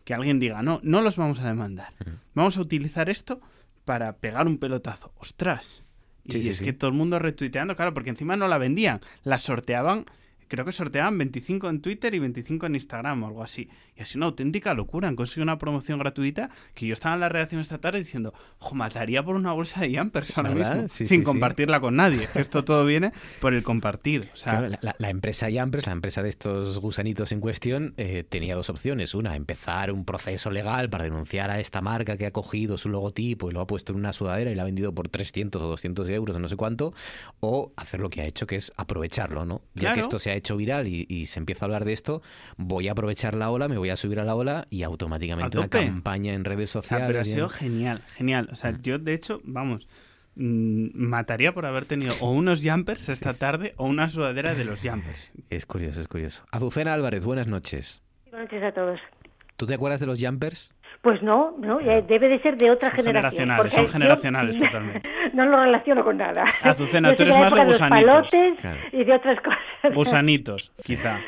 que 0.10 0.15
alguien 0.15 0.40
diga, 0.40 0.64
no, 0.64 0.80
no 0.81 1.02
los 1.02 1.18
vamos 1.18 1.38
a 1.38 1.48
demandar. 1.48 1.94
Vamos 2.34 2.57
a 2.57 2.61
utilizar 2.61 3.11
esto 3.11 3.41
para 3.86 4.14
pegar 4.14 4.48
un 4.48 4.57
pelotazo. 4.57 5.14
¡Ostras! 5.19 5.84
Y 6.26 6.31
sí, 6.31 6.49
es 6.49 6.57
sí. 6.57 6.65
que 6.65 6.73
todo 6.73 6.90
el 6.90 6.98
mundo 6.98 7.19
retuiteando, 7.19 7.76
claro, 7.76 7.94
porque 7.94 8.10
encima 8.10 8.36
no 8.36 8.48
la 8.48 8.57
vendían, 8.57 9.02
la 9.22 9.38
sorteaban. 9.38 10.06
Creo 10.50 10.66
que 10.66 10.72
sorteaban 10.74 11.18
25 11.18 11.70
en 11.70 11.82
Twitter 11.82 12.14
y 12.14 12.20
25 12.20 12.66
en 12.66 12.76
Instagram 12.76 13.24
o 13.24 13.28
algo 13.28 13.42
así. 13.44 13.70
Y 13.96 14.02
así 14.02 14.18
una 14.18 14.26
auténtica 14.26 14.74
locura. 14.74 15.08
Han 15.08 15.16
conseguido 15.16 15.44
una 15.44 15.58
promoción 15.58 16.00
gratuita 16.00 16.50
que 16.74 16.86
yo 16.88 16.94
estaba 16.94 17.16
en 17.16 17.22
la 17.22 17.30
redacción 17.30 17.62
esta 17.62 17.78
tarde 17.78 18.00
diciendo, 18.00 18.34
ojo, 18.60 18.76
mataría 18.76 19.24
por 19.24 19.36
una 19.36 19.54
bolsa 19.54 19.80
de 19.82 19.98
Jumpers 19.98 20.36
ahora 20.38 20.50
¿Verdad? 20.50 20.74
mismo. 20.74 20.88
Sí, 20.90 20.98
sin 21.06 21.08
sí, 21.08 21.16
sí. 21.18 21.24
compartirla 21.24 21.80
con 21.80 21.96
nadie. 21.96 22.28
Esto 22.36 22.64
todo 22.66 22.84
viene 22.86 23.12
por 23.40 23.54
el 23.54 23.64
compartir. 23.64 24.30
O 24.34 24.38
sea, 24.38 24.54
Claro, 24.54 24.70
la, 24.70 24.80
la- 24.82 24.96
la 24.98 25.10
empresa 25.10 25.48
Jumpers, 25.52 25.86
la 25.88 25.94
empresa 25.94 26.22
de 26.24 26.30
estos 26.30 26.80
gusanitos 26.80 27.32
en 27.32 27.40
cuestión, 27.42 27.94
eh, 27.98 28.26
tenía 28.28 28.56
dos 28.56 28.70
opciones. 28.70 29.14
Una, 29.14 29.36
empezar 29.36 29.92
un 29.92 30.04
proceso 30.04 30.50
legal 30.52 30.90
para 30.90 31.04
denunciar 31.04 31.52
a 31.52 31.60
esta 31.60 31.82
marca 31.82 32.18
que 32.18 32.26
ha 32.26 32.32
cogido 32.32 32.78
su 32.78 32.90
logotipo 32.90 33.52
y 33.52 33.54
lo 33.54 33.62
ha 33.62 33.68
puesto 33.68 33.94
en 33.94 34.00
una 34.00 34.14
sudadera 34.14 34.50
y 34.52 34.56
la 34.56 34.64
ha 34.64 34.66
vendido 34.66 34.94
por 34.96 35.10
300 35.10 35.62
o 35.62 35.68
200 35.68 36.10
euros 36.10 36.36
o 36.36 36.40
no 36.40 36.50
sé 36.50 36.56
cuánto. 36.56 36.94
O 37.40 37.72
hacer 37.76 38.00
lo 38.00 38.10
que 38.10 38.22
ha 38.22 38.26
hecho, 38.26 38.48
que 38.48 38.56
es 38.56 38.74
aprovecharlo, 38.78 39.46
¿no? 39.46 39.62
Ya 39.76 39.94
que 39.94 40.00
esto 40.00 40.18
se 40.18 40.32
ha 40.32 40.36
hecho 40.40 40.57
viral 40.57 40.88
y, 40.88 41.06
y 41.07 41.28
se 41.28 41.40
empieza 41.40 41.64
a 41.64 41.68
hablar 41.68 41.86
de 41.86 41.94
esto, 41.94 42.22
voy 42.57 42.88
a 42.88 42.94
aprovechar 42.94 43.36
la 43.36 43.49
ola, 43.52 43.68
me 43.68 43.78
voy 43.78 43.90
a 43.91 43.95
subir 43.98 44.20
a 44.20 44.24
la 44.26 44.36
ola 44.36 44.68
y 44.70 44.84
automáticamente 44.84 45.57
una 45.57 45.68
campaña 45.70 46.34
en 46.34 46.44
redes 46.44 46.70
sociales. 46.72 47.07
pero 47.07 47.22
ha 47.22 47.24
sido 47.24 47.45
en- 47.45 47.49
genial, 47.52 48.02
genial. 48.16 48.49
O 48.52 48.56
sea, 48.56 48.78
yo 48.82 48.98
de 48.99 49.14
hecho, 49.14 49.41
vamos, 49.44 49.88
mm, 50.36 50.88
mataría 50.94 51.53
por 51.53 51.66
haber 51.66 51.86
tenido 51.86 52.14
o 52.22 52.32
unos 52.32 52.61
jumpers 52.64 53.10
esta 53.10 53.34
tarde 53.34 53.74
o 53.78 53.86
una 53.86 54.10
sudadera 54.10 54.56
de 54.56 54.66
los 54.66 54.80
jumpers. 54.82 55.32
Es 55.49 55.66
curioso, 55.66 56.02
es 56.02 56.07
curioso. 56.07 56.44
Azucena 56.52 56.94
Álvarez, 56.94 57.24
buenas 57.26 57.48
noches. 57.48 58.02
Buenas 58.32 58.52
noches 58.52 58.64
a 58.64 58.72
todos. 58.74 58.99
¿Tú 59.57 59.66
te 59.66 59.74
acuerdas 59.74 59.99
de 59.99 60.06
los 60.06 60.24
jumpers? 60.24 60.74
Pues 61.02 61.22
no, 61.24 61.56
no, 61.60 61.80
eh, 61.80 62.04
debe 62.08 62.28
de 62.28 62.40
ser 62.42 62.58
de 62.58 62.72
otra 62.72 62.90
Son 62.90 62.98
generación. 62.98 63.44
generacionales, 63.50 63.74
son 63.74 63.86
yo 63.86 63.92
generacionales 63.92 64.58
totalmente. 64.60 65.10
No 65.34 65.46
lo 65.46 65.58
relaciono 65.64 66.04
con 66.04 66.18
nada. 66.18 66.44
Azucena, 66.62 67.12
Yo 67.12 67.16
tú 67.16 67.24
eres 67.24 67.36
más 67.38 67.54
de 67.56 67.66
gusanitos. 67.66 68.12
palotes 68.12 68.60
Claro. 68.60 68.80
y 68.92 69.04
de 69.06 69.14
otras 69.14 69.38
cosas. 69.44 69.96
Gusanitos, 69.96 70.74
quizá. 70.86 71.20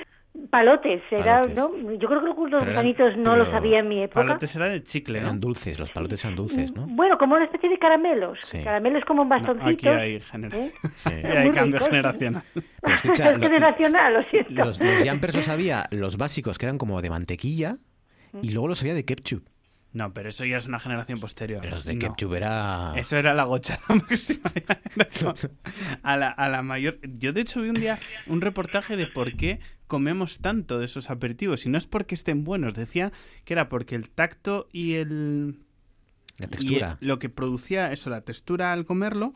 Palotes, 0.49 1.01
será, 1.09 1.41
Palotes. 1.41 1.55
¿no? 1.55 1.91
Yo 1.93 2.07
creo 2.07 2.21
que 2.21 2.27
los 2.27 2.35
Pero 2.37 2.57
eran- 2.57 2.69
gusanitos 2.69 3.17
no 3.17 3.35
los 3.35 3.53
había 3.53 3.79
en 3.79 3.87
mi 3.89 4.03
época. 4.03 4.21
Palotes 4.25 4.55
era 4.55 4.65
de 4.69 4.81
chicle, 4.83 5.19
¿no? 5.19 5.27
Eran 5.27 5.39
dulces, 5.39 5.77
los 5.79 5.89
palotes 5.91 6.23
eran 6.23 6.35
dulces, 6.35 6.73
¿no? 6.73 6.85
Bueno, 6.87 7.17
como 7.17 7.35
una 7.35 7.45
especie 7.45 7.69
de 7.69 7.77
caramelos. 7.77 8.39
Sí. 8.43 8.61
Caramelos 8.63 9.03
como 9.05 9.23
en 9.23 9.29
bastoncitos. 9.29 9.73
Aquí 9.73 9.87
hay, 9.87 10.19
genera- 10.21 10.57
¿eh? 10.57 10.71
Sí. 10.97 11.09
Hay 11.13 11.51
cambio 11.51 11.77
ricos. 11.79 11.87
generacional. 11.89 12.43
Pero 12.81 12.93
escucha, 12.93 13.29
es 13.29 13.33
lo- 13.33 13.39
generacional, 13.47 14.13
lo 14.15 14.21
siento. 14.21 14.53
los, 14.65 14.79
los 14.81 15.07
jumpers 15.07 15.35
los 15.35 15.49
había, 15.49 15.85
los 15.91 16.17
básicos 16.17 16.57
que 16.57 16.65
eran 16.65 16.77
como 16.77 17.01
de 17.01 17.09
mantequilla, 17.09 17.77
y 18.41 18.51
luego 18.51 18.69
los 18.69 18.81
había 18.81 18.93
de 18.93 19.03
ketchup. 19.03 19.43
No, 19.93 20.13
pero 20.13 20.29
eso 20.29 20.45
ya 20.45 20.57
es 20.57 20.67
una 20.67 20.79
generación 20.79 21.19
posterior. 21.19 21.65
Los 21.65 21.83
de 21.83 21.95
No. 21.95 21.99
ketchup 21.99 22.33
era... 22.35 22.93
Eso 22.95 23.17
era 23.17 23.33
la 23.33 23.43
gochada 23.43 23.81
máxima. 23.89 24.49
a, 26.03 26.17
la, 26.17 26.27
a 26.29 26.49
la 26.49 26.61
mayor. 26.61 26.99
Yo, 27.03 27.33
de 27.33 27.41
hecho, 27.41 27.61
vi 27.61 27.69
un 27.69 27.75
día 27.79 27.99
un 28.27 28.41
reportaje 28.41 28.95
de 28.95 29.07
por 29.07 29.35
qué 29.35 29.59
comemos 29.87 30.39
tanto 30.39 30.79
de 30.79 30.85
esos 30.85 31.09
aperitivos. 31.09 31.65
Y 31.65 31.69
no 31.69 31.77
es 31.77 31.85
porque 31.87 32.15
estén 32.15 32.43
buenos. 32.43 32.73
Decía 32.73 33.11
que 33.43 33.53
era 33.53 33.67
porque 33.69 33.95
el 33.95 34.09
tacto 34.09 34.67
y 34.71 34.93
el. 34.93 35.59
La 36.37 36.45
y 36.45 36.49
textura. 36.49 36.97
el- 37.01 37.07
lo 37.07 37.19
que 37.19 37.29
producía 37.29 37.91
eso, 37.91 38.09
la 38.09 38.21
textura 38.21 38.71
al 38.73 38.85
comerlo, 38.85 39.33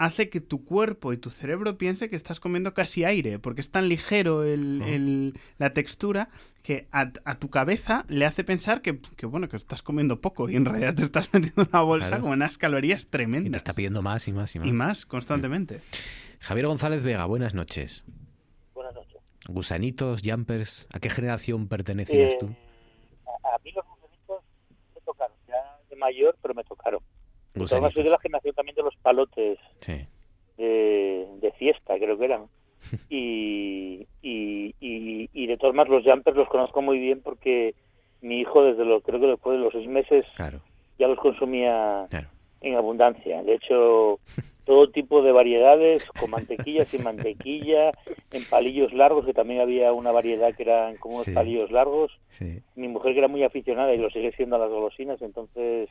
hace 0.00 0.30
que 0.30 0.40
tu 0.40 0.64
cuerpo 0.64 1.12
y 1.12 1.18
tu 1.18 1.28
cerebro 1.28 1.76
piense 1.76 2.08
que 2.08 2.16
estás 2.16 2.40
comiendo 2.40 2.72
casi 2.72 3.04
aire, 3.04 3.38
porque 3.38 3.60
es 3.60 3.70
tan 3.70 3.88
ligero 3.88 4.44
el, 4.44 4.80
Oh. 4.82 4.86
el- 4.86 5.34
la 5.58 5.74
textura 5.74 6.30
que 6.62 6.88
a, 6.90 7.12
a 7.24 7.38
tu 7.38 7.50
cabeza 7.50 8.04
le 8.08 8.24
hace 8.24 8.42
pensar 8.42 8.80
que, 8.80 8.98
que, 9.16 9.26
bueno, 9.26 9.48
que 9.50 9.56
estás 9.58 9.82
comiendo 9.82 10.20
poco 10.22 10.48
y 10.48 10.56
en 10.56 10.64
realidad 10.64 10.94
te 10.94 11.02
estás 11.04 11.28
metiendo 11.34 11.66
una 11.70 11.82
bolsa 11.82 12.08
Claro. 12.08 12.22
con 12.22 12.32
unas 12.32 12.56
calorías 12.56 13.02
Y 13.02 13.04
te 13.04 13.10
tremendas. 13.10 13.56
está 13.58 13.74
pidiendo 13.74 14.00
más 14.00 14.26
y 14.26 14.32
más 14.32 14.54
y 14.56 14.58
más. 14.58 14.68
Y 14.68 14.72
más, 14.72 15.04
constantemente. 15.06 15.82
Javier 16.40 16.66
González 16.66 17.02
Vega, 17.02 17.26
buenas 17.26 17.52
noches. 17.54 18.06
Buenas 18.74 18.94
noches. 18.94 19.20
Gusanitos, 19.48 20.22
jumpers, 20.24 20.88
¿a 20.94 20.98
qué 21.00 21.10
generación 21.10 21.68
pertenecías 21.68 22.32
Eh, 22.34 22.38
tú? 22.40 22.46
A, 22.46 23.54
a 23.54 23.58
mí 23.62 23.70
los 23.72 23.84
gusanitos 23.86 24.42
me 24.94 25.00
tocaron, 25.02 25.36
ya 25.46 25.78
de 25.90 25.96
mayor, 25.96 26.38
pero 26.40 26.54
me 26.54 26.64
tocaron. 26.64 27.00
Maneras, 27.54 27.92
soy 27.92 28.04
de 28.04 28.10
la 28.10 28.18
generación 28.18 28.54
también 28.54 28.74
de 28.76 28.82
los 28.82 28.96
palotes 28.96 29.58
Sí. 29.80 30.06
de, 30.56 31.26
de 31.40 31.52
fiesta, 31.52 31.96
creo 31.98 32.18
que 32.18 32.24
eran. 32.24 32.46
Y, 33.10 34.06
y, 34.22 34.74
y, 34.80 35.28
y 35.32 35.46
de 35.46 35.56
todas 35.56 35.74
maneras 35.74 36.02
los 36.02 36.10
jumpers 36.12 36.36
los 36.36 36.48
conozco 36.48 36.80
muy 36.82 36.98
bien 36.98 37.20
porque 37.22 37.74
mi 38.22 38.40
hijo 38.40 38.62
desde 38.64 38.84
lo 38.84 39.00
creo 39.00 39.20
que 39.20 39.26
después 39.26 39.58
de 39.58 39.64
los 39.64 39.72
seis 39.72 39.88
meses 39.88 40.24
Claro. 40.36 40.60
ya 40.98 41.08
los 41.08 41.18
consumía 41.18 42.06
Claro. 42.10 42.28
en 42.60 42.74
abundancia. 42.76 43.42
De 43.42 43.54
hecho, 43.54 44.18
todo 44.64 44.90
tipo 44.90 45.22
de 45.22 45.32
variedades, 45.32 46.04
con 46.18 46.30
mantequilla, 46.30 46.84
sin 46.84 47.02
mantequilla, 47.02 47.90
en 48.32 48.44
palillos 48.48 48.92
largos, 48.92 49.24
que 49.26 49.34
también 49.34 49.60
había 49.60 49.92
una 49.92 50.12
variedad 50.12 50.54
que 50.54 50.62
eran 50.62 50.96
como 50.96 51.16
unos 51.16 51.24
Sí. 51.26 51.32
palillos 51.32 51.70
largos. 51.70 52.12
Sí. 52.30 52.60
Mi 52.76 52.88
mujer 52.88 53.12
que 53.12 53.18
era 53.18 53.28
muy 53.28 53.42
aficionada 53.42 53.92
y 53.94 53.98
lo 53.98 54.10
sigue 54.10 54.32
siendo 54.32 54.56
a 54.56 54.60
las 54.60 54.70
golosinas, 54.70 55.20
entonces 55.22 55.88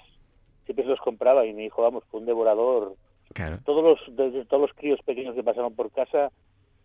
siempre 0.70 0.84
se 0.86 0.92
los 0.92 1.00
compraba 1.00 1.46
y 1.48 1.54
mi 1.54 1.66
hijo, 1.66 1.82
vamos, 1.82 2.04
fue 2.12 2.20
un 2.20 2.28
devorador. 2.28 2.94
Claro. 3.34 3.58
Todos 3.66 3.84
los, 3.84 4.16
desde 4.16 4.46
todos 4.46 4.62
los 4.70 4.74
críos 4.76 5.00
pequeños 5.04 5.34
que 5.34 5.42
pasaron 5.44 5.74
por 5.76 5.92
casa, 5.92 6.32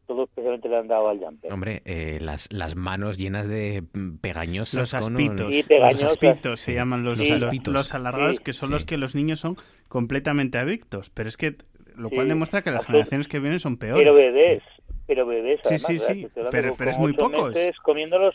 todos 0.06 0.28
especialmente 0.30 0.68
le 0.70 0.76
han 0.78 0.88
dado 0.88 1.10
al 1.10 1.18
jumper. 1.18 1.52
Hombre, 1.52 1.82
eh, 1.84 2.18
las, 2.20 2.50
las 2.50 2.76
manos 2.76 3.18
llenas 3.18 3.46
de 3.46 3.82
mm, 3.92 4.16
pegañosas. 4.22 4.92
Los 4.92 5.04
con- 5.04 5.14
aspitos. 5.16 5.48
Sí, 5.50 5.58
los 5.58 5.66
pegañosas. 5.66 6.04
aspitos 6.12 6.60
se 6.60 6.74
llaman 6.74 7.04
los, 7.04 7.18
Los 7.18 7.28
los, 7.30 7.44
aspitos. 7.44 7.74
los 7.74 7.94
alargados, 7.94 8.36
Sí, 8.36 8.42
que 8.42 8.52
son 8.54 8.68
sí. 8.68 8.72
los 8.72 8.84
que 8.86 8.96
los 8.96 9.14
niños 9.14 9.40
son 9.40 9.56
completamente 9.88 10.56
adictos. 10.58 11.10
Pero 11.10 11.28
es 11.28 11.36
que, 11.36 11.56
lo 11.96 12.08
cual 12.08 12.22
Sí, 12.22 12.28
demuestra 12.30 12.62
que 12.62 12.70
las 12.70 12.80
absolut- 12.82 12.86
generaciones 12.92 13.28
que 13.28 13.38
vienen 13.38 13.60
son 13.60 13.76
peores. 13.76 14.02
Pero 14.02 14.14
bebés, 14.14 14.62
pero 15.06 15.26
bebés, 15.26 15.60
Sí, 15.64 15.74
además, 15.74 15.86
sí, 15.86 15.98
sí, 15.98 16.26
hablando 16.36 16.50
pero- 16.50 16.74
pero 16.76 16.90
es 16.90 16.98
muy 16.98 17.12
pocos. 17.12 17.54
meses 17.54 17.76
comiéndolos 17.80 18.34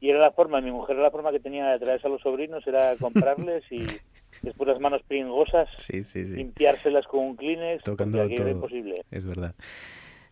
y 0.00 0.08
era 0.10 0.18
la 0.18 0.30
forma, 0.30 0.60
mi 0.62 0.70
mujer 0.70 0.96
era 0.96 1.04
la 1.04 1.10
forma 1.10 1.30
que 1.30 1.40
tenía 1.40 1.66
de 1.70 1.78
traerse 1.78 2.06
a 2.06 2.10
los 2.10 2.22
sobrinos, 2.22 2.66
era 2.66 2.96
comprarles 2.98 3.62
y 3.70 3.84
después 4.42 4.68
las 4.68 4.80
manos 4.80 5.02
pringosas, 5.06 5.68
Sí, 5.76 6.02
sí, 6.02 6.24
sí. 6.24 6.36
limpiárselas 6.36 7.06
con 7.06 7.20
un 7.20 7.36
Kleenex, 7.36 7.84
Tocándolo 7.84 8.24
era 8.24 8.36
todo. 8.36 8.50
imposible. 8.50 9.04
Es 9.10 9.24
verdad. 9.24 9.54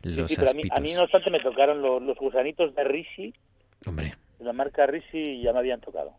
Los 0.02 0.34
pero 0.34 0.50
a 0.50 0.54
mí, 0.54 0.62
a 0.70 0.80
mí 0.80 0.92
no 0.94 1.02
obstante 1.02 1.30
me 1.30 1.40
tocaron 1.40 1.82
los, 1.82 2.00
los 2.00 2.16
gusanitos 2.18 2.74
de 2.74 2.84
Rishi, 2.84 3.34
Hombre, 3.86 4.14
la 4.40 4.52
marca 4.52 4.86
Risi 4.86 5.40
ya 5.42 5.52
me 5.52 5.60
habían 5.60 5.80
tocado. 5.80 6.12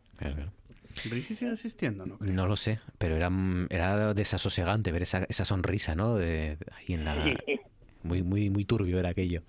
¿Risi 1.10 1.36
sigue 1.36 1.52
existiendo, 1.54 2.06
no? 2.06 2.18
No 2.20 2.48
lo 2.48 2.56
sé, 2.56 2.80
pero 2.98 3.16
era, 3.16 3.30
era 3.70 4.14
desasosegante 4.14 4.92
ver 4.92 5.04
esa, 5.04 5.26
esa 5.30 5.46
sonrisa, 5.46 5.96
¿no? 5.96 6.16
De, 6.16 6.58
ahí 6.76 6.94
en 6.96 7.06
la... 7.06 7.16
Muy, 8.02 8.24
muy, 8.24 8.50
muy 8.50 8.66
turbio 8.66 8.98
era 8.98 9.10
aquello. 9.10 9.42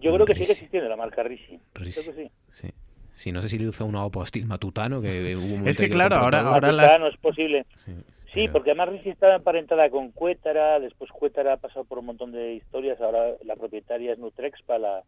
Yo 0.00 0.12
creo 0.14 0.26
que 0.26 0.34
sigue 0.34 0.52
existiendo 0.52 0.88
la 0.88 0.96
marca 0.96 1.22
Risi. 1.22 1.58
Creo 1.72 1.86
que 1.86 1.92
sí. 1.92 2.30
sí. 2.52 2.70
Sí, 3.18 3.32
no 3.32 3.42
sé 3.42 3.48
si 3.48 3.58
le 3.58 3.68
hizo 3.68 3.84
una 3.84 4.04
opostil 4.04 4.46
matutano, 4.46 5.02
que 5.02 5.34
hubo 5.36 5.68
Es 5.68 5.76
que 5.76 5.90
claro, 5.90 6.16
ahora, 6.16 6.42
ahora 6.42 6.70
las... 6.70 7.12
es 7.12 7.20
posible. 7.20 7.66
Sí, 7.84 7.92
sí 8.32 8.48
porque 8.48 8.70
además 8.70 8.90
Risi 8.90 9.10
estaba 9.10 9.34
emparentada 9.34 9.90
con 9.90 10.12
Cuétara, 10.12 10.78
después 10.78 11.10
Cuétara 11.10 11.54
ha 11.54 11.56
pasado 11.56 11.84
por 11.84 11.98
un 11.98 12.06
montón 12.06 12.30
de 12.30 12.54
historias, 12.54 13.00
ahora 13.00 13.32
la 13.44 13.56
propietaria 13.56 14.12
es 14.12 14.20
Nutrexpa, 14.20 14.78
la, 14.78 15.02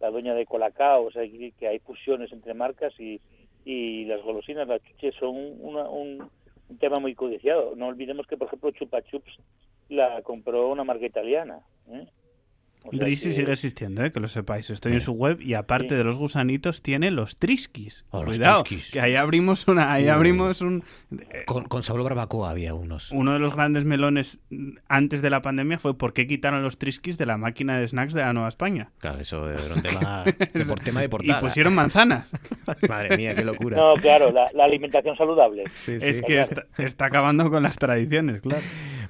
la 0.00 0.10
dueña 0.10 0.34
de 0.34 0.44
Colacao, 0.44 1.04
o 1.04 1.12
sea, 1.12 1.22
que 1.22 1.68
hay 1.68 1.78
fusiones 1.78 2.32
entre 2.32 2.52
marcas 2.52 2.92
y, 2.98 3.20
y 3.64 4.06
las 4.06 4.20
golosinas, 4.22 4.66
las 4.66 4.82
chuches 4.82 5.14
son 5.14 5.36
una, 5.60 5.88
un, 5.88 6.28
un, 6.68 6.78
tema 6.78 6.98
muy 6.98 7.14
codiciado. 7.14 7.76
No 7.76 7.86
olvidemos 7.86 8.26
que, 8.26 8.36
por 8.36 8.48
ejemplo, 8.48 8.72
Chupa 8.72 9.02
Chups 9.02 9.38
la 9.88 10.20
compró 10.22 10.68
una 10.68 10.82
marca 10.82 11.06
italiana. 11.06 11.60
¿eh? 11.92 12.08
Risi 12.90 13.28
que... 13.28 13.34
sigue 13.34 13.52
existiendo, 13.52 14.04
¿eh? 14.04 14.12
que 14.12 14.20
lo 14.20 14.28
sepáis. 14.28 14.70
Estoy 14.70 14.92
en 14.94 15.00
su 15.00 15.12
web 15.12 15.40
y 15.40 15.54
aparte 15.54 15.90
Sí. 15.90 15.94
de 15.94 16.04
los 16.04 16.16
gusanitos 16.18 16.82
tiene 16.82 17.10
los 17.10 17.36
triskis. 17.36 18.04
Oh, 18.10 18.24
los 18.24 18.36
Cuidado, 18.36 18.62
triskis. 18.64 18.90
que 18.92 19.00
ahí 19.00 19.14
abrimos 19.14 19.68
una, 19.68 19.92
ahí 19.92 20.06
Uh. 20.06 20.12
abrimos 20.12 20.60
un 20.60 20.82
Con, 21.46 21.64
con 21.64 21.82
sabor 21.82 22.02
barbacoa 22.04 22.50
había 22.50 22.74
unos. 22.74 23.10
uno 23.12 23.32
de 23.32 23.38
los 23.38 23.54
grandes 23.54 23.84
melones 23.84 24.40
antes 24.88 25.22
de 25.22 25.30
la 25.30 25.40
pandemia 25.42 25.78
fue 25.78 25.96
por 25.96 26.12
qué 26.12 26.26
quitaron 26.26 26.62
los 26.62 26.78
triskis 26.78 27.18
de 27.18 27.26
la 27.26 27.36
máquina 27.36 27.78
de 27.78 27.86
snacks 27.88 28.14
de 28.14 28.22
la 28.22 28.32
Nueva 28.32 28.48
España. 28.48 28.90
Claro, 28.98 29.20
eso 29.20 29.48
era 29.50 29.74
un 29.74 29.82
tema 29.82 30.24
de, 30.24 30.64
por, 30.64 30.80
tema 30.80 31.00
de 31.00 31.08
portada. 31.08 31.38
Y 31.38 31.42
pusieron 31.42 31.74
manzanas. 31.74 32.32
Madre 32.88 33.16
mía, 33.16 33.34
qué 33.34 33.44
locura. 33.44 33.76
No, 33.76 33.94
claro, 33.94 34.30
la, 34.32 34.48
la 34.54 34.64
alimentación 34.64 35.16
saludable. 35.16 35.64
Sí, 35.74 35.96
es 36.00 36.22
que 36.22 36.40
está, 36.40 36.66
está 36.78 37.06
acabando 37.06 37.50
con 37.50 37.62
las 37.62 37.76
tradiciones, 37.76 38.40
claro. 38.40 38.62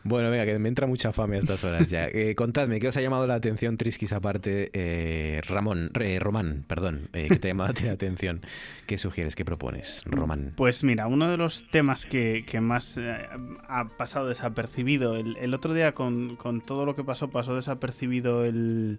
Bueno, 0.04 0.30
venga, 0.30 0.44
que 0.44 0.58
me 0.58 0.68
entra 0.68 0.86
mucha 0.86 1.12
fame 1.12 1.36
a 1.36 1.38
estas 1.40 1.62
horas 1.64 1.88
ya. 1.88 2.06
Eh, 2.08 2.34
contadme, 2.34 2.80
¿qué 2.80 2.88
os 2.88 2.96
ha 2.96 3.00
llamado 3.00 3.26
la 3.26 3.34
atención, 3.34 3.76
Triskis, 3.76 4.12
aparte? 4.12 4.70
Eh, 4.72 5.40
Ramón, 5.46 5.90
eh, 6.00 6.18
Román, 6.20 6.64
perdón, 6.66 7.08
eh, 7.12 7.28
¿qué 7.28 7.36
te 7.36 7.48
ha 7.48 7.50
llamado 7.52 7.72
la 7.84 7.92
atención? 7.92 8.40
¿Qué 8.86 8.98
sugieres, 8.98 9.36
qué 9.36 9.44
propones, 9.44 10.02
Román? 10.04 10.52
Pues 10.56 10.82
mira, 10.82 11.06
uno 11.06 11.30
de 11.30 11.36
los 11.36 11.70
temas 11.70 12.04
que, 12.06 12.44
que 12.46 12.60
más 12.60 12.98
eh, 12.98 13.26
ha 13.68 13.88
pasado 13.96 14.28
desapercibido, 14.28 15.16
el, 15.16 15.36
el 15.36 15.54
otro 15.54 15.72
día 15.72 15.92
con, 15.92 16.36
con 16.36 16.60
todo 16.60 16.84
lo 16.84 16.96
que 16.96 17.04
pasó, 17.04 17.30
pasó 17.30 17.54
desapercibido 17.54 18.44
el, 18.44 18.98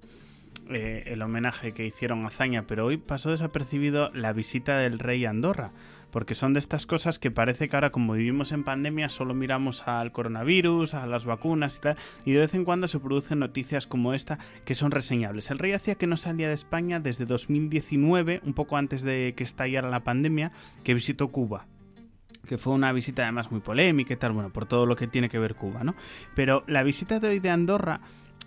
eh, 0.69 1.03
el 1.07 1.21
homenaje 1.21 1.73
que 1.73 1.85
hicieron 1.85 2.25
a 2.25 2.29
Zaña, 2.29 2.65
pero 2.65 2.85
hoy 2.85 2.97
pasó 2.97 3.31
desapercibido 3.31 4.09
la 4.13 4.31
visita 4.31 4.77
del 4.79 4.99
rey 4.99 5.25
a 5.25 5.31
Andorra. 5.31 5.71
Porque 6.13 6.35
son 6.35 6.53
de 6.53 6.59
estas 6.59 6.85
cosas 6.85 7.19
que 7.19 7.31
parece 7.31 7.67
que 7.67 7.75
ahora, 7.75 7.91
como 7.91 8.13
vivimos 8.13 8.51
en 8.51 8.63
pandemia, 8.63 9.09
solo 9.09 9.33
miramos 9.33 9.85
al 9.87 10.11
coronavirus, 10.11 10.93
a 10.93 11.07
las 11.07 11.25
vacunas 11.25 11.75
y 11.77 11.79
tal, 11.81 11.97
y 12.23 12.31
de 12.31 12.39
vez 12.39 12.53
en 12.53 12.63
cuando 12.63 12.87
se 12.87 12.99
producen 12.99 13.39
noticias 13.39 13.87
como 13.87 14.13
esta 14.13 14.37
que 14.63 14.75
son 14.75 14.91
reseñables. 14.91 15.49
El 15.49 15.59
rey 15.59 15.73
hacía 15.73 15.95
que 15.95 16.07
no 16.07 16.15
salía 16.15 16.47
de 16.47 16.53
España 16.53 16.99
desde 16.99 17.25
2019, 17.25 18.41
un 18.45 18.53
poco 18.53 18.77
antes 18.77 19.01
de 19.01 19.33
que 19.35 19.43
estallara 19.43 19.89
la 19.89 20.05
pandemia, 20.05 20.53
que 20.83 20.93
visitó 20.93 21.27
Cuba 21.29 21.65
que 22.47 22.57
fue 22.57 22.73
una 22.73 22.91
visita 22.91 23.23
además 23.23 23.51
muy 23.51 23.61
polémica 23.61 24.13
y 24.13 24.17
tal, 24.17 24.33
bueno, 24.33 24.49
por 24.49 24.65
todo 24.65 24.85
lo 24.85 24.97
que 24.97 25.07
tiene 25.07 25.29
que 25.29 25.39
ver 25.39 25.55
Cuba, 25.55 25.85
¿no? 25.85 25.95
Pero 26.35 26.65
la 26.67 26.83
visita 26.83 27.21
de 27.21 27.29
hoy 27.29 27.39
de 27.39 27.49
Andorra 27.49 28.01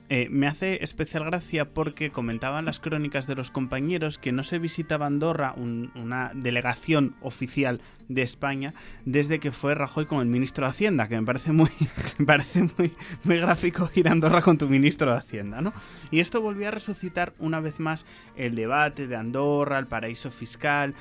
eh, 0.09 0.29
me 0.31 0.47
hace 0.47 0.83
especial 0.85 1.25
gracia 1.25 1.65
porque 1.71 2.11
comentaban 2.11 2.65
las 2.65 2.79
crónicas 2.81 3.27
de 3.27 3.35
los 3.35 3.51
compañeros 3.51 4.19
que 4.19 4.31
no 4.33 4.45
se 4.45 4.59
visitaba 4.59 5.07
Andorra, 5.07 5.53
un- 5.57 5.91
una 5.97 6.31
delegación 6.35 7.17
oficial 7.23 7.81
de 8.09 8.23
España, 8.23 8.73
desde 9.05 9.41
que 9.41 9.51
fue 9.51 9.75
Rajoy 9.75 10.07
con 10.07 10.21
el 10.21 10.27
ministro 10.27 10.65
de 10.65 10.71
Hacienda, 10.71 11.09
que 11.09 11.19
me 11.19 11.27
parece 11.27 11.51
muy, 11.53 11.71
me 12.19 12.27
parece 12.27 12.63
muy, 12.63 12.95
muy 13.25 13.39
gráfico 13.39 13.91
ir 13.95 14.09
a 14.09 14.13
Andorra 14.13 14.43
con 14.43 14.59
tu 14.59 14.69
ministro 14.69 15.11
de 15.11 15.19
Hacienda, 15.19 15.61
¿no? 15.61 15.73
Y 16.13 16.21
esto 16.21 16.41
volvió 16.41 16.69
a 16.69 16.71
resucitar 16.71 17.33
una 17.39 17.59
vez 17.61 17.81
más 17.81 18.07
el 18.37 18.55
debate 18.55 19.07
de 19.09 19.17
Andorra, 19.17 19.79
el 19.79 19.87
paraíso 19.89 20.31
fiscal, 20.31 20.95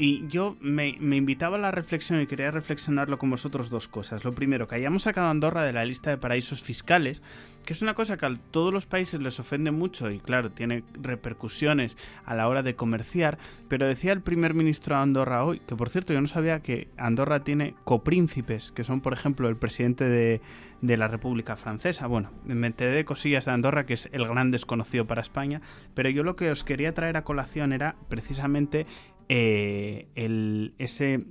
y 0.00 0.26
yo 0.28 0.56
me, 0.62 0.96
me 0.98 1.16
invitaba 1.16 1.58
a 1.58 1.60
la 1.60 1.72
reflexión 1.72 2.22
y 2.22 2.26
quería 2.26 2.50
reflexionarlo 2.50 3.18
con 3.18 3.28
vosotros 3.28 3.68
dos 3.68 3.86
cosas. 3.86 4.24
Lo 4.24 4.32
primero, 4.32 4.66
que 4.66 4.76
hayamos 4.76 5.02
sacado 5.02 5.26
a 5.26 5.30
Andorra 5.30 5.62
de 5.62 5.74
la 5.74 5.84
lista 5.84 6.08
de 6.08 6.16
paraísos 6.16 6.62
fiscales, 6.62 7.20
que 7.66 7.74
es 7.74 7.82
una 7.82 7.92
cosa 7.92 8.16
que 8.16 8.24
a 8.24 8.34
todos 8.50 8.72
los 8.72 8.86
países 8.86 9.20
les 9.20 9.38
ofende 9.38 9.72
mucho 9.72 10.10
y 10.10 10.18
claro, 10.18 10.52
tiene 10.52 10.84
repercusiones 10.94 11.98
a 12.24 12.34
la 12.34 12.48
hora 12.48 12.62
de 12.62 12.74
comerciar, 12.76 13.36
pero 13.68 13.86
decía 13.86 14.14
el 14.14 14.22
primer 14.22 14.54
ministro 14.54 14.96
de 14.96 15.02
Andorra 15.02 15.44
hoy, 15.44 15.60
que 15.60 15.76
por 15.76 15.90
cierto 15.90 16.14
yo 16.14 16.20
no 16.22 16.28
sabía 16.28 16.60
que 16.60 16.88
Andorra 16.96 17.44
tiene 17.44 17.74
copríncipes, 17.84 18.72
que 18.72 18.84
son 18.84 19.02
por 19.02 19.12
ejemplo 19.12 19.50
el 19.50 19.58
presidente 19.58 20.08
de, 20.08 20.40
de 20.80 20.96
la 20.96 21.08
República 21.08 21.56
Francesa. 21.56 22.06
Bueno, 22.06 22.30
me 22.46 22.68
enteré 22.68 22.92
de 22.92 23.04
cosillas 23.04 23.44
de 23.44 23.50
Andorra, 23.50 23.84
que 23.84 23.92
es 23.92 24.08
el 24.12 24.26
gran 24.26 24.50
desconocido 24.50 25.06
para 25.06 25.20
España, 25.20 25.60
pero 25.94 26.08
yo 26.08 26.22
lo 26.22 26.36
que 26.36 26.50
os 26.50 26.64
quería 26.64 26.94
traer 26.94 27.18
a 27.18 27.24
colación 27.24 27.74
era 27.74 27.96
precisamente 28.08 28.86
eh, 29.32 30.08
el, 30.16 30.74
ese 30.78 31.24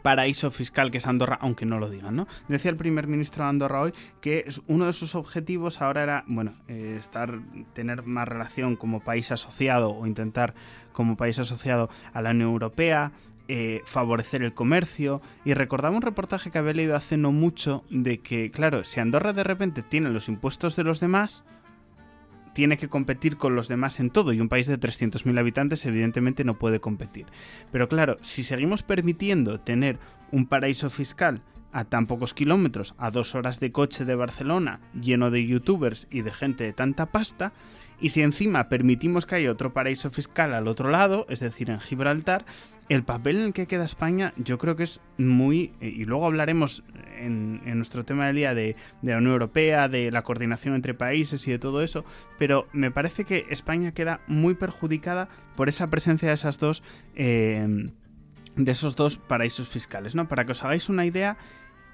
paraíso 0.00 0.50
fiscal 0.50 0.90
que 0.90 0.96
es 0.96 1.06
Andorra, 1.06 1.38
aunque 1.42 1.66
no 1.66 1.78
lo 1.78 1.90
digan, 1.90 2.16
¿no? 2.16 2.26
Decía 2.48 2.70
el 2.70 2.78
primer 2.78 3.06
ministro 3.06 3.44
de 3.44 3.50
Andorra 3.50 3.82
hoy 3.82 3.92
que 4.22 4.48
uno 4.66 4.86
de 4.86 4.94
sus 4.94 5.14
objetivos 5.14 5.82
ahora 5.82 6.02
era, 6.02 6.24
bueno, 6.26 6.54
eh, 6.68 6.96
estar, 6.98 7.38
tener 7.74 8.04
más 8.04 8.26
relación 8.26 8.76
como 8.76 9.00
país 9.00 9.30
asociado 9.30 9.90
o 9.90 10.06
intentar 10.06 10.54
como 10.92 11.18
país 11.18 11.38
asociado 11.38 11.90
a 12.14 12.22
la 12.22 12.30
Unión 12.30 12.48
Europea, 12.48 13.12
eh, 13.46 13.82
favorecer 13.84 14.42
el 14.42 14.54
comercio 14.54 15.20
y 15.44 15.52
recordaba 15.52 15.94
un 15.94 16.02
reportaje 16.02 16.50
que 16.50 16.58
había 16.58 16.72
leído 16.72 16.96
hace 16.96 17.18
no 17.18 17.30
mucho 17.30 17.84
de 17.90 18.20
que, 18.20 18.50
claro, 18.50 18.84
si 18.84 19.00
Andorra 19.00 19.34
de 19.34 19.44
repente 19.44 19.82
tiene 19.82 20.08
los 20.08 20.28
impuestos 20.28 20.76
de 20.76 20.84
los 20.84 20.98
demás, 20.98 21.44
tiene 22.58 22.76
que 22.76 22.88
competir 22.88 23.36
con 23.36 23.54
los 23.54 23.68
demás 23.68 24.00
en 24.00 24.10
todo 24.10 24.32
y 24.32 24.40
un 24.40 24.48
país 24.48 24.66
de 24.66 24.80
300.000 24.80 25.38
habitantes 25.38 25.86
evidentemente 25.86 26.42
no 26.42 26.58
puede 26.58 26.80
competir. 26.80 27.26
Pero 27.70 27.88
claro, 27.88 28.16
si 28.20 28.42
seguimos 28.42 28.82
permitiendo 28.82 29.60
tener 29.60 30.00
un 30.32 30.44
paraíso 30.44 30.90
fiscal 30.90 31.40
a 31.70 31.84
tan 31.84 32.08
pocos 32.08 32.34
kilómetros, 32.34 32.96
a 32.98 33.12
dos 33.12 33.36
horas 33.36 33.60
de 33.60 33.70
coche 33.70 34.04
de 34.04 34.16
Barcelona, 34.16 34.80
lleno 35.00 35.30
de 35.30 35.46
youtubers 35.46 36.08
y 36.10 36.22
de 36.22 36.32
gente 36.32 36.64
de 36.64 36.72
tanta 36.72 37.06
pasta, 37.06 37.52
y 38.00 38.08
si 38.08 38.22
encima 38.22 38.68
permitimos 38.68 39.24
que 39.24 39.36
haya 39.36 39.52
otro 39.52 39.72
paraíso 39.72 40.10
fiscal 40.10 40.52
al 40.52 40.66
otro 40.66 40.90
lado, 40.90 41.26
es 41.28 41.38
decir, 41.38 41.70
en 41.70 41.78
Gibraltar, 41.78 42.44
el 42.88 43.02
papel 43.04 43.36
en 43.38 43.42
el 43.44 43.52
que 43.52 43.66
queda 43.66 43.84
España 43.84 44.32
yo 44.36 44.58
creo 44.58 44.76
que 44.76 44.84
es 44.84 45.00
muy... 45.18 45.72
eh, 45.80 45.88
Y 45.88 46.04
luego 46.04 46.26
hablaremos 46.26 46.84
en, 47.18 47.60
nuestro 47.76 48.04
tema 48.04 48.26
del 48.26 48.36
día 48.36 48.54
de, 48.54 48.76
la 49.02 49.18
Unión 49.18 49.32
Europea, 49.32 49.88
de 49.88 50.10
la 50.10 50.22
coordinación 50.22 50.74
entre 50.74 50.94
países 50.94 51.46
y 51.46 51.50
de 51.50 51.58
todo 51.58 51.82
eso, 51.82 52.04
pero 52.38 52.66
me 52.72 52.90
parece 52.90 53.24
que 53.24 53.46
España 53.50 53.92
queda 53.92 54.20
muy 54.26 54.54
perjudicada 54.54 55.28
por 55.56 55.68
esa 55.68 55.88
presencia 55.88 56.28
de 56.28 56.34
esas 56.34 56.58
dos... 56.58 56.82
eh, 57.14 57.90
de 58.56 58.72
esos 58.72 58.96
dos 58.96 59.18
paraísos 59.18 59.68
fiscales, 59.68 60.16
¿no? 60.16 60.26
Para 60.26 60.44
que 60.44 60.52
os 60.52 60.64
hagáis 60.64 60.88
una 60.88 61.06
idea, 61.06 61.36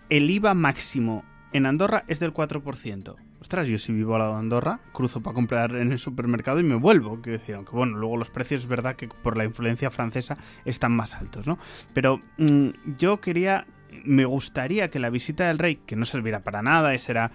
el 0.09 0.31
IVA 0.31 0.55
máximo 0.55 1.23
en 1.53 1.67
Andorra 1.67 2.05
es 2.09 2.21
del 2.21 2.33
4%. 2.33 3.17
Ostras, 3.45 3.69
yo 3.69 3.77
si 3.77 3.93
vivo 3.93 4.15
al 4.15 4.21
lado 4.21 4.33
de 4.33 4.39
Andorra, 4.39 4.81
cruzo 4.95 5.23
para 5.23 5.35
comprar 5.35 5.77
en 5.77 5.93
el 5.93 5.99
supermercado 5.99 6.61
y 6.61 6.63
me 6.63 6.77
vuelvo. 6.77 7.21
Quiero 7.21 7.39
decir, 7.39 7.55
aunque 7.57 7.73
bueno, 7.73 7.99
luego 7.99 8.17
los 8.17 8.31
precios 8.31 8.63
es 8.63 8.67
verdad 8.67 8.97
que 8.97 9.07
por 9.07 9.37
la 9.37 9.45
influencia 9.45 9.91
francesa 9.91 10.39
están 10.65 10.93
más 10.93 11.13
altos, 11.13 11.47
¿no? 11.47 11.59
Pero 11.93 12.23
mm, 12.39 12.69
yo 12.97 13.21
quería 13.21 13.67
me 14.03 14.25
gustaría 14.25 14.89
que 14.89 14.99
la 14.99 15.11
visita 15.11 15.47
del 15.47 15.59
rey, 15.59 15.77
que 15.77 15.95
no 15.95 16.07
servirá 16.07 16.41
para 16.41 16.63
nada, 16.63 16.95
y 16.95 16.99
será. 16.99 17.31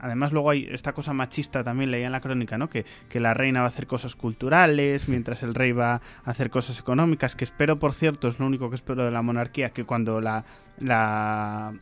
Además, 0.00 0.32
luego 0.32 0.50
hay 0.50 0.68
esta 0.70 0.92
cosa 0.92 1.14
machista 1.14 1.64
también 1.64 1.90
leía 1.90 2.06
en 2.06 2.12
la 2.12 2.20
crónica, 2.20 2.58
¿no? 2.58 2.68
Que, 2.68 2.84
que 3.08 3.18
la 3.18 3.32
reina 3.32 3.60
va 3.60 3.64
a 3.64 3.68
hacer 3.68 3.86
cosas 3.86 4.14
culturales, 4.16 5.08
mientras 5.08 5.42
el 5.42 5.54
rey 5.54 5.72
va 5.72 5.94
a 5.94 6.30
hacer 6.30 6.50
cosas 6.50 6.78
económicas. 6.78 7.36
Que 7.36 7.44
espero, 7.44 7.78
por 7.78 7.94
cierto, 7.94 8.28
es 8.28 8.38
lo 8.38 8.46
único 8.46 8.68
que 8.68 8.76
espero 8.76 9.02
de 9.02 9.10
la 9.10 9.22
monarquía, 9.22 9.70
que 9.70 9.84
cuando 9.84 10.20
la. 10.20 10.44
la 10.78 11.72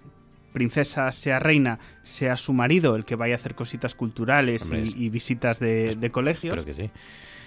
princesa 0.52 1.10
sea 1.12 1.38
reina, 1.38 1.78
sea 2.02 2.36
su 2.36 2.52
marido 2.52 2.96
el 2.96 3.04
que 3.04 3.16
vaya 3.16 3.34
a 3.34 3.36
hacer 3.36 3.54
cositas 3.54 3.94
culturales 3.94 4.62
Hombre, 4.64 4.84
y, 4.84 5.08
visitas 5.08 5.58
de, 5.58 5.96
de 5.96 6.10
colegios. 6.10 6.56
Espero 6.56 6.64
que 6.64 6.74
sí. 6.74 6.90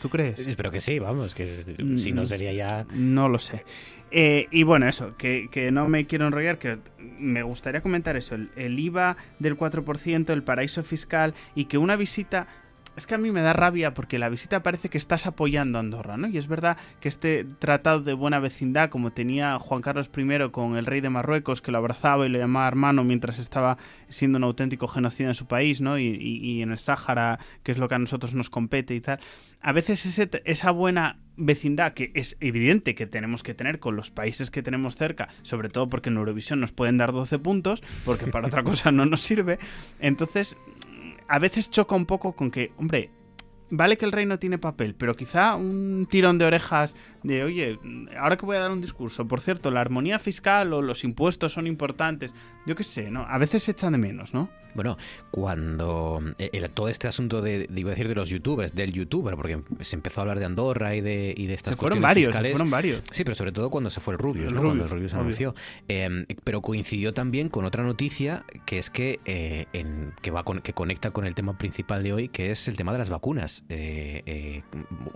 ¿Tú 0.02 0.10
crees? 0.10 0.40
Espero 0.40 0.72
que 0.72 0.82
sí, 0.82 1.00
vamos, 1.00 1.34
que 1.34 1.64
si 1.98 2.12
Mm, 2.12 2.16
no 2.16 2.26
sería 2.26 2.54
ya... 2.54 2.86
No 2.94 3.28
lo 3.30 3.40
sé. 3.40 3.64
Eh, 4.12 4.48
y 4.52 4.64
bueno, 4.64 4.88
eso, 4.88 5.18
que, 5.18 5.48
que 5.52 5.72
no 5.72 5.88
me 5.88 6.06
quiero 6.06 6.28
enrollar, 6.28 6.60
que 6.60 6.78
me 7.00 7.44
gustaría 7.44 7.82
comentar 7.82 8.16
eso, 8.16 8.36
el, 8.36 8.50
el 8.56 8.80
IVA 8.80 9.18
del 9.40 9.58
4%, 9.58 10.30
el 10.32 10.44
paraíso 10.44 10.84
fiscal 10.84 11.34
y 11.56 11.66
que 11.66 11.78
una 11.78 11.96
visita 11.96 12.48
es 12.96 13.06
que 13.06 13.16
a 13.16 13.18
mí 13.18 13.32
me 13.32 13.42
da 13.42 13.54
rabia 13.54 13.94
porque 13.94 14.20
la 14.20 14.30
visita 14.30 14.64
parece 14.64 14.90
que 14.90 14.98
estás 14.98 15.26
apoyando 15.26 15.78
a 15.78 15.82
Andorra, 15.82 16.18
¿no? 16.18 16.28
Y 16.28 16.38
es 16.38 16.48
verdad 16.48 16.78
que 17.00 17.10
este 17.10 17.46
tratado 17.60 18.02
de 18.02 18.14
buena 18.14 18.40
vecindad, 18.40 18.90
como 18.90 19.12
tenía 19.12 19.60
Juan 19.60 19.82
Carlos 19.82 20.10
I 20.16 20.50
con 20.52 20.78
el 20.78 20.86
rey 20.86 21.02
de 21.02 21.10
Marruecos, 21.10 21.62
que 21.62 21.72
lo 21.72 21.78
abrazaba 21.78 22.26
y 22.26 22.30
lo 22.30 22.38
llamaba 22.38 22.68
hermano 22.68 23.04
mientras 23.04 23.40
estaba 23.40 23.78
siendo 24.08 24.38
un 24.38 24.44
auténtico 24.46 24.88
genocidio 24.88 25.30
en 25.30 25.36
su 25.36 25.46
país, 25.46 25.82
¿no? 25.82 25.98
Y, 26.00 26.62
en 26.62 26.72
el 26.72 26.80
Sáhara, 26.80 27.40
que 27.64 27.72
es 27.72 27.78
lo 27.78 27.88
que 27.88 27.96
a 27.96 28.00
nosotros 28.00 28.34
nos 28.34 28.50
compete 28.50 28.96
y 28.96 29.02
tal. 29.02 29.20
A 29.62 29.72
veces 29.72 30.06
esa 30.46 30.72
buena 30.72 31.20
vecindad 31.38 31.94
que 31.94 32.12
es 32.14 32.38
evidente 32.40 32.96
que 32.96 33.08
tenemos 33.08 33.44
que 33.44 33.54
tener 33.54 33.80
con 33.80 33.96
los 33.96 34.10
países 34.10 34.52
que 34.52 34.64
tenemos 34.64 34.96
cerca, 34.96 35.28
sobre 35.42 35.70
todo 35.70 35.90
porque 35.90 36.10
en 36.10 36.18
Eurovisión 36.18 36.60
nos 36.62 36.72
pueden 36.72 36.98
dar 36.98 37.12
12 37.12 37.40
puntos, 37.40 37.84
porque 38.06 38.28
para 38.28 38.48
otra 38.48 38.64
cosa 38.64 38.92
no 38.92 39.06
nos 39.06 39.22
sirve. 39.22 39.60
Entonces, 40.00 40.56
a 41.28 41.40
veces 41.40 41.70
choca 41.70 41.96
un 41.96 42.06
poco 42.06 42.34
con 42.34 42.52
que, 42.52 42.72
hombre, 42.78 43.10
vale 43.70 43.98
que 43.98 44.06
el 44.06 44.12
rey 44.12 44.26
no 44.26 44.40
tiene 44.40 44.58
papel, 44.58 44.96
pero 44.96 45.16
quizá 45.16 45.56
un 45.56 46.08
tirón 46.10 46.38
de 46.38 46.46
orejas 46.46 46.96
de, 47.24 47.44
oye, 47.44 47.80
ahora 48.20 48.38
que 48.38 48.46
voy 48.46 48.58
a 48.58 48.60
dar 48.60 48.72
un 48.72 48.82
discurso, 48.82 49.28
por 49.28 49.42
cierto, 49.42 49.72
la 49.72 49.82
armonía 49.82 50.20
fiscal 50.20 50.74
o 50.74 50.82
los 50.82 51.04
impuestos 51.04 51.54
son 51.54 51.66
importantes, 51.68 52.34
yo 52.66 52.76
qué 52.76 52.84
sé, 52.84 53.10
¿no? 53.10 53.26
A 53.28 53.38
veces 53.38 53.64
se 53.64 53.72
echan 53.72 53.94
de 53.94 53.98
menos, 53.98 54.34
¿no? 54.34 54.50
Bueno, 54.76 54.98
cuando 55.32 56.22
eh, 56.38 56.70
todo 56.74 56.90
este 56.90 57.08
asunto 57.08 57.42
de, 57.42 57.68
iba 57.74 57.90
a 57.90 57.92
decir 57.92 58.10
de 58.10 58.16
los 58.16 58.30
youtubers, 58.30 58.76
del 58.76 58.92
youtuber, 58.92 59.36
porque 59.36 59.62
se 59.80 59.96
empezó 59.96 60.20
a 60.20 60.24
hablar 60.24 60.40
de 60.40 60.46
Andorra 60.46 60.96
y 60.96 61.02
de, 61.02 61.34
y 61.36 61.48
de 61.48 61.54
estas 61.54 61.76
se 61.76 61.80
fueron 61.80 62.02
varios, 62.02 62.28
fiscales. 62.28 62.52
fueron 62.52 62.70
varios. 62.70 63.02
Sí, 63.12 63.24
pero 63.24 63.36
sobre 63.36 63.54
todo 63.54 63.70
cuando 63.70 63.90
se 63.90 64.02
fue 64.02 64.14
el 64.14 64.20
Rubius, 64.20 64.52
¿no? 64.52 64.62
cuando 64.62 64.84
el 64.84 64.90
Rubius 64.90 65.14
anunció. 65.14 65.56
Eh, 65.88 66.26
pero 66.44 66.62
coincidió 66.62 67.14
también 67.14 67.48
con 67.48 67.64
otra 67.64 67.84
noticia 67.84 68.44
que 68.66 68.78
es 68.78 68.90
que, 68.90 69.22
eh, 69.24 69.66
en, 69.72 70.14
que, 70.22 70.32
va 70.32 70.44
que 70.62 70.74
conecta 70.74 71.12
con 71.12 71.26
el 71.26 71.36
tema 71.36 71.58
principal 71.58 72.04
de 72.04 72.12
hoy, 72.12 72.28
que 72.28 72.52
es 72.52 72.68
el 72.68 72.76
tema 72.76 72.92
de 72.92 72.98
las 72.98 73.10
vacunas. 73.10 73.55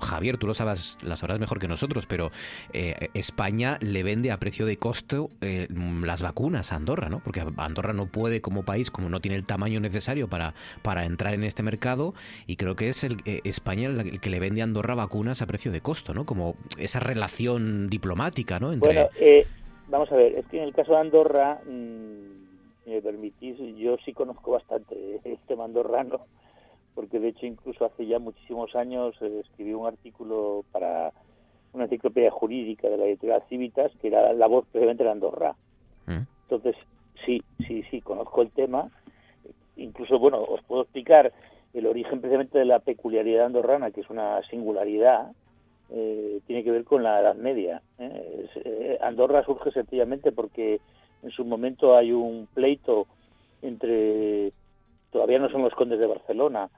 Javier, 0.02 0.38
tú 0.38 0.48
lo 0.48 0.54
sabes, 0.54 0.98
las 1.02 1.20
sabrás 1.20 1.40
mejor 1.40 1.60
que 1.60 1.68
nosotros, 1.68 2.06
pero 2.06 2.32
España 2.74 3.78
le 3.82 4.04
vende 4.04 4.32
a 4.32 4.38
precio 4.38 4.66
de 4.66 4.78
costo 4.78 5.30
las 5.40 6.22
vacunas 6.22 6.72
a 6.72 6.76
Andorra, 6.76 7.10
¿no? 7.10 7.20
Porque 7.20 7.44
Andorra 7.58 7.94
no 7.94 8.08
puede 8.08 8.42
como 8.42 8.64
país, 8.64 8.92
como 8.92 9.10
no 9.10 9.20
tiene 9.20 9.38
el 9.38 9.46
tamaño 9.46 9.80
necesario 9.80 10.28
para, 10.28 10.54
para 10.82 11.06
entrar 11.06 11.34
en 11.34 11.44
este 11.44 11.64
mercado 11.64 12.14
y 12.48 12.56
creo 12.56 12.76
que 12.76 12.90
es 12.90 13.04
el 13.04 13.18
eh, 13.26 13.42
España 13.44 13.90
el, 13.90 14.20
que 14.20 14.30
le 14.30 14.40
vende 14.40 14.62
a 14.62 14.64
Andorra 14.64 14.96
vacunas 14.96 15.42
a 15.42 15.48
precio 15.48 15.72
de 15.72 15.82
costo, 15.82 16.14
¿no? 16.14 16.26
Como 16.26 16.56
esa 16.78 17.00
relación 17.00 17.90
diplomática, 17.90 18.60
¿no? 18.60 18.74
Entre... 18.74 18.94
Bueno, 18.94 19.10
eh, 19.20 19.46
vamos 19.88 20.12
a 20.12 20.16
ver, 20.16 20.36
es 20.36 20.46
que 20.48 20.58
en 20.58 20.64
el 20.64 20.74
caso 20.74 20.94
de 20.94 21.00
Andorra, 21.00 21.60
mm, 21.66 22.84
si 22.84 22.90
me 22.92 23.02
permitís, 23.02 23.58
yo 23.78 23.98
sí 24.04 24.14
conozco 24.14 24.52
bastante 24.52 25.20
el 25.24 25.38
tema 25.48 25.66
andorrano, 25.66 26.22
porque 27.00 27.18
de 27.18 27.30
hecho 27.30 27.46
incluso 27.46 27.86
hace 27.86 28.06
ya 28.06 28.20
muchísimos 28.20 28.76
años 28.76 29.16
eh, 29.22 29.40
escribí 29.40 29.74
un 29.74 29.88
artículo 29.88 30.66
para 30.74 31.14
una 31.72 31.86
enciclopedia 31.86 32.30
jurídica 32.30 32.90
de 32.90 32.98
la 32.98 33.06
editorial 33.06 33.42
Civitas, 33.48 33.90
que 34.02 34.10
era 34.10 34.34
la 34.34 34.48
voz 34.48 34.66
precisamente 34.70 35.06
de 35.06 35.10
Andorra. 35.10 35.56
Mm. 36.08 36.24
Entonces, 36.50 36.76
sí, 37.26 37.42
sí, 37.66 37.84
sí, 37.90 38.02
conozco 38.02 38.42
el 38.42 38.52
tema 38.52 38.92
incluso, 39.78 40.20
bueno, 40.20 40.44
os 40.44 40.62
puedo 40.64 40.82
explicar 40.82 41.32
el 41.74 41.86
origen 41.86 42.20
precisamente 42.20 42.60
de 42.60 42.66
la 42.66 42.80
peculiaridad 42.80 43.46
andorrana, 43.46 43.92
que 43.92 44.02
es 44.02 44.10
una 44.10 44.42
singularidad, 44.50 45.32
eh, 45.92 46.42
tiene 46.48 46.66
que 46.66 46.72
ver 46.72 46.84
con 46.84 47.02
la 47.02 47.22
Edad 47.22 47.36
Media. 47.36 47.82
¿eh? 47.98 48.46
Eh, 48.66 48.98
Andorra 49.00 49.46
surge 49.46 49.72
sencillamente 49.72 50.34
porque 50.34 50.82
en 51.24 51.32
su 51.32 51.46
momento 51.46 51.96
hay 51.96 52.12
un 52.12 52.50
pleito 52.54 53.08
entre, 53.62 54.52
todavía 55.12 55.40
no 55.40 55.50
son 55.50 55.62
los 55.62 55.74
condes 55.76 56.00
de 56.00 56.08
Barcelona, 56.08 56.70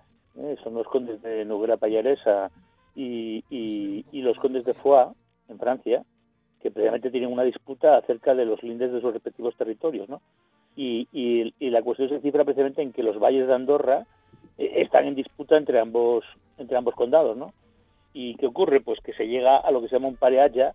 son 0.64 0.74
los 0.74 0.88
condes 0.88 1.22
de 1.22 1.46
Noguera 1.46 1.78
Pallaresa 1.78 2.52
y, 2.96 3.44
y, 3.50 4.22
los 4.22 4.38
condes 4.38 4.66
de 4.66 4.74
Foix, 4.74 5.16
en 5.50 5.60
Francia, 5.60 6.04
que 6.62 6.72
precisamente 6.72 7.12
tienen 7.12 7.32
una 7.32 7.44
disputa 7.44 7.98
acerca 7.98 8.36
de 8.36 8.46
los 8.46 8.62
lindes 8.64 8.92
de 8.92 9.02
sus 9.02 9.14
respectivos 9.14 9.56
territorios, 9.56 10.08
¿no? 10.10 10.22
y, 10.76 11.08
y, 11.60 11.70
la 11.70 11.82
cuestión 11.82 12.10
se 12.10 12.22
cifra 12.22 12.46
precisamente 12.46 12.82
en 12.82 12.94
que 12.94 13.04
los 13.04 13.20
valles 13.20 13.48
de 13.48 13.54
Andorra 13.54 14.06
eh, 14.58 14.72
están 14.78 15.06
en 15.06 15.16
disputa 15.16 15.58
entre 15.58 15.80
ambos 15.80 16.24
entre 16.58 16.78
ambos 16.78 16.96
condados, 16.96 17.36
¿no? 17.38 17.54
¿Y 18.14 18.36
qué 18.36 18.46
ocurre? 18.46 18.82
Pues 18.82 19.00
que 19.02 19.14
se 19.14 19.28
llega 19.28 19.58
a 19.58 19.72
lo 19.72 19.82
que 19.82 19.88
se 19.88 19.96
llama 19.96 20.10
un 20.10 20.16
parealla 20.16 20.74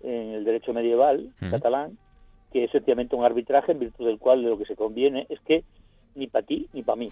en 0.00 0.30
el 0.30 0.44
derecho 0.44 0.72
medieval 0.72 1.32
catalán, 1.50 1.98
que 2.52 2.64
es 2.64 2.70
sencillamente 2.70 3.16
un 3.16 3.24
arbitraje 3.24 3.72
en 3.72 3.80
virtud 3.80 4.06
del 4.06 4.18
cual 4.18 4.42
lo 4.42 4.56
que 4.56 4.64
se 4.64 4.76
conviene 4.76 5.26
es 5.28 5.40
que 5.40 5.64
ni 6.14 6.26
para 6.26 6.46
ti 6.46 6.68
ni 6.72 6.82
para 6.82 6.96
mí. 6.96 7.08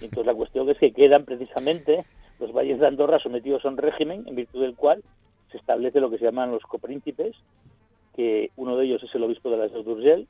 entonces 0.00 0.26
la 0.26 0.34
cuestión 0.34 0.68
es 0.70 0.78
que 0.78 0.92
quedan 0.92 1.24
precisamente 1.24 2.04
los 2.40 2.52
valles 2.52 2.78
de 2.78 2.86
Andorra 2.86 3.18
sometidos 3.18 3.64
a 3.64 3.68
un 3.68 3.76
régimen 3.76 4.24
en 4.26 4.36
virtud 4.36 4.60
del 4.60 4.74
cual 4.74 5.02
se 5.50 5.58
establece 5.58 6.00
lo 6.00 6.10
que 6.10 6.18
se 6.18 6.24
llaman 6.24 6.50
los 6.50 6.62
copríncipes, 6.62 7.34
que 8.14 8.50
uno 8.56 8.76
de 8.76 8.86
ellos 8.86 9.02
es 9.02 9.14
el 9.14 9.22
obispo 9.22 9.50
de 9.50 9.56
la 9.56 9.68
de 9.68 10.26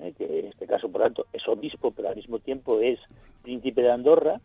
¿eh? 0.00 0.12
que 0.16 0.40
en 0.40 0.46
este 0.46 0.66
caso, 0.66 0.88
por 0.88 1.02
tanto, 1.02 1.26
es 1.32 1.46
obispo, 1.48 1.90
pero 1.90 2.08
al 2.08 2.16
mismo 2.16 2.38
tiempo 2.38 2.80
es 2.80 2.98
príncipe 3.42 3.82
de 3.82 3.90
Andorra, 3.90 4.40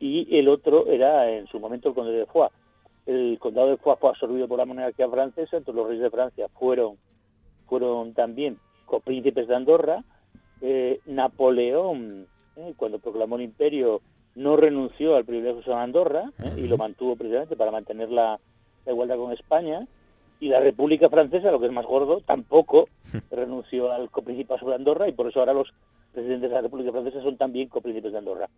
y 0.00 0.36
el 0.36 0.48
otro 0.48 0.88
era 0.88 1.30
en 1.30 1.46
su 1.46 1.60
momento 1.60 1.88
el 1.88 1.94
conde 1.94 2.12
de 2.12 2.26
Foix. 2.26 2.52
El 3.06 3.38
condado 3.38 3.68
de 3.68 3.76
Foix 3.76 4.00
fue 4.00 4.10
absorbido 4.10 4.48
por 4.48 4.58
la 4.58 4.64
monarquía 4.64 5.08
francesa, 5.08 5.56
entonces 5.56 5.74
los 5.76 5.86
reyes 5.86 6.02
de 6.02 6.10
Francia 6.10 6.48
fueron, 6.58 6.96
fueron 7.66 8.12
también 8.12 8.58
copríncipes 8.84 9.46
de 9.46 9.54
Andorra. 9.54 10.04
Eh, 10.60 11.00
Napoleón, 11.06 12.26
¿eh? 12.56 12.74
cuando 12.76 12.98
proclamó 12.98 13.36
el 13.36 13.42
imperio, 13.42 14.00
no 14.34 14.56
renunció 14.56 15.16
al 15.16 15.24
privilegio 15.24 15.62
de 15.62 15.80
Andorra 15.80 16.30
y 16.56 16.62
lo 16.62 16.78
mantuvo 16.78 17.16
precisamente 17.16 17.56
para 17.56 17.70
mantener 17.70 18.10
la 18.10 18.38
igualdad 18.86 19.16
con 19.16 19.32
España 19.32 19.86
y 20.40 20.48
la 20.48 20.60
República 20.60 21.08
Francesa, 21.08 21.50
lo 21.50 21.60
que 21.60 21.66
es 21.66 21.72
más 21.72 21.86
gordo, 21.86 22.20
tampoco 22.20 22.88
renunció 23.30 23.92
al 23.92 24.10
coprincipado 24.10 24.60
sobre 24.60 24.74
Andorra 24.74 25.08
y 25.08 25.12
por 25.12 25.28
eso 25.28 25.40
ahora 25.40 25.52
los 25.52 25.72
presidentes 26.12 26.50
de 26.50 26.56
la 26.56 26.62
República 26.62 26.90
Francesa 26.90 27.22
son 27.22 27.36
también 27.36 27.68
copríncipes 27.68 28.12
de 28.12 28.18
Andorra. 28.18 28.48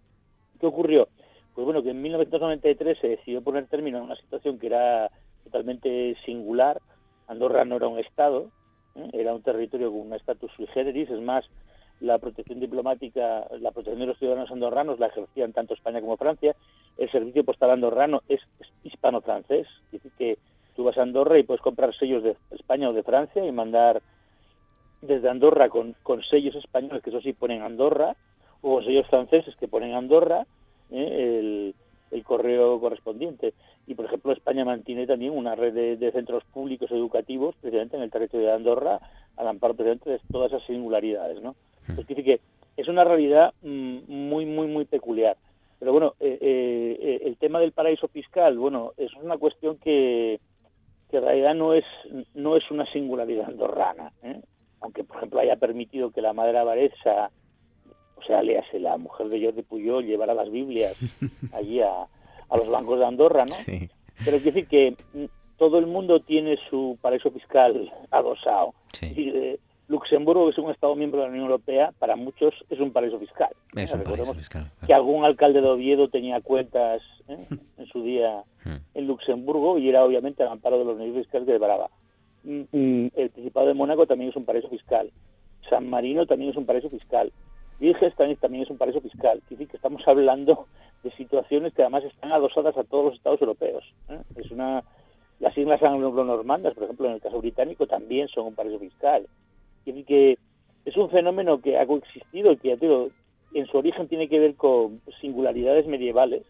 ¿Qué 0.58 0.66
ocurrió? 0.66 1.08
Pues 1.54 1.64
bueno, 1.64 1.82
que 1.82 1.90
en 1.90 2.02
1993 2.02 2.98
se 3.00 3.08
decidió 3.08 3.42
poner 3.42 3.66
término 3.66 3.98
a 3.98 4.02
una 4.02 4.16
situación 4.16 4.58
que 4.58 4.68
era 4.68 5.10
totalmente 5.44 6.16
singular. 6.24 6.80
Andorra 7.28 7.64
no 7.64 7.76
era 7.76 7.86
un 7.86 7.98
Estado, 7.98 8.50
¿eh? 8.96 9.10
era 9.12 9.34
un 9.34 9.42
territorio 9.42 9.90
con 9.90 10.00
un 10.00 10.14
estatus 10.14 10.50
sui 10.56 10.66
generis, 10.68 11.10
es 11.10 11.20
más, 11.20 11.44
la 12.00 12.18
protección 12.18 12.60
diplomática, 12.60 13.46
la 13.60 13.70
protección 13.70 14.00
de 14.00 14.06
los 14.06 14.18
ciudadanos 14.18 14.50
andorranos 14.50 14.98
la 14.98 15.06
ejercían 15.06 15.52
tanto 15.52 15.74
España 15.74 16.00
como 16.00 16.16
Francia. 16.16 16.54
El 16.98 17.10
servicio 17.10 17.44
postal 17.44 17.70
andorrano 17.70 18.22
es, 18.28 18.40
hispano-francés, 18.82 19.66
es 19.86 19.92
decir, 19.92 20.12
que 20.18 20.38
Tú 20.74 20.82
vas 20.82 20.98
a 20.98 21.02
Andorra 21.02 21.38
y 21.38 21.44
puedes 21.44 21.62
comprar 21.62 21.94
sellos 21.94 22.22
de 22.22 22.36
España 22.50 22.88
o 22.88 22.92
de 22.92 23.04
Francia 23.04 23.44
y 23.44 23.52
mandar 23.52 24.02
desde 25.02 25.28
Andorra 25.28 25.68
con, 25.68 25.94
con 26.02 26.22
sellos 26.22 26.56
españoles, 26.56 27.02
que 27.02 27.10
eso 27.10 27.20
sí 27.20 27.32
ponen 27.32 27.62
Andorra, 27.62 28.16
o 28.60 28.82
sellos 28.82 29.06
franceses 29.08 29.54
que 29.56 29.68
ponen 29.68 29.94
Andorra, 29.94 30.46
¿eh? 30.90 31.38
el, 31.40 31.74
el, 32.10 32.24
correo 32.24 32.80
correspondiente. 32.80 33.54
Y, 33.86 33.94
por 33.94 34.06
ejemplo, 34.06 34.32
España 34.32 34.64
mantiene 34.64 35.06
también 35.06 35.32
una 35.32 35.54
red 35.54 35.98
de, 35.98 36.12
centros 36.12 36.42
públicos 36.44 36.90
educativos, 36.90 37.54
precisamente 37.60 37.96
en 37.96 38.02
el 38.02 38.10
territorio 38.10 38.48
de 38.48 38.54
Andorra, 38.54 38.98
al 39.36 39.46
amparo 39.46 39.74
precisamente 39.74 40.10
de 40.10 40.20
todas 40.32 40.50
esas 40.50 40.66
singularidades, 40.66 41.40
¿no? 41.42 41.54
Pues 41.92 42.06
quiere 42.06 42.24
que 42.24 42.40
es 42.76 42.88
una 42.88 43.04
realidad 43.04 43.52
mm, 43.62 43.98
muy, 44.08 44.46
muy, 44.46 44.66
muy 44.66 44.84
peculiar. 44.84 45.36
Pero 45.78 45.92
bueno, 45.92 46.14
eh, 46.20 46.38
eh, 46.40 47.20
el 47.24 47.36
tema 47.36 47.60
del 47.60 47.72
paraíso 47.72 48.08
fiscal, 48.08 48.58
bueno, 48.58 48.92
es 48.96 49.12
una 49.14 49.36
cuestión 49.36 49.76
que, 49.78 50.40
que 51.10 51.18
en 51.18 51.24
realidad 51.24 51.54
no 51.54 51.74
es, 51.74 51.84
no 52.34 52.56
es 52.56 52.70
una 52.70 52.90
singularidad 52.92 53.46
andorrana, 53.48 54.12
¿eh? 54.22 54.40
aunque 54.80 55.04
por 55.04 55.16
ejemplo 55.18 55.40
haya 55.40 55.56
permitido 55.56 56.10
que 56.10 56.22
la 56.22 56.32
madre 56.32 56.58
Avareza, 56.58 57.30
o 58.16 58.22
sea, 58.22 58.42
léase 58.42 58.78
la 58.78 58.96
mujer 58.96 59.28
de 59.28 59.44
Jordi 59.44 59.62
Puyol, 59.62 60.06
llevara 60.06 60.34
las 60.34 60.50
Biblias 60.50 60.96
allí 61.52 61.80
a, 61.80 62.06
a 62.48 62.56
los 62.56 62.68
bancos 62.68 62.98
de 62.98 63.06
Andorra, 63.06 63.44
¿no? 63.44 63.56
Pero 63.66 64.38
quiero 64.38 64.54
decir 64.54 64.68
que 64.68 64.96
mm, 65.12 65.24
todo 65.56 65.78
el 65.78 65.86
mundo 65.86 66.20
tiene 66.20 66.58
su 66.70 66.98
paraíso 67.00 67.30
fiscal 67.30 67.92
adosado. 68.10 68.74
Eh, 69.02 69.58
Luxemburgo, 69.88 70.46
que 70.46 70.52
es 70.52 70.58
un 70.58 70.70
Estado 70.70 70.94
miembro 70.94 71.20
de 71.20 71.26
la 71.26 71.30
Unión 71.30 71.44
Europea, 71.44 71.92
para 71.98 72.16
muchos 72.16 72.54
es 72.70 72.80
un 72.80 72.92
paraíso 72.92 73.18
fiscal. 73.18 73.50
Es 73.74 73.92
un 73.92 74.02
paraíso 74.02 74.34
fiscal. 74.34 74.70
Que 74.86 74.94
algún 74.94 75.24
alcalde 75.24 75.60
de 75.60 75.68
Oviedo 75.68 76.08
tenía 76.08 76.40
cuentas 76.40 77.02
¿eh? 77.28 77.46
en 77.76 77.86
su 77.86 78.02
día 78.02 78.44
hmm. 78.64 78.76
en 78.94 79.06
Luxemburgo 79.06 79.78
y 79.78 79.88
era 79.88 80.04
obviamente 80.04 80.42
al 80.42 80.50
amparo 80.50 80.78
de 80.78 80.84
los 80.84 80.96
niveles 80.96 81.24
fiscales 81.24 81.46
de 81.46 81.58
Brava. 81.58 81.90
Mm, 82.44 82.62
mm, 82.72 83.10
el 83.14 83.30
Principado 83.30 83.66
de 83.66 83.74
Mónaco 83.74 84.06
también 84.06 84.30
es 84.30 84.36
un 84.36 84.44
paraíso 84.44 84.68
fiscal. 84.68 85.10
San 85.68 85.88
Marino 85.88 86.26
también 86.26 86.50
es 86.50 86.56
un 86.56 86.66
paraíso 86.66 86.88
fiscal. 86.88 87.30
Virges 87.78 88.14
también, 88.14 88.62
es 88.62 88.70
un 88.70 88.78
paraíso 88.78 89.00
fiscal. 89.00 89.38
Es 89.38 89.50
decir, 89.50 89.68
que 89.68 89.76
estamos 89.76 90.00
hablando 90.06 90.66
de 91.02 91.10
situaciones 91.12 91.74
que 91.74 91.82
además 91.82 92.04
están 92.04 92.32
adosadas 92.32 92.76
a 92.78 92.84
todos 92.84 93.06
los 93.06 93.14
Estados 93.14 93.40
europeos. 93.40 93.84
¿eh? 94.08 94.20
Es 94.36 94.50
una 94.50 94.82
las 95.40 95.58
islas 95.58 95.82
anglo-normandas, 95.82 96.74
por 96.74 96.84
ejemplo, 96.84 97.08
en 97.08 97.14
el 97.14 97.20
caso 97.20 97.38
británico, 97.38 97.86
también 97.86 98.28
son 98.28 98.46
un 98.46 98.54
paraíso 98.54 98.78
fiscal 98.78 99.26
que 99.84 100.38
es 100.84 100.96
un 100.96 101.10
fenómeno 101.10 101.60
que 101.60 101.78
ha 101.78 101.86
coexistido 101.86 102.52
y 102.52 102.56
que, 102.56 102.72
en 103.54 103.66
su 103.66 103.78
origen 103.78 104.08
tiene 104.08 104.28
que 104.28 104.38
ver 104.38 104.54
con 104.54 105.00
singularidades 105.20 105.86
medievales 105.86 106.42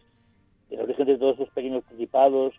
el 0.71 0.81
origen 0.81 1.05
de 1.05 1.17
todos 1.17 1.33
estos 1.33 1.53
pequeños 1.53 1.83
principados 1.83 2.53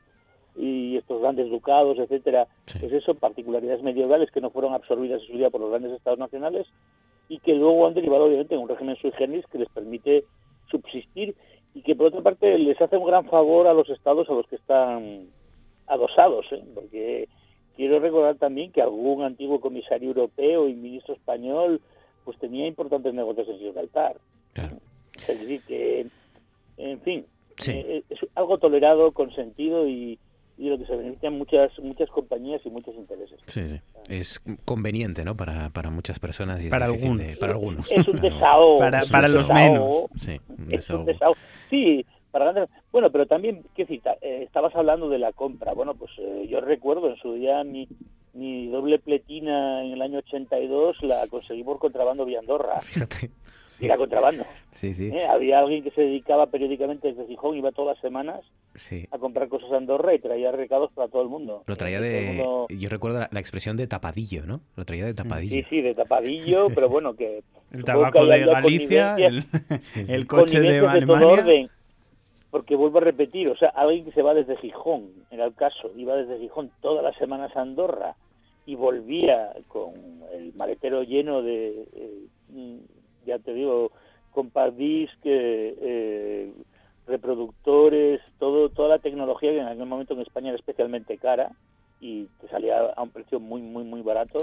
y 0.57 0.97
estos 0.97 1.21
grandes 1.21 1.51
ducados, 1.51 1.99
etcétera, 1.99 2.47
es 2.81 2.93
eso, 2.93 3.15
particularidades 3.15 3.83
medievales 3.83 4.31
que 4.31 4.41
no 4.41 4.51
fueron 4.51 4.73
absorbidas 4.73 5.21
en 5.21 5.27
su 5.27 5.33
día 5.35 5.51
por 5.51 5.61
los 5.61 5.71
grandes 5.71 5.93
estados 5.93 6.19
nacionales 6.19 6.67
y 7.29 7.41
que 7.41 7.55
luego 7.55 7.87
han 7.87 7.95
derivado 7.95 8.25
obviamente 8.25 8.55
en 8.55 8.61
un 8.61 8.69
régimen 8.69 8.97
sui 8.97 9.13
generis 9.13 9.47
que 9.49 9.59
les 9.59 9.69
permite 9.69 10.25
subsistir 10.71 11.35
y 11.75 11.83
que 11.83 11.95
por 11.95 12.07
otra 12.07 12.23
parte 12.23 12.59
les 12.59 12.81
hace 12.81 12.97
un 12.97 13.07
gran 13.07 13.27
favor 13.27 13.67
a 13.67 13.75
los 13.75 13.89
estados 13.91 14.31
a 14.31 14.33
los 14.33 14.47
que 14.47 14.57
están 14.57 15.27
adosados, 15.87 16.47
¿eh? 16.53 16.65
porque 16.75 17.29
quiero 17.77 18.01
recordar 18.01 18.37
también 18.37 18.73
que 18.73 18.83
algún 18.83 19.23
antiguo 19.23 19.61
comisario 19.61 20.09
europeo 20.09 20.69
y 20.69 20.75
ministro 20.75 21.15
español 21.15 21.81
pues 22.25 22.39
tenía 22.39 22.67
importantes 22.67 23.15
negocios 23.15 23.49
en 23.49 23.59
Gibraltar. 23.59 24.17
Es 25.29 25.41
decir, 25.41 25.63
que, 25.67 26.07
en 26.79 27.01
fin, 27.01 27.25
eh, 27.69 28.03
es 28.11 28.19
algo 28.35 28.59
tolerado, 28.59 29.13
consentido 29.13 29.87
y, 29.89 30.19
y 30.59 30.65
de 30.65 30.71
lo 30.71 30.79
que 30.79 30.87
se 30.87 30.97
benefician 30.97 31.39
muchas 31.39 31.71
muchas 31.81 32.09
compañías 32.11 32.61
y 32.65 32.71
muchos 32.71 32.95
intereses. 32.97 33.39
Sí, 33.47 33.67
sí. 33.69 33.81
Es 34.09 34.41
conveniente, 34.65 35.25
¿no? 35.25 35.35
Para, 35.37 35.71
para 35.71 35.91
muchas 35.91 36.19
personas 36.19 36.63
y 36.65 36.69
Para 36.69 36.87
algunos. 36.87 37.27
de- 37.27 37.37
para 37.37 37.53
algunos. 37.53 37.91
Es 37.91 38.07
un 38.09 38.17
desahogo. 38.21 38.79
Para- 38.79 39.05
un 39.05 39.09
para 39.11 39.29
los 39.29 39.47
desahogo. 39.49 40.09
menos. 40.09 40.23
Sí, 40.23 40.41
un 40.49 40.55
Es 40.57 40.59
un 40.59 40.69
desahogo. 40.69 41.05
desahogo. 41.05 41.37
Sí, 41.71 42.07
para 42.39 42.53
grandes- 42.53 42.69
Bueno, 42.93 43.11
pero 43.11 43.27
también, 43.27 43.63
¿qué 43.75 43.87
cita? 43.87 44.17
Eh, 44.21 44.43
estabas 44.45 44.75
hablando 44.77 45.09
de 45.09 45.19
la 45.19 45.33
compra. 45.33 45.73
Bueno, 45.73 45.95
pues 45.95 46.11
eh, 46.19 46.47
yo 46.51 46.61
recuerdo 46.61 47.09
en 47.09 47.17
su 47.17 47.35
día 47.35 47.65
mi, 47.65 47.89
mi 48.35 48.69
doble 48.69 48.99
pletina 48.99 49.83
en 49.85 49.93
el 49.93 50.03
año 50.03 50.19
82 50.19 51.03
la 51.03 51.27
conseguí 51.29 51.65
por 51.65 51.79
contrabando 51.79 52.25
vía 52.25 52.41
Andorra. 52.41 52.81
Era 53.79 53.99
contrabando. 53.99 54.43
Sí, 54.73 54.95
sí. 54.95 55.09
Eh, 55.13 55.27
Había 55.27 55.59
alguien 55.59 55.83
que 55.83 55.91
se 55.91 56.01
dedicaba 56.01 56.47
periódicamente 56.47 57.09
desde 57.09 57.27
Gijón, 57.27 57.57
iba 57.59 57.73
todas 57.73 57.97
las 57.97 58.01
semanas 58.03 58.41
Sí. 58.75 59.07
a 59.11 59.19
comprar 59.19 59.49
cosas 59.49 59.71
a 59.71 59.77
Andorra 59.77 60.15
y 60.15 60.19
traía 60.19 60.51
recados 60.51 60.91
para 60.93 61.09
todo 61.09 61.21
el 61.23 61.29
mundo. 61.29 61.63
Lo 61.67 61.77
traía 61.77 61.99
todo 61.99 62.09
de... 62.09 62.23
mundo- 62.23 62.67
Yo 62.71 62.89
recuerdo 62.89 63.19
la, 63.21 63.29
la 63.31 63.41
expresión 63.41 63.77
de 63.77 63.87
tapadillo, 63.87 64.47
¿no? 64.47 64.61
Lo 64.77 64.87
traía 64.87 65.05
de 65.05 65.13
tapadillo. 65.13 65.57
Sí, 65.57 65.67
sí, 65.69 65.81
de 65.83 65.95
tapadillo, 65.95 66.69
pero 66.75 66.89
bueno, 66.89 67.15
que... 67.17 67.43
El 67.73 67.85
tabaco 67.85 68.25
de 68.25 68.47
Galicia, 68.47 69.17
el, 70.09 70.27
coche 70.27 70.61
de 70.61 70.81
connivencias 70.81 70.81
todo 71.07 71.17
Alemania. 71.17 71.27
orden, 71.27 71.71
porque 72.57 72.75
vuelvo 72.75 72.97
a 72.97 73.03
repetir, 73.03 73.51
o 73.51 73.57
sea, 73.59 73.69
alguien 73.69 74.07
que 74.07 74.13
se 74.13 74.23
va 74.23 74.33
desde 74.33 74.57
Gijón, 74.57 75.11
era 75.31 75.45
el 75.45 75.55
caso, 75.55 75.91
iba 75.95 76.17
desde 76.17 76.39
Gijón 76.39 76.71
todas 76.81 77.05
las 77.05 77.15
semanas 77.17 77.55
a 77.55 77.61
Andorra 77.61 78.17
y 78.65 78.77
volvía 78.77 79.53
con 79.69 79.93
el 80.33 80.55
maletero 80.55 81.03
lleno 81.03 81.43
de, 81.43 81.85
eh, 81.93 82.79
ya 83.27 83.39
te 83.41 83.53
digo, 83.53 83.93
compact 84.33 84.75
disc, 84.75 85.19
eh, 85.25 85.77
eh, 85.83 86.51
reproductores, 87.07 88.23
todo, 88.39 88.71
toda 88.71 88.89
la 88.89 89.01
tecnología 89.01 89.51
que 89.51 89.61
en 89.61 89.69
aquel 89.69 89.85
momento 89.85 90.15
en 90.15 90.21
España 90.21 90.49
era 90.49 90.57
especialmente 90.57 91.19
cara 91.19 91.51
y 92.01 92.25
te 92.41 92.49
salía 92.49 92.79
a 92.79 93.03
un 93.03 93.11
precio 93.11 93.39
muy, 93.39 93.61
muy, 93.61 93.85
muy 93.85 94.01
barato. 94.01 94.39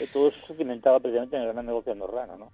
Eh, 0.00 0.08
todo 0.12 0.30
eso 0.30 0.38
se 0.48 0.56
cimentaba 0.56 0.98
precisamente 0.98 1.36
en 1.36 1.42
el 1.42 1.52
gran 1.52 1.64
negocio 1.64 1.92
andorrano, 1.92 2.36
¿no? 2.36 2.50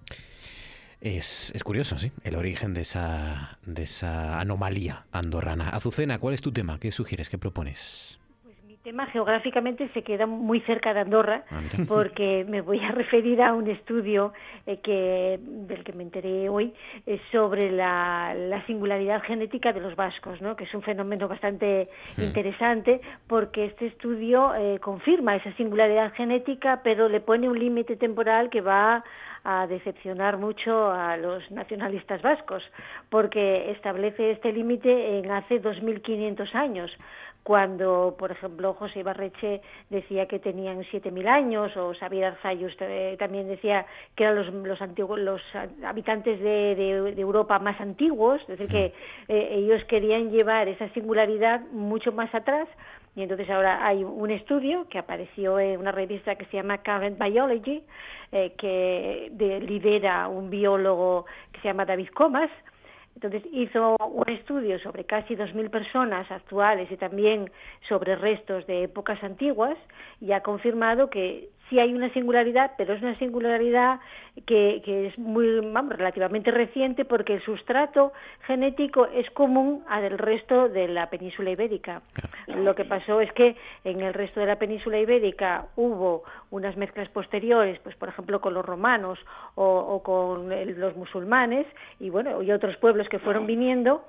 Es, 1.00 1.52
es 1.54 1.62
curioso, 1.62 1.96
sí, 1.98 2.10
el 2.24 2.34
origen 2.34 2.74
de 2.74 2.80
esa, 2.80 3.58
de 3.64 3.82
esa 3.84 4.40
anomalía 4.40 5.04
andorrana. 5.12 5.68
Azucena, 5.70 6.18
¿cuál 6.18 6.34
es 6.34 6.42
tu 6.42 6.52
tema? 6.52 6.78
¿Qué 6.80 6.90
sugieres? 6.90 7.28
¿Qué 7.30 7.38
propones? 7.38 8.18
Mi 8.66 8.76
tema 8.78 9.06
geográficamente 9.06 9.88
se 9.92 10.02
queda 10.02 10.26
muy 10.26 10.60
cerca 10.62 10.94
de 10.94 11.00
Andorra 11.00 11.44
Ah, 11.50 11.60
porque 11.88 12.44
me 12.48 12.62
voy 12.62 12.80
a 12.80 12.90
referir 12.90 13.40
a 13.42 13.52
un 13.52 13.68
estudio 13.68 14.32
eh, 14.66 14.78
que 14.82 15.38
del 15.42 15.84
que 15.84 15.92
me 15.92 16.02
enteré 16.04 16.48
hoy 16.48 16.72
eh, 17.06 17.20
sobre 17.30 17.70
la, 17.70 18.34
la 18.34 18.64
singularidad 18.66 19.22
genética 19.22 19.72
de 19.72 19.80
los 19.80 19.94
vascos, 19.94 20.40
¿no? 20.40 20.56
que 20.56 20.64
es 20.64 20.74
un 20.74 20.82
fenómeno 20.82 21.28
bastante 21.28 21.88
Mm. 22.16 22.22
interesante 22.22 23.00
porque 23.26 23.66
este 23.66 23.86
estudio 23.86 24.54
eh, 24.54 24.78
confirma 24.80 25.36
esa 25.36 25.52
singularidad 25.56 26.12
genética 26.14 26.80
pero 26.82 27.08
le 27.08 27.20
pone 27.20 27.48
un 27.48 27.58
límite 27.58 27.96
temporal 27.96 28.48
que 28.50 28.60
va 28.62 29.04
a 29.44 29.66
decepcionar 29.66 30.36
mucho 30.38 30.90
a 30.92 31.16
los 31.16 31.48
nacionalistas 31.50 32.22
vascos 32.22 32.62
porque 33.10 33.70
establece 33.70 34.30
este 34.32 34.52
límite 34.52 35.18
en 35.18 35.30
hace 35.30 35.60
2.500 35.62 36.54
años 36.54 36.90
cuando, 37.44 38.14
por 38.18 38.30
ejemplo, 38.30 38.74
José 38.74 38.98
Ibarreche 39.00 39.62
decía 39.88 40.26
que 40.26 40.38
tenían 40.38 40.80
7.000 40.80 41.26
años, 41.26 41.74
o 41.78 41.94
Xavier 41.94 42.24
Arzayus 42.26 42.76
eh, 42.80 43.16
también 43.18 43.48
decía 43.48 43.86
que 44.16 44.24
eran 44.24 44.36
los, 44.36 44.52
los, 44.52 44.82
antiguos, 44.82 45.18
los 45.18 45.40
habitantes 45.82 46.38
de, 46.40 46.74
de- 46.74 47.12
de 47.14 47.22
Europa 47.22 47.58
más 47.58 47.80
antiguos, 47.80 48.42
es 48.42 48.48
decir, 48.58 48.68
que 48.68 48.92
eh, 49.28 49.48
ellos 49.52 49.82
querían 49.84 50.30
llevar 50.30 50.68
esa 50.68 50.90
singularidad 50.90 51.60
mucho 51.72 52.12
más 52.12 52.34
atrás, 52.34 52.68
y 53.16 53.22
entonces 53.22 53.48
ahora 53.50 53.86
hay 53.86 54.04
un 54.04 54.30
estudio 54.30 54.86
que 54.88 54.98
apareció 54.98 55.58
en 55.58 55.80
una 55.80 55.92
revista 55.92 56.36
que 56.36 56.44
se 56.46 56.56
llama 56.56 56.78
Current 56.78 57.18
Biology, 57.18 57.82
eh, 58.32 58.52
que 58.58 59.28
de- 59.32 59.60
lidera 59.60 60.28
un 60.28 60.50
biólogo 60.50 61.26
que 61.52 61.60
se 61.60 61.68
llama 61.68 61.84
David 61.84 62.08
Comas, 62.14 62.50
entonces 63.14 63.42
hizo 63.50 63.96
un 63.96 64.28
estudio 64.28 64.78
sobre 64.78 65.02
casi 65.04 65.34
2.000 65.34 65.70
personas 65.70 66.30
actuales 66.30 66.88
y 66.92 66.96
también 66.96 67.50
sobre 67.88 68.14
restos 68.14 68.64
de 68.68 68.84
épocas 68.84 69.20
antiguas 69.24 69.76
y 70.20 70.30
ha 70.30 70.40
confirmado 70.42 71.10
que 71.10 71.48
sí 71.68 71.78
hay 71.78 71.92
una 71.94 72.10
singularidad, 72.12 72.72
pero 72.76 72.94
es 72.94 73.02
una 73.02 73.16
singularidad 73.18 74.00
que, 74.46 74.80
que 74.84 75.08
es 75.08 75.18
muy 75.18 75.60
vamos, 75.60 75.96
relativamente 75.96 76.50
reciente 76.50 77.04
porque 77.04 77.34
el 77.34 77.42
sustrato 77.42 78.12
genético 78.46 79.06
es 79.06 79.28
común 79.32 79.84
al 79.88 80.16
resto 80.18 80.68
de 80.68 80.88
la 80.88 81.10
península 81.10 81.50
ibérica. 81.50 82.02
Lo 82.46 82.74
que 82.74 82.84
pasó 82.84 83.20
es 83.20 83.32
que 83.32 83.56
en 83.84 84.00
el 84.00 84.14
resto 84.14 84.40
de 84.40 84.46
la 84.46 84.56
península 84.56 84.98
ibérica 84.98 85.66
hubo 85.76 86.22
unas 86.50 86.76
mezclas 86.76 87.08
posteriores, 87.10 87.78
pues 87.80 87.94
por 87.96 88.08
ejemplo 88.08 88.40
con 88.40 88.54
los 88.54 88.64
romanos 88.64 89.18
o, 89.54 89.64
o 89.66 90.02
con 90.02 90.52
el- 90.52 90.78
los 90.78 90.96
musulmanes 90.96 91.66
y 92.00 92.10
bueno 92.10 92.42
y 92.42 92.50
otros 92.52 92.76
pueblos 92.78 93.08
que 93.08 93.18
fueron 93.18 93.46
viniendo 93.46 94.04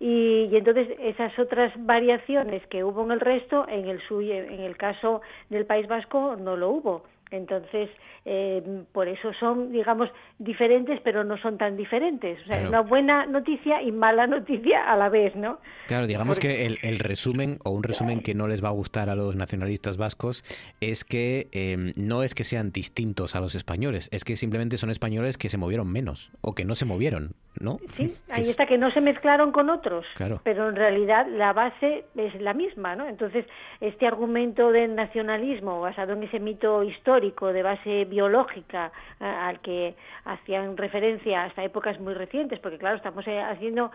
y, 0.00 0.48
y 0.50 0.56
entonces 0.56 0.88
esas 1.00 1.36
otras 1.38 1.72
variaciones 1.78 2.66
que 2.68 2.84
hubo 2.84 3.04
en 3.04 3.12
el 3.12 3.20
resto, 3.20 3.66
en 3.68 3.88
el 3.88 4.00
suyo, 4.06 4.34
en 4.34 4.60
el 4.60 4.76
caso 4.76 5.20
del 5.50 5.66
País 5.66 5.86
Vasco 5.88 6.36
no 6.38 6.56
lo 6.56 6.70
hubo. 6.70 7.04
Entonces, 7.30 7.90
eh, 8.26 8.62
por 8.92 9.08
eso 9.08 9.32
son, 9.40 9.72
digamos, 9.72 10.08
diferentes, 10.38 11.00
pero 11.02 11.24
no 11.24 11.36
son 11.38 11.58
tan 11.58 11.76
diferentes. 11.76 12.38
O 12.42 12.44
sea, 12.44 12.56
Claro. 12.58 12.68
una 12.68 12.80
buena 12.82 13.26
noticia 13.26 13.82
y 13.82 13.90
mala 13.90 14.28
noticia 14.28 14.84
a 14.92 14.96
la 14.96 15.08
vez, 15.08 15.34
¿no? 15.34 15.58
Claro, 15.88 16.06
digamos 16.06 16.36
Porque- 16.36 16.48
que 16.54 16.66
el, 16.66 16.78
el 16.82 16.98
resumen, 17.00 17.58
o 17.64 17.70
un 17.70 17.82
resumen 17.82 18.20
que 18.20 18.34
no 18.34 18.46
les 18.46 18.62
va 18.62 18.68
a 18.68 18.72
gustar 18.72 19.10
a 19.10 19.16
los 19.16 19.34
nacionalistas 19.34 19.96
vascos, 19.96 20.44
es 20.80 21.02
que 21.02 21.48
eh, 21.50 21.92
no 21.96 22.22
es 22.22 22.34
que 22.36 22.44
sean 22.44 22.70
distintos 22.70 23.34
a 23.34 23.40
los 23.40 23.56
españoles, 23.56 24.08
es 24.12 24.22
que 24.22 24.36
simplemente 24.36 24.78
son 24.78 24.90
españoles 24.90 25.36
que 25.36 25.48
se 25.48 25.58
movieron 25.58 25.90
menos, 25.90 26.30
o 26.40 26.54
que 26.54 26.64
no 26.64 26.76
se 26.76 26.84
movieron, 26.84 27.32
¿no? 27.60 27.78
Sí, 27.96 28.16
ahí 28.30 28.42
es- 28.42 28.48
está, 28.48 28.66
que 28.66 28.78
no 28.78 28.90
se 28.90 29.00
mezclaron 29.00 29.52
con 29.52 29.70
otros, 29.70 30.04
Claro. 30.16 30.40
pero 30.44 30.68
en 30.68 30.76
realidad 30.76 31.26
la 31.28 31.52
base 31.52 32.04
es 32.16 32.34
la 32.40 32.52
misma, 32.54 32.96
¿no? 32.96 33.06
Entonces, 33.06 33.46
este 33.80 34.06
argumento 34.06 34.72
del 34.72 34.94
nacionalismo 34.94 35.80
basado 35.80 36.14
en 36.14 36.22
ese 36.24 36.40
mito 36.40 36.82
histórico 36.82 37.52
de 37.52 37.62
base 37.62 38.04
biológica 38.06 38.90
al 39.20 39.60
que 39.60 39.94
hacían 40.24 40.76
referencia 40.76 41.44
hasta 41.44 41.62
épocas 41.64 42.00
muy 42.00 42.14
recientes, 42.14 42.58
porque 42.60 42.78
claro, 42.78 42.96
estamos 42.96 43.26
eh, 43.28 43.40
haciendo 43.40 43.90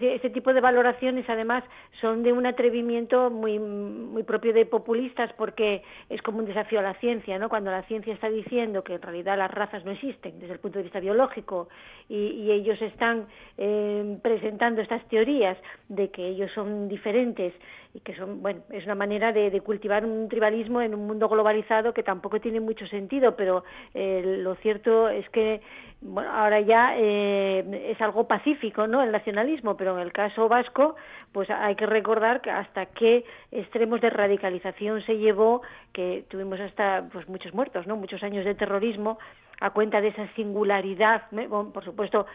este 0.00 0.30
tipo 0.30 0.52
de 0.52 0.60
valoraciones, 0.60 1.28
además, 1.28 1.64
son 2.00 2.22
de 2.22 2.32
un 2.32 2.46
atrevimiento 2.46 3.30
muy 3.30 3.58
muy 3.58 4.22
propio 4.22 4.52
de 4.52 4.66
populistas 4.66 5.32
porque 5.34 5.82
es 6.08 6.20
como 6.22 6.38
un 6.38 6.46
desafío 6.46 6.78
a 6.80 6.82
la 6.82 6.94
ciencia, 6.94 7.38
¿no? 7.38 7.48
Cuando 7.48 7.70
la 7.70 7.82
ciencia 7.84 8.12
está 8.14 8.28
diciendo 8.28 8.82
que 8.84 8.94
en 8.94 9.02
realidad 9.02 9.36
las 9.38 9.50
razas 9.50 9.84
no 9.84 9.90
existen 9.92 10.38
desde 10.38 10.54
el 10.54 10.60
punto 10.60 10.78
de 10.78 10.84
vista 10.84 11.00
biológico 11.00 11.68
y, 12.08 12.16
y 12.16 12.52
ellos 12.52 12.80
están 12.92 13.26
eh, 13.58 14.18
presentando 14.22 14.80
estas 14.80 15.06
teorías 15.08 15.58
de 15.88 16.10
que 16.10 16.28
ellos 16.28 16.50
son 16.54 16.88
diferentes 16.88 17.52
y 17.94 18.00
que 18.00 18.14
son, 18.16 18.40
bueno, 18.40 18.62
es 18.70 18.84
una 18.84 18.94
manera 18.94 19.32
de, 19.32 19.50
de 19.50 19.60
cultivar 19.60 20.04
un 20.04 20.28
tribalismo 20.28 20.80
en 20.80 20.94
un 20.94 21.06
mundo 21.06 21.28
globalizado 21.28 21.92
que 21.92 22.02
tampoco 22.02 22.40
tiene 22.40 22.60
mucho 22.60 22.86
sentido, 22.86 23.36
pero 23.36 23.64
eh, 23.92 24.38
lo 24.38 24.54
cierto 24.56 25.08
es 25.08 25.28
que 25.30 25.60
bueno, 26.00 26.30
ahora 26.32 26.60
ya 26.60 26.96
eh, 26.96 27.90
es 27.92 28.00
algo 28.00 28.26
pacífico, 28.26 28.86
¿no? 28.86 29.02
El 29.02 29.12
nacionalismo, 29.12 29.76
pero 29.76 29.94
en 29.96 30.02
el 30.02 30.12
caso 30.12 30.48
vasco, 30.48 30.96
pues 31.32 31.48
hay 31.50 31.76
que 31.76 31.86
recordar 31.86 32.40
que 32.40 32.50
hasta 32.50 32.86
qué 32.86 33.24
extremos 33.52 34.00
de 34.00 34.10
radicalización 34.10 35.02
se 35.02 35.18
llevó, 35.18 35.62
que 35.92 36.24
tuvimos 36.28 36.58
hasta 36.60 37.08
pues 37.12 37.28
muchos 37.28 37.54
muertos, 37.54 37.86
¿no? 37.86 37.96
Muchos 37.96 38.22
años 38.22 38.44
de 38.44 38.54
terrorismo 38.54 39.18
a 39.60 39.70
cuenta 39.70 40.00
de 40.00 40.08
esa 40.08 40.26
singularidad. 40.34 41.22
Bueno, 41.30 41.70
por 41.72 41.84
supuesto 41.84 42.26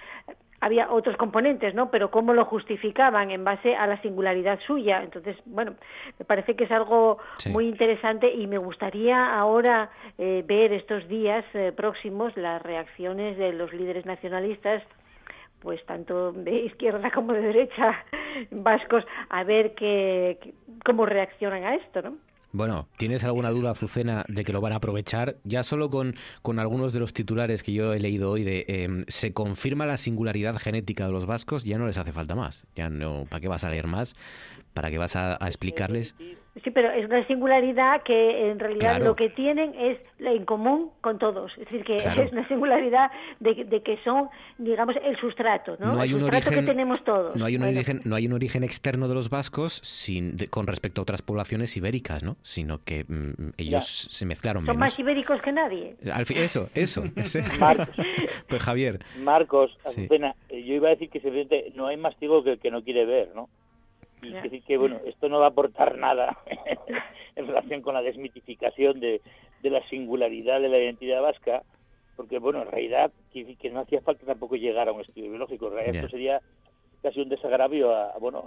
había 0.60 0.92
otros 0.92 1.16
componentes, 1.18 1.76
¿no? 1.76 1.92
Pero 1.92 2.10
cómo 2.10 2.34
lo 2.34 2.46
justificaban 2.46 3.32
en 3.32 3.44
base 3.44 3.76
a 3.76 3.86
la 3.88 4.02
singularidad 4.02 4.60
suya. 4.66 5.04
Entonces, 5.04 5.38
bueno, 5.46 5.76
me 6.18 6.26
parece 6.26 6.56
que 6.56 6.64
es 6.64 6.72
algo 6.72 7.20
Sí. 7.38 7.50
muy 7.52 7.68
interesante 7.68 8.32
y 8.34 8.48
me 8.48 8.58
gustaría 8.58 9.38
ahora 9.38 9.90
eh, 10.18 10.44
ver 10.48 10.74
estos 10.74 11.08
días 11.08 11.46
eh, 11.54 11.72
próximos 11.76 12.36
las 12.38 12.62
reacciones 12.62 13.38
de 13.38 13.54
los 13.54 13.72
líderes 13.74 14.06
nacionalistas 14.06 14.84
pues 15.62 15.84
tanto 15.88 16.32
de 16.34 16.52
izquierda 16.52 17.10
como 17.12 17.34
de 17.34 17.42
derecha 17.42 18.06
vascos 18.52 19.04
a 19.30 19.44
ver 19.44 19.74
qué, 19.74 20.54
cómo 20.86 21.06
reaccionan 21.06 21.64
a 21.64 21.76
esto, 21.76 22.02
¿no? 22.04 22.18
Bueno, 22.58 22.88
¿tienes 22.98 23.24
alguna 23.24 23.52
duda, 23.52 23.70
Azucena, 23.70 24.26
de 24.28 24.44
que 24.44 24.52
lo 24.52 24.62
van 24.62 24.74
a 24.74 24.78
aprovechar? 24.78 25.38
Ya 25.44 25.62
solo 25.62 25.92
con, 25.92 26.16
con 26.42 26.58
algunos 26.58 26.92
de 26.92 27.00
los 27.00 27.14
titulares 27.14 27.62
que 27.62 27.72
yo 27.72 27.94
he 27.94 28.00
leído 28.00 28.32
hoy 28.32 28.44
de 28.44 28.66
em, 28.68 29.06
se 29.10 29.32
confirma 29.32 29.86
la 29.86 30.00
singularidad 30.00 30.58
genética 30.58 31.06
de 31.06 31.12
los 31.12 31.28
vascos, 31.28 31.66
ya 31.66 31.78
no 31.78 31.86
les 31.86 32.00
hace 32.00 32.12
falta 32.12 32.34
más. 32.34 32.66
Ya 32.76 32.90
no, 32.90 33.26
¿para 33.30 33.42
qué 33.42 33.48
vas 33.48 33.64
a 33.64 33.70
leer 33.70 33.86
más? 33.86 34.16
¿Para 34.74 34.90
qué 34.90 34.98
vas 34.98 35.16
a, 35.16 35.36
explicarles? 35.46 36.16
Pero 36.74 36.92
es 36.92 37.06
una 37.06 37.26
singularidad 37.28 38.02
que 38.04 38.50
en 38.50 38.60
realidad 38.60 39.02
lo 39.02 39.16
que 39.16 39.30
tienen 39.30 39.74
es 39.76 40.00
en 40.20 40.46
común 40.46 40.92
con 41.02 41.20
todos. 41.20 41.52
Es 41.54 41.66
decir, 41.66 41.84
que 41.84 41.98
es 42.24 42.32
una 42.32 42.48
singularidad 42.48 43.12
de, 43.40 43.82
que 43.82 43.98
son, 44.04 44.30
digamos, 44.58 44.96
el 45.04 45.18
sustrato, 45.18 45.78
¿no? 45.80 46.00
hay 46.00 46.10
el 46.10 46.16
un 46.16 46.24
origen, 46.24 46.54
que 46.54 46.64
tenemos 46.64 47.04
todos. 47.04 47.36
No 47.36 47.46
hay 47.46 47.56
un, 47.56 47.64
origen, 47.64 48.02
no 48.06 48.16
hay 48.16 48.28
un 48.28 48.34
origen 48.34 48.64
externo 48.64 49.08
de 49.08 49.16
los 49.16 49.30
vascos 49.30 49.80
sin, 49.84 50.38
con 50.50 50.68
respecto 50.68 51.02
a 51.02 51.04
otras 51.04 51.22
poblaciones 51.22 51.76
ibéricas, 51.78 52.24
¿no? 52.24 52.38
Sino 52.42 52.84
que 52.84 53.06
mm, 53.08 53.54
ellos 53.58 54.08
se 54.12 54.26
mezclaron 54.26 54.66
Son 54.66 54.78
más 54.78 54.98
ibéricos 55.00 55.42
que 55.42 55.52
nadie. 55.52 55.96
Al 56.12 56.26
eso, 56.30 56.70
eso. 56.76 57.04
Marcos, 57.60 57.96
pues 58.50 58.64
Javier. 58.64 59.00
Marcos, 59.22 59.78
eh, 59.96 60.08
yo 60.50 60.74
iba 60.74 60.88
a 60.90 60.92
decir 60.92 61.10
que 61.10 61.72
no 61.76 61.88
hay 61.88 61.98
más 61.98 62.16
que 62.16 62.26
el 62.26 62.60
que 62.60 62.72
no 62.72 62.84
quiere 62.84 63.06
ver, 63.06 63.30
¿no? 63.36 63.50
Y 64.22 64.32
decir 64.32 64.64
que 64.64 64.78
bueno 64.78 65.00
esto 65.06 65.30
no 65.30 65.40
va 65.40 65.46
a 65.46 65.50
aportar 65.50 65.98
nada 65.98 66.38
en 67.36 67.48
relación 67.48 67.82
con 67.82 67.94
la 67.94 68.02
desmitificación 68.02 69.00
de, 69.00 69.22
de, 69.62 69.70
la 69.70 69.88
singularidad 69.90 70.60
de 70.60 70.70
la 70.70 70.80
identidad 70.80 71.22
vasca 71.22 71.64
porque 72.16 72.40
bueno 72.40 72.62
en 72.64 72.72
realidad 72.72 73.12
que 73.32 73.70
no 73.70 73.82
hacía 73.82 74.02
falta 74.02 74.26
tampoco 74.26 74.56
llegar 74.56 74.90
a 74.90 74.92
un 74.92 75.02
estudio 75.02 75.30
biológico. 75.30 75.68
En 75.68 75.74
realidad 75.74 75.96
esto 75.96 76.10
sería 76.10 76.42
casi 77.04 77.22
un 77.22 77.30
desagravio 77.30 77.96
a, 77.96 78.18
bueno 78.18 78.44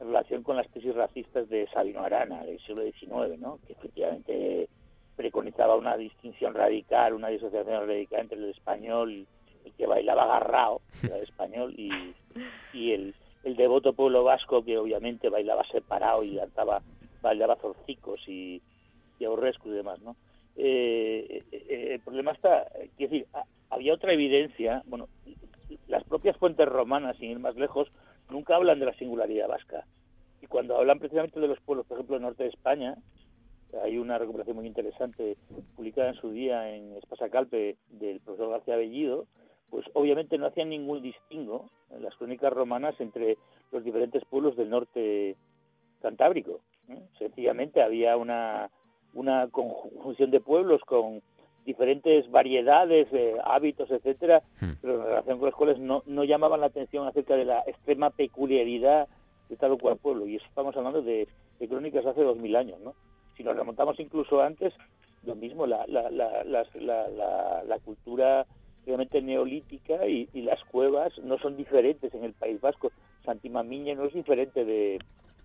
en 0.00 0.06
relación 0.06 0.42
con 0.42 0.56
las 0.56 0.68
tesis 0.70 0.94
racistas 0.94 1.48
de 1.48 1.68
Sabino 1.68 2.02
Arana 2.02 2.44
del 2.44 2.58
siglo 2.60 2.82
XIX 2.84 3.38
¿no? 3.38 3.58
que 3.66 3.74
efectivamente 3.74 4.68
preconizaba 5.14 5.76
una 5.76 5.96
distinción 5.96 6.54
radical 6.54 7.12
una 7.12 7.28
disociación 7.28 7.86
radical 7.86 8.20
entre 8.20 8.38
el 8.38 8.50
español 8.50 9.26
el 9.64 9.72
que 9.72 9.86
bailaba 9.86 10.24
agarrado 10.24 10.80
el 11.02 11.22
español 11.22 11.74
y, 11.76 11.90
y 12.72 12.92
el 12.92 13.14
el 13.46 13.54
devoto 13.54 13.92
pueblo 13.92 14.24
vasco 14.24 14.64
que 14.64 14.76
obviamente 14.76 15.28
bailaba 15.28 15.64
separado 15.70 16.24
y 16.24 16.36
cantaba, 16.36 16.82
bailaba 17.22 17.54
zorcicos 17.54 18.18
y, 18.26 18.60
y 19.20 19.24
y 19.24 19.70
demás, 19.70 20.00
¿no? 20.00 20.16
Eh, 20.56 21.44
eh, 21.52 21.88
el 21.92 22.00
problema 22.00 22.32
está, 22.32 22.66
quiero 22.96 23.12
decir, 23.12 23.26
había 23.70 23.94
otra 23.94 24.12
evidencia, 24.12 24.82
bueno, 24.86 25.08
las 25.86 26.02
propias 26.02 26.36
fuentes 26.38 26.66
romanas, 26.68 27.16
sin 27.18 27.30
ir 27.30 27.38
más 27.38 27.54
lejos, 27.54 27.88
nunca 28.30 28.56
hablan 28.56 28.80
de 28.80 28.86
la 28.86 28.94
singularidad 28.94 29.46
vasca. 29.46 29.86
Y 30.42 30.48
cuando 30.48 30.76
hablan 30.76 30.98
precisamente 30.98 31.38
de 31.38 31.46
los 31.46 31.60
pueblos, 31.60 31.86
por 31.86 31.98
ejemplo, 31.98 32.16
del 32.16 32.24
norte 32.24 32.42
de 32.42 32.48
España, 32.48 32.96
hay 33.80 33.96
una 33.96 34.18
recuperación 34.18 34.56
muy 34.56 34.66
interesante 34.66 35.36
publicada 35.76 36.08
en 36.08 36.16
su 36.16 36.30
día 36.30 36.74
en 36.74 36.96
Espasacalpe 36.96 37.76
del 37.90 38.18
profesor 38.18 38.50
García 38.50 38.74
Bellido, 38.74 39.28
pues 39.70 39.84
obviamente 39.94 40.38
no 40.38 40.46
hacían 40.46 40.70
ningún 40.70 41.02
distingo 41.02 41.68
en 41.90 42.02
las 42.02 42.14
crónicas 42.16 42.52
romanas 42.52 42.94
entre 43.00 43.36
los 43.72 43.84
diferentes 43.84 44.24
pueblos 44.24 44.56
del 44.56 44.70
norte 44.70 45.36
cantábrico. 46.00 46.60
Sencillamente 47.18 47.82
había 47.82 48.16
una, 48.16 48.70
una 49.14 49.48
conjunción 49.48 50.30
de 50.30 50.40
pueblos 50.40 50.80
con 50.82 51.20
diferentes 51.64 52.30
variedades, 52.30 53.10
de 53.10 53.40
hábitos, 53.44 53.90
etcétera, 53.90 54.42
hmm. 54.60 54.72
pero 54.80 54.94
en 54.94 55.04
relación 55.04 55.38
con 55.38 55.46
los 55.46 55.56
cuales 55.56 55.78
no, 55.80 56.02
no 56.06 56.22
llamaban 56.22 56.60
la 56.60 56.66
atención 56.66 57.08
acerca 57.08 57.34
de 57.34 57.44
la 57.44 57.60
extrema 57.66 58.10
peculiaridad 58.10 59.08
de 59.48 59.56
tal 59.56 59.72
o 59.72 59.78
cual 59.78 59.96
pueblo. 59.96 60.26
Y 60.26 60.36
eso 60.36 60.46
estamos 60.46 60.76
hablando 60.76 61.02
de, 61.02 61.26
crónicas 61.68 62.06
hace 62.06 62.22
dos 62.22 62.36
mil 62.36 62.54
años, 62.54 62.78
¿no? 62.80 62.94
Si 63.36 63.42
nos 63.42 63.56
remontamos 63.56 63.98
incluso 63.98 64.40
antes, 64.40 64.72
lo 65.24 65.34
mismo, 65.34 65.66
la, 65.66 65.84
la, 65.88 66.08
la, 66.08 66.44
la, 66.44 67.64
la 67.64 67.78
cultura 67.80 68.46
obviamente 68.86 69.20
neolítica 69.20 70.06
y, 70.06 70.28
las 70.42 70.62
cuevas 70.64 71.12
no 71.18 71.38
son 71.38 71.56
diferentes 71.56 72.14
en 72.14 72.24
el 72.24 72.32
País 72.32 72.60
Vasco. 72.60 72.92
Santimamiña 73.24 73.94
no 73.94 74.04
es 74.04 74.14
diferente 74.14 74.64
de, 74.64 74.98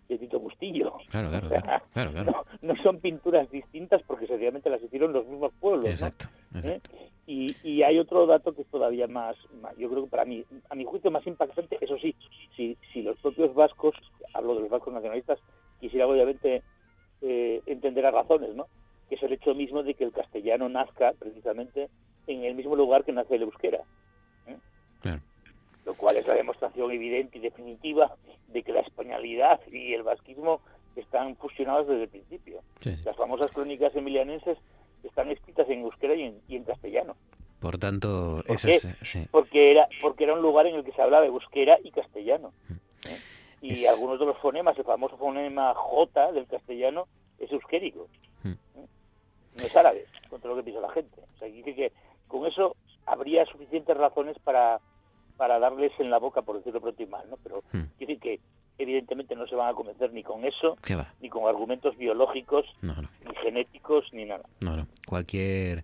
Tito 0.07 0.39
Bustillo. 0.39 0.93
Claro, 1.09 1.29
claro, 1.29 1.49
claro, 1.93 2.45
No, 2.61 2.75
son 2.83 2.99
pinturas 2.99 3.49
distintas 3.49 4.03
porque 4.03 4.27
sencillamente 4.27 4.69
las 4.69 4.83
hicieron 4.83 5.13
los 5.13 5.25
mismos 5.25 5.53
pueblos. 5.59 5.89
Exacto. 5.89 6.25
¿Eh? 6.63 6.79
Y, 7.25 7.55
y, 7.63 7.81
hay 7.81 7.97
otro 7.97 8.25
dato 8.25 8.53
que 8.53 8.63
es 8.63 8.67
todavía 8.67 9.07
más, 9.07 9.37
yo 9.77 9.89
creo 9.89 10.03
que 10.03 10.09
para 10.09 10.25
mí, 10.25 10.43
a 10.69 10.75
mi 10.75 10.83
juicio 10.83 11.09
más 11.09 11.25
impactante, 11.25 11.77
eso 11.79 11.97
sí, 11.97 12.13
si, 12.57 12.77
si 12.91 13.01
los 13.01 13.17
propios 13.19 13.53
vascos, 13.55 13.95
hablo 14.33 14.55
de 14.55 14.61
los 14.61 14.69
vascos 14.69 14.93
nacionalistas, 14.93 15.39
quisiera 15.79 16.07
obviamente 16.07 16.61
eh, 17.21 17.61
entender 17.65 18.05
a 18.05 18.11
razones, 18.11 18.53
¿no? 18.55 18.67
Que 19.11 19.15
es 19.15 19.23
el 19.23 19.33
hecho 19.33 19.53
mismo 19.53 19.83
de 19.83 19.93
que 19.93 20.05
el 20.05 20.13
castellano 20.13 20.69
nazca 20.69 21.11
precisamente 21.19 21.89
en 22.27 22.45
el 22.45 22.55
mismo 22.55 22.77
lugar 22.77 23.03
que 23.03 23.11
nace 23.11 23.35
el 23.35 23.41
euskera. 23.41 23.81
¿eh? 24.47 25.19
Lo 25.85 25.95
cual 25.95 26.15
es 26.15 26.25
la 26.25 26.35
demostración 26.35 26.89
evidente 26.91 27.37
y 27.37 27.41
definitiva 27.41 28.15
de 28.47 28.63
que 28.63 28.71
la 28.71 28.79
españolidad 28.79 29.59
y 29.69 29.93
el 29.93 30.03
vasquismo 30.03 30.61
están 30.95 31.35
fusionados 31.35 31.89
desde 31.89 32.03
el 32.03 32.09
principio. 32.09 32.61
Las 33.03 33.17
famosas 33.17 33.51
crónicas 33.51 33.93
emilianenses 33.97 34.57
están 35.03 35.29
escritas 35.29 35.67
en 35.69 35.81
euskera 35.81 36.15
y 36.15 36.55
en, 36.55 36.63
castellano. 36.63 37.17
Por 37.59 37.79
tanto, 37.79 38.45
porque 39.29 39.71
era 39.71 39.89
porque 40.01 40.23
era 40.23 40.35
un 40.35 40.41
lugar 40.41 40.67
en 40.67 40.75
el 40.75 40.85
que 40.85 40.93
se 40.93 41.01
hablaba 41.01 41.25
euskera 41.25 41.77
y 41.83 41.91
castellano. 41.91 42.53
¿eh? 43.05 43.19
Y 43.61 43.85
algunos 43.87 44.19
de 44.21 44.25
los 44.25 44.37
fonemas, 44.37 44.77
el 44.77 44.85
famoso 44.85 45.17
fonema 45.17 45.73
J 45.75 46.31
del 46.31 46.47
castellano, 46.47 47.07
es 47.39 47.51
euskérico. 47.51 48.07
¿eh? 48.45 48.55
No 49.57 49.65
es 49.65 49.75
árabe, 49.75 50.05
contra 50.29 50.49
lo 50.49 50.57
que 50.57 50.63
piensa 50.63 50.81
la 50.81 50.93
gente. 50.93 51.21
O 51.35 51.39
sea, 51.39 51.47
dice 51.47 51.75
que 51.75 51.91
con 52.27 52.45
eso 52.45 52.75
habría 53.05 53.45
suficientes 53.45 53.95
razones 53.97 54.37
para, 54.39 54.79
para 55.37 55.59
darles 55.59 55.91
en 55.99 56.09
la 56.09 56.19
boca, 56.19 56.41
por 56.41 56.57
decirlo 56.57 56.81
pronto 56.81 57.03
y 57.03 57.07
mal, 57.07 57.29
¿no? 57.29 57.37
Pero 57.43 57.63
hmm. 57.73 57.97
quiere 57.97 58.17
que 58.17 58.39
evidentemente 58.77 59.35
no 59.35 59.47
se 59.47 59.55
van 59.55 59.69
a 59.69 59.73
convencer 59.73 60.11
ni 60.13 60.23
con 60.23 60.45
eso, 60.45 60.77
ni 61.19 61.29
con 61.29 61.47
argumentos 61.47 61.97
biológicos, 61.97 62.65
ni 62.81 63.35
genéticos, 63.43 64.05
ni 64.11 64.25
nada. 64.25 64.43
No, 64.59 64.75
no. 64.75 64.87
Cualquier 65.07 65.83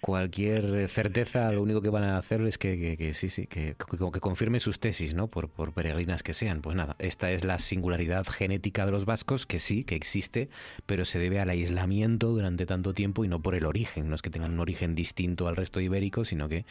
cualquier 0.00 0.88
certeza, 0.88 1.50
lo 1.52 1.62
único 1.62 1.82
que 1.82 1.88
van 1.88 2.04
a 2.04 2.18
hacer 2.18 2.40
es 2.42 2.58
que, 2.58 3.12
sí, 3.14 3.28
sí, 3.30 3.46
que, 3.46 3.74
que, 3.76 4.60
sus 4.60 4.78
tesis, 4.78 5.14
¿no? 5.14 5.28
Por, 5.28 5.48
por, 5.48 5.72
peregrinas 5.72 6.22
que 6.22 6.34
sean. 6.34 6.62
Pues 6.62 6.76
nada, 6.76 6.96
esta 6.98 7.30
es 7.30 7.44
la 7.44 7.58
singularidad 7.58 8.26
genética 8.26 8.86
de 8.86 8.92
los 8.92 9.04
vascos, 9.04 9.46
que 9.46 9.58
sí, 9.58 9.84
que 9.84 9.96
existe, 9.96 10.48
pero 10.86 11.04
se 11.04 11.18
debe 11.18 11.40
al 11.40 11.50
aislamiento 11.50 12.28
durante 12.28 12.66
tanto 12.66 12.94
tiempo 12.94 13.24
y 13.24 13.28
no 13.28 13.40
por 13.40 13.54
el 13.54 13.66
origen. 13.66 14.08
No 14.08 14.14
es 14.14 14.22
que 14.22 14.30
tengan 14.30 14.52
un 14.52 14.60
origen 14.60 14.94
distinto 14.94 15.48
al 15.48 15.56
resto 15.56 15.80
ibérico, 15.80 16.24
sino 16.24 16.48
que, 16.48 16.64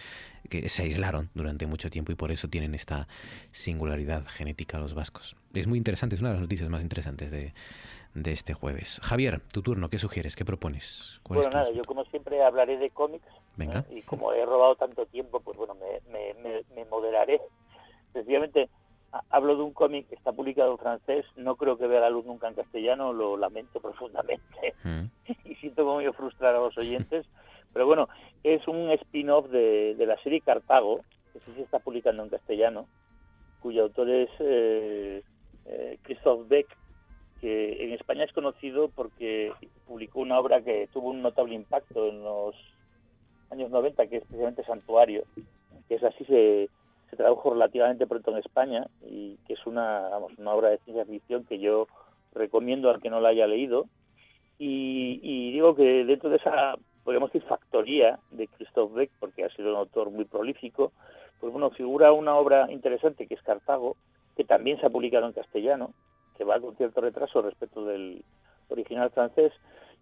que 0.49 0.69
se 0.69 0.83
aislaron 0.83 1.29
durante 1.33 1.67
mucho 1.67 1.89
tiempo 1.89 2.11
y 2.11 2.15
por 2.15 2.31
eso 2.31 2.47
tienen 2.47 2.75
esta 2.75 3.07
singularidad 3.51 4.25
genética 4.27 4.79
los 4.79 4.93
vascos. 4.93 5.35
Es 5.53 5.67
muy 5.67 5.77
interesante, 5.77 6.15
es 6.15 6.21
una 6.21 6.29
de 6.29 6.35
las 6.35 6.41
noticias 6.41 6.69
más 6.69 6.83
interesantes 6.83 7.31
de, 7.31 7.53
de 8.15 8.31
este 8.31 8.53
jueves. 8.53 8.99
Javier, 9.03 9.41
tu 9.51 9.61
turno, 9.61 9.89
¿qué 9.89 9.99
sugieres? 9.99 10.35
¿Qué 10.35 10.45
propones? 10.45 11.19
Bueno, 11.27 11.49
nada, 11.49 11.69
yo 11.71 11.83
como 11.83 12.05
siempre 12.05 12.41
hablaré 12.41 12.77
de 12.77 12.89
cómics. 12.89 13.27
Venga. 13.57 13.85
Y 13.91 14.01
como 14.01 14.33
he 14.33 14.43
robado 14.45 14.75
tanto 14.75 15.05
tiempo, 15.05 15.41
pues 15.41 15.57
bueno, 15.57 15.75
me, 15.75 16.01
me, 16.11 16.63
me, 16.73 16.85
moderaré. 16.85 17.41
Sencillamente, 18.13 18.69
hablo 19.29 19.57
de 19.57 19.63
un 19.63 19.73
cómic 19.73 20.07
que 20.07 20.15
está 20.15 20.31
publicado 20.31 20.71
en 20.71 20.77
francés, 20.77 21.25
no 21.35 21.57
creo 21.57 21.77
que 21.77 21.87
vea 21.87 21.99
la 21.99 22.09
luz 22.09 22.25
nunca 22.25 22.47
en 22.47 22.55
castellano, 22.55 23.13
lo 23.13 23.37
lamento 23.37 23.81
profundamente. 23.81 24.73
Mm. 24.83 25.05
y 25.45 25.55
siento 25.55 25.83
como 25.83 26.01
yo 26.01 26.13
frustrar 26.13 26.55
a 26.55 26.59
los 26.59 26.77
oyentes. 26.77 27.27
Pero 27.73 27.85
bueno, 27.85 28.07
es 28.43 28.65
un 28.69 28.89
spin-off 28.91 29.49
de, 29.49 29.95
de 29.95 30.05
la 30.05 30.17
serie 30.23 30.39
Cartago, 30.39 31.01
que 31.33 31.39
sí 31.39 31.51
se 31.55 31.63
está 31.63 31.79
publicando 31.79 32.23
en 32.23 32.29
castellano, 32.29 32.87
cuyo 33.59 33.83
autor 33.83 34.09
es 34.09 34.29
eh, 34.39 35.23
eh, 35.65 35.99
Christophe 36.03 36.45
Beck, 36.47 36.67
que 37.45 37.83
en 37.83 37.93
España 37.93 38.23
es 38.23 38.33
conocido 38.33 38.89
porque 38.89 39.53
publicó 39.85 40.21
una 40.21 40.39
obra 40.39 40.61
que 40.61 40.89
tuvo 40.91 41.11
un 41.11 41.21
notable 41.21 41.53
impacto 41.53 42.07
en 42.07 42.23
los 42.23 42.55
años 43.51 43.69
90, 43.69 44.07
que 44.07 44.17
es 44.17 44.23
precisamente 44.23 44.63
Santuario, 44.63 45.25
que 45.87 45.93
es 45.93 46.03
así 46.03 46.25
se, 46.25 46.71
tradujo 47.15 47.51
relativamente 47.51 48.07
pronto 48.07 48.31
en 48.31 48.39
España 48.39 48.87
y 49.07 49.37
que 49.45 49.53
es 49.53 49.65
una, 49.67 50.09
vamos, 50.09 50.31
una 50.39 50.55
obra 50.55 50.69
de 50.69 50.79
ciencia 50.79 51.05
ficción 51.05 51.45
que 51.45 51.59
yo 51.59 51.87
recomiendo 52.33 52.89
al 52.89 52.99
que 52.99 53.11
no 53.11 53.21
la 53.21 53.29
haya 53.29 53.45
leído. 53.45 53.85
Y, 54.57 55.19
y 55.21 55.51
digo 55.51 55.75
que 55.75 56.03
dentro 56.03 56.31
de 56.31 56.37
esa, 56.37 56.73
podríamos 57.03 57.31
decir, 57.31 57.47
factoría 57.47 58.17
de 58.31 58.47
Christoph 58.47 58.91
Beck, 58.91 59.11
porque 59.19 59.45
ha 59.45 59.49
sido 59.49 59.69
un 59.69 59.77
autor 59.77 60.09
muy 60.09 60.25
prolífico, 60.25 60.93
pues 61.39 61.53
bueno, 61.53 61.69
figura 61.69 62.11
una 62.11 62.35
obra 62.35 62.71
interesante 62.71 63.27
que 63.27 63.35
es 63.35 63.41
Cartago, 63.43 63.97
que 64.35 64.45
también 64.45 64.79
se 64.79 64.87
ha 64.87 64.89
publicado 64.89 65.27
en 65.27 65.33
castellano, 65.33 65.93
que 66.37 66.43
va 66.43 66.59
con 66.59 66.75
cierto 66.75 67.01
retraso 67.01 67.41
respecto 67.41 67.85
del 67.85 68.23
original 68.69 69.09
francés 69.11 69.51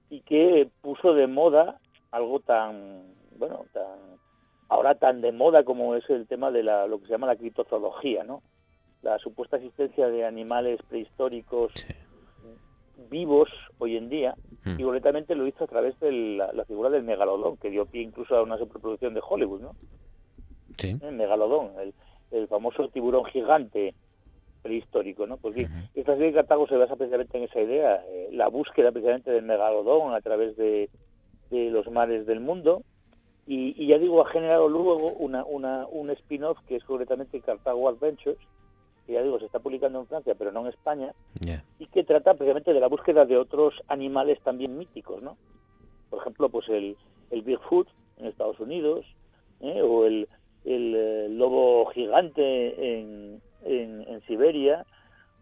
y 0.10 0.22
que 0.22 0.70
puso 0.82 1.14
de 1.14 1.28
moda 1.28 1.80
algo 2.12 2.40
tan, 2.40 3.04
bueno, 3.38 3.66
tan 3.74 3.84
ahora 4.70 4.96
tan 4.96 5.22
de 5.22 5.32
moda 5.32 5.64
como 5.64 5.96
es 5.96 6.10
el 6.10 6.28
tema 6.28 6.50
de 6.52 6.64
la, 6.64 6.88
lo 6.88 7.00
que 7.00 7.06
se 7.06 7.12
llama 7.12 7.28
la 7.28 7.36
criptozoología, 7.36 8.24
¿no? 8.24 8.42
la 9.02 9.20
supuesta 9.20 9.58
existencia 9.58 10.08
de 10.08 10.26
animales 10.26 10.80
prehistóricos 10.88 11.74
vivos 13.10 13.50
hoy 13.80 13.98
en 13.98 14.10
día 14.10 14.36
Mm. 14.66 14.80
y 14.80 14.84
concretamente 14.84 15.36
lo 15.36 15.46
hizo 15.46 15.66
a 15.66 15.68
través 15.68 16.00
de 16.00 16.10
la, 16.12 16.54
la 16.54 16.64
figura 16.64 16.90
del 16.90 17.04
megalodón 17.04 17.58
que 17.58 17.70
dio 17.70 17.86
pie 17.86 18.02
incluso 18.02 18.34
a 18.34 18.44
una 18.44 18.58
superproducción 18.58 19.14
de 19.14 19.22
Hollywood 19.28 19.60
no 19.60 19.72
Sí. 20.78 20.96
el 21.02 21.16
megalodón 21.16 21.72
el, 21.82 21.94
el 22.32 22.48
famoso 22.48 22.88
tiburón 22.88 23.26
gigante 23.26 23.94
prehistórico 24.64 25.28
no 25.28 25.38
bien 25.54 25.70
esta 25.94 26.14
serie 26.14 26.28
de 26.28 26.34
Cartago 26.34 26.68
se 26.68 26.78
basa 26.78 26.96
precisamente 26.96 27.38
en 27.38 27.44
esa 27.44 27.62
idea 27.62 28.04
eh, 28.08 28.30
la 28.32 28.48
búsqueda 28.48 28.92
precisamente 28.92 29.30
del 29.30 29.44
megalodón 29.44 30.16
a 30.16 30.22
través 30.22 30.58
de, 30.58 30.90
de 31.52 31.70
los 31.70 31.88
mares 31.92 32.26
del 32.26 32.40
mundo 32.40 32.82
y, 33.46 33.76
y 33.78 33.88
ya 33.88 34.00
digo 34.00 34.26
ha 34.26 34.30
generado 34.32 34.68
luego 34.70 35.12
una, 35.14 35.44
una 35.44 35.86
un 35.88 36.10
spin-off 36.10 36.58
que 36.68 36.78
es 36.78 36.84
concretamente 36.86 37.42
Cartago 37.42 37.90
Adventures 37.90 38.40
que 39.06 39.14
ya 39.14 39.22
digo 39.22 39.38
se 39.38 39.46
está 39.46 39.60
publicando 39.60 40.00
en 40.00 40.08
Francia 40.08 40.34
pero 40.36 40.52
no 40.52 40.62
en 40.62 40.68
España 40.68 41.14
y 41.80 41.88
que 41.88 42.04
trata 42.04 42.34
precisamente 42.34 42.74
de 42.74 42.80
la 42.80 42.88
búsqueda 42.88 43.26
de 43.26 43.38
otros 43.38 43.74
animales 43.88 44.40
también 44.44 44.78
míticos, 44.78 45.22
¿no? 45.22 45.38
Por 46.10 46.22
ejemplo, 46.22 46.50
pues 46.50 46.70
el, 46.70 46.96
el 47.32 47.42
Bigfoot 47.42 47.88
en 48.18 48.28
Estados 48.28 48.60
Unidos, 48.60 49.06
¿eh? 49.62 49.82
o 49.82 50.06
el, 50.06 50.28
el, 50.64 50.96
eh, 50.96 51.28
lobo 51.30 51.86
gigante 51.88 53.00
en, 53.00 53.42
en, 53.66 54.06
en 54.08 54.22
Siberia, 54.28 54.86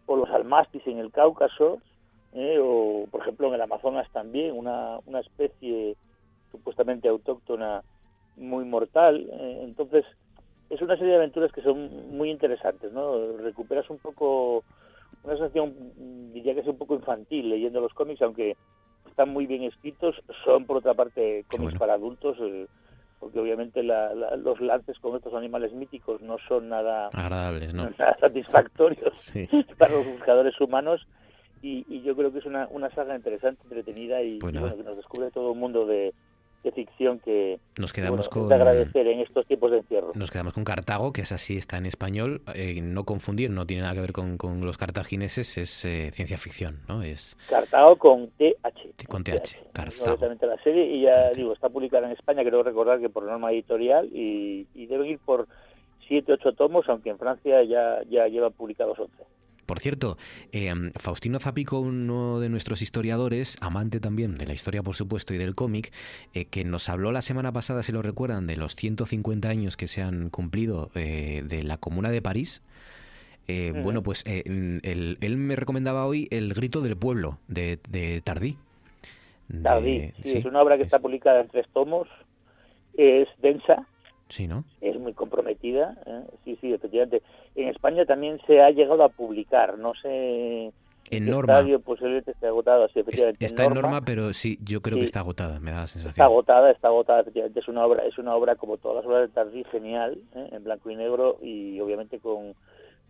o 0.06 0.16
los 0.16 0.30
almastis 0.30 0.86
en 0.86 0.98
el 0.98 1.12
Cáucaso, 1.12 1.80
¿eh? 2.32 2.58
o 2.60 3.06
por 3.10 3.22
ejemplo 3.22 3.48
en 3.48 3.54
el 3.54 3.62
Amazonas 3.62 4.08
también, 4.12 4.56
una, 4.56 4.98
una 5.06 5.20
especie 5.20 5.96
supuestamente 6.50 7.08
autóctona 7.08 7.82
muy 8.36 8.64
mortal. 8.64 9.28
¿eh? 9.32 9.60
Entonces, 9.62 10.04
es 10.70 10.80
una 10.80 10.96
serie 10.96 11.12
de 11.12 11.18
aventuras 11.18 11.52
que 11.52 11.62
son 11.62 12.16
muy 12.16 12.30
interesantes, 12.30 12.92
¿no? 12.92 13.36
Recuperas 13.38 13.88
un 13.90 13.98
poco 13.98 14.64
una 15.24 15.34
sensación, 15.34 15.74
diría 16.32 16.54
que 16.54 16.60
es 16.60 16.66
un 16.66 16.78
poco 16.78 16.94
infantil 16.94 17.50
leyendo 17.50 17.80
los 17.80 17.92
cómics, 17.94 18.22
aunque 18.22 18.56
están 19.08 19.28
muy 19.28 19.46
bien 19.46 19.62
escritos, 19.64 20.16
son 20.44 20.64
por 20.64 20.78
otra 20.78 20.94
parte 20.94 21.44
cómics 21.50 21.78
para 21.78 21.94
adultos, 21.94 22.36
eh, 22.40 22.66
porque 23.22 23.38
obviamente 23.38 23.84
la- 23.84 24.12
la- 24.14 24.34
los 24.36 24.60
lances 24.60 24.98
con 24.98 25.14
estos 25.14 25.32
animales 25.32 25.72
míticos 25.72 26.20
no 26.22 26.38
son 26.48 26.68
nada, 26.68 27.06
Agradables, 27.12 27.72
¿no? 27.72 27.88
nada 27.98 28.16
satisfactorios 28.18 29.16
Sí. 29.16 29.46
para 29.78 29.92
los 29.94 30.04
buscadores 30.04 30.60
humanos. 30.60 31.06
Y, 31.62 31.84
y 31.88 32.02
yo 32.02 32.16
creo 32.16 32.32
que 32.32 32.40
es 32.40 32.46
una, 32.46 32.66
una 32.72 32.90
saga 32.90 33.14
interesante, 33.14 33.62
entretenida 33.62 34.20
y, 34.20 34.38
y 34.38 34.38
bueno, 34.40 34.76
que 34.76 34.82
nos 34.82 34.96
descubre 34.96 35.30
todo 35.30 35.52
un 35.52 35.60
mundo 35.60 35.86
de, 35.86 36.12
de 36.62 36.72
ficción 36.72 37.18
que 37.18 37.58
Nos 37.78 37.92
quedamos 37.92 38.10
bueno, 38.10 38.22
es 38.22 38.28
con- 38.28 38.48
de 38.48 38.54
agradecer 38.54 39.06
en 39.08 39.20
estos 39.20 39.46
tiempos 39.46 39.70
de 39.72 39.78
encierro. 39.78 40.12
Nos 40.14 40.30
quedamos 40.30 40.52
con 40.54 40.64
Cartago, 40.64 41.12
que 41.12 41.22
es 41.22 41.32
así, 41.32 41.56
está 41.56 41.76
en 41.78 41.86
español. 41.86 42.42
eh, 42.54 42.80
no 42.82 43.04
confundir, 43.04 43.50
no 43.50 43.66
tiene 43.66 43.82
nada 43.82 43.94
que 43.94 44.00
ver 44.00 44.12
con, 44.12 44.36
con 44.38 44.64
los 44.64 44.78
cartagineses, 44.78 45.58
es 45.58 45.84
eh, 45.84 46.10
ciencia 46.12 46.38
ficción, 46.38 46.80
¿no? 46.88 47.02
Es 47.02 47.36
Cartago 47.48 47.96
con 47.96 48.28
TH. 48.38 49.06
con 49.08 49.24
TH, 49.24 49.56
Cartago. 49.72 50.04
directamente 50.04 50.46
la 50.46 50.56
serie 50.62 50.86
y 50.86 51.02
ya 51.02 51.30
digo 51.34 51.52
está 51.52 51.68
publicada 51.68 52.06
en 52.06 52.12
España 52.12 52.42
creo 52.44 52.62
recordar 52.62 53.00
que 53.00 53.08
por 53.08 53.24
norma 53.24 53.50
editorial 53.52 54.06
y, 54.12 54.66
y 54.74 54.86
deben 54.86 55.06
ir 55.06 55.18
por 55.18 55.48
siete 56.06 56.32
ocho 56.32 56.52
tomos 56.52 56.88
aunque 56.88 57.10
en 57.10 57.18
Francia 57.18 57.62
ya 57.64 58.00
ya 58.08 58.26
llevan 58.28 58.52
publicados 58.52 58.98
11 58.98 59.12
Por 59.66 59.78
cierto, 59.80 60.18
eh, 60.52 60.72
Faustino 60.96 61.38
Zapico, 61.38 61.78
uno 61.80 62.40
de 62.40 62.48
nuestros 62.48 62.82
historiadores, 62.82 63.56
amante 63.60 64.00
también 64.00 64.36
de 64.36 64.46
la 64.46 64.54
historia, 64.54 64.82
por 64.82 64.94
supuesto, 64.96 65.34
y 65.34 65.38
del 65.38 65.54
cómic, 65.54 65.92
eh, 66.34 66.46
que 66.46 66.64
nos 66.64 66.88
habló 66.88 67.12
la 67.12 67.22
semana 67.22 67.52
pasada, 67.52 67.82
si 67.82 67.92
lo 67.92 68.02
recuerdan, 68.02 68.46
de 68.46 68.56
los 68.56 68.74
150 68.76 69.48
años 69.48 69.76
que 69.76 69.88
se 69.88 70.02
han 70.02 70.30
cumplido 70.30 70.90
eh, 70.94 71.42
de 71.46 71.62
la 71.62 71.76
Comuna 71.78 72.10
de 72.10 72.20
París. 72.22 72.62
Eh. 73.48 73.72
Bueno, 73.82 74.02
pues 74.02 74.22
eh, 74.26 74.42
él, 74.82 75.18
él 75.20 75.36
me 75.36 75.56
recomendaba 75.56 76.06
hoy 76.06 76.28
El 76.30 76.54
Grito 76.54 76.80
del 76.80 76.96
Pueblo, 76.96 77.38
de, 77.48 77.78
de 77.88 78.20
Tardí. 78.20 78.56
De- 79.48 79.62
Tardí 79.62 80.00
sí, 80.22 80.32
sí, 80.32 80.38
es 80.38 80.44
una 80.44 80.60
obra 80.62 80.76
que 80.76 80.84
está 80.84 80.98
publicada 80.98 81.40
en 81.40 81.48
tres 81.48 81.66
tomos 81.72 82.08
es 82.94 83.28
densa 83.40 83.86
sí, 84.32 84.46
¿no? 84.48 84.64
es 84.80 84.98
muy 84.98 85.12
comprometida 85.12 85.96
¿eh? 86.06 86.22
sí 86.44 86.56
sí 86.60 86.72
efectivamente 86.72 87.22
en 87.54 87.68
España 87.68 88.04
también 88.06 88.40
se 88.46 88.60
ha 88.60 88.70
llegado 88.70 89.04
a 89.04 89.08
publicar 89.08 89.78
no 89.78 89.92
sé 89.94 90.72
En 91.10 91.26
Norma. 91.26 91.58
estadio 91.58 91.80
posiblemente 91.80 92.30
esté 92.30 92.46
agotado 92.46 92.84
así 92.84 93.00
efectivamente 93.00 93.44
Está 93.44 93.64
en 93.64 93.74
norma, 93.74 94.00
pero 94.00 94.32
sí, 94.32 94.58
yo 94.64 94.80
creo 94.80 94.96
que 94.98 95.04
está 95.04 95.20
agotada, 95.20 95.60
me 95.60 95.70
da 95.70 95.80
la 95.80 95.86
sensación. 95.86 96.10
Está 96.10 96.24
agotada, 96.24 96.70
está 96.70 96.88
agotada, 96.88 97.20
efectivamente. 97.20 97.60
Es 97.60 97.68
una 97.68 97.84
obra, 97.84 98.06
es 98.06 98.16
una 98.18 98.34
obra 98.34 98.56
como 98.56 98.78
todas 98.78 98.96
las 98.98 99.06
obras 99.06 99.28
de 99.28 99.34
Tardí, 99.34 99.64
genial, 99.64 100.18
¿eh? 100.34 100.48
en 100.52 100.64
blanco 100.64 100.90
y 100.90 100.96
negro 100.96 101.36
y 101.42 101.78
obviamente 101.80 102.18
con, 102.18 102.54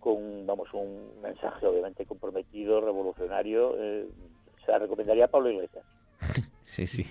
con 0.00 0.46
vamos, 0.46 0.68
un 0.74 1.12
mensaje 1.22 1.64
obviamente 1.66 2.04
comprometido, 2.06 2.80
revolucionario. 2.80 3.76
eh, 3.78 4.06
se 4.64 4.72
la 4.72 4.78
recomendaría 4.78 5.26
a 5.26 5.28
Pablo 5.28 5.50
Iglesias. 5.50 5.84
Sí, 6.64 6.86
sí. 6.86 7.04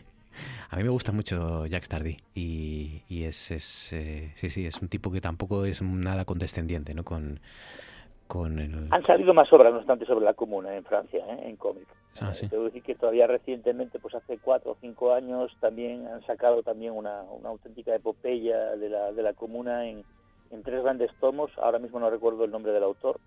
A 0.70 0.76
mí 0.78 0.84
me 0.84 0.90
gusta 0.90 1.12
mucho 1.12 1.66
Jacques 1.66 1.90
Tardy 1.90 2.18
y, 2.36 3.03
y 3.10 3.24
es, 3.24 3.52
es 3.52 3.94
eh, 3.94 4.32
sí, 4.36 4.49
sí, 4.49 4.66
es 4.66 4.82
un 4.82 4.88
tipo 4.88 5.12
que 5.12 5.22
tampoco 5.22 5.66
es 5.66 5.82
nada 5.82 6.26
condescendiente, 6.26 6.94
¿no? 6.94 7.03
Con, 7.03 7.40
con 8.28 8.60
el... 8.60 8.88
Han 8.91 9.06
salido 9.06 9.34
más 9.34 9.52
obras, 9.52 9.74
no 9.74 9.80
obstante, 9.80 10.06
sobre 10.06 10.26
la 10.26 10.34
comuna 10.34 10.76
en 10.76 10.84
Francia, 10.84 11.24
¿eh? 11.28 11.49
en 11.49 11.56
cómic. 11.58 11.88
Ah, 12.20 12.34
sí. 12.34 12.48
Debo 12.48 12.66
decir 12.66 12.84
que 12.84 12.95
todavía 12.95 13.26
recientemente, 13.28 13.99
pues 13.99 14.16
hace 14.16 14.38
cuatro 14.38 14.72
o 14.72 14.78
cinco 14.82 15.14
años, 15.14 15.56
también 15.60 16.08
han 16.08 16.22
sacado 16.26 16.62
también 16.62 16.94
una, 16.94 17.24
una 17.24 17.49
auténtica 17.49 17.95
epopeya 17.95 18.76
de 18.76 18.90
la, 18.90 19.12
de 19.12 19.24
la 19.24 19.34
comuna 19.34 19.88
en, 19.88 20.03
en 20.52 20.64
tres 20.64 20.84
grandes 20.84 21.10
tomos. 21.20 21.52
Ahora 21.58 21.80
mismo 21.80 21.99
no 21.99 22.10
recuerdo 22.10 22.44
el 22.44 22.52
nombre 22.52 22.74
del 22.74 22.84
autor, 22.84 23.20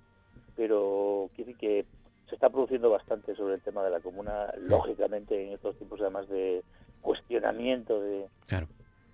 pero 0.57 1.31
quiero 1.35 1.49
decir 1.49 1.57
que 1.57 1.85
se 2.29 2.35
está 2.35 2.49
produciendo 2.49 2.91
bastante 2.91 3.35
sobre 3.35 3.55
el 3.55 3.63
tema 3.63 3.83
de 3.83 3.91
la 3.91 4.01
comuna, 4.01 4.53
lógicamente 4.59 5.47
en 5.47 5.53
estos 5.53 5.77
tiempos 5.77 6.01
además 6.01 6.29
de 6.29 6.63
cuestionamiento 7.05 8.01
de, 8.01 8.27
Claro. 8.47 8.67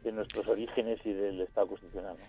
de 0.02 0.12
nuestros 0.12 0.46
orígenes 0.48 0.98
y 1.04 1.12
del 1.12 1.42
Estado 1.42 1.66
constitucional. 1.66 2.16
¿no? 2.18 2.24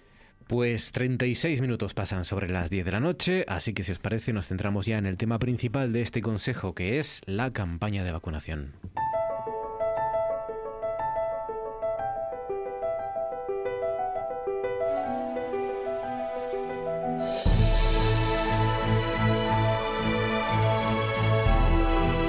Pues 0.47 0.91
36 0.91 1.61
minutos 1.61 1.93
pasan 1.93 2.25
sobre 2.25 2.49
las 2.49 2.69
10 2.69 2.83
de 2.83 2.91
la 2.91 2.99
noche, 2.99 3.45
así 3.47 3.73
que 3.73 3.83
si 3.83 3.93
os 3.93 3.99
parece 3.99 4.33
nos 4.33 4.47
centramos 4.47 4.85
ya 4.85 4.97
en 4.97 5.05
el 5.05 5.15
tema 5.15 5.39
principal 5.39 5.93
de 5.93 6.01
este 6.01 6.21
consejo, 6.21 6.73
que 6.75 6.99
es 6.99 7.21
la 7.25 7.53
campaña 7.53 8.03
de 8.03 8.11
vacunación. 8.11 8.73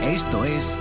Esto 0.02 0.44
es 0.44 0.80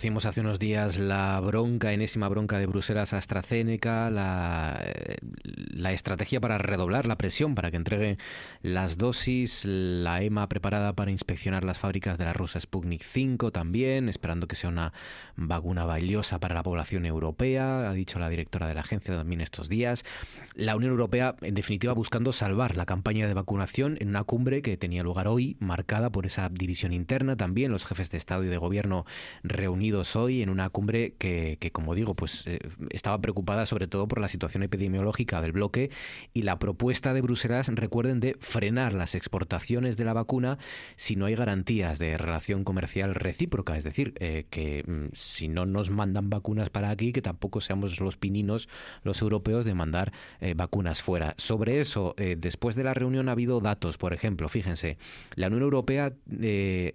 Conocimos 0.00 0.24
hace 0.24 0.40
unos 0.40 0.58
días 0.58 0.98
la 0.98 1.38
bronca, 1.40 1.92
enésima 1.92 2.26
bronca 2.30 2.58
de 2.58 2.64
Bruselas 2.64 3.12
a 3.12 3.18
AstraZeneca, 3.18 4.08
la, 4.08 4.80
eh, 4.82 5.18
la 5.44 5.92
estrategia 5.92 6.40
para 6.40 6.56
redoblar 6.56 7.04
la 7.04 7.18
presión 7.18 7.54
para 7.54 7.70
que 7.70 7.76
entregue 7.76 8.16
las 8.62 8.96
dosis, 8.96 9.66
la 9.66 10.22
EMA 10.22 10.48
preparada 10.48 10.94
para 10.94 11.10
inspeccionar 11.10 11.64
las 11.64 11.78
fábricas 11.78 12.16
de 12.16 12.24
la 12.24 12.32
rusa 12.32 12.58
Sputnik 12.58 13.02
5 13.02 13.52
también, 13.52 14.08
esperando 14.08 14.46
que 14.46 14.56
sea 14.56 14.70
una 14.70 14.94
vacuna 15.36 15.84
valiosa 15.84 16.38
para 16.38 16.54
la 16.54 16.62
población 16.62 17.04
europea, 17.04 17.90
ha 17.90 17.92
dicho 17.92 18.18
la 18.18 18.30
directora 18.30 18.68
de 18.68 18.72
la 18.72 18.80
agencia 18.80 19.14
también 19.14 19.42
estos 19.42 19.68
días. 19.68 20.06
La 20.54 20.76
Unión 20.76 20.92
Europea, 20.92 21.36
en 21.42 21.54
definitiva, 21.54 21.92
buscando 21.92 22.32
salvar 22.32 22.74
la 22.74 22.86
campaña 22.86 23.28
de 23.28 23.34
vacunación 23.34 23.98
en 24.00 24.08
una 24.08 24.24
cumbre 24.24 24.62
que 24.62 24.78
tenía 24.78 25.02
lugar 25.02 25.28
hoy, 25.28 25.58
marcada 25.60 26.08
por 26.08 26.24
esa 26.24 26.48
división 26.48 26.94
interna 26.94 27.36
también, 27.36 27.70
los 27.70 27.84
jefes 27.84 28.10
de 28.10 28.16
Estado 28.16 28.44
y 28.44 28.48
de 28.48 28.56
Gobierno 28.56 29.04
reunidos 29.42 29.89
hoy 30.16 30.42
en 30.42 30.50
una 30.50 30.70
cumbre 30.70 31.14
que, 31.18 31.70
como 31.72 31.94
digo, 31.94 32.14
pues 32.14 32.44
eh, 32.46 32.58
estaba 32.90 33.20
preocupada 33.20 33.66
sobre 33.66 33.86
todo 33.86 34.08
por 34.08 34.20
la 34.20 34.28
situación 34.28 34.62
epidemiológica 34.62 35.40
del 35.40 35.52
bloque 35.52 35.90
y 36.32 36.42
la 36.42 36.58
propuesta 36.58 37.14
de 37.14 37.20
Bruselas, 37.20 37.68
recuerden, 37.68 38.20
de 38.20 38.36
frenar 38.40 38.92
las 38.92 39.14
exportaciones 39.14 39.96
de 39.96 40.04
la 40.04 40.12
vacuna 40.12 40.58
si 40.96 41.16
no 41.16 41.26
hay 41.26 41.34
garantías 41.34 41.98
de 41.98 42.16
relación 42.16 42.64
comercial 42.64 43.14
recíproca, 43.14 43.76
es 43.76 43.84
decir, 43.84 44.14
eh, 44.20 44.46
que 44.50 44.84
mm, 44.86 45.14
si 45.14 45.48
no 45.48 45.66
nos 45.66 45.90
mandan 45.90 46.30
vacunas 46.30 46.70
para 46.70 46.90
aquí, 46.90 47.12
que 47.12 47.22
tampoco 47.22 47.60
seamos 47.60 48.00
los 48.00 48.16
pininos, 48.16 48.68
los 49.02 49.20
europeos, 49.22 49.64
de 49.64 49.74
mandar 49.74 50.12
eh, 50.40 50.54
vacunas 50.54 51.02
fuera. 51.02 51.34
Sobre 51.36 51.80
eso, 51.80 52.14
después 52.16 52.76
de 52.76 52.84
la 52.84 52.94
reunión 52.94 53.28
ha 53.28 53.32
habido 53.32 53.60
datos, 53.60 53.98
por 53.98 54.12
ejemplo, 54.12 54.48
fíjense, 54.48 54.98
la 55.34 55.48
Unión 55.48 55.62
Europea 55.62 56.12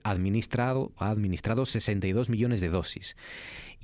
administrado, 0.04 0.92
ha 0.98 1.10
administrado 1.10 1.66
62 1.66 2.30
millones 2.30 2.62
de 2.62 2.70
dosis 2.76 3.16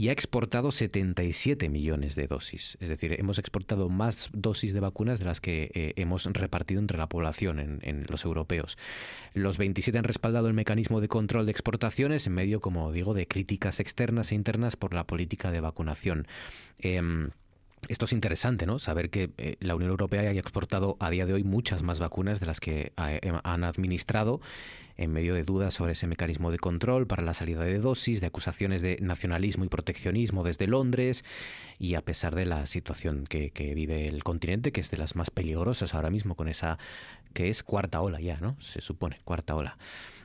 y 0.01 0.09
ha 0.09 0.11
exportado 0.13 0.71
77 0.71 1.69
millones 1.69 2.15
de 2.15 2.25
dosis. 2.25 2.77
Es 2.81 2.89
decir, 2.89 3.15
hemos 3.19 3.37
exportado 3.37 3.87
más 3.87 4.29
dosis 4.33 4.73
de 4.73 4.79
vacunas 4.79 5.19
de 5.19 5.25
las 5.25 5.41
que 5.41 5.69
eh, 5.73 5.93
hemos 5.95 6.25
repartido 6.25 6.79
entre 6.79 6.97
la 6.97 7.07
población 7.07 7.59
en, 7.59 8.05
los 8.09 8.25
europeos. 8.25 8.79
Los 9.33 9.59
27 9.59 9.97
han 9.99 10.03
respaldado 10.03 10.47
el 10.47 10.55
mecanismo 10.55 11.01
de 11.01 11.07
control 11.07 11.45
de 11.45 11.51
exportaciones 11.51 12.25
en 12.25 12.33
medio, 12.33 12.61
como 12.61 12.91
digo, 12.91 13.13
de 13.13 13.27
críticas 13.27 13.79
externas 13.79 14.31
e 14.31 14.35
internas 14.35 14.75
por 14.75 14.93
la 14.93 15.05
política 15.05 15.51
de 15.51 15.61
vacunación. 15.61 16.27
Em, 16.79 17.29
esto 17.87 18.05
es 18.05 18.13
interesante, 18.13 18.65
¿no? 18.65 18.79
Saber 18.79 19.11
que 19.11 19.29
eh, 19.37 19.57
la 19.59 19.75
Unión 19.75 19.91
Europea 19.91 20.21
haya 20.21 20.39
exportado 20.39 20.97
a 20.99 21.09
día 21.09 21.25
de 21.25 21.33
hoy 21.33 21.43
muchas 21.43 21.83
más 21.83 21.99
vacunas 21.99 22.39
de 22.39 22.47
las 22.47 22.59
que 22.59 22.91
eh, 22.97 23.31
han 23.43 23.63
administrado 23.63 24.41
en 25.01 25.11
medio 25.11 25.33
de 25.33 25.43
dudas 25.43 25.73
sobre 25.73 25.93
ese 25.93 26.07
mecanismo 26.07 26.51
de 26.51 26.59
control 26.59 27.07
para 27.07 27.23
la 27.23 27.33
salida 27.33 27.63
de 27.63 27.79
dosis, 27.79 28.21
de 28.21 28.27
acusaciones 28.27 28.81
de 28.81 28.97
nacionalismo 29.01 29.65
y 29.65 29.69
proteccionismo 29.69 30.43
desde 30.43 30.67
Londres, 30.67 31.25
y 31.79 31.95
a 31.95 32.01
pesar 32.01 32.35
de 32.35 32.45
la 32.45 32.67
situación 32.67 33.25
que, 33.25 33.51
vive 33.75 34.07
el 34.07 34.23
continente, 34.23 34.71
que 34.71 34.81
es 34.81 34.91
de 34.91 34.97
las 34.97 35.15
más 35.15 35.31
peligrosas 35.31 35.93
ahora 35.93 36.09
mismo, 36.09 36.35
con 36.35 36.47
esa 36.47 36.77
que 37.33 37.49
es 37.49 37.63
cuarta 37.63 38.01
ola 38.01 38.19
ya, 38.19 38.37
¿no? 38.39 38.55
Se 38.59 38.81
supone, 38.81 39.19
cuarta 39.23 39.55
ola. 39.55 39.77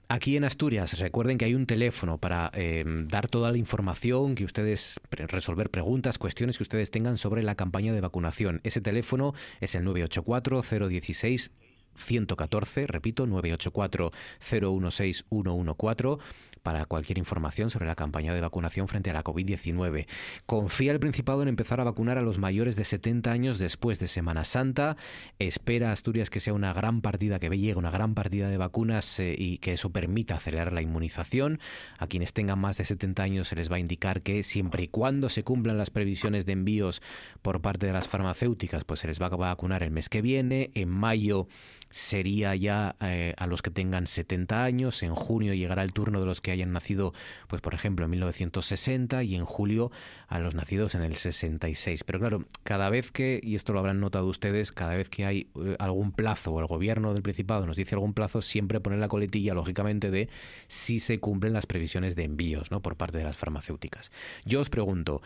Aquí 0.08 0.36
en 0.36 0.44
Asturias, 0.44 0.98
recuerden 1.00 1.36
que 1.36 1.46
hay 1.46 1.54
un 1.54 1.66
teléfono 1.66 2.18
para 2.18 2.50
em, 2.54 3.08
dar 3.08 3.28
toda 3.28 3.50
la 3.50 3.58
información 3.58 4.36
que 4.36 4.44
ustedes, 4.44 5.00
resolver 5.10 5.70
preguntas, 5.70 6.18
cuestiones 6.18 6.58
que 6.58 6.62
ustedes 6.62 6.92
tengan 6.92 7.18
sobre 7.18 7.42
la 7.42 7.56
campaña 7.56 7.92
de 7.92 8.00
vacunación. 8.00 8.60
Ese 8.62 8.80
teléfono 8.80 9.34
es 9.60 9.74
el 9.74 9.82
984 9.84 10.88
016 10.88 11.50
114, 11.96 12.86
repito, 12.86 13.26
984 13.26 14.12
016 14.40 15.24
114 15.28 16.18
para 16.66 16.84
cualquier 16.84 17.18
información 17.18 17.70
sobre 17.70 17.86
la 17.86 17.94
campaña 17.94 18.34
de 18.34 18.40
vacunación 18.40 18.88
frente 18.88 19.10
a 19.10 19.12
la 19.12 19.22
COVID-19. 19.22 20.08
Confía 20.46 20.90
el 20.90 20.98
Principado 20.98 21.42
en 21.42 21.46
empezar 21.46 21.80
a 21.80 21.84
vacunar 21.84 22.18
a 22.18 22.22
los 22.22 22.38
mayores 22.38 22.74
de 22.74 22.84
70 22.84 23.30
años 23.30 23.58
después 23.60 24.00
de 24.00 24.08
Semana 24.08 24.44
Santa. 24.44 24.96
Espera 25.38 25.92
Asturias 25.92 26.28
que 26.28 26.40
sea 26.40 26.54
una 26.54 26.72
gran 26.72 27.02
partida, 27.02 27.38
que 27.38 27.50
llegue 27.50 27.76
una 27.76 27.92
gran 27.92 28.14
partida 28.14 28.48
de 28.48 28.56
vacunas 28.56 29.20
eh, 29.20 29.36
y 29.38 29.58
que 29.58 29.74
eso 29.74 29.90
permita 29.90 30.34
acelerar 30.34 30.72
la 30.72 30.82
inmunización. 30.82 31.60
A 31.98 32.08
quienes 32.08 32.32
tengan 32.32 32.58
más 32.58 32.78
de 32.78 32.84
70 32.84 33.22
años 33.22 33.46
se 33.46 33.54
les 33.54 33.70
va 33.70 33.76
a 33.76 33.78
indicar 33.78 34.22
que 34.22 34.42
siempre 34.42 34.82
y 34.82 34.88
cuando 34.88 35.28
se 35.28 35.44
cumplan 35.44 35.78
las 35.78 35.90
previsiones 35.90 36.46
de 36.46 36.52
envíos 36.54 37.00
por 37.42 37.60
parte 37.60 37.86
de 37.86 37.92
las 37.92 38.08
farmacéuticas, 38.08 38.82
pues 38.82 38.98
se 38.98 39.06
les 39.06 39.22
va 39.22 39.26
a 39.26 39.36
vacunar 39.36 39.84
el 39.84 39.92
mes 39.92 40.08
que 40.08 40.20
viene. 40.20 40.72
En 40.74 40.88
mayo 40.88 41.46
sería 41.90 42.54
ya 42.54 42.96
eh, 43.00 43.34
a 43.36 43.46
los 43.46 43.62
que 43.62 43.70
tengan 43.70 44.06
70 44.06 44.62
años, 44.62 45.02
en 45.02 45.14
junio 45.14 45.54
llegará 45.54 45.82
el 45.82 45.92
turno 45.92 46.20
de 46.20 46.26
los 46.26 46.40
que 46.40 46.50
hayan 46.50 46.72
nacido, 46.72 47.14
pues 47.48 47.62
por 47.62 47.74
ejemplo, 47.74 48.04
en 48.04 48.10
1960 48.10 49.22
y 49.22 49.34
en 49.34 49.44
julio 49.44 49.90
a 50.28 50.38
los 50.38 50.54
nacidos 50.54 50.94
en 50.94 51.02
el 51.02 51.16
66. 51.16 52.04
Pero 52.04 52.18
claro, 52.18 52.44
cada 52.64 52.90
vez 52.90 53.10
que, 53.12 53.40
y 53.42 53.54
esto 53.54 53.72
lo 53.72 53.78
habrán 53.78 54.00
notado 54.00 54.26
ustedes, 54.26 54.72
cada 54.72 54.94
vez 54.94 55.08
que 55.08 55.24
hay 55.24 55.48
eh, 55.54 55.76
algún 55.78 56.12
plazo 56.12 56.52
o 56.52 56.60
el 56.60 56.66
gobierno 56.66 57.14
del 57.14 57.22
Principado 57.22 57.66
nos 57.66 57.76
dice 57.76 57.94
algún 57.94 58.14
plazo, 58.14 58.42
siempre 58.42 58.80
pone 58.80 58.96
la 58.98 59.08
coletilla, 59.08 59.54
lógicamente, 59.54 60.10
de 60.10 60.28
si 60.68 61.00
se 61.00 61.20
cumplen 61.20 61.52
las 61.52 61.66
previsiones 61.66 62.16
de 62.16 62.24
envíos 62.24 62.70
¿no? 62.70 62.80
por 62.82 62.96
parte 62.96 63.18
de 63.18 63.24
las 63.24 63.36
farmacéuticas. 63.36 64.10
Yo 64.44 64.60
os 64.60 64.70
pregunto, 64.70 65.22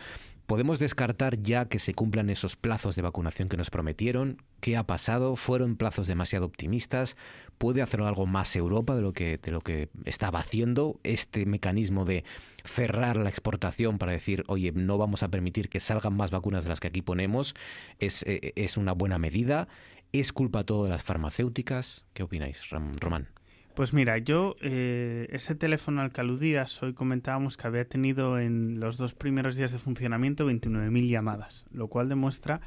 ¿Podemos 0.47 0.79
descartar 0.79 1.39
ya 1.41 1.65
que 1.65 1.79
se 1.79 1.93
cumplan 1.93 2.29
esos 2.29 2.55
plazos 2.55 2.95
de 2.95 3.01
vacunación 3.01 3.47
que 3.47 3.57
nos 3.57 3.69
prometieron? 3.69 4.41
¿Qué 4.59 4.75
ha 4.75 4.85
pasado? 4.85 5.35
¿Fueron 5.35 5.77
plazos 5.77 6.07
demasiado 6.07 6.45
optimistas? 6.45 7.15
¿Puede 7.57 7.81
hacer 7.81 8.01
algo 8.01 8.25
más 8.25 8.55
Europa 8.55 8.95
de 8.95 9.01
lo 9.01 9.13
que, 9.13 9.37
de 9.37 9.51
lo 9.51 9.61
que 9.61 9.89
estaba 10.05 10.39
haciendo? 10.39 10.99
Este 11.03 11.45
mecanismo 11.45 12.05
de 12.05 12.23
cerrar 12.63 13.17
la 13.17 13.29
exportación 13.29 13.97
para 13.97 14.11
decir, 14.11 14.43
oye, 14.47 14.71
no 14.73 14.97
vamos 14.97 15.23
a 15.23 15.29
permitir 15.29 15.69
que 15.69 15.79
salgan 15.79 16.15
más 16.15 16.31
vacunas 16.31 16.65
de 16.65 16.69
las 16.69 16.79
que 16.79 16.87
aquí 16.87 17.01
ponemos, 17.01 17.55
es, 17.99 18.23
eh, 18.27 18.53
es 18.55 18.77
una 18.77 18.91
buena 18.91 19.17
medida. 19.17 19.67
¿Es 20.11 20.33
culpa 20.33 20.65
todo 20.65 20.83
de 20.83 20.89
las 20.89 21.03
farmacéuticas? 21.03 22.03
¿Qué 22.13 22.23
opináis, 22.23 22.69
Román? 22.69 23.29
Pues 23.75 23.93
mira, 23.93 24.17
yo 24.17 24.55
eh, 24.61 25.27
ese 25.31 25.55
teléfono 25.55 26.01
al 26.01 26.11
que 26.11 26.21
aludías, 26.21 26.83
hoy 26.83 26.93
comentábamos 26.93 27.55
que 27.55 27.67
había 27.67 27.85
tenido 27.85 28.37
en 28.37 28.79
los 28.79 28.97
dos 28.97 29.13
primeros 29.13 29.55
días 29.55 29.71
de 29.71 29.79
funcionamiento 29.79 30.49
29.000 30.49 31.07
llamadas, 31.07 31.65
lo 31.71 31.87
cual 31.87 32.09
demuestra 32.09 32.59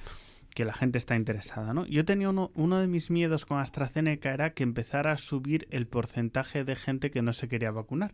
que 0.55 0.65
la 0.65 0.73
gente 0.73 0.99
está 0.99 1.15
interesada, 1.17 1.75
¿no? 1.75 1.85
Yo 1.87 2.05
tenía 2.05 2.31
uno, 2.31 2.53
uno 2.55 2.79
de 2.79 2.87
mis 2.87 3.11
miedos 3.11 3.45
con 3.45 3.59
AstraZeneca 3.59 4.33
era 4.33 4.55
que 4.55 4.63
empezara 4.63 5.13
a 5.13 5.19
subir 5.19 5.67
el 5.71 5.87
porcentaje 5.87 6.65
de 6.65 6.77
gente 6.77 7.11
que 7.11 7.23
no 7.23 7.33
se 7.33 7.49
quería 7.49 7.71
vacunar. 7.71 8.13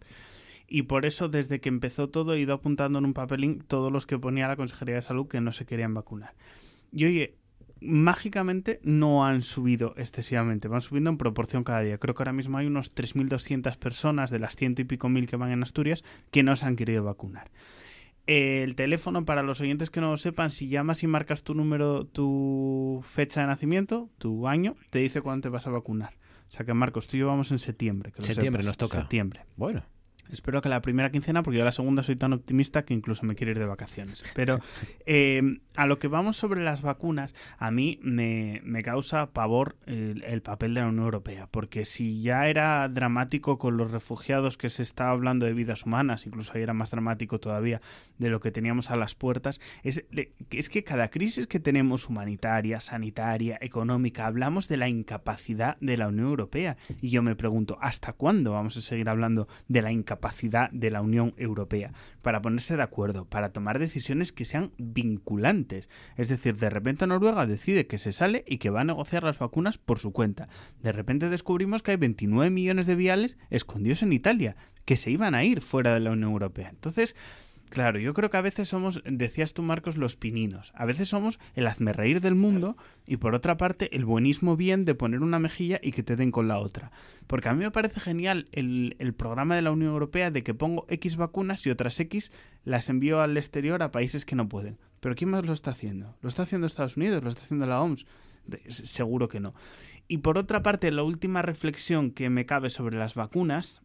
Y 0.67 0.83
por 0.83 1.05
eso, 1.05 1.29
desde 1.29 1.61
que 1.61 1.69
empezó 1.69 2.09
todo, 2.09 2.35
he 2.35 2.41
ido 2.41 2.55
apuntando 2.55 2.99
en 2.99 3.05
un 3.05 3.13
papelín 3.13 3.61
todos 3.61 3.93
los 3.93 4.07
que 4.07 4.19
ponía 4.19 4.49
la 4.49 4.57
Consejería 4.57 4.97
de 4.97 5.03
Salud 5.03 5.29
que 5.29 5.41
no 5.41 5.53
se 5.53 5.67
querían 5.67 5.95
vacunar. 5.95 6.35
Y 6.93 7.05
oye, 7.05 7.35
mágicamente 7.81 8.81
no 8.83 9.25
han 9.25 9.43
subido 9.43 9.95
excesivamente, 9.97 10.69
van 10.69 10.83
subiendo 10.83 11.11
en 11.11 11.19
proporción 11.19 11.65
cada 11.65 11.81
día. 11.81 11.99
Creo 11.99 12.15
que 12.15 12.23
ahora 12.23 12.33
mismo 12.33 12.59
hay 12.59 12.67
unos 12.67 12.95
3.200 12.95 13.77
personas 13.77 14.31
de 14.31 14.39
las 14.39 14.57
ciento 14.57 14.83
y 14.83 14.85
pico 14.85 15.09
mil 15.09 15.27
que 15.27 15.37
van 15.37 15.51
en 15.51 15.63
Asturias 15.63 16.05
que 16.31 16.43
no 16.43 16.57
se 16.57 16.67
han 16.67 16.77
querido 16.77 17.05
vacunar. 17.05 17.51
El 18.27 18.77
teléfono, 18.77 19.25
para 19.25 19.43
los 19.43 19.61
oyentes 19.61 19.91
que 19.91 20.01
no 20.01 20.11
lo 20.11 20.17
sepan, 20.17 20.51
si 20.51 20.69
llamas 20.69 21.03
y 21.03 21.07
marcas 21.07 21.43
tu 21.43 21.55
número, 21.55 22.05
tu 22.05 23.03
fecha 23.07 23.41
de 23.41 23.49
nacimiento, 23.49 24.09
tu 24.19 24.47
año, 24.47 24.77
te 24.91 25.01
dice 25.01 25.21
cuándo 25.21 25.43
te 25.43 25.49
vas 25.49 25.67
a 25.67 25.71
vacunar. 25.71 26.15
O 26.49 26.53
sea 26.53 26.67
que, 26.67 26.75
Marcos, 26.75 27.09
tú 27.09 27.17
y 27.17 27.21
yo 27.21 27.29
vamos 27.29 27.51
en 27.51 27.59
septiembre. 27.59 28.13
Que 28.13 28.23
septiembre 28.23 28.63
nos 28.63 28.77
toca. 28.77 28.99
Septiembre. 28.99 29.47
Bueno. 29.57 29.83
Espero 30.33 30.63
que 30.63 30.69
la 30.69 30.81
primera 30.81 31.11
quincena, 31.11 31.43
porque 31.43 31.59
yo 31.59 31.65
la 31.65 31.73
segunda 31.73 32.03
soy 32.03 32.17
tan 32.17 32.33
optimista 32.33 32.85
que 32.85 32.95
incluso 32.95 33.27
me 33.27 33.35
quiero 33.35 33.53
ir 33.53 33.59
de 33.59 33.67
vacaciones. 33.67 34.25
Pero 34.35 34.61
eh, 35.07 35.43
a 35.75 35.87
lo 35.87 35.99
que 35.99 36.09
vamos 36.09 36.37
sobre 36.37 36.63
las 36.63 36.83
vacunas, 36.83 37.35
a 37.59 37.71
mí 37.71 37.99
me, 38.03 38.61
causa 38.83 39.31
pavor 39.33 39.77
el, 39.87 40.43
papel 40.43 40.75
de 40.75 40.81
la 40.81 40.89
Unión 40.89 41.05
Europea, 41.05 41.49
porque 41.51 41.85
si 41.85 42.23
ya 42.23 42.49
era 42.49 42.89
dramático 42.89 43.59
con 43.59 43.77
los 43.77 43.91
refugiados 43.91 44.57
que 44.57 44.71
se 44.71 44.83
está 44.83 45.11
hablando 45.11 45.47
de 45.47 45.53
vidas 45.53 45.85
humanas, 45.85 46.27
incluso 46.27 46.53
ahí 46.55 46.63
era 46.63 46.73
más 46.73 46.91
dramático 46.91 47.41
todavía 47.41 47.81
de 48.19 48.31
lo 48.31 48.41
que 48.41 48.51
teníamos 48.51 48.91
a 48.91 48.97
las 48.97 49.15
puertas, 49.15 49.61
es, 49.83 50.05
es 50.51 50.69
que 50.69 50.85
cada 50.85 51.09
crisis 51.09 51.47
que 51.47 51.61
tenemos 51.61 52.09
humanitaria, 52.09 52.81
sanitaria, 52.81 53.59
económica, 53.61 54.27
hablamos 54.27 54.69
de 54.69 54.77
la 54.77 54.89
incapacidad 54.89 55.77
de 55.81 55.97
la 55.97 56.09
Unión 56.09 56.29
Europea. 56.29 56.77
Y 57.01 57.11
yo 57.11 57.23
me 57.23 57.37
pregunto, 57.37 57.79
¿hasta 57.81 58.13
cuándo 58.13 58.53
vamos 58.53 58.77
a 58.77 58.81
seguir 58.81 59.09
hablando 59.09 59.49
de 59.69 59.83
la 59.83 59.93
incapacidad? 59.93 60.20
Capacidad 60.21 60.71
de 60.71 60.91
la 60.91 61.01
Unión 61.01 61.33
Europea 61.39 61.95
para 62.21 62.43
ponerse 62.43 62.77
de 62.77 62.83
acuerdo, 62.83 63.25
para 63.25 63.53
tomar 63.55 63.79
decisiones 63.79 64.33
que 64.33 64.45
sean 64.45 64.73
vinculantes. 64.77 65.89
Es 66.17 66.29
decir, 66.29 66.57
de 66.57 66.69
repente 66.69 67.07
Noruega 67.07 67.47
decide 67.47 67.87
que 67.87 67.97
se 67.97 68.13
sale 68.13 68.45
y 68.47 68.59
que 68.59 68.69
va 68.69 68.83
a 68.83 68.85
negociar 68.85 69.23
las 69.23 69.39
vacunas 69.39 69.79
por 69.79 69.99
su 69.99 70.13
cuenta. 70.13 70.49
De 70.83 70.93
repente 70.93 71.31
descubrimos 71.31 71.83
que 71.83 71.93
hay 71.93 71.97
29 71.97 72.51
millones 72.51 72.87
de 72.87 72.97
viales 72.97 73.39
escondidos 73.49 74.03
en 74.03 74.13
Italia, 74.13 74.57
que 74.85 74.99
se 74.99 75.11
iban 75.11 75.35
a 75.35 75.43
ir 75.43 75.63
fuera 75.63 75.95
de 75.95 76.01
la 76.01 76.11
Unión 76.11 76.33
Europea. 76.33 76.69
Entonces, 76.69 77.17
Claro, 77.71 78.01
yo 78.01 78.15
creo 78.15 78.31
que 78.31 78.37
a 78.37 78.43
veces 78.43 78.69
somos, 78.69 79.01
decías 79.05 79.55
tú 79.55 79.63
Marcos, 79.63 79.97
los 79.97 80.17
pininos. 80.17 80.73
A 80.75 80.85
veces 80.85 81.09
somos 81.09 81.39
el 81.55 81.69
hazme 81.69 81.93
reír 81.93 82.21
del 82.21 82.35
mundo 82.35 82.77
y 83.07 83.19
por 83.19 83.37
otra 83.37 83.57
parte 83.57 83.95
el 83.97 84.05
buenismo 84.05 84.57
bien 84.57 84.85
de 84.85 84.97
poner 84.97 85.21
una 85.21 85.39
mejilla 85.39 85.79
y 85.81 85.93
que 85.93 86.03
te 86.03 86.17
den 86.17 86.33
con 86.33 86.49
la 86.49 86.59
otra. 86.59 86.91
Porque 87.29 87.49
a 87.49 87.55
mí 87.55 87.63
me 87.63 87.71
parece 87.71 88.01
genial 88.01 88.47
el, 88.51 88.97
el 88.99 89.15
programa 89.15 89.55
de 89.55 89.63
la 89.63 89.71
Unión 89.71 89.93
Europea 89.93 90.33
de 90.33 90.43
que 90.43 90.53
pongo 90.53 90.85
X 90.89 91.15
vacunas 91.15 91.65
y 91.65 91.71
otras 91.71 92.01
X 92.01 92.33
las 92.65 92.89
envío 92.89 93.21
al 93.21 93.37
exterior 93.37 93.85
a 93.85 93.93
países 93.93 94.25
que 94.25 94.35
no 94.35 94.49
pueden. 94.49 94.79
Pero 94.99 95.15
¿quién 95.15 95.31
más 95.31 95.47
lo 95.47 95.53
está 95.53 95.71
haciendo? 95.71 96.17
¿Lo 96.23 96.29
está 96.29 96.43
haciendo 96.43 96.67
Estados 96.67 96.97
Unidos? 96.97 97.23
¿Lo 97.23 97.31
está 97.31 97.43
haciendo 97.43 97.67
la 97.67 97.81
OMS? 97.81 98.05
seguro 98.69 99.29
que 99.29 99.39
no. 99.39 99.55
Y 100.09 100.19
por 100.19 100.39
otra 100.39 100.63
parte, 100.63 100.91
la 100.91 101.05
última 101.05 101.41
reflexión 101.43 102.11
que 102.11 102.31
me 102.31 102.47
cabe 102.47 102.69
sobre 102.69 102.99
las 102.99 103.15
vacunas 103.15 103.83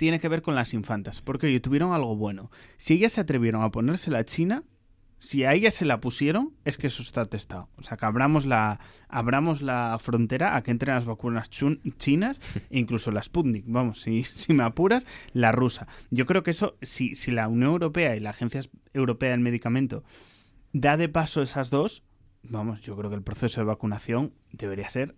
tiene 0.00 0.18
que 0.18 0.30
ver 0.30 0.40
con 0.40 0.54
las 0.54 0.72
infantas, 0.72 1.20
porque 1.20 1.48
oye, 1.48 1.60
tuvieron 1.60 1.92
algo 1.92 2.16
bueno. 2.16 2.50
Si 2.78 2.94
ellas 2.94 3.12
se 3.12 3.20
atrevieron 3.20 3.62
a 3.62 3.70
ponerse 3.70 4.10
la 4.10 4.24
China, 4.24 4.64
Si 5.18 5.44
a 5.44 5.52
ella 5.52 5.70
se 5.70 5.84
la 5.84 6.00
pusieron, 6.00 6.54
es 6.64 6.78
que 6.78 6.86
eso 6.86 7.02
está 7.02 7.26
testado. 7.26 7.68
O 7.76 7.82
sea, 7.82 7.98
que 7.98 8.06
abramos 8.06 8.46
la, 8.46 8.80
abramos 9.10 9.60
la 9.60 9.98
frontera 10.00 10.56
a 10.56 10.62
que 10.62 10.70
entren 10.70 10.94
las 10.94 11.04
vacunas 11.04 11.50
chinas 11.50 12.40
e 12.70 12.78
incluso 12.78 13.10
la 13.10 13.22
Sputnik. 13.22 13.66
Vamos, 13.68 14.00
si, 14.00 14.24
si 14.40 14.54
me 14.54 14.62
apuras, 14.62 15.06
la 15.34 15.52
rusa. 15.52 15.86
Yo 16.10 16.24
creo 16.24 16.42
que 16.42 16.52
eso, 16.52 16.78
si, 16.80 17.14
si 17.16 17.30
la 17.30 17.48
Unión 17.48 17.72
Europea 17.72 18.16
y 18.16 18.20
la 18.20 18.30
Agencia 18.30 18.62
Europea 18.94 19.32
del 19.32 19.40
Medicamento 19.40 20.02
da 20.72 20.96
de 20.96 21.10
paso 21.10 21.42
esas 21.42 21.68
dos, 21.68 22.02
vamos, 22.42 22.80
yo 22.80 22.96
creo 22.96 23.10
que 23.10 23.16
el 23.16 23.22
proceso 23.22 23.60
de 23.60 23.66
vacunación 23.66 24.32
debería 24.52 24.88
ser 24.88 25.14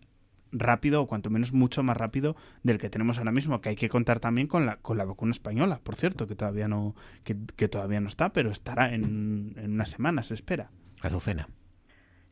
rápido 0.53 1.03
o 1.03 1.07
cuanto 1.07 1.31
menos 1.31 1.53
mucho 1.53 1.83
más 1.83 1.97
rápido 1.97 2.37
del 2.63 2.79
que 2.79 2.91
tenemos 2.91 3.19
ahora 3.19 3.33
mismo 3.33 3.61
que 3.61 3.71
hay 3.71 3.77
que 3.77 3.89
contar 3.89 4.21
también 4.21 4.47
con 4.47 4.67
la 4.67 4.77
con 4.77 4.99
la 4.99 5.05
vacuna 5.05 5.33
española 5.33 5.81
por 5.83 5.97
cierto 5.97 6.27
que 6.27 6.37
todavía 6.37 6.69
no 6.69 6.95
que, 7.25 7.69
todavía 7.69 8.01
no 8.01 8.09
está 8.09 8.33
pero 8.33 8.51
estará 8.51 8.95
en, 8.95 9.55
en 9.57 9.73
unas 9.73 9.91
semanas 9.91 10.27
se 10.27 10.35
espera. 10.35 10.71
Azucena 11.01 11.49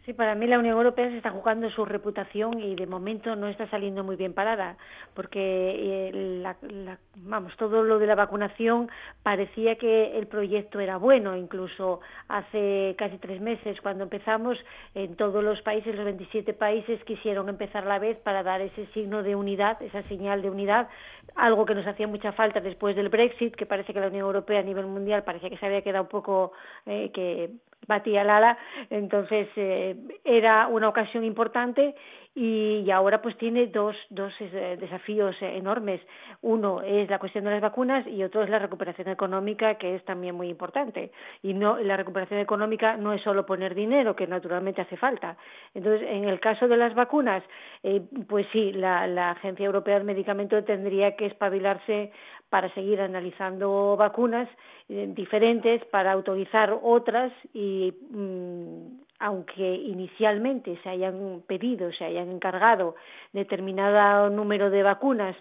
Sí, 0.06 0.14
para 0.14 0.34
mí 0.34 0.46
la 0.46 0.58
Unión 0.58 0.78
Europea 0.78 1.10
se 1.10 1.18
está 1.18 1.30
jugando 1.30 1.68
su 1.70 1.84
reputación 1.84 2.58
y 2.58 2.74
de 2.74 2.86
momento 2.86 3.36
no 3.36 3.48
está 3.48 3.68
saliendo 3.68 4.02
muy 4.02 4.16
bien 4.16 4.32
parada, 4.32 4.78
porque 5.12 6.10
eh, 6.10 6.96
vamos, 7.16 7.54
todo 7.58 7.82
lo 7.82 7.98
de 7.98 8.06
la 8.06 8.14
vacunación 8.14 8.88
parecía 9.22 9.76
que 9.76 10.16
el 10.16 10.26
proyecto 10.26 10.80
era 10.80 10.96
bueno, 10.96 11.36
incluso 11.36 12.00
hace 12.28 12.94
casi 12.96 13.18
tres 13.18 13.42
meses 13.42 13.78
cuando 13.82 14.04
empezamos, 14.04 14.56
en 14.94 15.16
todos 15.16 15.44
los 15.44 15.60
países, 15.60 15.94
los 15.94 16.06
27 16.06 16.54
países 16.54 17.04
quisieron 17.04 17.50
empezar 17.50 17.84
a 17.84 17.88
la 17.88 17.98
vez 17.98 18.16
para 18.20 18.42
dar 18.42 18.62
ese 18.62 18.86
signo 18.94 19.22
de 19.22 19.36
unidad, 19.36 19.82
esa 19.82 20.02
señal 20.04 20.40
de 20.40 20.48
unidad, 20.48 20.88
algo 21.36 21.64
que 21.64 21.74
nos 21.74 21.86
hacía 21.86 22.06
mucha 22.06 22.32
falta 22.32 22.60
después 22.60 22.96
del 22.96 23.08
Brexit, 23.08 23.54
que 23.54 23.66
parece 23.66 23.92
que 23.92 24.00
la 24.00 24.08
Unión 24.08 24.26
Europea 24.26 24.60
a 24.60 24.62
nivel 24.62 24.86
mundial 24.86 25.24
parecía 25.24 25.50
que 25.50 25.56
se 25.56 25.66
había 25.66 25.82
quedado 25.82 26.04
un 26.04 26.08
poco 26.08 26.52
eh, 26.86 27.10
que 27.12 27.50
batía 27.86 28.22
el 28.22 28.30
ala, 28.30 28.58
entonces 28.90 29.48
eh, 29.56 29.96
era 30.24 30.68
una 30.68 30.88
ocasión 30.88 31.24
importante 31.24 31.94
y, 32.34 32.88
ahora 32.90 33.20
pues 33.20 33.36
tiene 33.38 33.66
dos, 33.66 33.96
dos 34.08 34.32
eh, 34.40 34.76
desafíos 34.80 35.34
enormes. 35.40 36.00
Uno 36.42 36.80
es 36.80 37.10
la 37.10 37.18
cuestión 37.18 37.44
de 37.44 37.50
las 37.50 37.60
vacunas 37.60 38.06
y 38.06 38.22
otro 38.22 38.42
es 38.42 38.50
la 38.50 38.58
recuperación 38.58 39.08
económica, 39.08 39.74
que 39.74 39.96
es 39.96 40.04
también 40.04 40.36
muy 40.36 40.48
importante. 40.48 41.10
Y 41.42 41.54
no 41.54 41.78
la 41.78 41.96
recuperación 41.96 42.40
económica 42.40 42.96
no 42.96 43.12
es 43.12 43.22
solo 43.22 43.44
poner 43.44 43.74
dinero, 43.74 44.14
que 44.14 44.26
naturalmente 44.26 44.80
hace 44.80 44.96
falta. 44.96 45.36
Entonces, 45.74 46.06
en 46.08 46.24
el 46.24 46.38
caso 46.38 46.68
de 46.68 46.76
las 46.76 46.94
vacunas, 46.94 47.42
eh, 47.82 48.02
pues 48.28 48.46
sí, 48.52 48.72
la, 48.72 49.06
la 49.06 49.32
Agencia 49.32 49.66
Europea 49.66 49.94
del 49.94 50.04
Medicamento 50.04 50.62
tendría 50.64 51.16
que 51.16 51.26
espabilarse 51.26 52.12
para 52.50 52.72
seguir 52.74 53.00
analizando 53.00 53.96
vacunas 53.96 54.48
eh, 54.88 55.10
diferentes, 55.14 55.84
para 55.86 56.12
autorizar 56.12 56.76
otras 56.82 57.32
y 57.54 57.94
mm, 58.10 59.00
aunque 59.20 59.74
inicialmente 59.74 60.78
se 60.82 60.88
hayan 60.88 61.42
pedido, 61.46 61.92
se 61.92 62.04
hayan 62.04 62.30
encargado 62.30 62.96
determinado 63.32 64.30
número 64.30 64.70
de 64.70 64.82
vacunas 64.82 65.36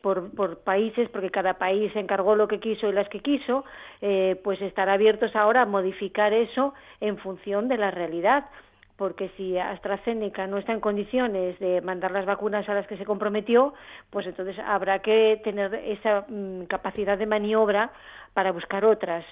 por, 0.00 0.30
por 0.34 0.60
países, 0.60 1.08
porque 1.10 1.30
cada 1.30 1.54
país 1.54 1.94
encargó 1.96 2.36
lo 2.36 2.48
que 2.48 2.60
quiso 2.60 2.88
y 2.88 2.92
las 2.92 3.08
que 3.08 3.20
quiso, 3.20 3.64
eh, 4.00 4.40
pues 4.44 4.60
estar 4.62 4.88
abiertos 4.88 5.34
ahora 5.36 5.62
a 5.62 5.66
modificar 5.66 6.32
eso 6.32 6.74
en 7.00 7.18
función 7.18 7.68
de 7.68 7.78
la 7.78 7.90
realidad 7.90 8.46
porque 8.96 9.30
si 9.36 9.58
AstraZeneca 9.58 10.46
no 10.46 10.58
está 10.58 10.72
en 10.72 10.80
condiciones 10.80 11.58
de 11.58 11.80
mandar 11.80 12.12
las 12.12 12.26
vacunas 12.26 12.68
a 12.68 12.74
las 12.74 12.86
que 12.86 12.96
se 12.96 13.04
comprometió, 13.04 13.74
pues 14.10 14.26
entonces 14.26 14.56
habrá 14.58 15.00
que 15.00 15.40
tener 15.42 15.74
esa 15.74 16.24
mm, 16.28 16.64
capacidad 16.66 17.18
de 17.18 17.26
maniobra 17.26 17.90
para 18.34 18.52
buscar 18.52 18.84
otras. 18.84 19.24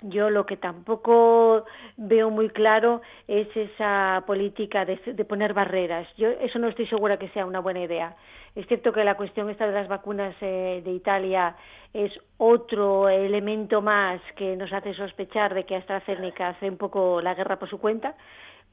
Yo 0.00 0.30
lo 0.30 0.46
que 0.46 0.56
tampoco 0.56 1.64
veo 1.96 2.30
muy 2.30 2.50
claro 2.50 3.02
es 3.26 3.48
esa 3.56 4.22
política 4.26 4.84
de, 4.84 4.96
poner 5.24 5.54
barreras. 5.54 6.06
Yo 6.16 6.28
eso 6.28 6.60
no 6.60 6.68
estoy 6.68 6.86
segura 6.86 7.16
que 7.16 7.28
sea 7.30 7.44
una 7.44 7.58
buena 7.58 7.80
idea. 7.80 8.14
Es 8.54 8.66
cierto 8.68 8.92
que 8.92 9.02
la 9.02 9.16
cuestión 9.16 9.50
esta 9.50 9.66
de 9.66 9.72
las 9.72 9.88
vacunas 9.88 10.36
eh, 10.40 10.82
de 10.84 10.92
Italia 10.92 11.56
es 11.92 12.12
otro 12.36 13.08
elemento 13.08 13.82
más 13.82 14.20
que 14.36 14.54
nos 14.56 14.72
hace 14.72 14.94
sospechar 14.94 15.52
de 15.54 15.64
que 15.64 15.74
AstraZeneca 15.74 16.50
hace 16.50 16.70
un 16.70 16.76
poco 16.76 17.20
la 17.20 17.34
guerra 17.34 17.58
por 17.58 17.68
su 17.68 17.78
cuenta, 17.78 18.14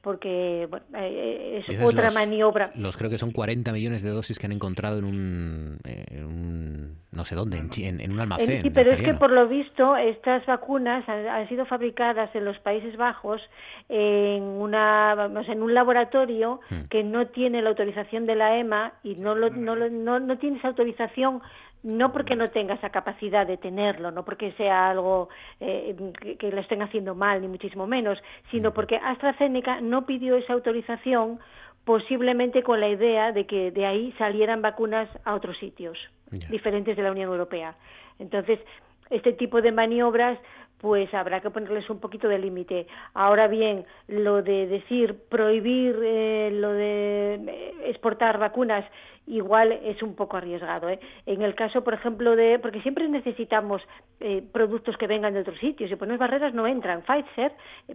porque 0.06 0.68
bueno, 0.70 0.86
eh, 0.94 1.64
es 1.66 1.82
otra 1.82 2.12
maniobra. 2.12 2.70
Los 2.76 2.96
creo 2.96 3.10
que 3.10 3.18
son 3.18 3.32
40 3.32 3.72
millones 3.72 4.02
de 4.02 4.10
dosis 4.10 4.38
que 4.38 4.46
han 4.46 4.52
encontrado 4.52 5.00
en 5.00 5.04
un, 5.04 6.96
no 7.10 7.24
sé 7.24 7.34
dónde, 7.34 7.58
en, 7.58 8.00
en 8.00 8.12
un 8.12 8.20
almacén. 8.20 8.62
sí, 8.62 8.70
pero 8.70 8.92
es 8.92 9.02
que 9.02 9.14
por 9.14 9.32
lo 9.32 9.48
visto 9.48 9.96
estas 9.96 10.46
vacunas 10.46 11.02
han, 11.08 11.48
sido 11.48 11.66
fabricadas 11.66 12.32
en 12.36 12.44
los 12.44 12.56
Países 12.60 12.96
Bajos 12.96 13.42
en 13.88 14.44
una 14.44 15.16
vamos, 15.16 15.48
en 15.48 15.60
un 15.60 15.74
laboratorio 15.74 16.60
hmm. 16.70 16.82
que 16.88 17.02
no 17.02 17.26
tiene 17.26 17.60
la 17.60 17.70
autorización 17.70 18.26
de 18.26 18.36
la 18.36 18.58
EMA 18.58 18.92
y 19.02 19.16
no, 19.16 19.34
lo, 19.34 19.50
no, 19.50 19.74
no, 19.74 20.20
no 20.20 20.38
tiene 20.38 20.58
esa 20.58 20.68
autorización 20.68 21.42
no 21.86 22.12
porque 22.12 22.34
no 22.34 22.50
tenga 22.50 22.74
esa 22.74 22.90
capacidad 22.90 23.46
de 23.46 23.58
tenerlo, 23.58 24.10
no 24.10 24.24
porque 24.24 24.50
sea 24.52 24.90
algo 24.90 25.28
eh, 25.60 25.94
que, 26.36 26.50
lo 26.50 26.60
estén 26.60 26.82
haciendo 26.82 27.14
mal, 27.14 27.40
ni 27.40 27.46
muchísimo 27.46 27.86
menos, 27.86 28.18
sino 28.50 28.74
porque 28.74 28.96
AstraZeneca 28.96 29.80
no 29.80 30.04
pidió 30.04 30.34
esa 30.36 30.52
autorización 30.52 31.38
posiblemente 31.84 32.64
con 32.64 32.80
la 32.80 32.88
idea 32.88 33.30
de 33.30 33.46
que 33.46 33.70
de 33.70 33.86
ahí 33.86 34.12
salieran 34.18 34.62
vacunas 34.62 35.08
a 35.24 35.34
otros 35.36 35.56
sitios 35.58 35.96
diferentes 36.50 36.96
de 36.96 37.02
la 37.04 37.12
Unión 37.12 37.30
Europea. 37.30 37.76
Entonces, 38.18 38.58
este 39.08 39.32
tipo 39.34 39.62
de 39.62 39.70
maniobras 39.70 40.40
pues 40.78 41.12
habrá 41.14 41.40
que 41.40 41.50
ponerles 41.50 41.88
un 41.90 42.00
poquito 42.00 42.28
de 42.28 42.38
límite. 42.38 42.86
Ahora 43.14 43.48
bien, 43.48 43.84
lo 44.08 44.42
de 44.42 44.66
decir 44.66 45.18
prohibir 45.28 45.96
eh, 46.02 46.50
lo 46.52 46.72
de 46.72 47.34
eh, 47.34 47.74
exportar 47.86 48.38
vacunas 48.38 48.84
igual 49.26 49.72
es 49.72 50.02
un 50.02 50.14
poco 50.14 50.36
arriesgado. 50.36 50.88
¿eh? 50.88 51.00
En 51.26 51.42
el 51.42 51.54
caso, 51.54 51.82
por 51.82 51.94
ejemplo, 51.94 52.36
de 52.36 52.58
porque 52.58 52.80
siempre 52.82 53.08
necesitamos 53.08 53.82
eh, 54.20 54.42
productos 54.52 54.96
que 54.96 55.06
vengan 55.06 55.34
de 55.34 55.40
otros 55.40 55.58
sitios. 55.58 55.90
Si 55.90 55.96
pones 55.96 56.18
barreras 56.18 56.54
no 56.54 56.66
entran. 56.66 57.02
Pfizer 57.02 57.52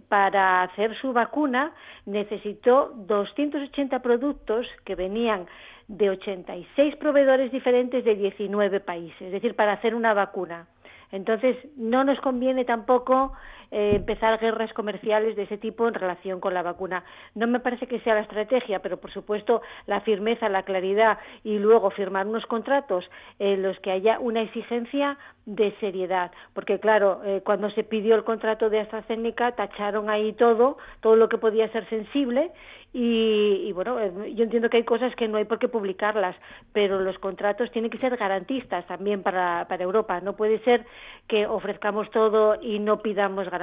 para 0.08 0.62
hacer 0.62 0.94
su 0.96 1.12
vacuna 1.12 1.72
necesitó 2.06 2.92
280 2.94 4.00
productos 4.00 4.66
que 4.84 4.94
venían 4.94 5.46
de 5.88 6.10
86 6.10 6.96
proveedores 6.96 7.50
diferentes 7.52 8.04
de 8.04 8.14
19 8.14 8.80
países, 8.80 9.20
es 9.20 9.32
decir, 9.32 9.54
para 9.54 9.72
hacer 9.72 9.94
una 9.94 10.14
vacuna. 10.14 10.66
Entonces, 11.12 11.56
no 11.76 12.04
nos 12.04 12.18
conviene 12.20 12.64
tampoco 12.64 13.32
eh, 13.72 13.94
empezar 13.96 14.38
guerras 14.38 14.72
comerciales 14.74 15.34
de 15.34 15.44
ese 15.44 15.56
tipo 15.56 15.88
en 15.88 15.94
relación 15.94 16.40
con 16.40 16.52
la 16.52 16.62
vacuna. 16.62 17.04
No 17.34 17.46
me 17.46 17.58
parece 17.58 17.86
que 17.86 18.00
sea 18.00 18.14
la 18.14 18.20
estrategia, 18.20 18.80
pero 18.80 18.98
por 18.98 19.10
supuesto 19.10 19.62
la 19.86 20.02
firmeza, 20.02 20.50
la 20.50 20.62
claridad 20.62 21.18
y 21.42 21.58
luego 21.58 21.90
firmar 21.90 22.26
unos 22.26 22.44
contratos 22.44 23.08
en 23.38 23.62
los 23.62 23.78
que 23.80 23.90
haya 23.90 24.20
una 24.20 24.42
exigencia 24.42 25.16
de 25.46 25.74
seriedad, 25.80 26.30
porque 26.54 26.78
claro, 26.78 27.20
eh, 27.24 27.40
cuando 27.44 27.68
se 27.70 27.82
pidió 27.82 28.14
el 28.14 28.22
contrato 28.22 28.70
de 28.70 28.78
AstraZeneca 28.78 29.52
tacharon 29.52 30.08
ahí 30.08 30.34
todo, 30.34 30.76
todo 31.00 31.16
lo 31.16 31.28
que 31.28 31.38
podía 31.38 31.66
ser 31.72 31.88
sensible 31.88 32.52
y, 32.94 33.72
bueno, 33.72 33.98
eh, 33.98 34.34
yo 34.34 34.44
entiendo 34.44 34.68
que 34.68 34.76
hay 34.76 34.84
cosas 34.84 35.14
que 35.16 35.26
no 35.26 35.38
hay 35.38 35.46
por 35.46 35.58
qué 35.58 35.66
publicarlas, 35.66 36.36
pero 36.74 37.00
los 37.00 37.18
contratos 37.18 37.70
tienen 37.72 37.90
que 37.90 37.96
ser 37.96 38.18
garantistas 38.18 38.86
también 38.86 39.22
para, 39.22 39.66
para 39.66 39.82
Europa. 39.82 40.20
No 40.20 40.36
puede 40.36 40.58
ser 40.60 40.84
que 41.26 41.46
ofrezcamos 41.46 42.10
todo 42.10 42.56
y 42.60 42.78
no 42.80 43.00
pidamos 43.00 43.48
garantías. 43.48 43.61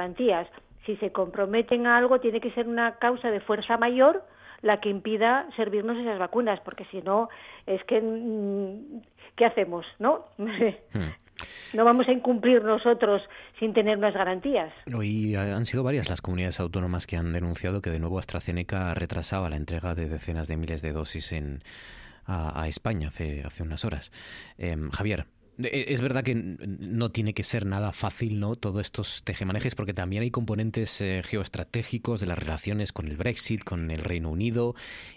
Si 0.86 0.96
se 0.96 1.12
comprometen 1.12 1.86
a 1.86 1.98
algo, 1.98 2.20
tiene 2.20 2.40
que 2.40 2.50
ser 2.52 2.66
una 2.66 2.96
causa 2.96 3.30
de 3.30 3.40
fuerza 3.40 3.76
mayor 3.76 4.24
la 4.62 4.80
que 4.80 4.90
impida 4.90 5.48
servirnos 5.56 5.96
esas 5.98 6.18
vacunas, 6.18 6.60
porque 6.60 6.84
si 6.90 7.00
no, 7.02 7.28
es 7.66 7.82
que, 7.84 8.00
mm, 8.00 9.00
¿qué 9.36 9.46
hacemos? 9.46 9.86
¿No? 9.98 10.26
Hmm. 10.92 11.12
No 11.72 11.86
vamos 11.86 12.06
a 12.08 12.12
incumplir 12.12 12.62
nosotros 12.62 13.22
sin 13.58 13.72
tener 13.72 13.96
unas 13.96 14.12
garantías. 14.12 14.74
Hoy 14.94 15.34
han 15.36 15.64
sido 15.64 15.82
varias 15.82 16.10
las 16.10 16.20
comunidades 16.20 16.60
autónomas 16.60 17.06
que 17.06 17.16
han 17.16 17.32
denunciado 17.32 17.80
que 17.80 17.88
de 17.88 17.98
nuevo 17.98 18.18
AstraZeneca 18.18 18.92
retrasaba 18.92 19.48
la 19.48 19.56
entrega 19.56 19.94
de 19.94 20.08
decenas 20.08 20.48
de 20.48 20.58
miles 20.58 20.82
de 20.82 20.92
dosis 20.92 21.32
en, 21.32 21.62
a, 22.26 22.68
España 22.68 23.08
hace, 23.08 23.42
hace 23.42 23.62
unas 23.62 23.86
horas. 23.86 24.12
Em, 24.58 24.90
Javier, 24.90 25.26
es 25.62 26.00
verdad 26.00 26.22
que 26.22 26.34
no 26.34 27.10
tiene 27.10 27.34
que 27.34 27.44
ser 27.44 27.66
nada 27.66 27.92
fácil, 27.92 28.40
¿no? 28.40 28.56
Todos 28.56 28.80
estos 28.80 29.22
tejemanejes, 29.24 29.74
porque 29.74 29.94
también 29.94 30.22
hay 30.22 30.30
componentes 30.30 31.00
eh, 31.00 31.22
geoestratégicos 31.24 32.20
de 32.20 32.26
las 32.26 32.38
relaciones 32.38 32.92
con 32.92 33.08
el 33.08 33.16
Brexit, 33.16 33.64
con 33.64 33.90
el 33.90 34.02
Reino 34.02 34.30
Unido, 34.30 34.74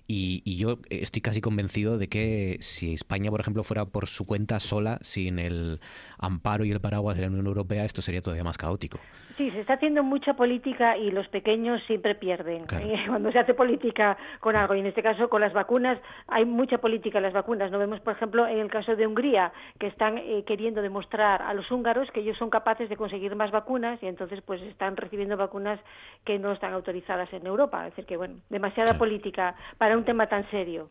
y, 0.07 0.57
yo 0.57 0.77
estoy 0.89 1.21
casi 1.21 1.41
convencido 1.41 1.97
de 1.97 2.07
que 2.07 2.57
si 2.61 2.93
España, 2.93 3.31
por 3.31 3.39
ejemplo, 3.39 3.63
fuera 3.63 3.85
por 3.85 4.07
su 4.07 4.25
cuenta 4.25 4.59
sola, 4.59 4.99
sin 5.01 5.39
el 5.39 5.79
amparo 6.19 6.65
y 6.65 6.71
el 6.71 6.79
paraguas 6.79 7.15
de 7.15 7.23
la 7.23 7.29
Unión 7.29 7.47
Europea, 7.47 7.85
esto 7.85 8.01
sería 8.01 8.21
todavía 8.21 8.43
más 8.43 8.57
caótico. 8.57 8.99
Sí, 9.37 9.49
se 9.49 9.61
está 9.61 9.73
haciendo 9.73 10.03
mucha 10.03 10.35
política 10.35 10.95
y 10.95 11.09
los 11.09 11.27
pequeños 11.29 11.81
siempre 11.87 12.13
pierden. 12.13 12.65
¿eh? 12.71 13.03
Cuando 13.07 13.31
se 13.31 13.39
hace 13.39 13.53
política 13.53 14.15
con 14.39 14.55
algo, 14.55 14.75
y 14.75 14.79
en 14.79 14.85
este 14.85 15.01
caso 15.01 15.27
con 15.29 15.41
las 15.41 15.53
vacunas, 15.53 15.97
hay 16.27 16.45
mucha 16.45 16.77
política 16.77 17.17
en 17.17 17.23
las 17.23 17.33
vacunas. 17.33 17.71
No 17.71 17.79
vemos, 17.79 17.99
por 18.01 18.13
ejemplo, 18.13 18.47
en 18.47 18.59
el 18.59 18.69
caso 18.69 18.95
de 18.95 19.07
Hungría, 19.07 19.51
que 19.79 19.87
están 19.87 20.19
eh, 20.33 20.43
queriendo 20.43 20.81
demostrar 20.81 21.41
a 21.41 21.53
los 21.53 21.69
húngaros 21.71 22.09
que 22.11 22.21
ellos 22.21 22.37
son 22.37 22.49
capaces 22.49 22.89
de 22.89 22.97
conseguir 22.97 23.35
más 23.35 23.51
vacunas 23.51 24.01
y 24.01 24.07
entonces 24.07 24.41
pues 24.41 24.61
están 24.63 24.97
recibiendo 24.97 25.37
vacunas 25.37 25.79
que 26.25 26.39
no 26.39 26.51
están 26.51 26.73
autorizadas 26.73 27.31
en 27.33 27.45
Europa. 27.45 27.85
Es 27.85 27.91
decir, 27.91 28.05
que 28.05 28.17
bueno, 28.17 28.41
demasiada 28.49 28.97
política 28.97 29.55
para 29.77 29.97
un 29.97 30.05
tema 30.05 30.27
tan 30.27 30.49
serio. 30.49 30.89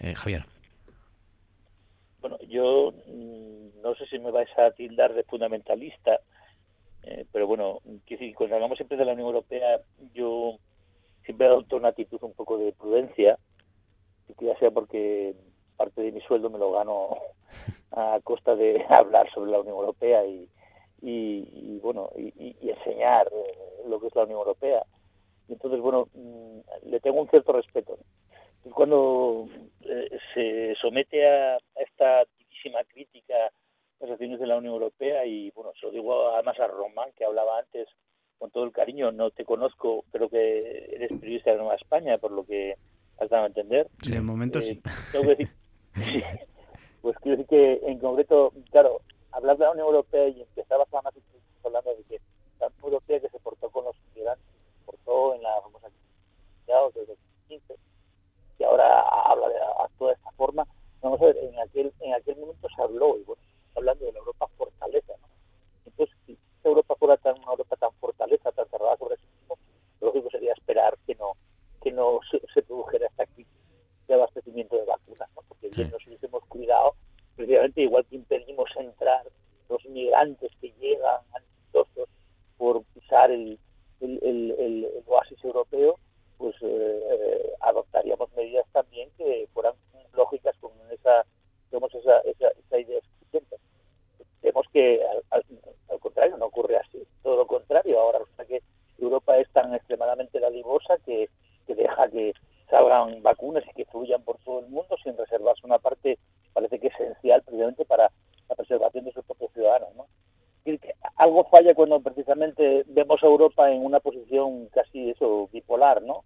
Eh, 0.00 0.14
Javier. 0.14 0.44
Bueno, 2.20 2.38
yo 2.48 2.92
mm, 3.06 3.82
no 3.82 3.94
sé 3.94 4.06
si 4.06 4.18
me 4.18 4.30
vais 4.30 4.50
a 4.58 4.70
tildar 4.72 5.14
de 5.14 5.24
fundamentalista, 5.24 6.20
eh, 7.02 7.26
pero 7.32 7.46
bueno, 7.46 7.80
cuando 8.36 8.54
hablamos 8.54 8.76
siempre 8.76 8.96
de 8.96 9.04
la 9.04 9.12
Unión 9.12 9.28
Europea, 9.28 9.80
yo 10.14 10.58
siempre 11.24 11.46
adopto 11.46 11.76
una 11.76 11.88
actitud 11.88 12.18
un 12.22 12.34
poco 12.34 12.58
de 12.58 12.72
prudencia, 12.72 13.38
que 14.38 14.46
ya 14.46 14.56
sea 14.58 14.70
porque 14.70 15.34
parte 15.76 16.02
de 16.02 16.12
mi 16.12 16.20
sueldo 16.20 16.50
me 16.50 16.58
lo 16.58 16.72
gano 16.72 17.16
a 17.92 18.20
costa 18.22 18.54
de 18.54 18.84
hablar 18.88 19.30
sobre 19.32 19.50
la 19.50 19.60
Unión 19.60 19.76
Europea 19.76 20.24
y, 20.26 20.48
y, 21.00 21.78
bueno 21.80 22.10
y, 22.16 22.56
enseñar 22.68 23.28
eh, 23.32 23.88
lo 23.88 24.00
que 24.00 24.06
es 24.06 24.14
la 24.14 24.24
Unión 24.24 24.38
Europea. 24.38 24.84
Entonces, 25.48 25.80
bueno, 25.80 26.08
mm, 26.14 26.88
le 26.88 27.00
tengo 27.00 27.20
un 27.20 27.28
cierto 27.28 27.52
respeto. 27.52 27.98
Cuando 28.72 29.48
eh, 29.80 30.18
se 30.34 30.74
somete 30.80 31.26
a, 31.26 31.58
esta 31.76 32.20
altísima 32.20 32.84
crítica 32.84 33.34
las 34.02 34.10
acciones 34.10 34.40
de 34.40 34.46
la 34.46 34.56
Unión 34.56 34.74
Europea 34.74 35.24
y 35.24 35.50
bueno, 35.52 35.72
se 35.78 35.86
lo 35.86 35.92
digo 35.92 36.28
además 36.30 36.58
a 36.58 36.66
Román 36.66 37.10
que 37.16 37.24
hablaba 37.24 37.58
antes 37.58 37.88
con 38.38 38.50
todo 38.50 38.64
el 38.64 38.72
cariño, 38.72 39.12
no 39.12 39.30
te 39.30 39.44
conozco, 39.44 40.04
creo 40.10 40.28
que 40.28 40.88
eres 40.92 41.10
periodista 41.20 41.52
de 41.52 41.58
Nueva 41.58 41.76
España, 41.76 42.18
por 42.18 42.32
lo 42.32 42.44
que 42.44 42.74
has 43.18 43.30
dado 43.30 43.44
a 43.44 43.46
entender. 43.46 43.88
de 44.04 44.20
momento 44.20 44.58
Eh, 44.58 44.62
sí. 44.62 44.82
tengo 45.12 45.24
que 45.26 45.30
decir, 45.30 45.48
pues 47.02 47.16
quiero 47.18 47.36
decir 47.36 47.46
que 47.46 47.80
en 47.86 47.98
concreto, 47.98 48.52
claro, 48.70 49.00
hablar 49.32 49.56
de 49.58 49.64
la 49.64 49.72
Unión 49.72 49.86
Europea 49.86 50.28
y 50.28 50.42
empezabas 50.42 50.88
además 50.92 51.14
hablando 51.64 51.94
de 51.94 52.04
que 52.04 52.20
la 52.60 52.66
Unión 52.68 52.84
Europea 52.84 53.20
que 53.20 53.28
se 53.28 53.38
portó 53.40 53.70
con 53.70 53.84
los 53.84 53.96
inmigrantes, 54.08 54.44
se 54.78 54.84
portó 54.84 55.34
en 55.34 55.42
la 55.42 55.60
famosa 55.62 55.88
crisis 55.88 56.12
desde 56.94 57.06
2015, 57.06 57.76
y 58.58 58.64
ahora 58.64 59.00
habla 59.00 59.48
de 59.48 59.56
actúa 59.84 60.08
de 60.08 60.14
esta 60.14 60.30
forma. 60.32 60.66
Vamos 61.02 61.20
a 61.20 61.26
ver, 61.26 61.36
en 61.36 61.58
aquel, 61.60 61.92
en 62.00 62.14
aquel 62.14 62.36
momento 62.36 62.68
se 62.74 62.82
habló, 62.82 63.18
y 63.18 63.24
bueno, 63.24 63.42
hablando 63.76 64.04
de 64.06 64.12
la 64.12 64.18
Europa 64.18 64.46
fortaleza, 64.56 65.12
¿no? 65.20 65.28
Entonces, 65.86 66.16
si 66.26 66.32
esta 66.32 66.68
Europa 66.68 66.94
fuera 66.98 67.16
tan, 67.18 67.36
una 67.38 67.52
Europa 67.52 67.76
tan 67.76 67.92
fortaleza, 67.94 68.52
tan 68.52 68.68
cerrada 68.68 68.96
sobre 68.96 69.16
sí 69.16 69.26
mismo, 69.40 69.58
lógico 70.00 70.30
sería 70.30 70.52
esperar 70.52 70.96
que 71.06 71.14
no, 71.16 71.32
que 71.82 71.92
no 71.92 72.20
se, 72.30 72.40
se 72.54 72.62
produjera 72.62 73.06
esta 73.06 73.26
crisis 73.26 73.52
de 74.06 74.14
abastecimiento 74.14 74.76
de 74.76 74.84
vacunas, 74.84 75.28
bien 75.76 75.90
nos 75.90 76.06
hubiésemos 76.06 76.44
cuidado, 76.46 76.94
precisamente 77.36 77.82
igual 77.82 78.04
que 78.06 78.16
impedimos 78.16 78.70
entrar 78.76 79.22
los 79.68 79.84
migrantes 79.86 80.50
que 80.60 80.72
llegan 80.80 81.20
ansiosos 81.34 82.08
por 82.58 82.82
pisar 82.94 83.30
el, 83.30 83.58
el, 84.00 84.18
el, 84.22 84.50
el- 84.58 84.84
el 84.84 85.02
oasis 85.06 85.42
europeo, 85.44 85.98
pues 86.38 86.54
eh, 86.62 87.52
adoptaríamos 87.60 88.30
medidas 88.36 88.66
también 88.72 89.08
que 89.16 89.48
fueran 89.54 89.74
lógicas 90.14 90.54
con 90.60 90.72
esa, 90.90 91.24
digamos, 91.70 91.94
esa, 91.94 92.18
esa, 92.20 92.48
esa 92.48 92.78
idea 92.78 92.98
excluyente. 92.98 93.56
Vemos 94.42 94.66
que 94.72 95.00
al, 95.06 95.22
al- 95.30 95.44
al 95.90 95.98
contrario 96.00 96.36
no 96.36 96.46
ocurre 96.46 96.76
así, 96.76 97.02
todo 97.22 97.36
lo 97.36 97.46
contrario. 97.46 97.98
Ahora 98.00 98.18
resulta 98.18 98.44
que 98.44 98.60
Europa 98.98 99.36
es 99.38 99.48
tan 99.52 99.74
extremadamente 99.74 100.38
dadivosa 100.40 100.96
que, 101.06 101.28
que 101.66 101.74
deja 101.74 102.08
que 102.08 102.32
salgan 102.68 103.22
vacunas 103.22 103.64
y 103.70 103.74
que 103.74 103.84
fluyan 103.86 104.22
por 104.22 104.38
todo 104.38 104.60
el 104.60 104.66
mundo 104.68 104.96
sin 105.02 105.16
reservarse 105.16 105.64
una 105.66 105.78
parte, 105.78 106.18
parece 106.52 106.78
que 106.80 106.88
esencial 106.88 107.42
precisamente 107.42 107.84
para 107.84 108.10
la 108.48 108.54
preservación 108.56 109.04
de 109.04 109.12
sus 109.12 109.24
propios 109.24 109.52
ciudadanos. 109.52 109.94
¿no? 109.94 110.04
Es 110.04 110.64
decir, 110.64 110.80
que 110.80 110.94
algo 111.16 111.44
falla 111.44 111.74
cuando 111.74 112.00
precisamente 112.00 112.84
vemos 112.86 113.22
a 113.22 113.26
Europa 113.26 113.70
en 113.70 113.84
una 113.84 114.00
posición 114.00 114.66
casi 114.68 115.10
eso 115.10 115.48
bipolar, 115.52 116.02
¿no? 116.02 116.24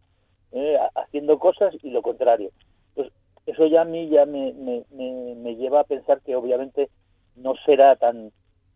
Eh, 0.52 0.76
ha- 0.76 0.90
haciendo 1.00 1.38
cosas 1.38 1.74
y 1.82 1.90
lo 1.90 2.02
contrario. 2.02 2.50
Pues 2.94 3.10
eso 3.46 3.66
ya 3.66 3.82
a 3.82 3.84
mí 3.84 4.08
ya 4.08 4.24
me, 4.26 4.52
me, 4.52 4.84
me, 4.90 5.34
me 5.36 5.56
lleva 5.56 5.80
a 5.80 5.84
pensar 5.84 6.20
que 6.20 6.36
obviamente 6.36 6.90
no 7.34 7.54
será 7.66 7.96
tan 7.96 8.30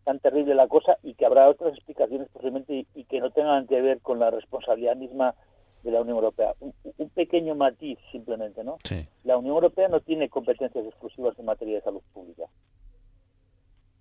tan 0.05 0.19
terrible 0.19 0.55
la 0.55 0.67
cosa 0.67 0.97
y 1.03 1.13
que 1.15 1.27
habrá 1.27 1.49
otras 1.49 1.75
explicaciones 1.75 2.29
posiblemente 2.31 2.73
y, 2.75 2.87
y 2.95 3.05
que 3.05 3.21
no 3.21 3.31
tengan 3.31 3.67
que 3.67 3.81
ver 3.83 4.01
con 4.01 4.19
la 4.19 4.31
responsabilidad 4.31 4.97
misma 4.97 5.35
de 5.83 5.91
la 5.91 6.01
Unión 6.01 6.17
Europea. 6.17 6.55
Un, 6.61 6.73
un 6.97 7.09
pequeño 7.11 7.55
matiz 7.55 7.99
simplemente, 8.11 8.65
¿no? 8.65 8.79
Sí. 8.85 9.07
La 9.25 9.37
Unión 9.37 9.55
Europea 9.57 9.89
no 9.89 10.01
tiene 10.01 10.31
competencias 10.31 10.85
exclusivas 10.87 11.39
en 11.39 11.45
materia 11.45 11.77
de 11.77 11.83
salud 11.83 12.01
pública. 12.15 12.45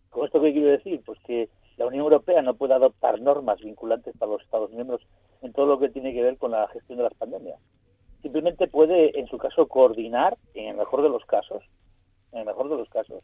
¿Con 0.09 0.25
esto 0.25 0.41
qué 0.41 0.53
quiero 0.53 0.69
decir? 0.69 1.01
Pues 1.05 1.19
que 1.25 1.49
la 1.77 1.85
Unión 1.85 2.03
Europea 2.03 2.41
no 2.41 2.55
puede 2.55 2.73
adoptar 2.73 3.21
normas 3.21 3.59
vinculantes 3.59 4.15
para 4.17 4.31
los 4.31 4.41
Estados 4.41 4.71
miembros 4.71 5.01
en 5.41 5.53
todo 5.53 5.65
lo 5.67 5.79
que 5.79 5.89
tiene 5.89 6.13
que 6.13 6.23
ver 6.23 6.37
con 6.37 6.51
la 6.51 6.67
gestión 6.69 6.97
de 6.97 7.03
las 7.03 7.13
pandemias. 7.13 7.59
Simplemente 8.21 8.67
puede, 8.67 9.17
en 9.19 9.27
su 9.27 9.37
caso, 9.37 9.67
coordinar, 9.67 10.37
en 10.53 10.69
el 10.69 10.75
mejor 10.77 11.03
de 11.03 11.09
los 11.09 11.23
casos, 11.25 11.63
en 12.33 12.39
el 12.39 12.45
mejor 12.45 12.69
de 12.69 12.75
los 12.77 12.89
casos, 12.89 13.23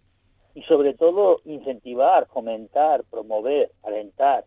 y 0.53 0.61
sobre 0.63 0.93
todo 0.93 1.41
incentivar, 1.43 2.27
fomentar, 2.27 3.03
promover, 3.05 3.71
alentar. 3.83 4.45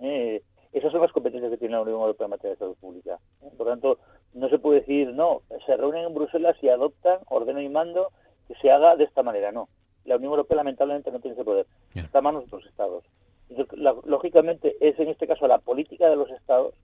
eh, 0.00 0.42
esas 0.72 0.90
son 0.90 1.02
las 1.02 1.12
competencias 1.12 1.50
que 1.52 1.58
tiene 1.58 1.74
la 1.74 1.82
Unión 1.82 2.00
Europea 2.00 2.24
en 2.24 2.30
materia 2.30 2.54
de 2.54 2.58
salud 2.58 2.76
pública. 2.80 3.18
¿eh? 3.42 3.48
Por 3.56 3.68
tanto, 3.68 3.98
no 4.32 4.48
se 4.48 4.58
puede 4.58 4.80
decir, 4.80 5.12
no, 5.12 5.42
se 5.66 5.76
reúnen 5.76 6.06
en 6.06 6.14
Bruselas 6.14 6.56
y 6.62 6.68
adoptan, 6.68 7.18
ordenan 7.28 7.62
y 7.62 7.68
mando 7.68 8.08
que 8.48 8.54
se 8.56 8.72
haga 8.72 8.96
de 8.96 9.04
esta 9.04 9.22
manera. 9.22 9.52
No, 9.52 9.68
la 10.04 10.16
Unión 10.16 10.30
Europea 10.32 10.56
lamentablemente 10.56 11.12
no 11.12 11.20
tiene 11.20 11.34
ese 11.36 11.44
poder. 11.44 11.66
Está 11.94 12.18
en 12.18 12.24
manos 12.24 12.46
de 12.46 12.56
los 12.56 12.66
Estados. 12.66 13.04
Entonces, 13.50 13.78
la- 13.78 13.94
lógicamente 14.04 14.74
es 14.80 14.98
en 14.98 15.10
este 15.10 15.28
caso 15.28 15.46
la 15.46 15.58
política 15.58 16.08
de 16.10 16.16
los 16.16 16.28
Estados, 16.30 16.74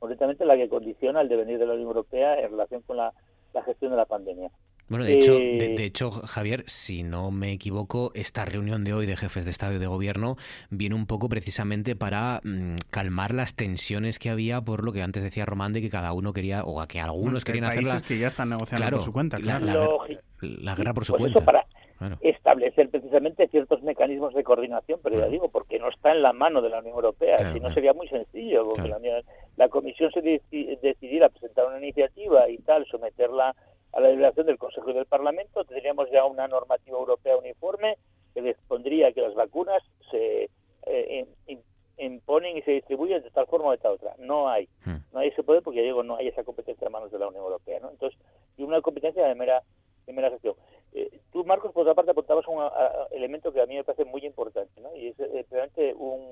concretamente 0.00 0.44
la 0.44 0.56
que 0.56 0.68
condiciona 0.68 1.20
el 1.20 1.28
devenir 1.28 1.58
de 1.60 1.66
la 1.66 1.74
Unión 1.74 1.86
Europea 1.88 2.40
en 2.40 2.50
relación 2.50 2.82
con 2.82 2.96
la, 2.96 3.12
la 3.54 3.62
gestión 3.62 3.92
de 3.92 3.96
la 3.96 4.06
pandemia. 4.06 4.50
Bueno, 4.88 5.04
de 5.04 5.14
hecho, 5.18 5.34
Eh, 5.34 5.52
de, 5.58 5.68
de 5.76 5.84
hecho, 5.84 6.10
Javier, 6.26 6.62
si 6.66 7.02
no 7.02 7.30
me 7.30 7.52
equivoco, 7.52 8.10
esta 8.14 8.44
reunión 8.44 8.84
de 8.84 8.92
hoy 8.94 9.06
de 9.06 9.16
jefes 9.16 9.44
de 9.44 9.50
Estado 9.50 9.74
y 9.74 9.78
de 9.78 9.86
Gobierno 9.86 10.36
viene 10.70 10.94
un 10.94 11.06
poco 11.06 11.28
precisamente 11.28 11.96
para 11.96 12.40
mm, 12.44 12.76
calmar 12.90 13.32
las 13.34 13.54
tensiones 13.54 14.18
que 14.18 14.30
había 14.30 14.60
por 14.60 14.84
lo 14.84 14.92
que 14.92 15.02
antes 15.02 15.22
decía 15.22 15.44
Román 15.46 15.72
de 15.72 15.80
que 15.80 15.90
cada 15.90 16.12
uno 16.12 16.32
quería, 16.32 16.64
o 16.64 16.80
a 16.80 16.86
que 16.88 17.00
algunos 17.00 17.44
querían 17.44 17.64
hacer 17.66 17.82
la, 17.84 17.90
países 17.90 18.08
que 18.08 18.18
ya 18.18 18.28
están 18.28 18.50
negociando 18.50 18.82
claro, 18.82 18.96
por 18.98 19.04
su 19.04 19.12
cuenta, 19.12 19.38
la- 19.38 19.58
claro. 19.58 19.98
la, 20.08 20.16
la 20.40 20.74
guerra 20.74 20.94
por 20.94 21.04
su 21.04 21.12
Pues 21.12 21.20
cuenta. 21.22 21.38
eso 21.38 21.44
para 21.44 21.66
Claro. 21.98 22.18
establecer 22.20 22.90
precisamente 22.90 23.48
ciertos 23.48 23.82
mecanismos 23.82 24.34
de 24.34 24.44
coordinación, 24.44 25.00
pero 25.02 25.18
ya 25.18 25.28
digo, 25.28 25.48
porque 25.48 25.78
no 25.78 25.88
está 25.88 26.12
en 26.12 26.20
la 26.20 26.34
mano 26.34 26.60
de 26.60 26.68
la 26.68 26.80
Unión 26.80 26.94
Europea, 26.94 27.38
Claro, 27.38 27.52
si 27.54 27.54
no 27.54 27.60
claro. 27.60 27.74
sería 27.74 27.94
muy 27.94 28.06
sencillo, 28.08 28.64
porque 28.66 28.82
Claro. 28.82 28.90
la, 28.90 28.96
Unión- 28.98 29.22
la 29.56 29.68
Comisión 29.70 30.10
se 30.12 30.20
deci- 30.22 30.78
decidiera 30.80 31.30
presentar 31.30 31.64
una 31.66 31.78
iniciativa 31.78 32.50
y 32.50 32.58
tal, 32.58 32.84
someterla 32.84 33.56
a 33.94 34.00
la 34.00 34.08
deliberación 34.08 34.44
del 34.44 34.58
Consejo 34.58 34.90
y 34.90 34.92
del 34.92 35.06
Parlamento, 35.06 35.64
tendríamos 35.64 36.10
ya 36.10 36.26
una 36.26 36.46
normativa 36.46 36.98
europea 36.98 37.38
uniforme 37.38 37.96
que 38.34 38.42
dispondría 38.42 39.10
que 39.12 39.22
las 39.22 39.32
vacunas 39.34 39.82
se 40.10 40.50
eh, 40.86 41.24
im- 41.48 41.54
im- 41.56 41.62
imponen 41.96 42.58
y 42.58 42.62
se 42.62 42.72
distribuyen 42.72 43.22
de 43.22 43.30
tal 43.30 43.46
forma 43.46 43.68
o 43.68 43.72
de 43.72 43.78
tal 43.78 43.92
otra. 43.92 44.14
No 44.18 44.50
hay. 44.50 44.68
No 45.14 45.20
hay 45.20 45.28
ese 45.28 45.42
poder 45.42 45.62
porque, 45.62 45.78
ya 45.78 45.84
digo, 45.84 46.02
no 46.02 46.16
hay 46.16 46.28
esa 46.28 46.44
competencia 46.44 46.84
en 46.86 46.92
manos 46.92 47.10
de 47.10 47.18
la 47.18 47.28
Unión 47.28 47.42
Europea. 47.44 47.80
¿no? 47.80 47.88
Entonces, 47.90 48.20
y 48.58 48.64
una 48.64 48.82
competencia 48.82 49.26
de 49.26 49.34
mera, 49.34 49.62
de 50.06 50.12
mera 50.12 50.28
gestión. 50.28 50.54
Eh, 50.92 51.10
tú, 51.32 51.44
Marcos, 51.44 51.72
por 51.72 51.82
otra 51.82 51.94
parte, 51.94 52.12
apuntabas 52.12 52.46
un 52.48 52.60
a- 52.62 52.66
a- 52.68 53.06
elemento 53.12 53.52
que 53.52 53.60
a 53.60 53.66
mí 53.66 53.74
me 53.74 53.84
parece 53.84 54.04
muy 54.04 54.24
importante, 54.24 54.80
¿no? 54.80 54.94
y 54.96 55.08
es 55.08 55.20
eh, 55.20 55.28
precisamente 55.48 55.92
un, 55.94 56.22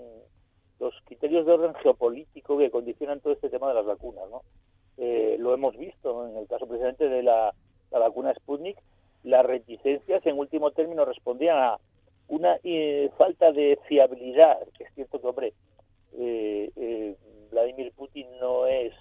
los 0.81 0.95
criterios 1.05 1.45
de 1.45 1.53
orden 1.53 1.75
geopolítico 1.75 2.57
que 2.57 2.71
condicionan 2.71 3.21
todo 3.21 3.33
este 3.35 3.51
tema 3.51 3.69
de 3.69 3.75
las 3.75 3.85
vacunas. 3.85 4.25
¿no? 4.31 4.43
Eh, 4.97 5.37
lo 5.39 5.53
hemos 5.53 5.77
visto 5.77 6.27
en 6.29 6.37
el 6.37 6.47
caso 6.47 6.67
precisamente 6.67 7.09
de 7.09 7.23
la, 7.23 7.53
la 7.91 7.99
vacuna 7.99 8.33
Sputnik, 8.35 8.79
las 9.25 9.45
reticencias 9.45 10.25
en 10.25 10.39
último 10.39 10.71
término 10.71 11.05
respondían 11.05 11.59
a 11.59 11.79
una 12.29 12.57
eh, 12.63 13.11
falta 13.19 13.53
de 13.53 13.79
fiabilidad. 13.87 14.57
Es 14.79 14.95
cierto 14.95 15.21
que, 15.21 15.27
hombre, 15.27 15.53
eh, 16.17 16.71
eh, 16.77 17.17
Vladimir 17.51 17.93
Putin 17.93 18.27
no 18.41 18.67
es 18.67 18.93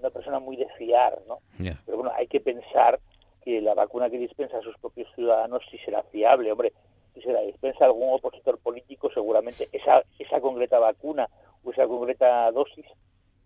una 0.00 0.10
persona 0.10 0.38
muy 0.40 0.56
de 0.56 0.66
fiar, 0.78 1.20
¿no? 1.28 1.38
Ya. 1.58 1.78
Pero 1.84 1.98
bueno, 1.98 2.12
hay 2.14 2.26
que 2.28 2.40
pensar 2.40 2.98
que 3.44 3.60
la 3.60 3.74
vacuna 3.74 4.08
que 4.10 4.18
dispensa 4.18 4.58
a 4.58 4.62
sus 4.62 4.76
propios 4.78 5.08
ciudadanos 5.14 5.62
sí 5.70 5.78
será 5.84 6.02
fiable, 6.04 6.50
hombre. 6.52 6.72
Si 7.14 7.20
se 7.20 7.32
la 7.32 7.40
dispensa 7.42 7.84
a 7.84 7.88
algún 7.88 8.14
opositor 8.14 8.58
político, 8.58 9.10
seguramente 9.12 9.68
esa, 9.72 10.02
esa 10.18 10.40
concreta 10.40 10.78
vacuna 10.78 11.28
o 11.64 11.72
esa 11.72 11.86
concreta 11.86 12.50
dosis 12.52 12.86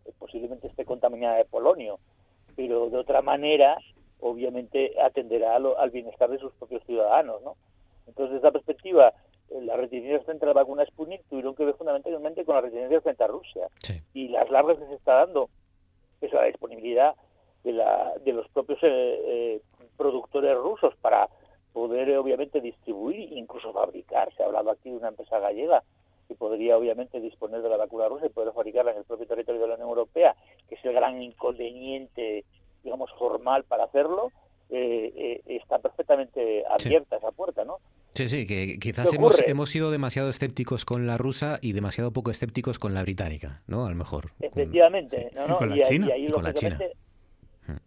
eh, 0.04 0.12
posiblemente 0.18 0.68
esté 0.68 0.84
contaminada 0.84 1.36
de 1.38 1.46
polonio. 1.46 1.98
Pero 2.54 2.88
de 2.90 2.96
otra 2.98 3.22
manera, 3.22 3.78
obviamente 4.20 4.92
atenderá 5.00 5.56
a 5.56 5.58
lo- 5.58 5.78
al 5.78 5.90
bienestar 5.90 6.30
de 6.30 6.38
sus 6.38 6.52
propios 6.54 6.82
ciudadanos, 6.84 7.42
¿no? 7.42 7.56
Entonces, 8.06 8.34
desde 8.34 8.46
esa 8.48 8.52
perspectiva, 8.52 9.12
eh, 9.50 9.60
las 9.62 9.76
reticencias 9.76 10.24
frente 10.24 10.44
a 10.44 10.48
la 10.48 10.54
vacuna 10.54 10.86
Sputnik 10.86 11.24
tuvieron 11.28 11.54
que 11.54 11.64
ver 11.64 11.74
fundamentalmente 11.74 12.44
con 12.44 12.54
las 12.54 12.64
reticencias 12.64 13.02
frente 13.02 13.24
a 13.24 13.28
Rusia. 13.28 13.66
Y 14.14 14.28
las 14.28 14.48
largas 14.50 14.78
que 14.78 14.86
se 14.86 14.94
está 14.94 15.14
dando 15.14 15.48
es 16.20 16.32
la 16.32 16.44
disponibilidad 16.44 17.14
de, 17.64 17.72
la, 17.72 18.12
de 18.24 18.32
los 18.32 18.48
propios 18.50 18.78
eh, 18.82 18.88
eh, 19.26 19.60
productores 19.96 20.56
rusos 20.56 20.94
para 21.02 21.28
poder 21.72 22.08
eh, 22.08 22.16
obviamente 22.16 22.60
distribuir, 22.60 23.32
incluso 23.32 23.72
fabricar. 23.72 24.32
Se 24.34 24.42
ha 24.42 24.46
hablado 24.46 24.70
aquí 24.70 24.88
de 24.90 24.96
una 24.96 25.08
empresa 25.08 25.38
gallega 25.40 25.82
que 26.28 26.34
podría 26.36 26.78
obviamente 26.78 27.20
disponer 27.20 27.60
de 27.62 27.68
la 27.68 27.76
vacuna 27.76 28.08
rusa 28.08 28.26
y 28.26 28.30
poder 28.30 28.52
fabricarla 28.54 28.92
en 28.92 28.98
el 28.98 29.04
propio 29.04 29.26
territorio 29.26 29.60
de 29.60 29.68
la 29.68 29.74
Unión 29.74 29.88
Europea, 29.90 30.34
que 30.68 30.76
es 30.76 30.84
el 30.84 30.92
gran 30.92 31.20
inconveniente, 31.22 32.44
digamos, 32.82 33.10
formal 33.18 33.64
para 33.64 33.84
hacerlo, 33.84 34.30
eh, 34.70 35.12
eh, 35.14 35.42
está 35.46 35.78
abierta 36.76 37.16
esa 37.16 37.30
puerta, 37.32 37.64
¿no? 37.64 37.78
Sí, 38.14 38.28
sí, 38.30 38.46
que 38.46 38.78
quizás 38.78 39.12
hemos, 39.12 39.38
hemos 39.46 39.68
sido 39.70 39.90
demasiado 39.90 40.30
escépticos 40.30 40.84
con 40.86 41.06
la 41.06 41.18
rusa 41.18 41.58
y 41.60 41.72
demasiado 41.72 42.12
poco 42.12 42.30
escépticos 42.30 42.78
con 42.78 42.94
la 42.94 43.02
británica, 43.02 43.62
¿no? 43.66 43.84
A 43.84 43.90
lo 43.90 43.94
mejor. 43.96 44.30
Efectivamente, 44.40 45.30
no, 45.34 45.46
no, 45.46 45.54
¿Y 45.56 45.58
con 45.58 45.68
la 45.70 45.76
y, 45.76 45.80
ahí- 45.80 45.86
China? 45.88 46.06
y 46.08 46.12
ahí, 46.12 46.26
Y 46.26 46.30
con 46.30 46.44
la 46.44 46.54
China. 46.54 46.78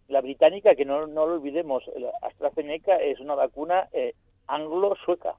la 0.08 0.20
británica, 0.20 0.74
que 0.76 0.84
no, 0.84 1.06
no 1.08 1.26
lo 1.26 1.34
olvidemos, 1.34 1.82
la 1.98 2.10
AstraZeneca 2.22 2.96
es 2.96 3.18
una 3.18 3.34
vacuna 3.34 3.88
eh, 3.92 4.14
anglo-sueca. 4.46 5.34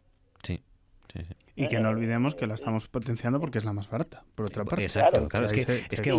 Y 1.65 1.67
que 1.69 1.79
no 1.79 1.89
olvidemos 1.89 2.35
que 2.35 2.47
la 2.47 2.55
estamos 2.55 2.87
potenciando 2.87 3.39
porque 3.39 3.57
es 3.59 3.65
la 3.65 3.73
más 3.73 3.89
barata, 3.89 4.23
por 4.35 4.45
otra 4.47 4.63
parte. 4.65 4.83
Exacto, 4.83 5.27
claro, 5.27 5.45
es 5.45 5.53
que, 5.53 5.63
se- 5.63 5.83
es 5.89 6.01
que 6.01 6.11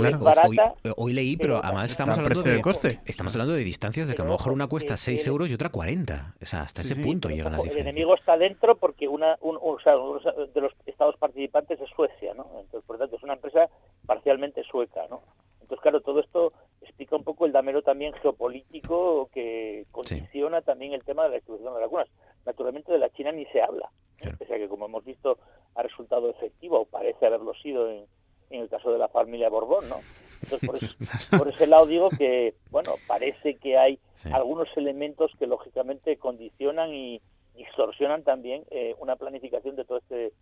hoy, 0.97 1.13
leí, 1.13 1.37
pero 1.37 1.61
además 1.63 1.91
estamos 1.91 2.17
hablando 2.19 2.41
precio 2.43 2.51
de, 2.51 2.57
de 2.57 2.63
coste. 2.63 3.01
estamos 3.07 3.35
hablando 3.35 3.55
de 3.55 3.65
distancias 3.65 4.07
de 4.07 4.15
que 4.15 4.23
a 4.23 4.25
lo 4.25 4.33
mejor 4.33 4.53
una 4.53 4.67
cuesta 4.67 4.97
6 4.97 5.27
euros 5.27 5.49
y 5.51 5.55
otra 5.55 5.69
40. 5.71 6.35
O 6.41 6.47
sea, 6.47 6.63
hasta 6.63 6.83
ese 6.83 6.97
punto 6.97 7.29
llegan 7.29 7.53
las 7.53 7.61
El 7.61 7.65
diferencias. 7.69 7.87
enemigo 7.93 8.15
está 8.15 8.37
dentro 8.37 8.77
porque 8.77 9.09
una, 9.09 9.37
un, 9.41 9.59
o 9.61 9.79
sea, 9.81 9.97
uno 9.99 10.21
de 10.55 10.61
los 10.61 10.73
estados 10.87 11.17
participantes 11.19 11.81
es 11.81 11.89
Suecia, 11.91 12.35
¿no? 12.35 12.47
Entonces, 12.61 12.83
por 12.87 12.97
lo 12.97 13.01
tanto, 13.01 13.17
es 13.17 13.23
una 13.23 13.35
empresa 13.35 13.69
parcialmente 14.07 14.63
sueca, 14.65 15.03
¿no? 15.11 15.23
Entonces, 15.61 15.81
claro, 15.83 16.01
todo 16.01 16.21
esto 16.21 16.53
explica 16.83 17.17
un 17.17 17.25
poco 17.25 17.47
el 17.47 17.53
damero 17.53 17.83
también 17.83 18.13
geopolítico 18.23 19.29
que 19.33 19.87
condiciona 19.91 20.61
también 20.63 20.93
el 20.93 21.03
tema 21.05 21.25
de 21.25 21.29
la 21.31 21.35
distribución 21.37 21.73
de 21.75 21.81
las 21.81 21.89
vacunas. 21.91 22.09
Naturalmente, 22.45 22.93
de 22.93 22.99
la 22.99 23.09
China 23.11 23.33
ni 23.33 23.45
se 23.47 23.63
habla, 23.63 23.89
¿no? 24.31 24.37
pese 24.39 24.55
a 24.55 24.59
que, 24.59 24.69
como 24.69 24.87
hemos 24.87 25.05
visto, 25.05 25.39
ha 25.75 25.83
resultado 25.83 26.31
efectivo, 26.31 26.81
o 26.81 26.85
parece 26.85 27.27
haberlo 27.27 27.55
sido 27.55 27.91
en, 27.91 28.05
en 28.51 28.61
el 28.63 28.69
caso 28.69 28.93
de 28.93 28.99
la 28.99 29.09
familia 29.09 29.49
Borbón, 29.49 29.89
¿no? 29.89 30.01
Entonces, 30.43 30.67
por, 30.69 30.77
eso- 30.77 30.97
por 31.39 31.49
ese 31.49 31.67
lado 31.67 31.87
digo 31.87 32.09
que, 32.11 32.55
bueno, 32.71 32.95
parece 33.07 33.57
que 33.57 33.79
hay 33.79 33.99
algunos 34.33 34.69
elementos 34.77 35.31
que 35.39 35.47
lógicamente 35.47 36.17
condicionan 36.17 36.93
y 36.93 37.21
distorsionan 37.55 38.23
también 38.25 38.65
eh, 38.71 38.95
una 38.99 39.17
planificación 39.17 39.77
de 39.77 39.85
todo 39.85 39.99
este 39.99 40.33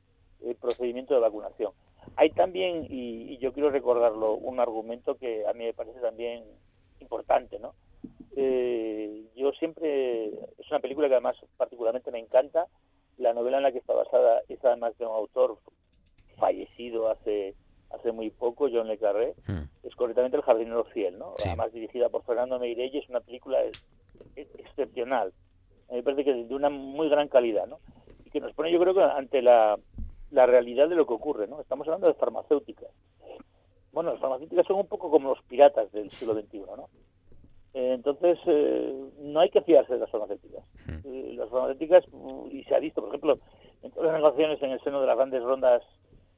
eh, 0.43 0.55
procedimiento 0.61 1.13
de 1.15 1.21
vacunación. 1.21 1.73
Hay 2.17 2.31
también, 2.31 2.87
y, 2.89 3.33
y 3.35 3.39
yo 3.39 3.53
quiero 3.53 3.69
recordarlo, 3.71 4.35
un 4.35 4.59
argumento 4.59 5.17
que 5.17 5.45
a 5.47 5.53
mí 5.53 5.65
me 5.65 5.75
parece 5.75 6.01
también 6.01 6.45
importante, 7.01 7.59
¿no? 7.59 7.75
Eh, 8.37 9.25
yo 9.37 9.53
siempre, 9.53 10.27
es 10.29 10.71
una 10.71 10.81
película 10.81 11.09
que 11.09 11.15
además 11.15 11.37
particularmente 11.57 12.11
me 12.11 12.19
encanta, 12.21 12.67
la 13.21 13.33
novela 13.35 13.59
en 13.59 13.63
la 13.63 13.73
que 13.73 13.79
está 13.79 13.95
basada 13.95 14.43
es 14.49 14.65
además 14.65 14.97
de 14.99 15.07
un 15.07 15.13
autor 15.15 15.59
fallecido 16.37 17.11
hace 17.11 17.55
hace 17.91 18.13
muy 18.13 18.31
poco, 18.31 18.69
John 18.73 18.87
Le 18.87 18.99
Carré, 18.99 19.35
es 19.83 19.95
correctamente 19.97 20.37
El 20.37 20.45
jardinero 20.45 20.85
fiel, 20.85 21.19
¿no? 21.19 21.35
Además 21.49 21.73
dirigida 21.73 22.09
por 22.09 22.23
Fernando 22.23 22.59
Meirelles, 22.61 23.03
es 23.03 23.11
una 23.11 23.19
película 23.21 23.61
es- 23.65 23.83
es- 24.37 24.55
excepcional. 24.59 25.33
A 25.89 25.93
mí 25.93 25.97
me 25.99 26.03
parece 26.05 26.23
que 26.25 26.41
es 26.41 26.49
de 26.49 26.55
una 26.55 26.71
muy 26.71 27.09
gran 27.09 27.27
calidad, 27.27 27.67
¿no? 27.67 27.79
Y 28.25 28.31
que 28.31 28.39
nos 28.41 28.53
pone, 28.55 28.71
yo 28.71 28.79
creo 28.79 28.95
que 28.95 29.03
ante 29.03 29.43
la, 29.43 29.77
la 30.31 30.47
realidad 30.47 30.89
de 30.89 30.95
lo 30.95 31.05
que 31.05 31.15
ocurre, 31.15 31.49
¿no? 31.49 31.61
Estamos 31.61 31.87
hablando 31.89 32.07
de 32.07 32.15
farmacéuticas. 32.15 32.91
Bueno, 33.93 34.13
las 34.13 34.21
farmacéuticas 34.21 34.67
son 34.69 34.77
un 34.77 34.87
poco 34.87 35.11
como 35.11 35.31
los 35.31 35.43
piratas 35.43 35.91
del 35.91 36.13
siglo 36.13 36.35
XXI, 36.35 36.61
¿no? 36.77 36.89
Eh, 37.75 37.93
entonces, 37.95 38.39
eh, 38.47 39.11
no 39.21 39.41
hay 39.41 39.51
que 39.51 39.63
fiarse 39.63 39.95
de 39.95 40.01
las 40.01 40.11
farmacéuticas. 40.11 40.65
Eh, 41.05 41.35
las 41.37 41.49
farmacéuticas, 41.51 42.05
mm, 42.13 42.47
y 42.51 42.65
se 42.65 42.75
ha 42.75 42.81
visto, 42.81 43.01
por 43.01 43.11
ejemplo, 43.11 43.39
en 43.83 43.91
todas 43.93 44.13
las 44.13 44.21
negociaciones 44.21 44.63
en 44.63 44.71
el 44.73 44.81
seno 44.81 45.01
de 45.01 45.07
las 45.07 45.17
grandes 45.17 45.43
rondas 45.43 45.83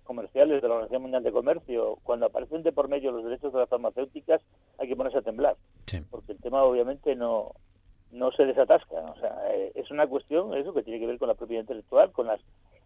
comerciales 0.05 0.61
de 0.61 0.69
la 0.69 0.75
Organización 0.75 1.03
Mundial 1.03 1.23
de 1.23 1.33
Comercio, 1.33 1.99
cuando 2.03 2.27
aparecen 2.27 2.63
de 2.63 2.73
por 2.73 2.89
medio 2.89 3.13
los 3.13 3.25
derechos 3.25 3.53
de 3.53 3.61
las 3.61 3.69
farmacéuticas, 3.69 4.43
hay 4.79 4.89
que 4.89 4.97
ponerse 4.97 5.19
a 5.19 5.23
temblar. 5.23 5.57
Porque 6.11 6.33
el 6.33 6.41
tema, 6.41 6.65
obviamente, 6.65 7.15
no 7.15 7.53
no 8.13 8.31
se 8.33 8.45
desatasca. 8.45 8.97
O 8.97 9.19
sea, 9.19 9.35
eh, 9.55 9.73
es 9.75 9.91
una 9.91 10.07
cuestión, 10.07 10.55
eso, 10.55 10.73
que 10.73 10.83
tiene 10.83 11.01
que 11.01 11.07
ver 11.07 11.19
con 11.19 11.29
la 11.29 11.35
propiedad 11.35 11.63
intelectual, 11.63 12.13
con 12.13 12.27
las 12.27 12.41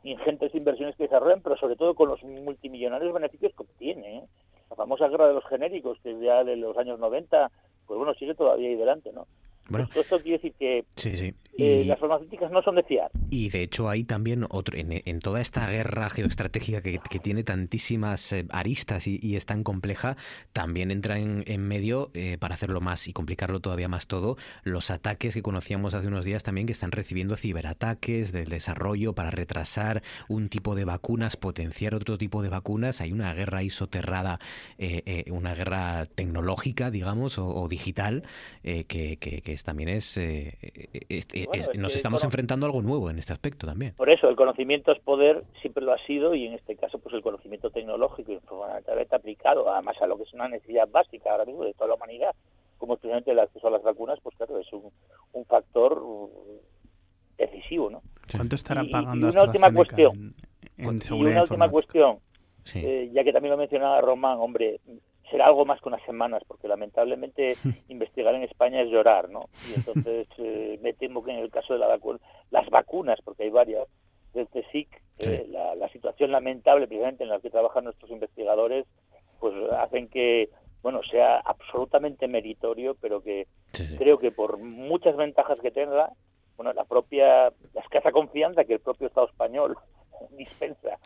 ingentes 0.04 0.54
inversiones 0.54 0.96
que 0.96 1.04
desarrollan, 1.04 1.42
pero 1.42 1.56
sobre 1.56 1.76
todo 1.76 1.94
con 1.94 2.08
los 2.08 2.22
multimillonarios 2.22 3.12
beneficios 3.12 3.52
que 3.54 3.64
obtienen. 3.64 4.24
La 4.70 4.76
famosa 4.76 5.08
guerra 5.08 5.28
de 5.28 5.34
los 5.34 5.46
genéricos, 5.46 5.98
que 6.00 6.18
ya 6.20 6.44
de 6.44 6.56
los 6.56 6.76
años 6.78 6.98
90, 6.98 7.50
pues 7.86 7.98
bueno, 7.98 8.14
sigue 8.14 8.34
todavía 8.34 8.68
ahí 8.68 8.76
delante, 8.76 9.12
¿no? 9.12 9.26
Bueno. 9.68 9.88
Todo 9.92 10.02
esto 10.02 10.20
quiere 10.20 10.38
decir 10.38 10.54
que 10.58 10.84
Sí, 10.96 11.16
sí. 11.16 11.34
Eh, 11.58 11.82
Y- 11.84 11.88
las 11.88 11.98
farmacéuticas 11.98 12.50
no 12.50 12.62
son 12.62 12.76
de 12.76 12.82
fiar. 12.82 13.10
Y 13.30 13.48
de 13.50 13.62
hecho 13.62 13.88
hay 13.88 14.04
también 14.04 14.46
otro, 14.50 14.76
en, 14.76 15.02
en 15.04 15.20
toda 15.20 15.40
esta 15.40 15.68
guerra 15.68 16.10
geoestratégica 16.10 16.80
que, 16.82 17.00
que 17.10 17.18
tiene 17.18 17.42
tantísimas 17.44 18.32
eh, 18.32 18.46
aristas 18.50 19.06
y, 19.06 19.18
y 19.22 19.36
es 19.36 19.46
tan 19.46 19.62
compleja, 19.64 20.16
también 20.52 20.90
entra 20.90 21.18
en, 21.18 21.42
en 21.46 21.66
medio, 21.66 22.10
eh, 22.14 22.38
para 22.38 22.54
hacerlo 22.54 22.80
más 22.80 23.08
y 23.08 23.12
complicarlo 23.12 23.60
todavía 23.60 23.88
más 23.88 24.06
todo, 24.06 24.36
los 24.62 24.90
ataques 24.90 25.34
que 25.34 25.42
conocíamos 25.42 25.94
hace 25.94 26.06
unos 26.08 26.24
días 26.24 26.42
también 26.42 26.66
que 26.66 26.72
están 26.72 26.92
recibiendo 26.92 27.36
ciberataques 27.36 28.32
del 28.32 28.48
desarrollo 28.48 29.12
para 29.14 29.30
retrasar 29.30 30.02
un 30.28 30.48
tipo 30.48 30.74
de 30.74 30.84
vacunas, 30.84 31.36
potenciar 31.36 31.94
otro 31.94 32.18
tipo 32.18 32.42
de 32.42 32.48
vacunas. 32.48 33.00
Hay 33.00 33.12
una 33.12 33.34
guerra 33.34 33.58
ahí 33.58 33.70
soterrada, 33.70 34.38
eh, 34.78 35.02
eh, 35.06 35.30
una 35.32 35.54
guerra 35.54 36.06
tecnológica, 36.14 36.90
digamos, 36.90 37.38
o, 37.38 37.48
o 37.48 37.68
digital, 37.68 38.22
que, 38.62 38.84
que- 39.18 39.42
que 39.42 39.52
es- 39.52 39.64
también 39.64 39.88
es- 39.88 40.16
Bueno, 41.46 41.62
es 41.62 41.78
nos 41.78 41.94
estamos 41.96 42.22
enfrentando 42.24 42.66
a 42.66 42.68
algo 42.68 42.82
nuevo 42.82 43.10
en 43.10 43.18
este 43.18 43.32
aspecto 43.32 43.66
también. 43.66 43.94
Por 43.96 44.10
eso, 44.10 44.28
el 44.28 44.36
conocimiento 44.36 44.92
es 44.92 45.00
poder, 45.00 45.44
siempre 45.60 45.84
lo 45.84 45.92
ha 45.92 45.98
sido, 46.06 46.34
y 46.34 46.46
en 46.46 46.54
este 46.54 46.76
caso, 46.76 46.98
pues 46.98 47.14
el 47.14 47.22
conocimiento 47.22 47.70
tecnológico 47.70 48.32
y 48.32 48.38
fundamentalmente 48.40 49.14
aplicado, 49.16 49.70
además 49.72 49.96
a 50.00 50.06
lo 50.06 50.16
que 50.16 50.24
es 50.24 50.32
una 50.34 50.48
necesidad 50.48 50.88
básica 50.88 51.30
ahora 51.30 51.44
mismo 51.44 51.64
de 51.64 51.74
toda 51.74 51.88
la 51.88 51.94
humanidad, 51.94 52.34
como 52.78 52.94
es 52.94 53.00
precisamente 53.00 53.30
el 53.30 53.38
acceso 53.38 53.68
a 53.68 53.70
las 53.70 53.82
vacunas, 53.82 54.18
pues 54.22 54.36
claro, 54.36 54.58
es 54.58 54.70
un, 54.72 54.90
un 55.32 55.44
factor 55.46 55.98
uh, 56.02 56.30
decisivo, 57.38 57.90
¿no? 57.90 58.02
¿Cuánto 58.30 58.54
estará 58.56 58.82
Y- 58.82 58.88
y 58.88 58.92
pagando 58.92 59.28
una 59.28 59.42
última 59.44 59.72
cuestión. 59.72 60.34
en, 60.76 60.86
en 60.88 61.00
Y 61.10 61.24
una 61.24 61.42
última 61.42 61.68
cuestión, 61.70 62.18
eh, 62.74 63.10
ya 63.12 63.24
que 63.24 63.32
también 63.32 63.52
lo 63.52 63.56
mencionaba 63.56 64.00
Román, 64.00 64.38
hombre, 64.40 64.80
será 65.30 65.46
algo 65.46 65.64
más 65.64 65.80
que 65.80 65.88
unas 65.88 66.04
semanas, 66.04 66.42
porque 66.46 66.68
lamentablemente 66.68 67.56
investigar 67.88 68.34
en 68.34 68.42
España 68.42 68.82
es 68.82 68.90
llorar, 68.90 69.28
¿no? 69.28 69.48
Y 69.70 69.74
entonces 69.74 70.28
eh, 70.38 70.78
me 70.82 70.92
temo 70.92 71.24
que 71.24 71.32
en 71.32 71.38
el 71.38 71.50
caso 71.50 71.72
de 71.72 71.78
la 71.78 71.88
vacuna, 71.88 72.18
las 72.50 72.68
vacunas, 72.70 73.18
porque 73.24 73.44
hay 73.44 73.50
varias, 73.50 73.88
del 74.36 74.48
CSIC, 74.48 74.88
eh, 75.18 75.46
la, 75.48 75.74
la 75.74 75.88
situación 75.88 76.30
lamentable 76.30 76.86
precisamente 76.86 77.24
en 77.24 77.30
la 77.30 77.40
que 77.40 77.50
trabajan 77.50 77.84
nuestros 77.84 78.10
investigadores, 78.10 78.86
pues 79.40 79.54
hacen 79.72 80.08
que, 80.08 80.50
bueno, 80.82 81.00
sea 81.10 81.38
absolutamente 81.38 82.28
meritorio, 82.28 82.96
pero 83.00 83.22
que 83.22 83.46
creo 83.98 84.18
que 84.18 84.30
por 84.30 84.58
muchas 84.58 85.16
ventajas 85.16 85.58
que 85.60 85.70
tenga, 85.70 86.10
bueno, 86.56 86.72
la 86.72 86.84
propia, 86.84 87.52
la 87.74 87.80
escasa 87.82 88.12
confianza 88.12 88.64
que 88.64 88.74
el 88.74 88.80
propio 88.80 89.08
Estado 89.08 89.28
español 89.28 89.76
dispensa 90.38 90.98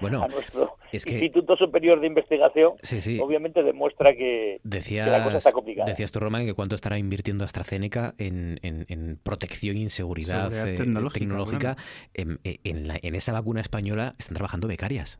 Bueno, 0.00 0.22
a 0.22 0.28
nuestro 0.28 0.76
es 0.92 1.04
que- 1.04 1.12
Instituto 1.14 1.56
Superior 1.56 2.00
de 2.00 2.06
Investigación, 2.06 2.74
Sí, 2.82 3.00
sí. 3.00 3.18
obviamente 3.20 3.62
demuestra 3.62 4.12
que, 4.14 4.60
que 4.62 4.70
la 4.70 4.70
cosa 4.70 4.76
Decías, 4.78 5.34
está 5.36 5.52
complicada. 5.52 5.86
decías 5.90 6.12
tú, 6.12 6.20
Román, 6.20 6.46
que 6.46 6.54
cuánto 6.54 6.74
estará 6.74 6.98
invirtiendo 6.98 7.44
AstraZeneca 7.44 8.14
en, 8.18 8.58
en- 8.62 8.86
en 8.88 9.18
protección 9.22 9.76
y 9.76 9.82
en 9.84 9.90
seguridad, 9.90 10.50
Seguridad 10.50 10.68
eh, 10.68 10.76
tecnológica, 10.76 11.20
tecnológica. 11.20 11.76
En, 12.14 12.40
en 12.44 12.88
la- 12.88 12.98
en 13.00 13.14
esa 13.14 13.32
vacuna 13.32 13.60
española 13.60 14.14
están 14.18 14.34
trabajando 14.34 14.68
becarias. 14.68 15.18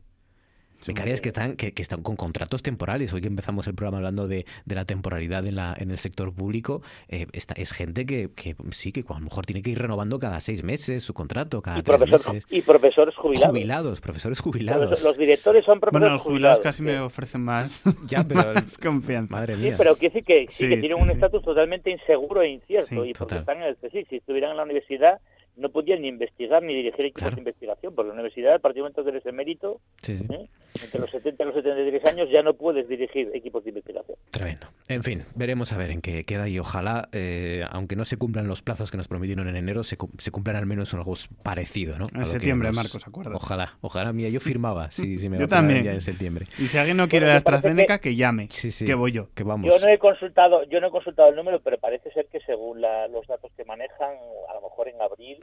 Becarias 0.87 1.21
que 1.21 1.29
están, 1.29 1.55
que, 1.55 1.73
que 1.73 1.81
están 1.81 2.01
con 2.03 2.15
contratos 2.15 2.61
temporales. 2.63 3.13
Hoy 3.13 3.21
que 3.21 3.27
empezamos 3.27 3.67
el 3.67 3.75
programa 3.75 3.97
hablando 3.97 4.27
de, 4.27 4.45
de 4.65 4.75
la 4.75 4.85
temporalidad 4.85 5.45
en, 5.45 5.55
la, 5.55 5.75
en 5.77 5.91
el 5.91 5.97
sector 5.97 6.33
público, 6.33 6.81
eh, 7.07 7.27
esta, 7.33 7.53
es 7.53 7.71
gente 7.71 8.05
que, 8.05 8.29
que 8.35 8.55
sí, 8.71 8.91
que 8.91 9.01
a 9.07 9.13
lo 9.13 9.19
mejor 9.19 9.45
tiene 9.45 9.61
que 9.61 9.69
ir 9.71 9.79
renovando 9.79 10.19
cada 10.19 10.39
seis 10.39 10.63
meses 10.63 11.03
su 11.03 11.13
contrato, 11.13 11.61
cada 11.61 11.79
y, 11.79 11.83
tres 11.83 11.97
profesor- 11.99 12.33
meses. 12.33 12.51
y 12.51 12.61
profesores 12.61 13.15
jubilados. 13.15 13.49
Jubilados, 13.49 14.01
profesores 14.01 14.39
jubilados. 14.39 14.87
Profesor- 14.87 15.09
Los 15.11 15.17
directores 15.17 15.65
son 15.65 15.79
profesores 15.79 16.01
Bueno, 16.01 16.13
los 16.13 16.21
jubilados 16.21 16.57
jubilados. 16.59 16.59
casi 16.59 16.81
me 16.81 16.99
ofrecen 16.99 17.41
más, 17.41 17.81
Ya, 18.07 18.23
pero- 18.27 18.53
más 18.53 18.77
confianza. 18.77 19.35
Madre 19.35 19.55
Sí, 19.55 19.71
pero 19.77 19.95
quiere 19.95 20.13
decir 20.13 20.25
que, 20.25 20.47
sí, 20.49 20.63
Sí, 20.63 20.69
que 20.69 20.77
tienen 20.77 20.97
sí, 20.97 21.01
un 21.03 21.07
sí. 21.07 21.13
estatus 21.13 21.43
totalmente 21.43 21.91
inseguro 21.91 22.41
e 22.41 22.49
incierto. 22.49 23.03
Sí, 23.03 23.09
y 23.09 23.13
porque 23.13 23.37
están 23.37 23.57
en 23.57 23.63
el 23.63 23.75
CSIC. 23.77 24.07
Si 24.09 24.15
estuvieran 24.17 24.51
en 24.51 24.57
la 24.57 24.63
universidad, 24.63 25.19
no 25.57 25.69
podían 25.69 26.01
ni 26.01 26.07
investigar 26.07 26.63
ni 26.63 26.73
dirigir 26.73 27.05
equipos 27.05 27.33
de 27.35 27.39
investigación, 27.41 27.93
porque 27.93 28.07
la 28.07 28.13
universidad, 28.13 28.53
al 28.53 28.61
partir 28.61 28.75
del 28.77 28.83
momento 28.83 29.03
que 29.03 29.09
eres 29.09 29.25
emérito, 29.25 29.81
Sí, 30.01 30.17
sí. 30.17 30.25
¿eh? 30.29 30.47
Entre 30.81 30.99
los 30.99 31.11
70 31.11 31.43
y 31.43 31.45
los 31.45 31.55
73 31.55 32.05
años 32.05 32.29
ya 32.31 32.41
no 32.41 32.53
puedes 32.53 32.87
dirigir 32.87 33.29
equipos 33.33 33.63
de 33.63 33.69
investigación. 33.69 34.17
Tremendo. 34.29 34.67
En 34.87 35.03
fin, 35.03 35.25
veremos 35.35 35.71
a 35.73 35.77
ver 35.77 35.91
en 35.91 36.01
qué 36.01 36.25
queda 36.25 36.47
y 36.47 36.59
ojalá, 36.59 37.09
eh, 37.11 37.63
aunque 37.71 37.95
no 37.95 38.05
se 38.05 38.17
cumplan 38.17 38.47
los 38.47 38.61
plazos 38.61 38.91
que 38.91 38.97
nos 38.97 39.07
prometieron 39.07 39.47
en 39.47 39.55
enero, 39.55 39.83
se, 39.83 39.97
cumplan 39.97 40.55
al 40.55 40.65
menos 40.65 40.93
algo 40.93 41.13
parecido, 41.43 41.97
¿no? 41.97 42.07
En 42.13 42.25
septiembre, 42.25 42.71
Marcos, 42.71 43.07
acuerda. 43.07 43.35
Ojalá, 43.35 43.77
ojalá, 43.81 44.13
mía, 44.13 44.29
yo 44.29 44.39
firmaba, 44.39 44.91
si, 44.91 45.17
si 45.17 45.29
me 45.29 45.37
yo 45.39 45.47
también. 45.47 45.83
ya 45.83 45.91
en 45.93 46.01
septiembre. 46.01 46.47
Y 46.57 46.67
si 46.67 46.77
alguien 46.77 46.97
no 46.97 47.07
quiere 47.07 47.27
la 47.27 47.37
AstraZeneca, 47.37 47.99
que... 47.99 48.15
llame, 48.15 48.47
sí, 48.49 48.71
sí, 48.71 48.85
que 48.85 48.93
voy 48.93 49.11
yo. 49.11 49.29
Que 49.33 49.43
vamos. 49.43 49.69
Yo 49.71 49.79
no 49.79 49.87
he 49.87 49.97
consultado, 49.97 50.63
yo 50.65 50.79
no 50.79 50.87
he 50.87 50.91
consultado 50.91 51.29
el 51.29 51.35
número, 51.35 51.61
pero 51.61 51.77
parece 51.77 52.11
ser 52.11 52.27
que 52.27 52.39
según 52.41 52.81
los 52.81 53.27
datos 53.27 53.51
que 53.55 53.65
manejan, 53.65 54.15
a 54.49 54.53
lo 54.55 54.61
mejor 54.61 54.87
en 54.87 55.01
abril 55.01 55.37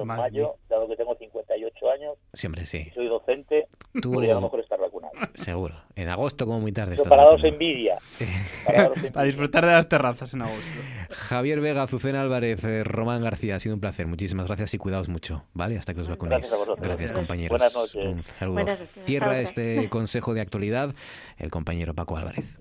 en 0.00 0.06
mayo, 0.08 0.56
dado 0.68 0.88
que 0.88 0.96
tengo 0.96 1.14
58 1.16 1.90
años. 1.90 2.16
Siempre 2.32 2.64
sí. 2.64 2.90
Soy 2.94 3.08
docente, 3.08 3.68
Tú... 4.00 4.12
podría 4.12 4.32
a 4.32 4.34
lo 4.36 4.42
mejor 4.42 4.60
estar 4.60 4.78
vacunado. 4.78 5.12
Seguro. 5.34 5.74
En 5.96 6.08
agosto 6.08 6.46
como 6.46 6.60
muy 6.60 6.72
tarde. 6.72 6.96
para 7.08 7.24
daros 7.24 7.44
envidia. 7.44 7.98
Para, 9.12 9.24
disfrutar 9.24 9.66
de 9.66 9.72
las 9.72 9.88
terrazas 9.88 10.32
en 10.34 10.42
agosto. 10.42 10.80
Javier 11.10 11.60
Vega, 11.60 11.82
Azucena 11.82 12.22
Álvarez, 12.22 12.62
eh, 12.64 12.84
Román 12.84 13.22
García, 13.22 13.56
ha 13.56 13.60
sido 13.60 13.74
un 13.74 13.80
placer. 13.80 14.06
Muchísimas 14.06 14.46
gracias 14.46 14.74
y 14.74 14.78
cuidaos 14.78 15.08
mucho, 15.08 15.44
¿vale? 15.52 15.78
Hasta 15.78 15.94
que 15.94 16.00
os 16.00 16.08
vacunéis. 16.08 16.50
Gracias, 16.50 16.80
gracias 16.80 17.12
compañeros. 17.12 17.50
Buenas 17.50 17.74
noches. 17.74 18.06
Un 18.06 18.22
saludo. 18.22 18.66
Cierra 19.04 19.40
este 19.40 19.88
consejo 19.90 20.34
de 20.34 20.40
actualidad 20.40 20.94
el 21.38 21.50
compañero 21.50 21.94
Paco 21.94 22.16
Álvarez. 22.16 22.58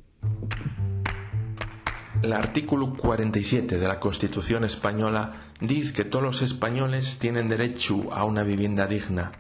El 2.22 2.34
artículo 2.34 2.94
47 2.94 3.80
de 3.80 3.88
la 3.88 4.02
Constitución 4.02 4.66
española 4.66 5.52
dice 5.62 5.94
que 5.94 6.04
todos 6.04 6.26
los 6.26 6.42
españoles 6.42 7.18
tienen 7.18 7.48
derecho 7.48 8.14
a 8.14 8.26
una 8.26 8.44
vivienda 8.44 8.88
digna 8.88 9.32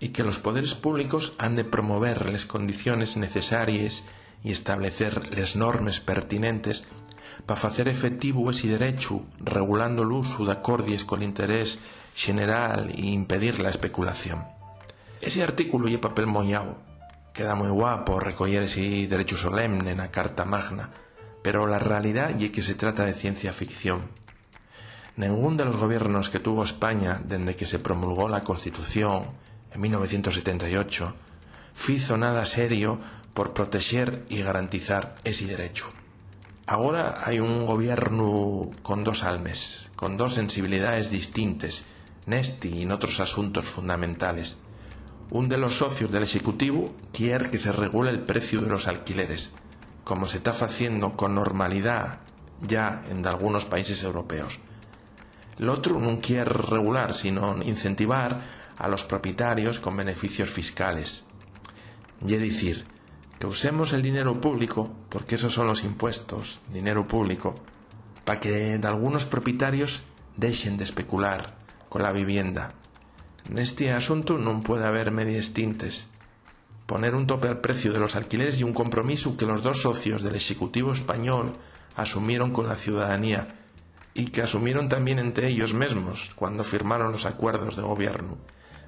y 0.00 0.08
que 0.08 0.24
los 0.24 0.38
poderes 0.38 0.74
públicos 0.74 1.34
han 1.36 1.54
de 1.54 1.64
promover 1.64 2.30
las 2.30 2.46
condiciones 2.46 3.18
necesarias 3.18 4.04
y 4.42 4.52
establecer 4.52 5.36
las 5.36 5.54
normas 5.54 6.00
pertinentes 6.00 6.86
para 7.44 7.68
hacer 7.68 7.88
efectivo 7.88 8.50
ese 8.50 8.68
derecho, 8.68 9.22
regulando 9.40 10.02
el 10.02 10.12
uso 10.12 10.46
de 10.46 10.52
acordes 10.52 11.04
con 11.04 11.20
el 11.20 11.28
interés 11.28 11.78
general 12.14 12.88
e 12.88 13.04
impedir 13.04 13.60
la 13.60 13.68
especulación. 13.68 14.44
Ese 15.20 15.42
artículo 15.42 15.88
y 15.88 15.98
papel 15.98 16.26
mollado. 16.26 16.78
Queda 17.34 17.54
muy 17.54 17.68
guapo 17.68 18.18
recoger 18.18 18.62
ese 18.62 19.06
derecho 19.08 19.36
solemne 19.36 19.90
en 19.90 19.98
la 19.98 20.10
Carta 20.10 20.44
Magna, 20.44 20.90
pero 21.44 21.66
la 21.66 21.78
realidad 21.78 22.30
es 22.42 22.50
que 22.52 22.62
se 22.62 22.74
trata 22.74 23.04
de 23.04 23.12
ciencia 23.12 23.52
ficción. 23.52 24.08
Ningún 25.16 25.58
de 25.58 25.66
los 25.66 25.76
gobiernos 25.76 26.30
que 26.30 26.40
tuvo 26.40 26.64
España 26.64 27.20
desde 27.22 27.54
que 27.54 27.66
se 27.66 27.78
promulgó 27.78 28.30
la 28.30 28.42
Constitución 28.42 29.24
en 29.70 29.80
1978 29.82 31.14
hizo 31.88 32.16
nada 32.16 32.46
serio 32.46 32.98
por 33.34 33.52
proteger 33.52 34.24
y 34.30 34.40
garantizar 34.40 35.16
ese 35.22 35.44
derecho. 35.44 35.90
Ahora 36.66 37.18
hay 37.22 37.40
un 37.40 37.66
gobierno 37.66 38.70
con 38.82 39.04
dos 39.04 39.22
almas, 39.22 39.90
con 39.96 40.16
dos 40.16 40.32
sensibilidades 40.32 41.10
distintas, 41.10 41.84
este 42.26 42.68
y 42.68 42.82
en 42.84 42.90
otros 42.90 43.20
asuntos 43.20 43.66
fundamentales. 43.66 44.56
Un 45.28 45.50
de 45.50 45.58
los 45.58 45.76
socios 45.76 46.10
del 46.10 46.22
Ejecutivo 46.22 46.94
quiere 47.12 47.50
que 47.50 47.58
se 47.58 47.70
regule 47.70 48.08
el 48.08 48.20
precio 48.20 48.62
de 48.62 48.70
los 48.70 48.88
alquileres, 48.88 49.52
como 50.04 50.26
se 50.26 50.38
está 50.38 50.50
haciendo 50.50 51.16
con 51.16 51.34
normalidad 51.34 52.20
ya 52.60 53.02
en 53.08 53.26
algunos 53.26 53.64
países 53.64 54.02
europeos. 54.02 54.60
El 55.58 55.68
otro 55.68 55.98
no 56.00 56.20
quiere 56.20 56.44
regular, 56.44 57.14
sino 57.14 57.62
incentivar 57.62 58.40
a 58.76 58.88
los 58.88 59.04
propietarios 59.04 59.80
con 59.80 59.96
beneficios 59.96 60.50
fiscales. 60.50 61.24
Y 62.26 62.34
es 62.34 62.40
decir, 62.40 62.84
que 63.38 63.46
usemos 63.46 63.92
el 63.92 64.02
dinero 64.02 64.40
público, 64.40 64.90
porque 65.08 65.36
esos 65.36 65.52
son 65.52 65.66
los 65.66 65.84
impuestos, 65.84 66.60
dinero 66.72 67.06
público, 67.06 67.54
para 68.24 68.40
que 68.40 68.80
algunos 68.82 69.26
propietarios 69.26 70.02
dejen 70.36 70.76
de 70.76 70.84
especular 70.84 71.56
con 71.88 72.02
la 72.02 72.12
vivienda. 72.12 72.74
En 73.48 73.58
este 73.58 73.92
asunto 73.92 74.38
no 74.38 74.62
puede 74.62 74.86
haber 74.86 75.12
medias 75.12 75.52
tintes 75.52 76.08
poner 76.86 77.14
un 77.14 77.26
tope 77.26 77.48
al 77.48 77.60
precio 77.60 77.92
de 77.92 77.98
los 77.98 78.16
alquileres 78.16 78.60
y 78.60 78.64
un 78.64 78.74
compromiso 78.74 79.36
que 79.36 79.46
los 79.46 79.62
dos 79.62 79.82
socios 79.82 80.22
del 80.22 80.34
Ejecutivo 80.34 80.92
español 80.92 81.56
asumieron 81.96 82.52
con 82.52 82.68
la 82.68 82.76
ciudadanía 82.76 83.56
y 84.14 84.26
que 84.26 84.42
asumieron 84.42 84.88
también 84.88 85.18
entre 85.18 85.48
ellos 85.48 85.74
mismos 85.74 86.32
cuando 86.36 86.62
firmaron 86.62 87.12
los 87.12 87.26
acuerdos 87.26 87.76
de 87.76 87.82
gobierno. 87.82 88.38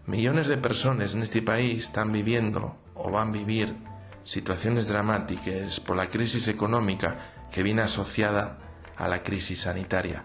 Millones 0.07 0.47
de 0.47 0.57
personas 0.57 1.15
en 1.15 1.23
este 1.23 1.43
país 1.43 1.85
están 1.85 2.13
viviendo 2.13 2.79
o 2.95 3.11
van 3.11 3.29
a 3.29 3.33
vivir 3.33 3.75
situaciones 4.23 4.87
dramáticas 4.87 5.81
por 5.81 5.97
la 5.97 6.09
crisis 6.09 6.49
económica 6.49 7.17
que 7.51 7.63
viene 7.63 7.83
asociada 7.83 8.59
a 8.97 9.09
la 9.09 9.23
crisis 9.23 9.63
sanitaria. 9.63 10.25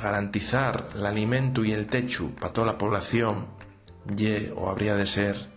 Garantizar 0.00 0.88
el 0.94 1.04
alimento 1.04 1.64
y 1.64 1.72
el 1.72 1.86
techo 1.86 2.30
para 2.40 2.52
toda 2.52 2.68
la 2.68 2.78
población 2.78 3.48
y 4.16 4.48
o 4.56 4.70
habría 4.70 4.94
de 4.94 5.06
ser 5.06 5.51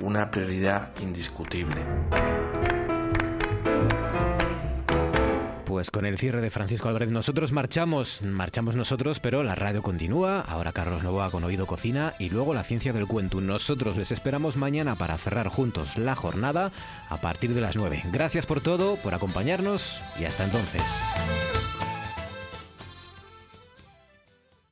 una 0.00 0.30
prioridad 0.30 0.90
indiscutible. 1.00 1.76
Pues 5.64 5.90
con 5.90 6.06
el 6.06 6.18
cierre 6.18 6.40
de 6.40 6.50
Francisco 6.50 6.88
Álvarez 6.88 7.10
nosotros 7.10 7.50
marchamos, 7.50 8.22
marchamos 8.22 8.76
nosotros, 8.76 9.18
pero 9.18 9.42
la 9.42 9.54
radio 9.54 9.82
continúa. 9.82 10.40
Ahora 10.40 10.72
Carlos 10.72 11.02
Novoa 11.02 11.30
con 11.30 11.42
Oído 11.42 11.66
Cocina 11.66 12.14
y 12.18 12.30
luego 12.30 12.54
la 12.54 12.62
ciencia 12.62 12.92
del 12.92 13.08
cuento. 13.08 13.40
Nosotros 13.40 13.96
les 13.96 14.12
esperamos 14.12 14.56
mañana 14.56 14.94
para 14.94 15.18
cerrar 15.18 15.48
juntos 15.48 15.98
la 15.98 16.14
jornada 16.14 16.70
a 17.10 17.16
partir 17.16 17.54
de 17.54 17.60
las 17.60 17.76
9. 17.76 18.02
Gracias 18.12 18.46
por 18.46 18.60
todo, 18.60 18.96
por 18.96 19.14
acompañarnos 19.14 20.00
y 20.18 20.24
hasta 20.24 20.44
entonces. 20.44 20.82